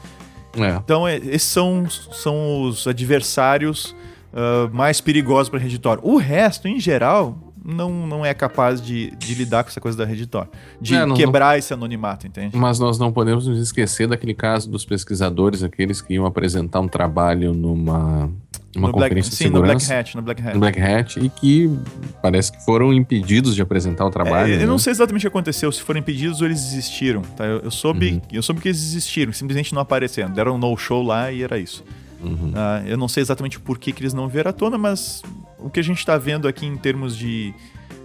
É. 0.57 0.77
Então, 0.77 1.07
é, 1.07 1.17
esses 1.17 1.49
são, 1.49 1.89
são 1.89 2.63
os 2.63 2.87
adversários 2.87 3.95
uh, 4.33 4.75
mais 4.75 5.01
perigosos 5.01 5.49
para 5.49 5.59
a 5.59 5.63
rede 5.63 5.79
Tor. 5.79 6.01
O 6.03 6.17
resto, 6.17 6.69
em 6.69 6.79
geral, 6.79 7.39
não, 7.65 8.07
não 8.07 8.27
é 8.27 8.35
capaz 8.35 8.81
de, 8.81 9.11
de 9.17 9.35
lidar 9.35 9.63
com 9.63 9.71
essa 9.71 9.81
coisa 9.81 9.97
da 9.97 10.05
Redditor. 10.05 10.49
De 10.81 10.95
é, 10.95 11.07
não, 11.07 11.15
quebrar 11.15 11.53
não... 11.53 11.59
esse 11.59 11.73
anonimato, 11.73 12.27
entende? 12.27 12.57
Mas 12.57 12.79
nós 12.79 12.99
não 12.99 13.13
podemos 13.13 13.47
nos 13.47 13.59
esquecer 13.61 14.09
daquele 14.09 14.35
caso 14.35 14.69
dos 14.69 14.85
pesquisadores, 14.85 15.63
aqueles 15.63 16.01
que 16.01 16.15
iam 16.15 16.27
apresentar 16.27 16.81
um 16.81 16.89
trabalho 16.89 17.55
numa 17.55 18.31
uma 18.77 18.89
no 18.89 18.95
conferência 18.95 19.15
Black, 19.15 19.31
de 19.31 19.37
sim, 19.37 19.45
segurança. 19.45 19.73
no 19.73 19.79
Black 19.79 19.93
Hat, 19.93 20.17
no 20.17 20.23
Black 20.23 20.43
Hat. 20.43 20.55
No 20.55 20.61
Black 20.61 20.81
Hat, 20.81 21.21
e 21.21 21.29
que 21.29 21.79
parece 22.23 22.53
que 22.53 22.65
foram 22.65 22.93
impedidos 22.93 23.55
de 23.55 23.63
apresentar 23.63 24.07
o 24.07 24.11
trabalho. 24.11 24.53
É, 24.53 24.57
eu 24.57 24.61
né? 24.61 24.67
não 24.67 24.79
sei 24.79 24.93
exatamente 24.93 25.27
o 25.27 25.31
que 25.31 25.37
aconteceu, 25.37 25.71
se 25.71 25.83
foram 25.83 26.01
impedidos 26.01 26.41
ou 26.41 26.47
eles 26.47 26.63
desistiram, 26.63 27.23
tá? 27.23 27.45
Eu, 27.45 27.61
eu 27.61 27.71
soube, 27.71 28.13
uhum. 28.13 28.21
eu 28.33 28.43
soube 28.43 28.61
que 28.61 28.69
eles 28.69 28.81
desistiram, 28.81 29.33
simplesmente 29.33 29.75
não 29.75 29.83
apareceram. 29.83 30.31
Deram 30.31 30.55
um 30.55 30.59
no-show 30.59 31.03
lá 31.03 31.31
e 31.31 31.43
era 31.43 31.59
isso. 31.59 31.85
Uhum. 32.23 32.51
Uh, 32.51 32.87
eu 32.87 32.97
não 32.97 33.09
sei 33.09 33.21
exatamente 33.21 33.61
por 33.61 33.79
que, 33.79 33.93
que 33.93 34.01
eles 34.01 34.15
não 34.15 34.29
vieram 34.29 34.51
à 34.51 34.53
tona, 34.53 34.79
mas 34.79 35.23
o 35.59 35.69
que 35.69 35.81
a 35.81 35.85
gente 35.85 35.99
está 35.99 36.17
vendo 36.17 36.49
aqui 36.49 36.65
em 36.65 36.77
termos 36.77 37.17
de, 37.17 37.53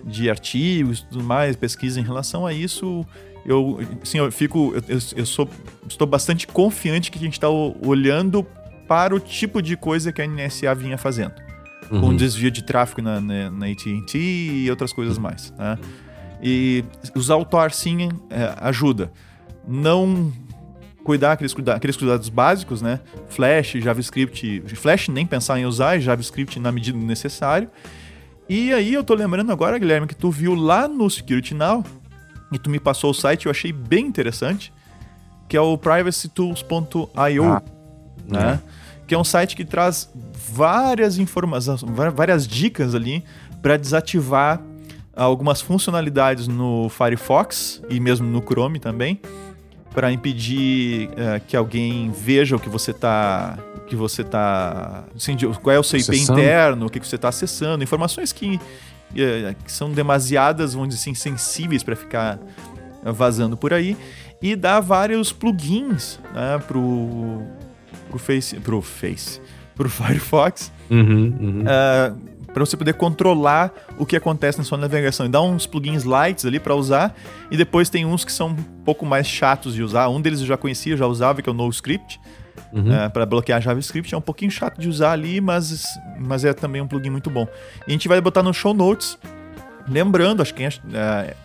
de 0.03 0.29
artigos 0.29 0.99
e 0.99 1.05
tudo 1.05 1.23
mais, 1.23 1.55
pesquisa 1.55 1.99
em 1.99 2.03
relação 2.03 2.45
a 2.45 2.51
isso, 2.51 3.05
eu, 3.45 3.79
assim, 4.01 4.17
eu 4.17 4.29
fico, 4.31 4.73
eu, 4.87 4.99
eu 5.15 5.25
sou, 5.25 5.49
estou 5.87 6.05
bastante 6.05 6.45
confiante 6.45 7.09
que 7.09 7.17
a 7.17 7.21
gente 7.21 7.33
está 7.33 7.47
olhando 7.49 8.45
para 8.87 9.13
o 9.15 9.19
tipo 9.19 9.61
de 9.61 9.75
coisa 9.75 10.11
que 10.11 10.21
a 10.21 10.27
NSA 10.27 10.73
vinha 10.75 10.97
fazendo. 10.97 11.33
Uhum. 11.91 12.01
Com 12.01 12.15
desvio 12.15 12.51
de 12.51 12.63
tráfego 12.63 13.01
na, 13.01 13.19
na, 13.19 13.51
na 13.51 13.65
AT&T 13.67 14.17
e 14.17 14.69
outras 14.69 14.91
coisas 14.91 15.17
mais. 15.17 15.53
Né? 15.57 15.77
E 16.41 16.83
usar 17.15 17.35
o 17.35 17.45
Tor, 17.45 17.71
sim, 17.71 18.09
é, 18.29 18.53
ajuda. 18.57 19.11
Não 19.67 20.31
cuidar 21.03 21.33
aqueles, 21.33 21.55
aqueles 21.73 21.95
cuidados 21.95 22.27
básicos, 22.27 22.81
né? 22.81 22.99
Flash, 23.29 23.73
JavaScript. 23.79 24.61
Flash 24.75 25.07
nem 25.07 25.25
pensar 25.25 25.57
em 25.57 25.65
usar, 25.65 25.99
JavaScript 25.99 26.59
na 26.59 26.71
medida 26.71 26.97
necessário. 26.97 27.69
E 28.49 28.73
aí 28.73 28.93
eu 28.93 29.03
tô 29.03 29.13
lembrando 29.13 29.51
agora, 29.51 29.77
Guilherme, 29.77 30.07
que 30.07 30.15
tu 30.15 30.29
viu 30.29 30.53
lá 30.53 30.87
no 30.87 31.09
Security 31.09 31.53
Now 31.53 31.83
e 32.51 32.57
tu 32.57 32.69
me 32.69 32.79
passou 32.79 33.11
o 33.11 33.13
site, 33.13 33.45
eu 33.45 33.51
achei 33.51 33.71
bem 33.73 34.05
interessante, 34.05 34.71
que 35.49 35.57
é 35.57 35.61
o 35.61 35.77
privacytools.io, 35.77 37.43
ah, 37.43 37.61
né? 38.25 38.59
É. 38.63 38.76
Que 39.07 39.15
é 39.15 39.17
um 39.17 39.23
site 39.23 39.55
que 39.55 39.63
traz 39.65 40.11
várias 40.51 41.17
informações, 41.17 41.81
várias 42.13 42.45
dicas 42.47 42.93
ali 42.93 43.23
para 43.61 43.77
desativar 43.77 44.61
algumas 45.15 45.61
funcionalidades 45.61 46.47
no 46.47 46.89
Firefox 46.89 47.81
e 47.89 47.99
mesmo 47.99 48.27
no 48.27 48.41
Chrome 48.41 48.79
também 48.79 49.19
para 49.97 50.11
impedir 50.11 51.07
uh, 51.09 51.41
que 51.47 51.57
alguém 51.57 52.11
veja 52.11 52.55
o 52.55 52.59
que 52.59 52.69
você 52.69 52.91
está 52.91 53.57
que 53.87 53.95
você 53.95 54.23
tá 54.23 55.05
assim, 55.15 55.35
qual 55.61 55.75
é 55.75 55.79
o 55.79 55.83
seu 55.83 55.97
IP 55.97 56.11
acessando. 56.11 56.39
interno, 56.39 56.85
o 56.85 56.89
que, 56.89 56.99
você 56.99 57.15
está 57.15 57.29
acessando, 57.29 57.83
informações 57.83 58.31
que, 58.31 58.57
uh, 58.57 59.55
que, 59.63 59.71
são 59.71 59.91
demasiadas, 59.91 60.73
vamos 60.73 60.89
dizer 60.89 61.01
assim, 61.01 61.15
sensíveis 61.15 61.83
para 61.83 61.95
ficar 61.95 62.37
vazando 63.03 63.55
por 63.57 63.73
aí 63.73 63.97
e 64.41 64.55
dá 64.55 64.79
vários 64.79 65.31
plugins 65.31 66.19
né, 66.33 66.59
pro 66.67 67.41
pro 68.07 68.17
Face, 68.17 68.55
pro 68.59 68.81
Face, 68.81 69.41
pro 69.75 69.89
Firefox. 69.89 70.71
Uhum, 70.89 71.37
uhum. 71.39 71.63
Uh, 71.63 72.37
para 72.53 72.65
você 72.65 72.75
poder 72.75 72.93
controlar 72.93 73.71
o 73.99 74.05
que 74.05 74.15
acontece 74.15 74.57
na 74.57 74.63
sua 74.63 74.77
navegação. 74.79 75.27
E 75.27 75.29
dá 75.29 75.39
uns 75.41 75.67
plugins 75.67 76.03
lights 76.03 76.43
ali 76.43 76.59
para 76.59 76.73
usar, 76.73 77.15
e 77.51 77.57
depois 77.57 77.87
tem 77.87 78.03
uns 78.05 78.25
que 78.25 78.31
são 78.31 78.49
um 78.49 78.55
pouco 78.83 79.05
mais 79.05 79.27
chatos 79.27 79.75
de 79.75 79.83
usar. 79.83 80.09
Um 80.09 80.19
deles 80.19 80.39
eu 80.39 80.47
já 80.47 80.57
conhecia, 80.57 80.97
já 80.97 81.05
usava, 81.05 81.41
que 81.41 81.49
é 81.49 81.51
o 81.51 81.55
NoScript. 81.55 82.19
Uhum. 82.73 82.91
É, 82.91 83.07
para 83.09 83.25
bloquear 83.25 83.61
JavaScript 83.61 84.13
é 84.13 84.17
um 84.17 84.21
pouquinho 84.21 84.51
chato 84.51 84.79
de 84.79 84.89
usar 84.89 85.11
ali, 85.11 85.39
mas, 85.39 85.85
mas 86.19 86.43
é 86.43 86.53
também 86.53 86.81
um 86.81 86.87
plugin 86.87 87.09
muito 87.09 87.29
bom. 87.29 87.47
E 87.87 87.89
a 87.89 87.91
gente 87.91 88.07
vai 88.07 88.19
botar 88.19 88.43
no 88.43 88.53
show 88.53 88.73
notes. 88.73 89.17
Lembrando, 89.87 90.41
acho 90.41 90.53
que 90.53 90.63
é, 90.63 90.71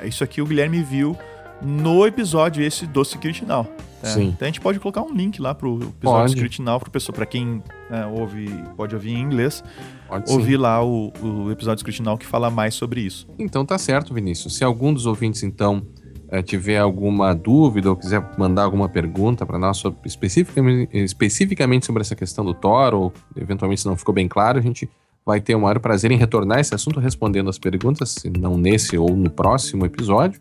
isso 0.04 0.24
aqui 0.24 0.42
o 0.42 0.46
Guilherme 0.46 0.82
viu 0.82 1.16
no 1.64 2.06
episódio 2.06 2.64
esse 2.64 2.86
do 2.86 3.04
Security 3.04 3.44
Now. 3.44 3.66
É, 4.02 4.06
Sim. 4.08 4.28
Então 4.28 4.46
a 4.46 4.50
gente 4.50 4.60
pode 4.60 4.80
colocar 4.80 5.02
um 5.02 5.12
link 5.14 5.40
lá 5.40 5.54
pro 5.54 5.74
episódio 5.76 6.00
pode. 6.00 6.24
do 6.24 6.30
Security 6.30 6.62
Now 6.62 6.80
para 6.80 7.26
quem 7.26 7.62
é, 7.90 8.04
ouve, 8.06 8.48
pode 8.76 8.94
ouvir 8.94 9.12
em 9.12 9.20
inglês. 9.20 9.62
Pode 10.08 10.30
ouvir 10.30 10.52
sim. 10.52 10.56
lá 10.56 10.84
o, 10.84 11.12
o 11.22 11.50
episódio 11.50 11.80
escrutinal 11.80 12.18
que 12.18 12.26
fala 12.26 12.50
mais 12.50 12.74
sobre 12.74 13.00
isso. 13.00 13.26
Então 13.38 13.64
tá 13.64 13.78
certo, 13.78 14.12
Vinícius. 14.12 14.56
Se 14.56 14.64
algum 14.64 14.92
dos 14.92 15.06
ouvintes, 15.06 15.42
então, 15.42 15.86
eh, 16.28 16.42
tiver 16.42 16.78
alguma 16.78 17.34
dúvida 17.34 17.90
ou 17.90 17.96
quiser 17.96 18.22
mandar 18.36 18.64
alguma 18.64 18.88
pergunta 18.88 19.46
para 19.46 19.58
nós 19.58 19.76
sobre, 19.76 20.00
especificamente, 20.04 20.90
especificamente 20.92 21.86
sobre 21.86 22.00
essa 22.02 22.16
questão 22.16 22.44
do 22.44 22.52
Thor, 22.52 22.94
ou 22.94 23.12
eventualmente 23.36 23.82
se 23.82 23.86
não 23.86 23.96
ficou 23.96 24.14
bem 24.14 24.26
claro, 24.26 24.58
a 24.58 24.62
gente 24.62 24.90
vai 25.24 25.40
ter 25.40 25.54
o 25.54 25.60
maior 25.60 25.78
prazer 25.78 26.10
em 26.10 26.16
retornar 26.16 26.58
esse 26.58 26.74
assunto 26.74 26.98
respondendo 26.98 27.48
as 27.48 27.58
perguntas, 27.58 28.10
se 28.10 28.28
não 28.28 28.58
nesse 28.58 28.98
ou 28.98 29.16
no 29.16 29.30
próximo 29.30 29.86
episódio. 29.86 30.40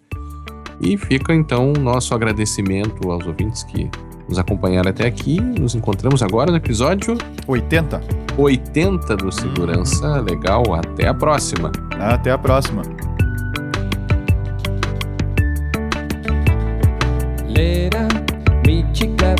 E 0.81 0.97
fica 0.97 1.33
então 1.33 1.71
o 1.71 1.79
nosso 1.79 2.13
agradecimento 2.15 3.11
aos 3.11 3.25
ouvintes 3.25 3.63
que 3.63 3.89
nos 4.27 4.39
acompanharam 4.39 4.89
até 4.89 5.05
aqui. 5.05 5.39
Nos 5.39 5.75
encontramos 5.75 6.23
agora 6.23 6.49
no 6.49 6.57
episódio 6.57 7.17
80. 7.47 8.01
80 8.37 9.17
do 9.17 9.31
Segurança 9.31 10.19
Legal. 10.21 10.63
Até 10.73 11.07
a 11.07 11.13
próxima. 11.13 11.71
Até 11.99 12.31
a 12.31 12.37
próxima. 12.37 12.81
Lera, 17.47 18.07
mi 18.65 18.85
chica 18.93 19.35